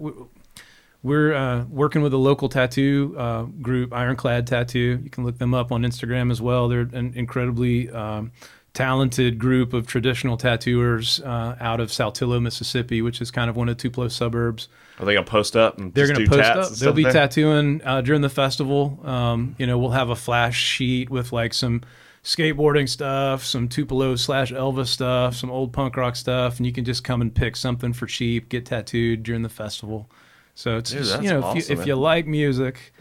we're 1.04 1.34
uh, 1.34 1.64
working 1.64 2.02
with 2.02 2.12
a 2.12 2.16
local 2.16 2.48
tattoo 2.48 3.14
uh, 3.16 3.42
group, 3.44 3.92
Ironclad 3.92 4.46
Tattoo. 4.48 5.00
You 5.04 5.10
can 5.10 5.24
look 5.24 5.38
them 5.38 5.54
up 5.54 5.70
on 5.72 5.82
Instagram 5.82 6.30
as 6.32 6.40
well. 6.42 6.68
They're 6.68 6.80
an 6.92 7.12
incredibly 7.14 7.88
um, 7.90 8.32
talented 8.72 9.38
group 9.38 9.72
of 9.72 9.86
traditional 9.86 10.36
tattooers 10.36 11.20
uh, 11.20 11.56
out 11.60 11.78
of 11.80 11.90
Saltillo, 11.90 12.40
Mississippi, 12.42 13.02
which 13.02 13.20
is 13.20 13.30
kind 13.30 13.50
of 13.50 13.56
one 13.56 13.68
of 13.68 13.76
the 13.76 13.82
Tupelo 13.82 14.08
suburbs. 14.08 14.68
Are 14.98 15.04
they 15.06 15.14
gonna 15.14 15.26
post 15.26 15.56
up 15.56 15.78
and 15.78 15.92
They're 15.94 16.06
just 16.06 16.18
going 16.18 16.26
do 16.26 16.30
to 16.30 16.36
post 16.36 16.52
tats 16.54 16.72
up. 16.72 16.78
They'll 16.78 16.92
be 16.92 17.02
there? 17.04 17.12
tattooing 17.12 17.82
uh, 17.84 18.00
during 18.02 18.20
the 18.22 18.28
festival. 18.28 19.00
Um, 19.04 19.54
you 19.58 19.66
know, 19.66 19.78
we'll 19.78 19.90
have 19.90 20.10
a 20.10 20.16
flash 20.16 20.60
sheet 20.60 21.10
with 21.10 21.32
like 21.32 21.54
some 21.54 21.82
skateboarding 22.24 22.88
stuff, 22.88 23.44
some 23.44 23.68
Tupelo 23.68 24.16
slash 24.16 24.52
Elvis 24.52 24.88
stuff, 24.88 25.34
some 25.34 25.50
old 25.50 25.72
punk 25.72 25.96
rock 25.96 26.16
stuff, 26.16 26.58
and 26.58 26.66
you 26.66 26.72
can 26.72 26.84
just 26.84 27.04
come 27.04 27.20
and 27.20 27.34
pick 27.34 27.56
something 27.56 27.92
for 27.92 28.06
cheap, 28.06 28.48
get 28.48 28.66
tattooed 28.66 29.22
during 29.22 29.42
the 29.42 29.48
festival. 29.48 30.10
So 30.54 30.76
it's 30.76 30.90
Dude, 30.90 31.04
just, 31.04 31.22
you 31.22 31.30
know, 31.30 31.38
if, 31.38 31.44
awesome, 31.44 31.76
you, 31.76 31.80
if 31.80 31.86
you 31.86 31.96
like 31.96 32.26
music 32.26 32.92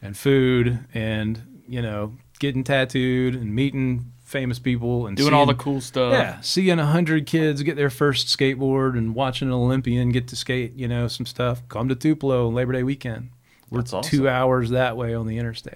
and 0.00 0.16
food 0.16 0.78
and 0.94 1.62
you 1.68 1.82
know 1.82 2.16
getting 2.38 2.64
tattooed 2.64 3.34
and 3.34 3.54
meeting 3.54 4.12
famous 4.24 4.58
people 4.58 5.06
and 5.08 5.16
Doing 5.16 5.34
all 5.34 5.44
the 5.44 5.54
cool 5.54 5.80
stuff. 5.80 6.12
yeah, 6.12 6.40
seeing 6.40 6.78
a 6.78 6.86
hundred 6.86 7.26
kids 7.26 7.62
get 7.62 7.76
their 7.76 7.90
first 7.90 8.28
skateboard 8.28 8.96
and 8.96 9.14
watching 9.14 9.48
an 9.48 9.54
Olympian 9.54 10.10
get 10.10 10.28
to 10.28 10.36
skate, 10.36 10.74
you 10.74 10.86
know, 10.86 11.08
some 11.08 11.26
stuff. 11.26 11.66
Come 11.68 11.88
to 11.88 11.96
Tupelo 11.96 12.46
on 12.46 12.54
Labor 12.54 12.72
Day 12.72 12.82
weekend. 12.84 13.30
We're 13.70 13.80
That's 13.80 13.92
awesome. 13.92 14.10
two 14.10 14.28
hours 14.28 14.70
that 14.70 14.96
way 14.96 15.14
on 15.14 15.26
the 15.26 15.38
interstate. 15.38 15.74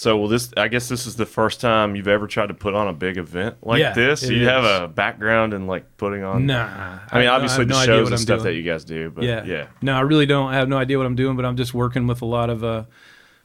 So, 0.00 0.16
well, 0.16 0.28
this 0.28 0.50
I 0.56 0.68
guess 0.68 0.88
this 0.88 1.06
is 1.06 1.16
the 1.16 1.26
first 1.26 1.60
time 1.60 1.94
you've 1.94 2.08
ever 2.08 2.26
tried 2.26 2.46
to 2.46 2.54
put 2.54 2.74
on 2.74 2.88
a 2.88 2.92
big 2.94 3.18
event 3.18 3.56
like 3.62 3.80
Yeah, 3.80 3.92
this. 3.92 4.22
you 4.22 4.46
have 4.46 4.64
a 4.64 4.88
background 4.88 5.52
in 5.52 5.66
like 5.66 5.96
putting 5.98 6.22
on. 6.24 6.46
Nah, 6.46 7.00
I 7.10 7.18
mean, 7.18 7.24
have 7.26 7.34
obviously 7.34 7.66
no 7.66 7.74
the 7.74 7.80
idea 7.82 7.94
shows 7.94 8.06
and 8.06 8.14
I'm 8.14 8.18
stuff 8.18 8.38
doing. 8.38 8.44
that 8.44 8.54
you 8.54 8.62
guys 8.62 8.84
do, 8.84 9.10
but 9.10 9.24
yeah, 9.24 9.44
yeah, 9.44 9.66
No, 9.82 9.92
I 9.94 10.00
really 10.00 10.24
don't. 10.24 10.48
I 10.48 10.54
have 10.54 10.68
no 10.70 10.78
idea 10.78 10.96
what 10.96 11.06
I'm 11.06 11.16
doing, 11.16 11.36
but 11.36 11.44
I'm 11.44 11.56
just 11.56 11.74
working 11.74 12.06
with 12.06 12.22
a 12.22 12.26
lot 12.26 12.48
of. 12.48 12.64
uh 12.64 12.84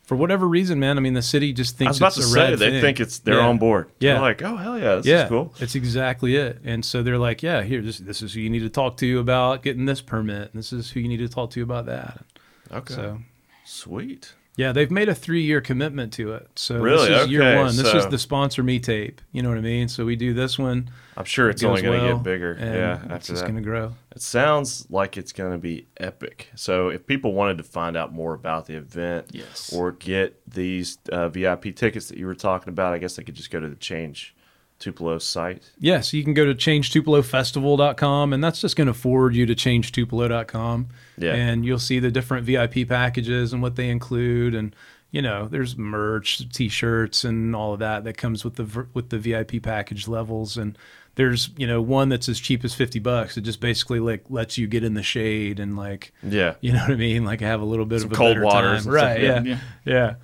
For 0.03 0.16
whatever 0.16 0.47
reason, 0.47 0.80
man. 0.80 0.97
I 0.97 1.01
mean, 1.01 1.14
the 1.14 1.22
city 1.22 1.51
just 1.51 1.76
I 1.76 1.78
thinks 1.80 1.89
was 1.91 1.97
about 1.99 2.08
it's 2.08 2.32
to 2.32 2.39
a 2.41 2.47
say 2.47 2.56
they 2.56 2.70
thing. 2.72 2.82
think 2.82 2.99
it's 3.01 3.20
they're 3.20 3.39
Yeah. 3.39 3.47
on 3.49 3.58
board. 3.58 3.91
Yeah. 3.99 4.14
they're 4.14 4.22
like, 4.22 4.41
oh 4.43 4.56
hell 4.56 4.80
yeah, 4.80 4.95
this 4.95 5.06
yeah, 5.08 5.24
is 5.24 5.30
cool. 5.30 5.53
it's 5.60 5.76
exactly 5.76 6.38
it. 6.38 6.62
And 6.64 6.86
so 6.86 7.03
they're 7.03 7.18
like, 7.18 7.43
yeah, 7.43 7.64
here, 7.64 7.82
this 7.82 7.97
this 7.97 8.22
is 8.22 8.34
who 8.34 8.39
you 8.39 8.49
need 8.49 8.60
to 8.62 8.70
talk 8.70 8.95
to 8.97 9.20
about 9.20 9.62
getting 9.62 9.88
this 9.88 9.99
permit. 9.99 10.51
And 10.53 10.60
this 10.62 10.72
is 10.72 10.91
who 10.91 11.01
you 11.01 11.10
need 11.10 11.18
to 11.18 11.28
talk 11.28 11.49
to 11.51 11.62
about 11.64 11.86
that. 11.88 12.24
Okay, 12.72 12.93
So 12.93 13.20
sweet. 13.66 14.34
Yeah, 14.58 14.72
they've 14.72 14.89
made 14.89 15.10
a 15.10 15.16
three-year 15.16 15.60
commitment 15.60 16.14
to 16.14 16.34
it. 16.34 16.47
So 16.56 16.80
Really? 16.80 17.10
this 17.10 17.24
is 17.24 17.28
year 17.30 17.58
one. 17.58 17.76
This 17.76 17.91
so- 17.91 17.97
is 17.97 18.08
the 18.08 18.18
sponsor 18.18 18.64
me 18.64 18.80
tape. 18.80 19.20
You 19.34 19.41
know 19.43 19.49
what 19.49 19.58
I 19.58 19.62
mean? 19.62 19.89
So 19.89 20.06
we 20.06 20.16
do 20.16 20.34
this 20.34 20.58
one. 20.58 20.89
I'm 21.18 21.26
sure 21.26 21.49
it's 21.49 21.62
it 21.62 21.66
only 21.66 21.82
going 21.82 21.99
to 21.99 22.06
well, 22.08 22.16
get 22.18 22.24
bigger. 22.24 22.53
and 22.53 22.74
Yeah, 22.76 22.95
it's 23.03 23.12
after 23.12 23.34
just 23.34 23.43
going 23.43 23.56
to 23.56 23.62
grow. 23.62 23.93
It 24.16 24.22
sounds 24.22 24.88
like 24.89 25.18
it's 25.18 25.32
going 25.34 25.51
to 25.51 25.58
be 25.58 25.88
epic. 25.97 26.49
So, 26.56 26.89
if 26.89 27.06
people 27.06 27.34
wanted 27.34 27.58
to 27.58 27.64
find 27.64 27.95
out 27.97 28.14
more 28.14 28.34
about 28.34 28.66
the 28.66 28.76
event 28.76 29.28
Yes. 29.32 29.74
or 29.74 29.91
get 29.91 30.39
these 30.49 30.97
uh, 31.12 31.28
VIP 31.30 31.76
tickets 31.76 32.08
that 32.08 32.18
you 32.18 32.26
were 32.26 32.36
talking 32.36 32.70
about, 32.70 32.93
I 32.93 32.97
guess 32.97 33.16
they 33.18 33.24
could 33.24 33.36
just 33.36 33.51
go 33.51 33.60
to 33.60 33.68
the 33.70 33.76
Change 33.76 34.36
Tupelo 34.80 35.18
site. 35.20 35.72
Yeah, 35.80 36.01
so 36.01 36.18
you 36.18 36.24
can 36.24 36.34
go 36.34 36.45
to 36.45 36.53
changetupelofestival.com 36.53 38.34
and 38.34 38.43
that's 38.43 38.62
just 38.62 38.76
going 38.76 38.88
to 38.88 38.93
forward 38.93 39.36
you 39.36 39.45
to 39.45 39.56
changetupelo.com. 39.56 40.88
Yeah. 41.18 41.34
And 41.34 41.66
you'll 41.66 41.80
see 41.80 41.99
the 41.99 42.11
different 42.11 42.45
VIP 42.45 42.88
packages 42.88 43.53
and 43.53 43.61
what 43.61 43.76
they 43.76 43.89
include 43.89 44.53
and 44.55 44.76
you 45.11 45.22
know, 45.22 45.47
there's 45.47 45.78
merch, 45.78 46.49
t-shirts 46.51 47.24
and 47.24 47.55
all 47.55 47.72
of 47.74 47.80
that 47.80 48.03
that 48.03 48.18
comes 48.18 48.43
with 48.43 48.55
the 48.55 48.86
with 48.93 49.09
the 49.09 49.18
VIP 49.18 49.63
package 49.63 50.09
levels 50.09 50.57
and 50.57 50.78
there's, 51.16 51.51
you 51.55 51.66
know, 51.66 51.82
one 51.82 52.09
that's 52.09 52.28
as 52.28 52.38
cheap 52.41 52.66
as 52.66 52.74
50 52.74 52.99
bucks. 52.99 53.38
It 53.38 53.41
just 53.41 53.61
basically 53.61 54.01
like 54.01 54.26
lets 54.30 54.57
you 54.57 54.68
get 54.68 54.84
in 54.84 54.93
the 54.95 55.03
shade 55.03 55.61
and 55.61 55.78
like 55.78 56.11
Yeah. 56.22 56.55
you 56.59 56.74
know 56.74 56.80
what 56.82 56.91
I 56.91 56.95
mean? 56.95 57.24
Like 57.24 57.39
have 57.39 57.61
a 57.61 57.66
little 57.66 57.86
bit 57.86 58.01
Some 58.01 58.07
of 58.09 58.13
a 58.13 58.16
cold 58.18 58.41
water. 58.41 58.78
right? 58.88 59.22
yeah. 59.22 59.41
Yeah. 59.43 59.59
Yeah. 59.86 60.16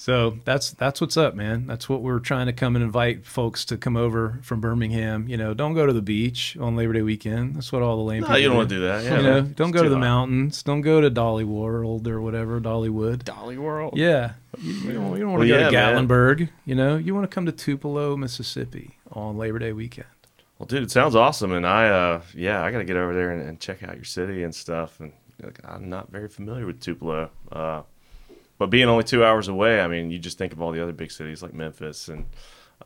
Yeah, 0.00 0.04
So 0.04 0.38
that's 0.44 0.70
that's 0.70 1.00
what's 1.00 1.16
up, 1.16 1.34
man. 1.34 1.66
That's 1.66 1.88
what 1.88 2.02
we're 2.02 2.18
trying 2.20 2.46
to 2.46 2.52
come 2.52 2.74
and 2.76 2.82
invite 2.82 3.26
folks 3.26 3.64
to 3.66 3.76
come 3.76 3.96
over 3.96 4.38
from 4.42 4.60
Birmingham. 4.60 5.28
You 5.28 5.36
know, 5.36 5.54
don't 5.54 5.74
go 5.74 5.86
to 5.86 5.92
the 5.92 6.02
beach 6.02 6.56
on 6.58 6.74
Labor 6.76 6.92
Day 6.94 7.02
weekend. 7.02 7.56
That's 7.56 7.70
what 7.72 7.82
all 7.82 7.96
the 7.96 8.02
lame 8.02 8.22
No, 8.22 8.26
people 8.28 8.38
you 8.40 8.48
don't 8.48 8.56
want 8.56 8.68
to 8.70 8.74
do 8.76 8.80
that. 8.82 9.04
Yeah, 9.04 9.16
You 9.18 9.22
know, 9.22 9.40
don't 9.42 9.70
go 9.72 9.82
to 9.82 9.88
the 9.88 9.96
hot. 9.96 10.00
mountains. 10.00 10.62
Don't 10.62 10.80
go 10.80 11.00
to 11.00 11.10
Dolly 11.10 11.44
World 11.44 12.06
or 12.08 12.20
whatever, 12.20 12.60
Dollywood. 12.60 13.24
Dolly 13.24 13.58
World. 13.58 13.94
Yeah, 13.96 14.32
you, 14.58 14.72
you 14.72 14.92
don't, 14.92 15.12
you 15.12 15.18
don't 15.20 15.32
want 15.32 15.40
Well, 15.40 15.42
to 15.42 15.48
go 15.48 15.58
yeah, 15.58 15.70
to 15.70 15.72
man. 15.72 16.08
Gatlinburg. 16.08 16.48
You 16.64 16.74
know, 16.74 16.96
you 16.96 17.14
want 17.14 17.30
to 17.30 17.34
come 17.34 17.46
to 17.46 17.52
Tupelo, 17.52 18.16
Mississippi 18.16 18.96
on 19.12 19.36
Labor 19.36 19.58
Day 19.58 19.72
weekend. 19.72 20.08
Well, 20.58 20.66
dude, 20.66 20.82
it 20.82 20.90
sounds 20.90 21.14
awesome, 21.16 21.52
and 21.52 21.66
I, 21.66 21.88
uh, 21.88 22.22
yeah, 22.34 22.62
I 22.62 22.70
got 22.70 22.78
to 22.78 22.84
get 22.84 22.96
over 22.96 23.14
there 23.14 23.30
and, 23.30 23.42
and 23.48 23.58
check 23.60 23.82
out 23.82 23.94
your 23.94 24.04
city 24.04 24.42
and 24.42 24.54
stuff. 24.54 25.00
And 25.00 25.12
like, 25.42 25.58
I'm 25.64 25.88
not 25.88 26.10
very 26.10 26.28
familiar 26.28 26.66
with 26.66 26.80
Tupelo, 26.80 27.30
uh, 27.50 27.82
but 28.60 28.70
being 28.70 28.88
only 28.88 29.02
two 29.02 29.24
hours 29.24 29.48
away, 29.48 29.80
I 29.80 29.88
mean, 29.88 30.10
you 30.12 30.18
just 30.20 30.38
think 30.38 30.52
of 30.52 30.60
all 30.62 30.70
the 30.70 30.80
other 30.82 30.92
big 30.92 31.10
cities 31.10 31.42
like 31.42 31.52
Memphis 31.54 32.06
and 32.08 32.26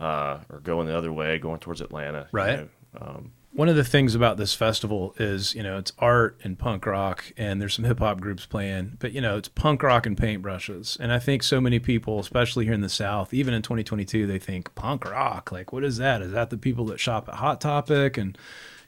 uh, 0.01 0.39
or 0.49 0.61
going 0.61 0.87
the 0.87 0.97
other 0.97 1.13
way, 1.13 1.39
going 1.39 1.59
towards 1.61 1.81
Atlanta, 1.83 2.21
you 2.21 2.27
Right. 2.39 2.59
know. 2.61 2.69
Um, 3.01 3.33
One 3.53 3.69
of 3.69 3.77
the 3.77 3.85
things 3.85 4.15
about 4.17 4.37
this 4.37 4.55
festival 4.55 5.15
is, 5.19 5.55
you 5.55 5.63
know, 5.63 5.79
it's 5.79 5.93
art 6.01 6.41
and 6.43 6.59
punk 6.59 6.87
rock, 6.87 7.33
and 7.37 7.61
there's 7.61 7.75
some 7.75 7.85
hip 7.85 7.99
hop 8.01 8.21
groups 8.21 8.47
playing, 8.47 8.97
but 8.99 9.13
you 9.13 9.21
know, 9.21 9.37
it's 9.37 9.49
punk 9.49 9.83
rock 9.83 10.07
and 10.07 10.17
paintbrushes. 10.17 10.99
And 10.99 11.13
I 11.13 11.19
think 11.21 11.43
so 11.45 11.61
many 11.61 11.79
people, 11.79 12.19
especially 12.19 12.65
here 12.65 12.75
in 12.75 12.81
the 12.81 12.89
South, 12.89 13.33
even 13.35 13.53
in 13.55 13.63
2022, 13.63 14.27
they 14.27 14.39
think 14.41 14.75
punk 14.75 15.05
rock. 15.05 15.53
Like, 15.53 15.73
what 15.73 15.85
is 15.85 15.97
that? 15.99 16.23
Is 16.23 16.33
that 16.33 16.51
the 16.51 16.57
people 16.59 16.85
that 16.87 16.99
shop 17.01 17.29
at 17.29 17.35
Hot 17.37 17.61
Topic 17.61 18.17
and, 18.17 18.37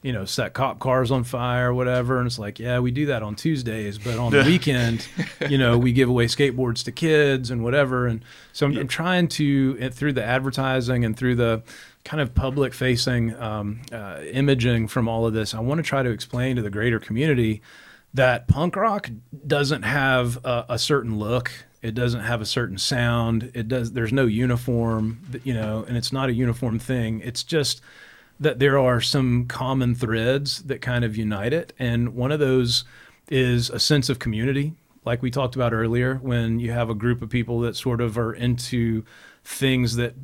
you 0.02 0.12
know, 0.12 0.24
set 0.24 0.52
cop 0.52 0.78
cars 0.78 1.10
on 1.10 1.24
fire 1.24 1.70
or 1.70 1.74
whatever? 1.74 2.18
And 2.18 2.26
it's 2.26 2.38
like, 2.38 2.58
yeah, 2.58 2.78
we 2.78 2.90
do 2.90 3.06
that 3.06 3.22
on 3.22 3.34
Tuesdays, 3.34 3.98
but 3.98 4.18
on 4.18 4.32
the 4.32 4.42
weekend, 4.46 5.06
you 5.48 5.58
know, 5.58 5.78
we 5.78 5.92
give 5.92 6.08
away 6.08 6.26
skateboards 6.26 6.84
to 6.84 6.92
kids 6.92 7.50
and 7.50 7.62
whatever. 7.62 8.06
And 8.06 8.24
so 8.52 8.66
I'm, 8.66 8.76
I'm 8.76 8.88
trying 8.88 9.28
to, 9.28 9.76
and 9.80 9.94
through 9.94 10.12
the 10.14 10.24
advertising 10.24 11.04
and 11.04 11.16
through 11.16 11.36
the 11.36 11.62
kind 12.04 12.20
of 12.20 12.34
public 12.34 12.72
facing 12.72 13.34
um, 13.36 13.80
uh, 13.92 14.20
imaging 14.32 14.88
from 14.88 15.08
all 15.08 15.26
of 15.26 15.34
this, 15.34 15.54
I 15.54 15.60
want 15.60 15.78
to 15.78 15.82
try 15.82 16.02
to 16.02 16.10
explain 16.10 16.56
to 16.56 16.62
the 16.62 16.70
greater 16.70 16.98
community 17.00 17.62
that 18.14 18.48
punk 18.48 18.76
rock 18.76 19.10
doesn't 19.46 19.82
have 19.82 20.42
a, 20.44 20.64
a 20.70 20.78
certain 20.78 21.18
look. 21.18 21.50
It 21.82 21.94
doesn't 21.94 22.22
have 22.22 22.40
a 22.40 22.46
certain 22.46 22.78
sound. 22.78 23.50
It 23.54 23.68
does. 23.68 23.92
There's 23.92 24.12
no 24.12 24.24
uniform, 24.24 25.20
you 25.44 25.54
know, 25.54 25.84
and 25.86 25.96
it's 25.96 26.12
not 26.12 26.28
a 26.28 26.32
uniform 26.32 26.78
thing. 26.78 27.20
It's 27.20 27.44
just 27.44 27.80
that 28.38 28.58
there 28.58 28.78
are 28.78 29.00
some 29.00 29.46
common 29.46 29.94
threads 29.94 30.62
that 30.64 30.80
kind 30.80 31.04
of 31.04 31.16
unite 31.16 31.52
it, 31.52 31.72
and 31.78 32.14
one 32.14 32.32
of 32.32 32.40
those 32.40 32.84
is 33.28 33.70
a 33.70 33.80
sense 33.80 34.08
of 34.08 34.18
community, 34.18 34.74
like 35.04 35.22
we 35.22 35.30
talked 35.30 35.54
about 35.54 35.72
earlier. 35.72 36.16
When 36.16 36.58
you 36.60 36.72
have 36.72 36.90
a 36.90 36.94
group 36.94 37.22
of 37.22 37.30
people 37.30 37.60
that 37.60 37.76
sort 37.76 38.00
of 38.00 38.18
are 38.18 38.32
into 38.32 39.04
things 39.44 39.94
that 39.94 40.14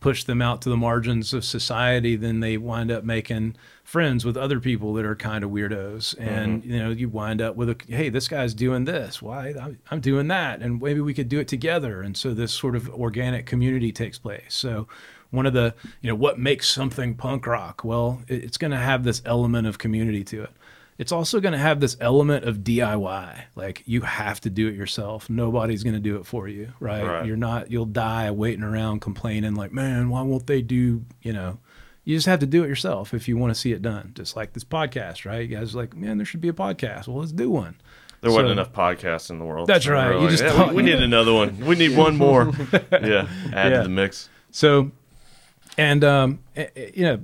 push 0.00 0.24
them 0.24 0.40
out 0.40 0.62
to 0.62 0.70
the 0.70 0.76
margins 0.76 1.34
of 1.34 1.44
society, 1.44 2.16
then 2.16 2.40
they 2.40 2.56
wind 2.56 2.90
up 2.90 3.04
making 3.04 3.54
friends 3.84 4.24
with 4.24 4.38
other 4.38 4.58
people 4.58 4.94
that 4.94 5.04
are 5.04 5.14
kind 5.14 5.44
of 5.44 5.50
weirdos. 5.50 6.18
And, 6.18 6.62
mm-hmm. 6.62 6.72
you 6.72 6.78
know, 6.78 6.90
you 6.90 7.08
wind 7.10 7.42
up 7.42 7.56
with 7.56 7.68
a, 7.68 7.76
hey, 7.88 8.08
this 8.08 8.26
guy's 8.26 8.54
doing 8.54 8.86
this. 8.86 9.20
Why? 9.20 9.52
I'm, 9.60 9.78
I'm 9.90 10.00
doing 10.00 10.28
that. 10.28 10.60
And 10.60 10.80
maybe 10.80 11.00
we 11.00 11.12
could 11.12 11.28
do 11.28 11.38
it 11.38 11.48
together. 11.48 12.00
And 12.00 12.16
so 12.16 12.32
this 12.32 12.52
sort 12.54 12.74
of 12.74 12.88
organic 12.88 13.44
community 13.44 13.92
takes 13.92 14.18
place. 14.18 14.54
So, 14.54 14.88
one 15.30 15.46
of 15.46 15.52
the, 15.52 15.74
you 16.00 16.08
know, 16.08 16.14
what 16.14 16.38
makes 16.38 16.68
something 16.68 17.14
punk 17.14 17.46
rock? 17.46 17.84
Well, 17.84 18.22
it's 18.28 18.56
going 18.58 18.70
to 18.72 18.76
have 18.76 19.04
this 19.04 19.22
element 19.24 19.66
of 19.66 19.78
community 19.78 20.24
to 20.24 20.42
it 20.44 20.50
it's 20.98 21.12
also 21.12 21.40
going 21.40 21.52
to 21.52 21.58
have 21.58 21.80
this 21.80 21.96
element 21.98 22.44
of 22.44 22.58
DIY. 22.58 23.42
Like 23.54 23.82
you 23.86 24.02
have 24.02 24.38
to 24.42 24.50
do 24.50 24.68
it 24.68 24.74
yourself. 24.74 25.30
Nobody's 25.30 25.82
going 25.82 25.94
to 25.94 25.98
do 26.00 26.16
it 26.18 26.26
for 26.26 26.46
you, 26.46 26.74
right? 26.78 27.02
Right. 27.02 27.24
You're 27.26 27.38
not. 27.38 27.70
You'll 27.70 27.86
die 27.86 28.30
waiting 28.30 28.62
around 28.62 29.00
complaining 29.00 29.54
like, 29.54 29.72
man, 29.72 30.10
why 30.10 30.20
won't 30.20 30.46
they 30.46 30.60
do? 30.60 31.02
You 31.22 31.32
know, 31.32 31.58
you 32.04 32.14
just 32.18 32.26
have 32.26 32.40
to 32.40 32.46
do 32.46 32.64
it 32.64 32.68
yourself 32.68 33.14
if 33.14 33.28
you 33.28 33.38
want 33.38 33.50
to 33.50 33.58
see 33.58 33.72
it 33.72 33.80
done. 33.80 34.12
Just 34.14 34.36
like 34.36 34.52
this 34.52 34.62
podcast, 34.62 35.24
right? 35.24 35.48
You 35.48 35.56
guys 35.56 35.74
are 35.74 35.78
like, 35.78 35.96
man, 35.96 36.18
there 36.18 36.26
should 36.26 36.42
be 36.42 36.48
a 36.48 36.52
podcast. 36.52 37.08
Well, 37.08 37.20
let's 37.20 37.32
do 37.32 37.48
one. 37.48 37.76
there 38.20 38.30
wasn't 38.30 38.50
enough 38.50 38.74
podcasts 38.74 39.30
in 39.30 39.38
the 39.38 39.46
world. 39.46 39.68
That's 39.68 39.86
So 39.86 39.92
right. 39.92 40.14
like, 40.14 40.28
just 40.28 40.42
"Yeah, 40.42 40.52
thought- 40.52 40.68
we, 40.74 40.82
we 40.82 40.82
need 40.82 41.02
another 41.02 41.32
one. 41.32 41.64
We 41.64 41.76
need 41.76 41.96
one 41.96 42.14
more. 42.18 42.52
yeah, 42.92 43.26
add 43.54 43.72
Yeah. 43.72 43.78
to 43.78 43.82
the 43.84 43.88
mix. 43.88 44.28
So, 44.50 44.90
and 45.78 46.04
um, 46.04 46.38
eh, 46.56 46.66
eh, 46.76 46.90
you 46.94 47.04
know, 47.04 47.20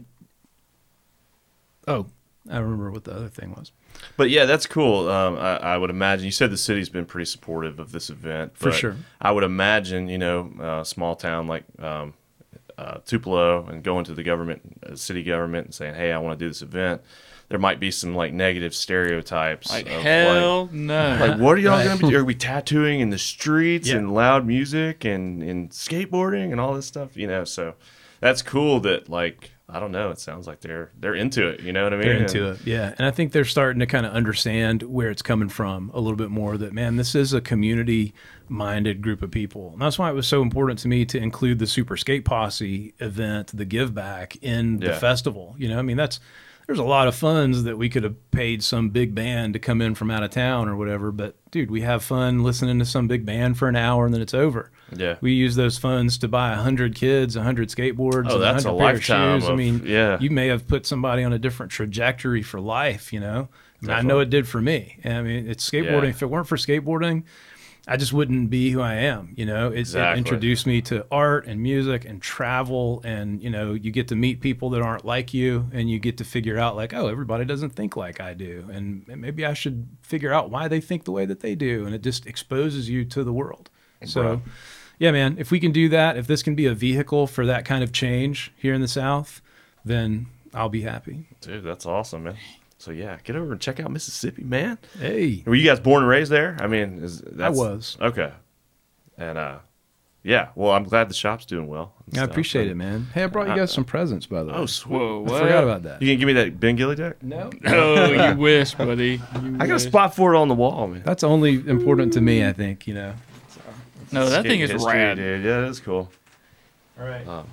oh, 1.88 2.06
I 2.50 2.58
remember 2.58 2.90
what 2.90 3.04
the 3.04 3.12
other 3.14 3.28
thing 3.28 3.50
was. 3.52 3.72
But 4.16 4.30
yeah, 4.30 4.44
that's 4.44 4.66
cool. 4.66 5.08
Um, 5.08 5.36
I, 5.36 5.56
I 5.56 5.78
would 5.78 5.90
imagine 5.90 6.26
you 6.26 6.30
said 6.30 6.50
the 6.50 6.56
city's 6.56 6.88
been 6.88 7.06
pretty 7.06 7.24
supportive 7.24 7.78
of 7.78 7.92
this 7.92 8.10
event. 8.10 8.56
For 8.56 8.70
sure. 8.70 8.96
I 9.20 9.32
would 9.32 9.44
imagine 9.44 10.08
you 10.08 10.18
know 10.18 10.52
a 10.80 10.84
small 10.84 11.16
town 11.16 11.46
like 11.46 11.64
um, 11.78 12.14
uh, 12.78 12.98
Tupelo 13.04 13.66
and 13.66 13.82
going 13.82 14.04
to 14.04 14.14
the 14.14 14.22
government, 14.22 14.60
uh, 14.86 14.96
city 14.96 15.22
government, 15.22 15.66
and 15.66 15.74
saying, 15.74 15.94
"Hey, 15.94 16.12
I 16.12 16.18
want 16.18 16.38
to 16.38 16.44
do 16.44 16.48
this 16.48 16.62
event." 16.62 17.02
There 17.48 17.60
might 17.60 17.78
be 17.78 17.92
some 17.92 18.14
like 18.14 18.32
negative 18.32 18.74
stereotypes. 18.74 19.70
Like 19.70 19.86
of, 19.86 20.02
hell 20.02 20.68
no. 20.72 21.16
Like, 21.20 21.30
like, 21.30 21.40
what 21.40 21.56
are 21.56 21.60
y'all 21.60 21.82
gonna 21.84 22.08
be? 22.08 22.14
Are 22.16 22.24
we 22.24 22.34
tattooing 22.34 23.00
in 23.00 23.10
the 23.10 23.18
streets 23.18 23.88
Yeah. 23.88 23.96
and 23.96 24.12
loud 24.12 24.44
music 24.44 25.04
and, 25.04 25.42
and 25.42 25.70
skateboarding 25.70 26.50
and 26.50 26.60
all 26.60 26.74
this 26.74 26.86
stuff? 26.86 27.16
You 27.16 27.28
know, 27.28 27.44
so 27.44 27.74
that's 28.20 28.42
cool. 28.42 28.80
That 28.80 29.08
like 29.08 29.50
I 29.68 29.80
don't 29.80 29.90
know. 29.90 30.10
It 30.10 30.20
sounds 30.20 30.46
like 30.46 30.60
they're 30.60 30.90
they're 30.98 31.14
into 31.14 31.46
it. 31.48 31.60
You 31.60 31.72
know 31.72 31.82
what 31.84 31.92
I 31.92 31.96
mean? 31.96 32.06
They're 32.06 32.16
into 32.18 32.50
it, 32.50 32.64
yeah. 32.66 32.94
And 32.96 33.06
I 33.06 33.10
think 33.10 33.32
they're 33.32 33.44
starting 33.44 33.80
to 33.80 33.86
kind 33.86 34.06
of 34.06 34.12
understand 34.12 34.82
where 34.82 35.10
it's 35.10 35.22
coming 35.22 35.48
from 35.48 35.90
a 35.92 36.00
little 36.00 36.16
bit 36.16 36.30
more. 36.30 36.56
That 36.56 36.72
man, 36.72 36.96
this 36.96 37.14
is 37.14 37.32
a 37.32 37.40
community-minded 37.40 39.02
group 39.02 39.22
of 39.22 39.30
people. 39.30 39.70
And 39.72 39.80
that's 39.80 39.98
why 39.98 40.10
it 40.10 40.14
was 40.14 40.26
so 40.26 40.42
important 40.42 40.78
to 40.80 40.88
me 40.88 41.04
to 41.06 41.18
include 41.18 41.58
the 41.58 41.66
Super 41.66 41.96
Skate 41.96 42.24
Posse 42.24 42.94
event, 42.98 43.56
the 43.56 43.64
Give 43.64 43.94
Back, 43.94 44.36
in 44.42 44.78
the 44.78 44.86
Yeah. 44.86 44.98
festival. 44.98 45.54
You 45.58 45.68
know, 45.68 45.78
I 45.78 45.82
mean, 45.82 45.96
that's 45.96 46.20
there's 46.66 46.78
a 46.80 46.84
lot 46.84 47.06
of 47.06 47.14
funds 47.14 47.62
that 47.62 47.78
we 47.78 47.88
could 47.88 48.02
have 48.02 48.30
paid 48.32 48.62
some 48.62 48.90
big 48.90 49.14
band 49.14 49.52
to 49.52 49.58
come 49.60 49.80
in 49.80 49.94
from 49.94 50.10
out 50.10 50.24
of 50.24 50.30
town 50.30 50.68
or 50.68 50.76
whatever. 50.76 51.12
But 51.12 51.36
dude, 51.52 51.70
we 51.70 51.82
have 51.82 52.02
fun 52.02 52.42
listening 52.42 52.78
to 52.80 52.84
some 52.84 53.06
big 53.06 53.24
band 53.24 53.56
for 53.56 53.68
an 53.68 53.76
hour 53.76 54.04
and 54.04 54.12
then 54.12 54.20
it's 54.20 54.34
over. 54.34 54.70
Yeah. 54.94 55.16
We 55.20 55.32
use 55.32 55.56
those 55.56 55.78
funds 55.78 56.18
to 56.18 56.28
buy 56.28 56.52
a 56.52 56.56
hundred 56.56 56.94
kids, 56.94 57.34
a 57.36 57.42
hundred 57.42 57.68
skateboards, 57.70 58.30
Oh, 58.30 58.34
and 58.34 58.42
that's 58.42 58.64
a 58.64 58.72
100 58.72 59.02
pair 59.02 59.16
of 59.16 59.38
lifetime 59.38 59.40
shoes. 59.40 59.50
I 59.50 59.54
mean, 59.54 59.82
yeah. 59.84 60.18
you 60.20 60.30
may 60.30 60.46
have 60.48 60.68
put 60.68 60.86
somebody 60.86 61.24
on 61.24 61.32
a 61.32 61.38
different 61.38 61.72
trajectory 61.72 62.42
for 62.42 62.60
life, 62.60 63.12
you 63.12 63.20
know. 63.20 63.48
And 63.82 63.92
I 63.92 64.02
know 64.02 64.20
it 64.20 64.30
did 64.30 64.48
for 64.48 64.60
me. 64.60 64.98
I 65.04 65.22
mean, 65.22 65.48
it's 65.48 65.68
skateboarding. 65.68 66.04
Yeah. 66.04 66.10
If 66.10 66.22
it 66.22 66.26
weren't 66.26 66.48
for 66.48 66.56
skateboarding, 66.56 67.24
I 67.88 67.96
just 67.96 68.12
wouldn't 68.12 68.50
be 68.50 68.70
who 68.70 68.80
I 68.80 68.94
am. 68.94 69.32
You 69.36 69.46
know, 69.46 69.68
it's, 69.68 69.90
Exactly. 69.90 70.14
it 70.14 70.18
introduced 70.18 70.66
me 70.66 70.80
to 70.82 71.06
art 71.10 71.46
and 71.46 71.60
music 71.60 72.04
and 72.04 72.20
travel, 72.20 73.00
and 73.04 73.40
you 73.42 73.50
know, 73.50 73.74
you 73.74 73.92
get 73.92 74.08
to 74.08 74.16
meet 74.16 74.40
people 74.40 74.70
that 74.70 74.82
aren't 74.82 75.04
like 75.04 75.32
you, 75.34 75.68
and 75.72 75.88
you 75.90 75.98
get 76.00 76.16
to 76.18 76.24
figure 76.24 76.58
out 76.58 76.74
like, 76.74 76.94
oh, 76.94 77.06
everybody 77.06 77.44
doesn't 77.44 77.70
think 77.70 77.96
like 77.96 78.20
I 78.20 78.34
do, 78.34 78.68
and 78.72 79.06
maybe 79.06 79.44
I 79.46 79.52
should 79.54 79.86
figure 80.02 80.32
out 80.32 80.50
why 80.50 80.66
they 80.68 80.80
think 80.80 81.04
the 81.04 81.12
way 81.12 81.26
that 81.26 81.40
they 81.40 81.54
do, 81.54 81.86
and 81.86 81.94
it 81.94 82.02
just 82.02 82.26
exposes 82.26 82.88
you 82.88 83.04
to 83.04 83.22
the 83.24 83.32
world. 83.32 83.70
So. 84.04 84.22
Right. 84.22 84.40
Yeah, 84.98 85.10
man. 85.10 85.36
If 85.38 85.50
we 85.50 85.60
can 85.60 85.72
do 85.72 85.88
that, 85.90 86.16
if 86.16 86.26
this 86.26 86.42
can 86.42 86.54
be 86.54 86.66
a 86.66 86.74
vehicle 86.74 87.26
for 87.26 87.44
that 87.46 87.64
kind 87.64 87.84
of 87.84 87.92
change 87.92 88.52
here 88.56 88.72
in 88.74 88.80
the 88.80 88.88
South, 88.88 89.42
then 89.84 90.26
I'll 90.54 90.68
be 90.70 90.82
happy. 90.82 91.26
Dude, 91.40 91.64
that's 91.64 91.84
awesome, 91.86 92.24
man. 92.24 92.36
So 92.78 92.90
yeah, 92.90 93.18
get 93.24 93.36
over 93.36 93.52
and 93.52 93.60
check 93.60 93.80
out 93.80 93.90
Mississippi, 93.90 94.44
man. 94.44 94.78
Hey, 94.98 95.42
Were 95.46 95.54
you 95.54 95.64
guys 95.68 95.80
born 95.80 96.02
and 96.02 96.08
raised 96.10 96.30
there? 96.30 96.56
I 96.60 96.66
mean, 96.66 97.02
is 97.02 97.20
that's, 97.20 97.56
I 97.58 97.60
was. 97.62 97.96
okay. 98.00 98.32
And 99.18 99.38
uh, 99.38 99.58
yeah. 100.22 100.48
Well, 100.54 100.72
I'm 100.72 100.84
glad 100.84 101.08
the 101.08 101.14
shop's 101.14 101.46
doing 101.46 101.68
well. 101.68 101.94
and 102.06 102.14
I 102.14 102.18
stuff. 102.18 102.30
appreciate 102.30 102.68
it, 102.68 102.74
man. 102.74 103.06
Hey, 103.14 103.24
I 103.24 103.26
brought 103.28 103.48
you 103.48 103.56
guys 103.56 103.72
some 103.72 103.84
presents, 103.84 104.26
by 104.26 104.42
the 104.42 104.50
way. 104.52 104.58
Oh, 104.58 104.66
sweet. 104.66 104.92
Whoa, 104.94 105.24
I 105.24 105.30
what? 105.30 105.42
forgot 105.42 105.64
about 105.64 105.82
that. 105.84 106.02
You 106.02 106.08
can 106.12 106.18
give 106.20 106.26
me 106.26 106.32
that 106.34 106.60
Ben 106.60 106.76
Gilley 106.76 106.96
deck? 106.96 107.22
No, 107.22 107.50
Oh, 107.66 108.30
you 108.30 108.36
wish, 108.36 108.74
buddy. 108.74 109.20
You 109.42 109.56
I 109.58 109.66
got 109.66 109.76
a 109.76 109.80
spot 109.80 110.14
for 110.14 110.34
it 110.34 110.38
on 110.38 110.48
the 110.48 110.54
wall, 110.54 110.86
man. 110.88 111.02
that's 111.04 111.22
only 111.24 111.54
important 111.66 112.12
to 112.14 112.20
me. 112.20 112.46
I 112.46 112.52
think 112.52 112.86
you 112.86 112.94
know. 112.94 113.14
No, 114.12 114.28
that 114.28 114.42
thing 114.44 114.60
is 114.60 114.70
history, 114.70 114.92
rad. 114.94 115.16
dude. 115.16 115.44
Yeah, 115.44 115.60
that's 115.62 115.80
cool. 115.80 116.10
All 116.98 117.06
right. 117.06 117.26
Um, 117.26 117.46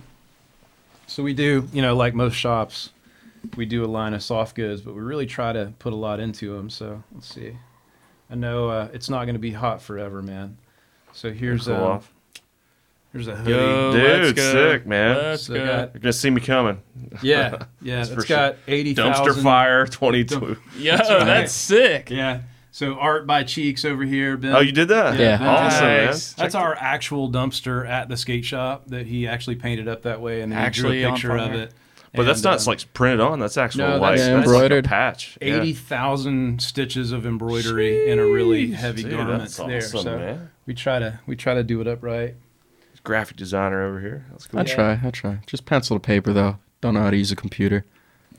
So 1.07 1.23
we 1.23 1.33
do, 1.33 1.67
you 1.73 1.81
know, 1.81 1.95
like 1.95 2.13
most 2.13 2.35
shops, 2.35 2.89
we 3.57 3.65
do 3.65 3.83
a 3.83 3.87
line 3.87 4.13
of 4.13 4.23
soft 4.23 4.55
goods, 4.55 4.81
but 4.81 4.95
we 4.95 5.01
really 5.01 5.25
try 5.25 5.51
to 5.53 5.73
put 5.79 5.93
a 5.93 5.95
lot 5.95 6.19
into 6.19 6.55
them. 6.55 6.69
So 6.69 7.03
let's 7.13 7.33
see. 7.33 7.55
I 8.29 8.35
know 8.35 8.69
uh, 8.69 8.87
it's 8.93 9.09
not 9.09 9.25
going 9.25 9.35
to 9.35 9.39
be 9.39 9.51
hot 9.51 9.81
forever, 9.81 10.21
man. 10.21 10.57
So 11.11 11.31
here's 11.31 11.65
cool 11.67 11.75
um, 11.75 11.81
off. 11.83 12.11
There's 13.11 13.27
a 13.27 13.35
hoodie. 13.35 13.51
Yo, 13.51 13.91
Dude, 13.91 14.39
sick, 14.39 14.87
man. 14.87 15.15
Let's 15.17 15.43
So 15.43 15.53
go. 15.53 15.65
got- 15.65 15.93
You're 15.93 15.99
gonna 16.01 16.13
see 16.13 16.31
me 16.31 16.41
coming. 16.41 16.81
Yeah, 17.21 17.65
yeah. 17.79 17.97
That's 17.97 18.09
It's 18.09 18.23
for 18.23 18.27
got 18.27 18.55
eighty 18.67 18.95
Dumpster 18.95 19.25
thousand 19.25 19.43
fire 19.43 19.85
22. 19.85 20.57
Yo, 20.79 20.91
right. 20.95 21.07
that's 21.25 21.51
sick. 21.51 22.09
Yeah. 22.09 22.41
So 22.73 22.95
art 22.95 23.27
by 23.27 23.43
Cheeks 23.43 23.85
over 23.85 24.03
here. 24.03 24.35
Ben. 24.35 24.55
Oh, 24.55 24.59
you 24.59 24.71
did 24.71 24.87
that? 24.87 25.19
Yeah. 25.19 25.37
Awesome, 25.39 25.85
man. 25.85 26.05
Nice. 26.07 26.33
That's 26.33 26.55
our 26.55 26.75
actual 26.75 27.31
dumpster 27.31 27.87
at 27.87 28.09
the 28.09 28.17
skate 28.17 28.43
shop 28.43 28.87
that 28.87 29.05
he 29.05 29.27
actually 29.27 29.57
painted 29.57 29.87
up 29.87 30.01
that 30.01 30.21
way, 30.21 30.41
and 30.41 30.51
then 30.51 30.57
Actually 30.57 30.95
he 30.97 31.01
drew 31.03 31.09
a 31.09 31.13
picture 31.13 31.37
of 31.37 31.53
it. 31.53 31.71
But 32.15 32.23
that's 32.23 32.41
not 32.41 32.59
um, 32.59 32.65
like 32.65 32.91
printed 32.93 33.19
on. 33.19 33.39
That's 33.39 33.57
actual 33.57 33.87
no, 33.87 33.97
like 33.97 34.17
that's- 34.17 34.19
Yeah, 34.27 34.33
that's 34.37 34.47
like 34.47 34.53
a 34.53 34.53
embroidered. 34.55 34.85
patch. 34.85 35.37
Yeah. 35.39 35.57
eighty 35.57 35.73
thousand 35.73 36.63
stitches 36.63 37.11
of 37.11 37.27
embroidery 37.27 38.09
in 38.09 38.17
a 38.17 38.25
really 38.25 38.71
heavy 38.71 39.03
dude, 39.03 39.11
garment 39.11 39.39
that's 39.39 39.57
there. 39.57 39.81
so 39.81 40.03
man. 40.03 40.49
we 40.65 40.73
try 40.73 40.97
to 40.97 41.19
we 41.27 41.35
try 41.35 41.53
to 41.53 41.63
do 41.63 41.79
it 41.79 41.87
upright. 41.87 42.35
Graphic 43.03 43.37
designer 43.37 43.83
over 43.83 43.99
here. 43.99 44.25
That's 44.31 44.47
cool. 44.47 44.59
I 44.61 44.63
try. 44.63 44.99
I 45.03 45.11
try. 45.11 45.39
Just 45.45 45.65
pencil 45.65 45.95
to 45.95 45.99
paper 45.99 46.33
though. 46.33 46.57
Don't 46.81 46.95
know 46.95 47.01
how 47.01 47.11
to 47.11 47.17
use 47.17 47.31
a 47.31 47.35
computer. 47.35 47.85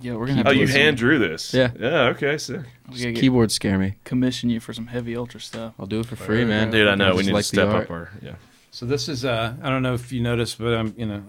Yo, 0.01 0.17
we're 0.19 0.27
gonna 0.27 0.39
have 0.39 0.47
Oh, 0.49 0.53
to 0.53 0.57
you 0.59 0.67
get 0.67 0.77
hand 0.77 0.97
drew 0.97 1.19
this? 1.19 1.55
Yeah. 1.55 1.71
Yeah. 1.79 2.09
Okay. 2.09 2.37
Sick. 2.39 2.61
we 2.91 2.99
gotta 2.99 3.13
get- 3.13 3.21
Keyboards 3.21 3.55
scare 3.55 3.79
me. 3.79 3.95
commission 4.05 4.51
you 4.51 4.61
for 4.61 4.73
some 4.73 4.87
heavy 4.89 5.17
ultra 5.17 5.41
stuff. 5.41 5.75
I'll 5.79 5.87
do 5.87 6.01
it 6.01 6.07
for 6.07 6.17
free, 6.17 6.45
man. 6.45 6.71
Dude, 6.71 6.89
I 6.89 6.95
know. 6.95 7.13
We 7.13 7.19
just 7.19 7.27
need 7.29 7.33
like 7.35 7.45
to 7.47 7.51
the 7.57 7.63
step 7.63 7.69
art. 7.75 7.85
up 7.85 7.91
our. 7.91 8.11
Yeah. 8.23 8.35
So 8.71 8.87
this 8.87 9.09
is 9.09 9.25
uh 9.25 9.55
I 9.63 9.71
don't 9.71 9.83
know 9.83 9.95
if 9.95 10.11
you 10.13 10.21
noticed, 10.23 10.59
but 10.59 10.75
I'm 10.75 10.95
you 10.97 11.07
know 11.07 11.23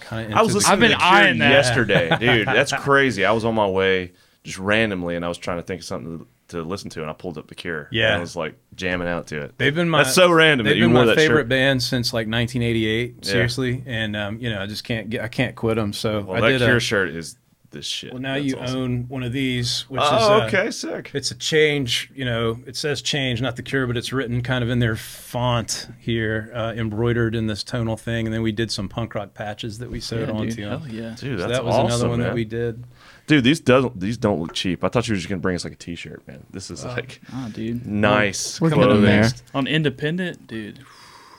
kind 0.00 0.32
of. 0.32 0.38
I 0.38 0.42
was 0.42 0.54
listening 0.54 0.72
I've 0.72 0.80
been 0.80 0.90
to 0.90 0.96
The 0.96 1.00
Cure 1.02 1.12
eyeing 1.12 1.38
that. 1.40 1.50
yesterday, 1.50 2.16
dude. 2.20 2.46
That's 2.46 2.72
crazy. 2.72 3.24
I 3.24 3.32
was 3.32 3.44
on 3.44 3.54
my 3.54 3.66
way 3.66 4.12
just 4.44 4.58
randomly, 4.58 5.16
and 5.16 5.24
I 5.24 5.28
was 5.28 5.38
trying 5.38 5.58
to 5.58 5.62
think 5.62 5.80
of 5.80 5.84
something 5.86 6.18
to, 6.20 6.56
to 6.58 6.62
listen 6.62 6.90
to, 6.90 7.00
and 7.02 7.10
I 7.10 7.12
pulled 7.12 7.38
up 7.38 7.48
The 7.48 7.54
Cure. 7.56 7.88
Yeah. 7.90 8.08
and 8.08 8.16
I 8.16 8.20
was 8.20 8.36
like 8.36 8.54
jamming 8.76 9.08
out 9.08 9.26
to 9.28 9.40
it. 9.42 9.58
They've 9.58 9.74
been 9.74 9.88
my 9.88 10.02
That's 10.04 10.14
so 10.14 10.30
random 10.30 10.64
They've 10.64 10.74
that 10.74 10.78
you 10.78 10.84
been 10.86 10.94
wore 10.94 11.02
my 11.04 11.14
that 11.14 11.16
favorite 11.16 11.42
shirt. 11.42 11.48
band 11.48 11.82
since 11.82 12.12
like 12.12 12.28
1988. 12.28 13.14
Yeah. 13.22 13.30
Seriously, 13.32 13.82
and 13.86 14.14
um, 14.16 14.38
you 14.38 14.48
know 14.50 14.60
I 14.62 14.66
just 14.66 14.84
can't 14.84 15.10
get 15.10 15.22
I 15.22 15.28
can't 15.28 15.56
quit 15.56 15.76
them. 15.76 15.92
So 15.92 16.20
Well, 16.22 16.36
I 16.44 16.52
that 16.52 16.58
did. 16.60 16.64
Cure 16.66 16.76
A, 16.76 16.80
shirt 16.80 17.08
is 17.10 17.36
this 17.72 17.86
shit. 17.86 18.12
well, 18.12 18.22
now 18.22 18.34
That's 18.34 18.46
you 18.46 18.56
awesome. 18.58 18.76
own 18.78 19.04
one 19.08 19.22
of 19.22 19.32
these, 19.32 19.82
which 19.88 20.00
is 20.00 20.08
Oh, 20.10 20.40
uh, 20.42 20.46
okay, 20.46 20.70
sick. 20.70 21.10
It's 21.14 21.30
a 21.30 21.34
change, 21.34 22.10
you 22.14 22.24
know. 22.24 22.60
It 22.66 22.76
says 22.76 23.02
change, 23.02 23.42
not 23.42 23.56
the 23.56 23.62
cure, 23.62 23.86
but 23.86 23.96
it's 23.96 24.12
written 24.12 24.42
kind 24.42 24.62
of 24.62 24.70
in 24.70 24.78
their 24.78 24.96
font 24.96 25.88
here, 25.98 26.50
uh, 26.54 26.72
embroidered 26.76 27.34
in 27.34 27.46
this 27.48 27.64
tonal 27.64 27.96
thing. 27.96 28.26
And 28.26 28.34
then 28.34 28.42
we 28.42 28.52
did 28.52 28.70
some 28.70 28.88
punk 28.88 29.14
rock 29.14 29.34
patches 29.34 29.78
that 29.78 29.90
we 29.90 30.00
sewed 30.00 30.28
Yeah, 30.28 30.34
onto 30.34 30.54
dude, 30.54 30.64
them. 30.66 30.80
hell 30.82 30.88
yeah. 30.88 31.16
Dude, 31.18 31.40
So 31.40 31.46
that's 31.48 31.52
that 31.58 31.64
was 31.64 31.74
awesome, 31.74 31.86
another 31.86 32.08
one 32.08 32.18
man. 32.20 32.28
that 32.28 32.34
we 32.34 32.44
did. 32.44 32.84
Dude, 33.26 33.44
these 33.44 33.60
doesn't 33.60 33.98
these 34.00 34.16
don't 34.18 34.40
look 34.40 34.52
cheap. 34.52 34.82
I 34.84 34.88
thought 34.88 35.08
you 35.08 35.12
were 35.12 35.16
just 35.16 35.28
gonna 35.28 35.40
bring 35.40 35.54
us 35.56 35.64
like 35.64 35.72
a 35.72 35.76
T-shirt, 35.76 36.26
man. 36.26 36.44
This 36.50 36.70
is 36.70 36.84
like 36.84 37.20
Ah, 37.32 37.48
dude. 37.52 37.86
nice 37.86 38.60
We're 38.60 38.70
getting 38.70 38.84
clothing. 38.84 39.02
there. 39.04 39.30
On 39.54 39.66
independent, 39.66 40.46
dude. 40.46 40.80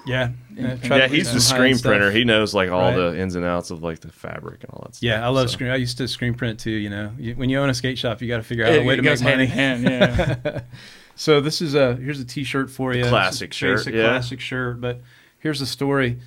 Yeah, 0.05 0.29
Yeah, 0.55 0.75
Yeah, 0.83 1.07
he's 1.07 1.25
the 1.25 1.31
high-end 1.31 1.41
screen 1.43 1.75
stuff. 1.75 1.89
printer. 1.91 2.11
He 2.11 2.23
knows 2.25 2.53
like 2.53 2.69
all 2.69 2.81
Right. 2.89 2.95
the 2.95 3.17
ins 3.19 3.35
and 3.35 3.45
outs 3.45 3.71
of 3.71 3.81
like 3.83 3.99
the 4.01 4.11
fabric 4.11 4.63
and 4.63 4.69
all 4.71 4.81
that 4.85 4.95
stuff. 4.95 5.03
Yeah, 5.03 5.25
I 5.25 5.29
love 5.29 5.49
so. 5.49 5.53
screen. 5.53 5.69
I 5.71 5.77
used 5.77 5.97
to 5.99 6.07
screen 6.07 6.33
print 6.33 6.59
too. 6.59 6.71
You 6.71 6.89
know, 6.89 7.11
you, 7.17 7.35
when 7.35 7.49
you 7.49 7.57
own 7.59 7.69
a 7.69 7.73
skate 7.73 7.97
shop, 7.97 8.21
you 8.21 8.27
got 8.27 8.37
to 8.37 8.43
figure 8.43 8.65
out 8.65 8.73
a 8.73 8.83
way 8.83 8.95
it 8.95 8.97
to 8.97 9.03
goes 9.03 9.21
make 9.23 9.49
hand 9.49 9.83
money. 9.83 9.95
in 9.95 10.01
hand. 10.13 10.41
Yeah. 10.45 10.61
So 11.15 11.41
this 11.41 11.61
is 11.61 11.75
a 11.75 11.95
here's 11.95 12.19
a 12.19 12.25
T-shirt 12.25 12.71
for 12.71 12.91
you. 12.95 13.05
classic 13.05 13.51
a 13.51 13.53
shirt, 13.53 13.77
basic 13.77 13.93
yeah. 13.93 14.01
classic 14.09 14.39
shirt. 14.39 14.81
But 14.81 14.99
here's 15.37 15.59
the 15.59 15.67
story. 15.67 16.17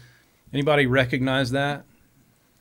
Anybody 0.52 0.86
recognize 0.86 1.50
that? 1.50 1.82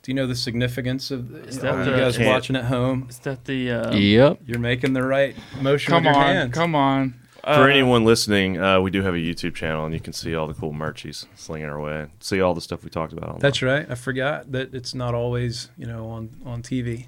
Do 0.02 0.10
you 0.10 0.14
know 0.16 0.26
the 0.26 0.34
significance 0.34 1.12
of 1.12 1.32
Is 1.46 1.62
all 1.64 1.76
that 1.76 1.86
you 1.86 1.96
guys 1.96 2.18
watching 2.18 2.56
at 2.56 2.64
home? 2.64 3.06
Is 3.08 3.20
that 3.20 3.44
the? 3.44 3.70
Uh, 3.70 3.94
yep. 3.94 4.40
You're 4.44 4.58
making 4.58 4.92
the 4.92 5.04
right 5.04 5.36
motion 5.60 5.90
Come 5.92 6.02
with 6.04 6.14
your 6.14 6.22
on, 6.24 6.34
hands. 6.34 6.52
come 6.54 6.74
on. 6.74 7.14
For 7.46 7.62
Uh, 7.62 7.66
anyone 7.68 8.04
listening, 8.04 8.60
uh, 8.60 8.80
we 8.80 8.90
do 8.90 9.02
have 9.02 9.14
a 9.14 9.18
YouTube 9.18 9.54
channel, 9.54 9.84
and 9.84 9.94
you 9.94 10.00
can 10.00 10.12
see 10.12 10.34
all 10.34 10.48
the 10.48 10.54
cool 10.54 10.72
merch 10.72 11.02
he's 11.02 11.26
slinging 11.36 11.68
our 11.68 11.80
way. 11.80 12.06
See 12.18 12.40
all 12.40 12.54
the 12.54 12.60
stuff 12.60 12.82
we 12.82 12.90
talked 12.90 13.12
about. 13.12 13.28
On 13.28 13.38
That's 13.38 13.62
right. 13.62 13.88
I 13.88 13.94
forgot 13.94 14.50
that 14.50 14.74
it's 14.74 14.96
not 14.96 15.14
always, 15.14 15.70
you 15.78 15.86
know, 15.86 16.08
on 16.08 16.30
on 16.44 16.62
TV. 16.62 17.06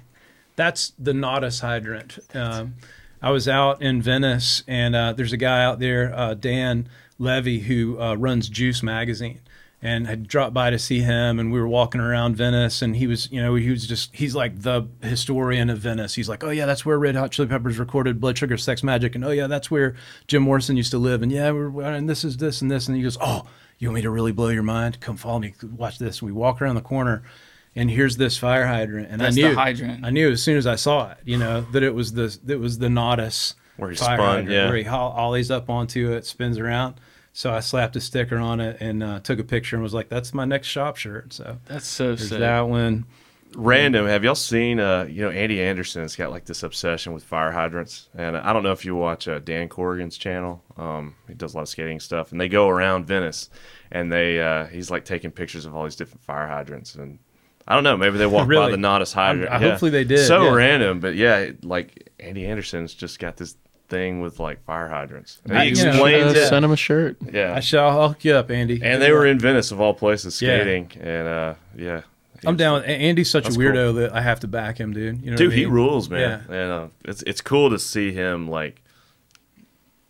That's 0.55 0.93
the 0.97 1.11
Natas 1.11 1.59
hydrant. 1.59 2.19
Um, 2.33 2.75
I 3.21 3.31
was 3.31 3.49
out 3.49 3.81
in 3.81 4.01
Venice, 4.01 4.63
and 4.65 4.95
uh, 4.95 5.11
there's 5.11 5.33
a 5.33 5.37
guy 5.37 5.61
out 5.61 5.79
there, 5.79 6.13
uh, 6.17 6.35
Dan 6.35 6.87
Levy, 7.17 7.59
who 7.59 7.99
uh, 7.99 8.15
runs 8.15 8.47
Juice 8.47 8.81
Magazine, 8.81 9.41
and 9.81 10.07
had 10.07 10.27
dropped 10.27 10.53
by 10.53 10.69
to 10.69 10.77
see 10.77 10.99
him. 10.99 11.39
And 11.39 11.51
we 11.53 11.59
were 11.59 11.67
walking 11.67 12.01
around 12.01 12.35
Venice, 12.35 12.81
and 12.81 12.95
he 12.95 13.07
was, 13.07 13.31
you 13.31 13.41
know, 13.41 13.55
he 13.55 13.69
was 13.69 13.87
just, 13.87 14.15
he's 14.15 14.35
like 14.35 14.61
the 14.61 14.87
historian 15.01 15.69
of 15.69 15.79
Venice. 15.79 16.15
He's 16.15 16.27
like, 16.27 16.43
oh 16.43 16.49
yeah, 16.49 16.65
that's 16.65 16.85
where 16.85 16.99
Red 16.99 17.15
Hot 17.15 17.31
Chili 17.31 17.47
Peppers 17.47 17.79
recorded 17.79 18.19
Blood 18.19 18.37
Sugar 18.37 18.57
Sex 18.57 18.81
Magik, 18.81 19.15
and 19.15 19.23
oh 19.23 19.31
yeah, 19.31 19.47
that's 19.47 19.71
where 19.71 19.95
Jim 20.27 20.43
Morrison 20.43 20.75
used 20.75 20.91
to 20.91 20.97
live, 20.97 21.21
and 21.21 21.31
yeah, 21.31 21.51
we're, 21.51 21.81
and 21.81 22.09
this 22.09 22.23
is 22.23 22.37
this 22.37 22.61
and 22.61 22.69
this, 22.69 22.87
and 22.87 22.97
he 22.97 23.03
goes, 23.03 23.17
oh, 23.21 23.47
you 23.77 23.87
want 23.87 23.95
me 23.95 24.01
to 24.01 24.09
really 24.09 24.33
blow 24.33 24.49
your 24.49 24.63
mind? 24.63 24.99
Come 24.99 25.15
follow 25.15 25.39
me, 25.39 25.53
watch 25.63 25.99
this. 25.99 26.19
And 26.19 26.27
we 26.27 26.33
walk 26.33 26.61
around 26.61 26.75
the 26.75 26.81
corner, 26.81 27.23
and 27.73 27.89
here's 27.89 28.17
this 28.17 28.37
fire 28.37 28.67
hydrant, 28.67 29.07
and 29.09 29.21
That's 29.21 29.37
I 29.37 29.41
the 29.41 29.47
knew, 29.47 29.55
hydrant. 29.55 30.05
I 30.05 30.09
knew 30.09 30.29
as 30.29 30.43
soon 30.43 30.57
as 30.57 30.67
I 30.67 30.75
saw 30.75 31.11
it, 31.11 31.19
you 31.23 31.37
know, 31.37 31.61
that 31.71 31.83
it 31.83 31.95
was 31.95 32.11
the 32.11 32.37
that 32.43 32.59
was 32.59 32.79
the 32.79 32.87
Natas 32.87 33.53
Where 33.77 33.91
he 33.91 33.95
fire 33.95 34.17
spun, 34.17 34.27
hydrant, 34.27 34.49
yeah. 34.49 34.65
where 34.67 34.75
he 34.75 34.83
ho- 34.83 35.13
ollies 35.15 35.49
up 35.49 35.69
onto 35.69 36.11
it, 36.11 36.25
spins 36.25 36.57
around. 36.57 36.95
So 37.33 37.53
I 37.53 37.59
slapped 37.59 37.95
a 37.95 38.01
sticker 38.01 38.37
on 38.37 38.59
it 38.59 38.77
and 38.79 39.01
uh, 39.03 39.19
took 39.19 39.39
a 39.39 39.43
picture 39.43 39.75
and 39.75 39.83
was 39.83 39.93
like, 39.93 40.09
"That's 40.09 40.33
my 40.33 40.45
next 40.45 40.67
shop 40.67 40.97
shirt." 40.97 41.31
So 41.33 41.57
That's 41.65 41.87
so 41.87 42.07
there's 42.07 42.29
sick. 42.29 42.39
that 42.39 42.61
one. 42.67 43.05
Random. 43.55 44.05
Have 44.05 44.23
y'all 44.23 44.35
seen? 44.35 44.79
Uh, 44.79 45.07
you 45.09 45.23
know, 45.23 45.31
Andy 45.31 45.59
Anderson's 45.61 46.15
got 46.15 46.29
like 46.29 46.45
this 46.45 46.61
obsession 46.61 47.13
with 47.13 47.23
fire 47.23 47.51
hydrants, 47.51 48.09
and 48.15 48.37
I 48.37 48.53
don't 48.53 48.61
know 48.61 48.71
if 48.73 48.85
you 48.85 48.95
watch 48.95 49.27
uh, 49.27 49.39
Dan 49.39 49.69
Corrigan's 49.69 50.17
channel. 50.17 50.63
Um, 50.77 51.15
he 51.27 51.33
does 51.33 51.53
a 51.53 51.57
lot 51.57 51.63
of 51.63 51.69
skating 51.69 51.99
stuff, 51.99 52.31
and 52.31 52.39
they 52.39 52.47
go 52.47 52.67
around 52.69 53.05
Venice, 53.07 53.49
and 53.91 54.11
they 54.11 54.39
uh, 54.39 54.65
he's 54.67 54.91
like 54.91 55.03
taking 55.03 55.31
pictures 55.31 55.65
of 55.65 55.75
all 55.75 55.83
these 55.85 55.95
different 55.95 56.21
fire 56.21 56.45
hydrants, 56.47 56.93
and 56.93 57.17
I 57.67 57.73
don't 57.73 57.83
know, 57.83 57.97
maybe 57.97 58.17
they 58.19 58.27
walk 58.27 58.47
by 58.47 58.69
the 58.69 58.77
Natas 58.77 59.13
hydrant. 59.13 59.49
I- 59.51 59.59
yeah. 59.59 59.69
hopefully 59.71 59.91
they 59.91 60.03
did, 60.03 60.25
So 60.27 60.43
yeah. 60.43 60.53
random, 60.53 60.99
but 60.99 61.15
yeah, 61.15 61.51
like 61.63 62.11
Andy 62.19 62.45
Anderson's 62.45 62.93
just 62.93 63.17
got 63.19 63.37
this 63.37 63.55
thing 63.89 64.21
with 64.21 64.39
like 64.39 64.63
fire 64.65 64.87
hydrants. 64.87 65.41
And 65.45 65.57
I- 65.57 65.65
he 65.65 65.71
you 65.71 65.83
know, 65.83 65.89
explains 65.89 66.35
Uh, 66.35 66.39
it. 66.39 66.47
Send 66.47 66.63
him 66.65 66.71
a 66.71 66.77
shirt. 66.77 67.17
Yeah, 67.33 67.53
I 67.55 67.59
shall 67.59 67.89
I'll 67.89 68.07
hook 68.09 68.23
you 68.23 68.33
up, 68.35 68.49
Andy. 68.51 68.79
and 68.83 69.01
they 69.01 69.11
were 69.11 69.25
in 69.25 69.39
Venice 69.39 69.71
of 69.71 69.81
all 69.81 69.93
places 69.93 70.41
Yeah. 70.41 70.61
skating, 70.61 70.91
and 71.01 71.27
uh, 71.27 71.53
yeah. 71.77 72.01
I'm 72.45 72.55
down. 72.55 72.75
With, 72.81 72.85
Andy's 72.89 73.29
such 73.29 73.43
a 73.43 73.49
That's 73.49 73.57
weirdo 73.57 73.95
that 73.95 74.13
I 74.15 74.21
have 74.21 74.39
to 74.41 74.47
back 74.47 74.79
him, 74.79 74.93
dude. 74.93 75.21
You 75.21 75.31
know, 75.31 75.37
Dude, 75.37 75.47
what 75.47 75.53
I 75.53 75.57
he 75.57 75.65
mean? 75.65 75.73
rules, 75.73 76.09
man. 76.09 76.43
Yeah. 76.49 76.55
And 76.55 76.71
uh, 76.71 76.87
it's 77.03 77.21
it's 77.23 77.41
cool 77.41 77.69
to 77.71 77.77
see 77.79 78.13
him 78.13 78.47
like. 78.49 78.81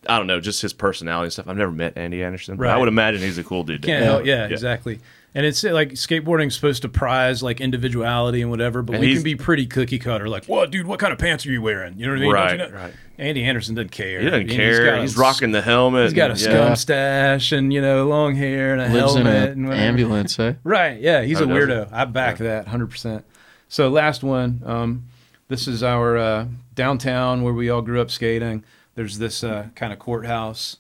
I 0.07 0.17
don't 0.17 0.27
know, 0.27 0.39
just 0.39 0.61
his 0.61 0.71
personality 0.71 1.25
and 1.25 1.34
stuff. 1.34 1.47
I've 1.49 1.57
never 1.57 1.71
met 1.73 1.97
Andy 1.97 2.23
Anderson, 2.23 2.55
but 2.55 2.67
I 2.67 2.71
Right. 2.73 2.80
would 2.80 2.88
imagine 2.88 3.21
he's 3.21 3.38
a 3.38 3.43
cool 3.43 3.63
dude. 3.63 3.82
to 3.82 3.86
Can't 3.88 3.99
hang 3.99 4.09
help. 4.09 4.19
out 4.21 4.25
Yeah, 4.25 4.45
exactly. 4.45 4.99
And 5.36 5.45
it's 5.45 5.63
uh, 5.63 5.71
like 5.71 5.89
skateboarding's 5.91 6.55
supposed 6.55 6.82
to 6.82 6.89
prize 6.89 7.43
like 7.43 7.61
individuality 7.61 8.41
and 8.41 8.49
whatever, 8.49 8.82
but 8.82 8.95
And 8.95 9.01
we 9.05 9.13
can 9.13 9.21
be 9.23 9.36
pretty 9.36 9.67
cookie 9.67 9.99
cutter. 9.99 10.27
Like, 10.27 10.45
what, 10.45 10.71
dude? 10.71 10.88
What 10.88 10.99
kind 10.99 11.13
of 11.13 11.19
pants 11.19 11.45
are 11.45 11.51
you 11.51 11.61
wearing? 11.61 11.99
You 11.99 12.07
know 12.07 12.13
what 12.13 12.17
I 12.17 12.21
mean? 12.21 12.32
Right, 12.34 12.51
you 12.51 12.57
know? 12.57 12.69
right. 12.75 12.93
Andy 13.19 13.43
Anderson 13.43 13.75
doesn't 13.75 13.91
care. 13.91 14.19
He 14.21 14.25
doesn't 14.25 14.41
And 14.41 14.49
care. 14.49 14.86
got 14.86 14.97
a 14.97 15.01
He's, 15.01 15.11
s- 15.13 15.17
rocking 15.19 15.51
the 15.51 15.61
helmet. 15.61 16.05
He's 16.05 16.13
got 16.13 16.30
a 16.30 16.32
and- 16.32 16.39
scum 16.39 16.53
yeah. 16.53 16.73
stash 16.73 17.51
and 17.51 17.71
you 17.71 17.82
know 17.82 18.07
long 18.07 18.34
hair 18.36 18.73
and 18.73 18.82
a 18.82 18.86
Lives 18.86 19.15
in 19.15 19.25
helmet 19.25 19.43
an 19.43 19.51
and 19.51 19.67
whatever. 19.67 19.84
ambulance, 19.84 20.39
eh? 20.39 20.53
Right. 20.63 20.99
Yeah, 20.99 21.21
he's 21.21 21.41
Oh, 21.41 21.43
a 21.43 21.47
weirdo. 21.47 21.89
I 21.91 22.05
back 22.05 22.38
that 22.39 22.65
100%. 22.67 23.23
So 23.67 23.89
last 23.89 24.23
one, 24.23 24.63
um, 24.65 25.03
this 25.47 25.67
is 25.67 25.84
our 25.84 26.17
uh, 26.17 26.45
downtown 26.75 27.43
where 27.43 27.53
we 27.53 27.69
all 27.69 27.82
grew 27.84 28.01
up 28.01 28.09
skating. 28.09 28.63
There's 28.95 29.19
this 29.19 29.43
uh, 29.43 29.67
kind 29.75 29.93
of 29.93 29.99
courthouse. 29.99 30.77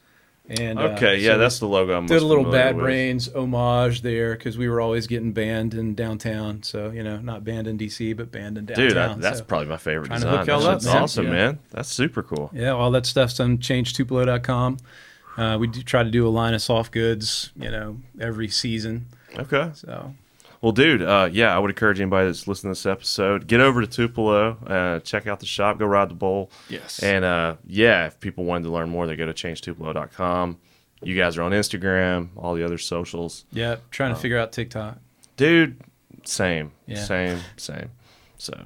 And 0.49 0.79
uh, 0.79 0.83
Okay, 0.95 1.19
yeah, 1.19 1.33
so 1.33 1.37
that's 1.37 1.59
the 1.59 1.67
logo. 1.67 1.95
I'm 1.95 2.07
did 2.07 2.21
a 2.21 2.25
little 2.25 2.49
Bad 2.51 2.75
with. 2.75 2.83
Brains 2.83 3.27
homage 3.35 4.01
there 4.01 4.33
because 4.35 4.57
we 4.57 4.67
were 4.67 4.81
always 4.81 5.05
getting 5.05 5.31
banned 5.31 5.75
in 5.75 5.93
downtown. 5.93 6.63
So 6.63 6.89
you 6.89 7.03
know, 7.03 7.17
not 7.19 7.43
banned 7.43 7.67
in 7.67 7.77
DC, 7.77 8.17
but 8.17 8.31
banned 8.31 8.57
in 8.57 8.65
downtown. 8.65 8.87
Dude, 8.87 8.97
I, 8.97 9.13
that's 9.15 9.39
so, 9.39 9.43
probably 9.45 9.67
my 9.67 9.77
favorite 9.77 10.09
design. 10.11 10.37
hook 10.39 10.47
y'all 10.47 10.61
That 10.61 10.77
up, 10.77 10.83
man. 10.83 11.03
awesome, 11.03 11.25
Yeah. 11.25 11.31
man. 11.31 11.59
That's 11.69 11.89
super 11.89 12.23
cool. 12.23 12.49
yeah, 12.53 12.69
all 12.71 12.89
that 12.91 13.05
stuff's 13.05 13.39
on 13.39 13.59
changetupelo.com. 13.59 14.77
Uh, 15.37 15.57
we 15.59 15.67
do 15.67 15.81
try 15.83 16.03
to 16.03 16.09
do 16.09 16.27
a 16.27 16.29
line 16.29 16.53
of 16.53 16.61
soft 16.61 16.91
goods, 16.91 17.51
you 17.55 17.69
know, 17.71 17.97
every 18.19 18.47
season. 18.49 19.05
Okay. 19.37 19.69
So 19.75 20.13
Well, 20.61 20.73
dude, 20.73 21.01
uh, 21.01 21.29
yeah, 21.31 21.55
I 21.55 21.59
would 21.59 21.71
encourage 21.71 22.01
anybody 22.01 22.27
that's 22.27 22.47
listening 22.47 22.73
to 22.73 22.79
this 22.79 22.85
episode 22.85 23.47
get 23.47 23.61
over 23.61 23.79
to 23.81 23.87
Tupelo, 23.87 24.57
uh, 24.67 24.99
check 24.99 25.25
out 25.25 25.39
the 25.39 25.45
shop, 25.45 25.79
go 25.79 25.85
ride 25.85 26.09
the 26.09 26.15
bowl. 26.15 26.51
Yes. 26.69 26.99
And 27.01 27.23
uh, 27.23 27.55
yeah, 27.65 28.07
if 28.07 28.19
people 28.19 28.43
wanted 28.43 28.65
to 28.65 28.71
learn 28.71 28.89
more, 28.89 29.07
they 29.07 29.15
go 29.15 29.25
to 29.25 29.33
changetupelo.com. 29.33 30.57
You 31.01 31.15
guys 31.15 31.37
are 31.37 31.43
on 31.43 31.51
Instagram, 31.51 32.29
all 32.35 32.55
the 32.55 32.63
other 32.65 32.77
socials. 32.77 33.45
yeah, 33.53 33.77
trying 33.89 34.13
to 34.13 34.19
figure 34.19 34.37
out 34.37 34.51
TikTok. 34.51 34.97
Dude, 35.37 35.79
same, 36.25 36.73
Yeah. 36.87 37.03
same, 37.03 37.39
same. 37.55 37.91
So, 38.37 38.65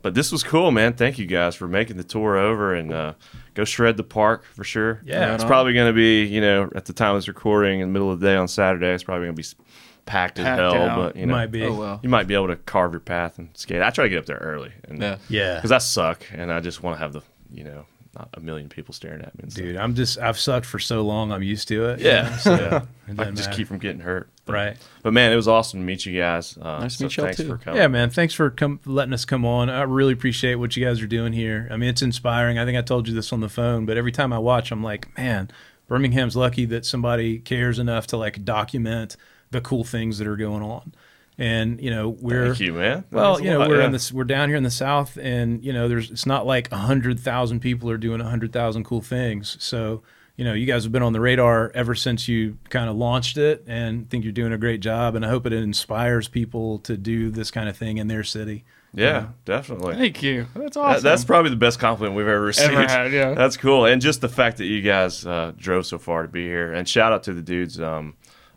but 0.00 0.14
this 0.14 0.32
was 0.32 0.42
cool, 0.42 0.70
man. 0.70 0.94
Thank 0.94 1.18
you 1.18 1.26
guys 1.26 1.54
for 1.54 1.68
making 1.68 1.98
the 1.98 2.04
tour 2.04 2.38
over 2.38 2.74
and 2.74 2.90
uh, 2.90 3.12
go 3.52 3.64
shred 3.64 3.98
the 3.98 4.02
park 4.02 4.44
for 4.44 4.64
sure. 4.64 5.02
Yeah. 5.04 5.34
it's 5.34 5.42
on. 5.44 5.48
probably 5.48 5.74
going 5.74 5.88
to 5.88 5.92
be, 5.94 6.24
you 6.24 6.40
know, 6.40 6.70
at 6.74 6.86
the 6.86 6.94
time 6.94 7.14
of 7.14 7.18
this 7.18 7.28
recording 7.28 7.80
in 7.80 7.88
the 7.88 7.92
middle 7.92 8.10
of 8.10 8.20
the 8.20 8.26
day 8.28 8.36
on 8.36 8.48
Saturday, 8.48 8.88
it's 8.94 9.02
probably 9.02 9.26
going 9.26 9.36
to 9.36 9.42
be 9.42 9.64
packed, 10.06 10.38
as 10.38 10.44
Packed 10.44 10.60
hell. 10.60 10.74
out. 10.74 10.96
But 10.96 11.16
you 11.16 11.26
know, 11.26 11.32
Might 11.34 11.50
be. 11.50 11.64
Oh 11.64 11.74
well. 11.74 12.00
you 12.02 12.08
might 12.08 12.26
be 12.26 12.34
able 12.34 12.48
to 12.48 12.56
carve 12.56 12.92
your 12.92 13.00
path 13.00 13.38
and 13.38 13.48
skate. 13.54 13.82
I 13.82 13.90
try 13.90 14.04
to 14.04 14.08
get 14.10 14.18
up 14.18 14.26
there 14.26 14.38
early, 14.38 14.72
and 14.88 15.00
Yeah. 15.00 15.18
Yeah. 15.28 15.54
because 15.56 15.72
I 15.72 15.78
suck 15.78 16.24
and 16.32 16.52
I 16.52 16.60
just 16.60 16.82
want 16.82 16.96
to 16.96 16.98
have 17.00 17.12
the, 17.12 17.22
you 17.52 17.64
know, 17.64 17.86
not 18.14 18.28
a 18.34 18.40
million 18.40 18.68
people 18.68 18.94
staring 18.94 19.22
at 19.22 19.34
me. 19.36 19.42
And 19.42 19.52
stuff. 19.52 19.64
Dude, 19.64 19.76
I'm 19.76 19.94
just 19.96 20.18
I've 20.18 20.38
sucked 20.38 20.66
for 20.66 20.78
so 20.78 21.02
long. 21.02 21.32
I'm 21.32 21.42
used 21.42 21.66
to 21.68 21.86
it. 21.90 22.00
you 22.00 22.06
Yeah, 22.06 22.28
know, 22.30 22.36
so 22.36 22.50
yeah. 22.54 22.58
it 22.58 22.62
I 23.08 23.10
doesn't 23.10 23.16
can 23.16 23.36
just 23.36 23.48
matter. 23.48 23.56
keep 23.58 23.66
from 23.68 23.78
getting 23.78 24.00
hurt. 24.00 24.28
But, 24.46 24.52
right. 24.52 24.76
But 25.02 25.14
man, 25.14 25.32
it 25.32 25.36
was 25.36 25.48
awesome 25.48 25.80
to 25.80 25.84
meet 25.86 26.04
you 26.06 26.16
guys. 26.20 26.56
Uh, 26.56 26.80
Nice 26.80 26.92
to 26.92 26.98
so 26.98 27.04
meet 27.06 27.16
y'all, 27.16 27.24
thanks 27.26 27.36
too. 27.40 27.48
for 27.48 27.56
coming. 27.58 27.80
Yeah, 27.80 27.88
man. 27.88 28.10
Thanks 28.10 28.34
for 28.34 28.50
come, 28.50 28.78
letting 28.84 29.14
us 29.14 29.24
come 29.24 29.44
on. 29.44 29.68
I 29.70 29.82
really 29.82 30.12
appreciate 30.12 30.56
what 30.56 30.76
you 30.76 30.84
guys 30.84 31.00
are 31.00 31.06
doing 31.08 31.32
here. 31.32 31.66
I 31.72 31.76
mean, 31.76 31.88
it's 31.88 32.02
inspiring. 32.02 32.58
I 32.58 32.64
think 32.66 32.76
I 32.78 32.82
told 32.82 33.08
you 33.08 33.14
this 33.14 33.32
on 33.32 33.40
the 33.40 33.48
phone, 33.48 33.84
but 33.86 33.96
every 33.96 34.12
time 34.12 34.32
I 34.32 34.38
watch, 34.38 34.70
I'm 34.70 34.82
like, 34.84 35.16
man, 35.18 35.50
Birmingham's 35.88 36.36
lucky 36.36 36.66
that 36.66 36.86
somebody 36.86 37.38
cares 37.38 37.78
enough 37.80 38.06
to 38.08 38.16
like 38.16 38.44
document 38.44 39.16
the 39.54 39.60
cool 39.60 39.84
things 39.84 40.18
that 40.18 40.26
are 40.26 40.36
going 40.36 40.62
on. 40.62 40.92
And 41.38 41.80
you 41.80 41.90
know, 41.90 42.10
we're 42.10 42.48
Thank 42.48 42.60
you, 42.60 42.74
man. 42.74 43.04
Well, 43.10 43.40
you 43.40 43.50
know, 43.50 43.58
lot, 43.60 43.68
we're 43.68 43.80
yeah. 43.80 43.86
in 43.86 43.92
this. 43.92 44.12
We're 44.12 44.22
down 44.24 44.48
here 44.48 44.56
in 44.56 44.62
the 44.62 44.70
south, 44.70 45.16
and 45.20 45.64
you 45.64 45.72
know, 45.72 45.88
there's. 45.88 46.10
It's 46.10 46.26
not 46.26 46.46
like 46.46 46.70
a 46.70 46.76
hundred 46.76 47.18
thousand 47.18 47.58
people 47.60 47.90
are 47.90 47.96
doing 47.98 48.20
a 48.20 48.28
hundred 48.28 48.52
thousand 48.52 48.84
cool 48.84 49.00
things. 49.00 49.56
So, 49.58 50.02
you 50.36 50.44
know, 50.44 50.52
you 50.52 50.64
guys 50.64 50.84
have 50.84 50.92
been 50.92 51.02
on 51.02 51.12
the 51.12 51.20
radar 51.20 51.72
ever 51.74 51.96
since 51.96 52.28
you 52.28 52.58
kind 52.68 52.88
of 52.88 52.94
launched 52.94 53.36
it, 53.36 53.64
and 53.66 54.08
think 54.08 54.22
you're 54.22 54.32
doing 54.32 54.52
a 54.52 54.58
great 54.58 54.78
job. 54.78 55.16
And 55.16 55.26
I 55.26 55.28
hope 55.28 55.44
it 55.44 55.52
inspires 55.52 56.28
people 56.28 56.78
to 56.80 56.96
do 56.96 57.30
this 57.30 57.50
kind 57.50 57.68
of 57.68 57.76
thing 57.76 57.98
in 57.98 58.06
their 58.06 58.22
city. 58.22 58.64
Yeah, 58.96 59.30
definitely. 59.44 59.96
Thank 59.96 60.22
you. 60.22 60.46
That's 60.54 60.76
That- 60.76 60.80
awesome. 60.80 61.02
that's 61.02 61.24
probably 61.24 61.50
the 61.50 61.56
best 61.56 61.80
compliment 61.80 62.14
we've 62.16 62.28
ever 62.28 62.40
received. 62.40 62.74
Ever 62.74 62.86
had, 62.86 63.12
yeah. 63.12 63.34
That's 63.34 63.56
cool, 63.56 63.86
and 63.86 64.00
just 64.00 64.20
the 64.20 64.28
fact 64.28 64.58
that 64.58 64.66
you 64.66 64.82
guys 64.82 65.26
uh, 65.26 65.52
drove 65.56 65.84
so 65.86 65.98
far 65.98 66.22
to 66.22 66.28
be 66.28 66.44
here, 66.44 66.72
and 66.72 66.88
shout 66.88 67.12
out 67.12 67.24
to 67.24 67.32
the 67.32 67.42
dudes, 67.42 67.80
um, 67.80 68.14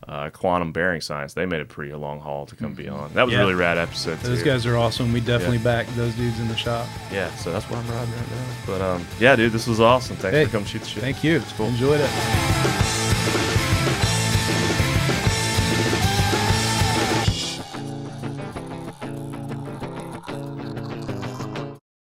uh, 0.08 0.30
Quantum 0.30 0.72
Bearing 0.72 1.01
Science. 1.01 1.34
They 1.34 1.45
made 1.45 1.62
a 1.62 1.66
pretty 1.66 1.93
long 1.93 2.20
haul 2.20 2.45
to 2.45 2.55
come 2.55 2.74
be 2.74 2.88
on. 2.88 3.14
That 3.14 3.24
was 3.26 3.34
Yeah. 3.34 3.39
a 3.39 3.41
really 3.43 3.55
rad 3.55 3.78
episode. 3.78 4.18
Those 4.20 4.39
too. 4.39 4.45
guys 4.45 4.66
are 4.66 4.78
awesome. 4.78 5.12
We 5.12 5.20
definitely 5.20 5.58
Yeah. 5.58 5.64
back 5.64 5.88
those 5.95 6.14
dudes 6.16 6.39
in 6.39 6.47
the 6.47 6.55
shop. 6.55 6.88
Yeah, 7.12 7.34
so 7.36 7.51
that's 7.51 7.70
where 7.70 7.80
I'm 7.80 7.88
riding 7.89 8.14
right 8.14 8.32
now. 8.32 8.45
But 8.66 8.82
um, 8.82 9.05
yeah, 9.20 9.36
dude, 9.36 9.51
this 9.51 9.68
was 9.68 9.80
awesome. 9.82 10.16
Thanks 10.16 10.36
Hey, 10.38 10.45
for 10.45 10.51
coming 10.51 10.66
shoot 10.68 10.82
the 10.84 10.88
shit. 10.88 11.03
Thank 11.03 11.24
you. 11.24 11.38
It's 11.38 11.51
cool. 11.53 11.68
Enjoyed 11.68 11.99
it. 12.01 13.07